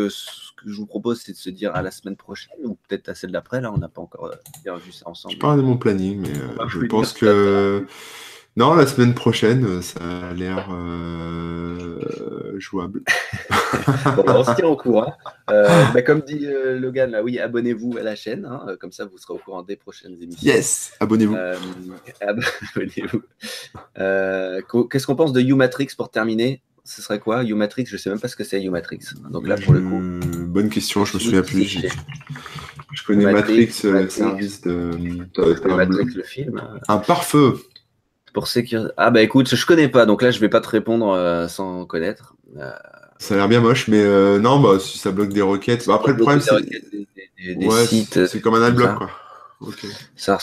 que 0.57 0.69
je 0.69 0.77
vous 0.77 0.85
propose, 0.85 1.21
c'est 1.21 1.31
de 1.31 1.37
se 1.37 1.49
dire 1.49 1.73
à 1.75 1.81
la 1.81 1.91
semaine 1.91 2.15
prochaine 2.15 2.57
ou 2.65 2.77
peut-être 2.87 3.09
à 3.09 3.15
celle 3.15 3.31
d'après. 3.31 3.61
Là, 3.61 3.71
on 3.71 3.77
n'a 3.77 3.87
pas 3.87 4.01
encore 4.01 4.25
euh, 4.25 4.75
vu 4.77 4.91
ça 4.91 5.07
ensemble. 5.07 5.35
Je 5.35 5.39
parle 5.39 5.57
de 5.57 5.63
mon 5.63 5.77
planning, 5.77 6.19
mais 6.19 6.29
euh, 6.29 6.67
je 6.67 6.79
pense 6.87 7.13
que. 7.13 7.85
Non, 8.57 8.73
la 8.73 8.87
semaine 8.87 9.13
prochaine, 9.13 9.63
euh, 9.65 9.81
ça 9.83 9.99
a 10.01 10.33
l'air 10.33 10.67
jouable. 12.57 13.03
bon, 14.15 14.23
on 14.27 14.43
se 14.43 14.55
tient 14.55 14.67
au 14.67 14.75
courant. 14.75 15.13
Bah, 15.47 16.01
comme 16.01 16.21
dit 16.21 16.47
Logan, 16.79 17.11
là, 17.11 17.21
oui, 17.23 17.37
abonnez-vous 17.37 17.97
à 17.97 18.01
la 18.01 18.15
chaîne. 18.15 18.45
Hein, 18.45 18.75
comme 18.79 18.91
ça, 18.91 19.05
vous 19.05 19.19
serez 19.19 19.35
au 19.35 19.37
courant 19.37 19.61
des 19.61 19.75
prochaines 19.75 20.17
émissions. 20.21 20.41
Yes, 20.41 20.93
abonnez-vous. 20.99 21.35
abonnez-vous. 22.21 23.21
Qu'est-ce 24.89 25.05
qu'on 25.05 25.15
pense 25.15 25.33
de 25.33 25.41
U-Matrix 25.41 25.89
pour 25.95 26.09
terminer? 26.09 26.63
Ce 26.83 27.01
serait 27.01 27.19
quoi? 27.19 27.43
U-Matrix 27.43 27.85
Je 27.85 27.93
ne 27.93 27.97
sais 27.99 28.09
même 28.09 28.19
pas 28.19 28.27
ce 28.27 28.35
que 28.35 28.43
c'est 28.43 28.63
U-Matrix. 28.63 29.01
Donc 29.29 29.47
là, 29.47 29.55
pour 29.57 29.73
le 29.73 29.81
coup. 29.81 30.01
Bonne 30.47 30.69
question, 30.69 31.05
je 31.05 31.15
me 31.15 31.19
souviens 31.19 31.43
plus. 31.43 31.79
Je 32.93 33.03
connais 33.03 33.31
Matrix, 33.31 33.81
euh, 33.85 34.03
le 34.03 34.09
service 34.09 34.61
de. 34.61 34.91
Matrix, 35.67 36.15
le 36.15 36.23
film. 36.23 36.61
Un 36.87 36.97
pare-feu. 36.97 37.59
Pour 38.37 38.47
sécuriser. 38.47 38.89
Ah 38.97 39.09
bah 39.09 39.21
écoute, 39.21 39.53
je 39.53 39.65
connais 39.65 39.87
pas, 39.87 40.05
donc 40.05 40.21
là 40.21 40.29
je 40.29 40.39
vais 40.39 40.49
pas 40.49 40.61
te 40.61 40.69
répondre 40.69 41.09
euh, 41.09 41.47
sans 41.47 41.85
connaître. 41.85 42.35
Euh, 42.57 42.69
ça 43.17 43.33
a 43.33 43.37
l'air 43.37 43.47
bien 43.47 43.61
moche, 43.61 43.87
mais 43.87 44.03
non, 44.39 44.59
bah 44.59 44.77
si 44.79 44.99
ça 44.99 45.11
bloque 45.11 45.33
des 45.33 45.41
requêtes. 45.41 45.87
Bah, 45.87 45.95
après 45.95 46.11
le 46.11 46.17
problème 46.17 46.41
c'est. 46.41 48.27
C'est 48.27 48.41
comme 48.41 48.53
un 48.53 48.61
adblock 48.61 48.95
quoi 48.95 49.09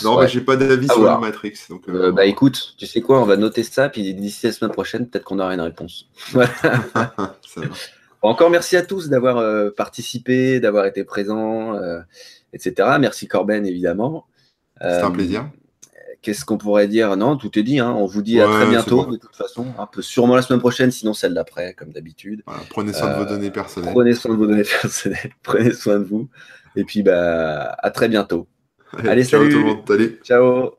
non, 0.03 0.19
mais 0.19 0.27
j'ai 0.27 0.41
pas 0.41 0.57
d'avis 0.57 0.87
sur 0.87 1.03
la 1.03 1.17
Matrix. 1.17 1.53
Donc, 1.69 1.87
euh, 1.87 2.07
euh, 2.07 2.11
bah 2.11 2.25
écoute, 2.25 2.75
tu 2.77 2.85
sais 2.85 3.01
quoi, 3.01 3.21
on 3.21 3.25
va 3.25 3.37
noter 3.37 3.63
ça, 3.63 3.87
puis 3.89 4.13
d'ici 4.13 4.45
la 4.45 4.51
semaine 4.51 4.71
prochaine, 4.71 5.07
peut-être 5.07 5.23
qu'on 5.23 5.39
aura 5.39 5.53
une 5.53 5.61
réponse. 5.61 6.09
encore 8.21 8.49
merci 8.49 8.75
à 8.75 8.81
tous 8.81 9.07
d'avoir 9.07 9.37
euh, 9.37 9.69
participé, 9.71 10.59
d'avoir 10.59 10.85
été 10.85 11.03
présents, 11.03 11.79
etc. 12.53 12.97
Merci 12.99 13.27
Corben, 13.27 13.65
évidemment. 13.65 14.27
C'est 14.81 15.01
un 15.01 15.11
plaisir. 15.11 15.49
Qu'est-ce 16.25 16.43
qu'on 16.43 16.57
pourrait 16.57 16.87
dire? 16.87 17.15
Non, 17.17 17.37
tout 17.37 17.59
est 17.59 17.61
dit. 17.61 17.79
Hein. 17.79 17.93
On 17.95 18.07
vous 18.07 18.23
dit 18.23 18.41
à 18.41 18.47
très 18.47 18.65
bientôt, 18.65 19.05
de 19.05 19.17
toute 19.17 19.35
façon. 19.35 19.67
Un 19.77 19.85
peu 19.85 20.01
sûrement 20.01 20.35
la 20.35 20.41
semaine 20.41 20.59
prochaine, 20.59 20.89
sinon 20.89 21.13
celle 21.13 21.35
d'après, 21.35 21.75
comme 21.75 21.91
d'habitude. 21.91 22.41
prenez 22.71 22.93
soin 22.93 23.11
de 23.13 23.19
vos 23.19 23.25
données 23.25 23.51
personnelles. 23.51 23.93
Prenez 23.93 24.15
soin 24.15 24.31
de 24.31 24.37
vos 24.37 24.47
données 24.47 24.63
personnelles. 24.81 25.33
prenez 25.43 25.71
soin 25.71 25.99
de 25.99 26.03
vous. 26.03 26.27
Et 26.75 26.83
puis, 26.83 27.03
bah, 27.03 27.75
à 27.77 27.91
très 27.91 28.09
bientôt. 28.09 28.47
Allez, 28.97 29.23
ciao 29.23 29.43
tout 29.43 29.59
le 29.59 29.65
monde. 29.65 29.83
Salut. 29.87 30.19
Ciao. 30.23 30.71